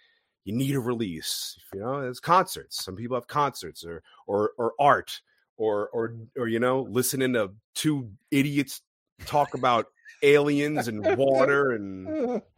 you 0.45 0.55
need 0.55 0.75
a 0.75 0.81
release. 0.81 1.57
You 1.75 1.81
know, 1.81 2.03
there's 2.03 2.21
concerts. 2.21 2.85
Some 2.85 2.97
people 2.97 3.17
have 3.17 3.27
concerts 3.27 3.85
or 3.85 4.03
or 4.27 4.53
or 4.59 4.75
art 4.79 5.21
or 5.57 5.89
or 5.89 6.15
or 6.37 6.49
you 6.49 6.61
know, 6.61 6.83
listening 6.83 7.33
to 7.33 7.53
two 7.75 8.11
idiots 8.31 8.83
talk 9.25 9.55
about 9.55 9.87
aliens 10.23 10.87
and 10.89 11.05
water 11.17 11.73
and 11.73 12.43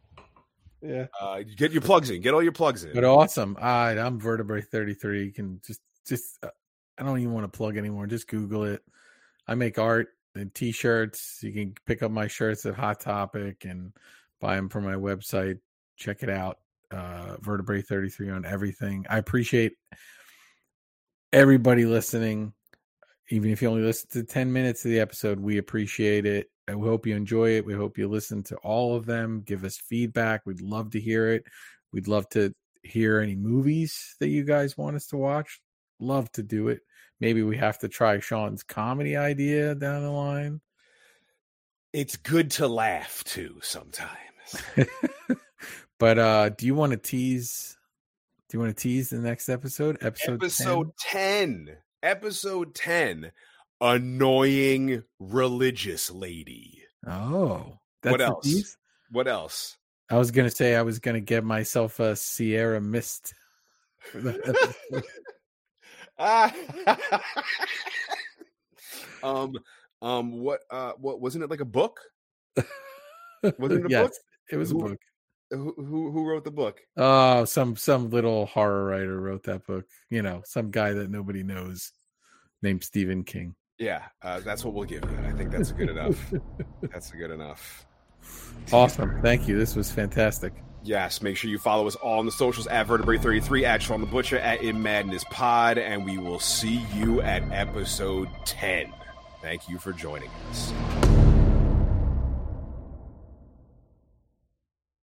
yeah. 0.81 1.07
uh 1.19 1.41
get 1.57 1.71
your 1.71 1.81
plugs 1.81 2.09
in. 2.09 2.21
Get 2.21 2.33
all 2.33 2.43
your 2.43 2.51
plugs 2.51 2.83
in. 2.83 2.93
But 2.93 3.03
awesome. 3.03 3.55
Right, 3.59 3.97
I'm 3.97 4.19
Vertebrae 4.19 4.61
33. 4.61 5.25
You 5.25 5.31
can 5.31 5.61
just 5.65 5.81
just 6.05 6.43
uh, 6.43 6.49
I 6.97 7.03
don't 7.03 7.19
even 7.19 7.33
want 7.33 7.51
to 7.51 7.57
plug 7.57 7.77
anymore. 7.77 8.07
Just 8.07 8.27
Google 8.27 8.63
it. 8.63 8.81
I 9.47 9.55
make 9.55 9.79
art 9.79 10.09
and 10.35 10.53
t-shirts. 10.53 11.39
You 11.41 11.51
can 11.51 11.73
pick 11.85 12.03
up 12.03 12.11
my 12.11 12.27
shirts 12.27 12.65
at 12.65 12.75
Hot 12.75 12.99
Topic 12.99 13.65
and 13.65 13.93
buy 14.39 14.55
them 14.55 14.69
from 14.69 14.85
my 14.85 14.95
website. 14.95 15.59
Check 15.97 16.23
it 16.23 16.29
out. 16.29 16.59
Uh 16.91 17.37
Vertebrae 17.41 17.81
33 17.81 18.29
on 18.31 18.45
everything. 18.45 19.05
I 19.09 19.17
appreciate 19.17 19.73
everybody 21.31 21.85
listening. 21.85 22.53
Even 23.29 23.51
if 23.51 23.61
you 23.61 23.69
only 23.69 23.83
listen 23.83 24.09
to 24.11 24.23
10 24.23 24.51
minutes 24.51 24.83
of 24.85 24.91
the 24.91 24.99
episode, 24.99 25.39
we 25.39 25.57
appreciate 25.57 26.25
it. 26.25 26.47
And 26.67 26.79
we 26.79 26.87
hope 26.87 27.05
you 27.05 27.15
enjoy 27.15 27.51
it. 27.57 27.65
We 27.65 27.73
hope 27.73 27.97
you 27.97 28.07
listen 28.07 28.43
to 28.43 28.55
all 28.57 28.95
of 28.95 29.05
them. 29.05 29.41
Give 29.41 29.63
us 29.63 29.77
feedback. 29.77 30.41
We'd 30.45 30.61
love 30.61 30.91
to 30.91 30.99
hear 30.99 31.29
it. 31.31 31.43
We'd 31.91 32.07
love 32.07 32.27
to 32.29 32.53
hear 32.83 33.19
any 33.19 33.35
movies 33.35 34.15
that 34.19 34.29
you 34.29 34.43
guys 34.43 34.77
want 34.77 34.95
us 34.95 35.07
to 35.07 35.17
watch. 35.17 35.61
Love 35.99 36.31
to 36.33 36.43
do 36.43 36.67
it. 36.69 36.81
Maybe 37.19 37.43
we 37.43 37.57
have 37.57 37.79
to 37.79 37.87
try 37.87 38.19
Shawn's 38.19 38.63
comedy 38.63 39.15
idea 39.17 39.75
down 39.75 40.03
the 40.03 40.11
line. 40.11 40.61
it's 41.91 42.15
good 42.17 42.51
to 42.51 42.67
laugh 42.67 43.23
too 43.25 43.59
sometimes. 43.61 44.09
But 45.99 46.17
uh 46.17 46.49
do 46.49 46.65
you 46.65 46.75
want 46.75 46.93
to 46.93 46.97
tease 46.97 47.77
do 48.47 48.57
you 48.57 48.61
want 48.61 48.75
to 48.75 48.81
tease 48.81 49.09
the 49.09 49.19
next 49.19 49.49
episode? 49.49 49.97
Episode 50.01 50.35
Episode 50.35 50.91
10. 50.97 51.77
Episode 52.01 52.73
10. 52.75 53.31
Annoying 53.81 55.03
religious 55.19 56.09
lady. 56.11 56.83
Oh. 57.07 57.77
That's 58.01 58.11
What 58.13 58.21
else? 58.21 58.45
tease? 58.45 58.77
What 59.11 59.27
else? 59.27 59.77
I 60.11 60.17
was 60.17 60.31
gonna 60.31 60.49
say 60.49 60.75
I 60.75 60.81
was 60.81 60.99
gonna 60.99 61.19
get 61.19 61.43
myself 61.43 61.99
a 61.99 62.15
Sierra 62.15 62.81
Mist. 62.81 63.33
for 63.99 64.21
that 64.21 64.39
episode. 64.47 65.03
Ah. 66.17 66.53
um 69.23 69.53
um 70.01 70.39
what 70.39 70.61
uh 70.71 70.93
what 70.97 71.21
wasn't 71.21 71.43
it 71.43 71.49
like 71.49 71.61
a 71.61 71.65
book? 71.65 71.99
Wasn't 73.57 73.79
it 73.79 73.85
a 73.85 73.89
yes, 73.89 74.03
book? 74.03 74.13
it 74.51 74.57
was 74.57 74.71
a 74.71 74.75
book. 74.75 74.97
Who 75.51 75.73
who, 75.77 76.11
who 76.11 76.29
wrote 76.29 76.43
the 76.43 76.51
book? 76.51 76.81
Oh, 76.95 77.45
some 77.45 77.75
some 77.75 78.09
little 78.09 78.45
horror 78.45 78.85
writer 78.85 79.19
wrote 79.19 79.43
that 79.43 79.65
book. 79.65 79.85
You 80.09 80.21
know, 80.21 80.41
some 80.45 80.71
guy 80.71 80.93
that 80.93 81.09
nobody 81.09 81.43
knows 81.43 81.91
named 82.61 82.83
Stephen 82.83 83.23
King. 83.23 83.55
Yeah, 83.77 84.03
uh, 84.21 84.41
that's 84.41 84.63
what 84.63 84.73
we'll 84.73 84.85
give 84.85 85.03
you. 85.09 85.17
I 85.25 85.31
think 85.31 85.51
that's 85.51 85.71
good 85.71 85.89
enough. 85.89 86.33
that's 86.91 87.11
good 87.11 87.31
enough. 87.31 87.85
Awesome. 88.71 89.21
Thank 89.21 89.47
you. 89.47 89.57
This 89.57 89.75
was 89.75 89.91
fantastic. 89.91 90.53
Yes, 90.83 91.21
make 91.21 91.35
sure 91.35 91.49
you 91.49 91.59
follow 91.59 91.87
us 91.87 91.95
all 91.95 92.19
on 92.19 92.25
the 92.25 92.31
socials 92.31 92.67
at 92.67 92.87
Vertebrae33, 92.87 93.63
at 93.63 93.81
Shawn 93.81 94.01
the 94.01 94.07
Butcher, 94.07 94.37
at 94.39 94.61
In 94.61 94.81
Madness 94.81 95.23
Pod, 95.25 95.77
and 95.77 96.05
we 96.05 96.17
will 96.17 96.39
see 96.39 96.85
you 96.93 97.21
at 97.21 97.43
episode 97.51 98.29
10. 98.45 98.93
Thank 99.41 99.67
you 99.67 99.77
for 99.77 99.91
joining 99.91 100.29
us. 100.49 101.28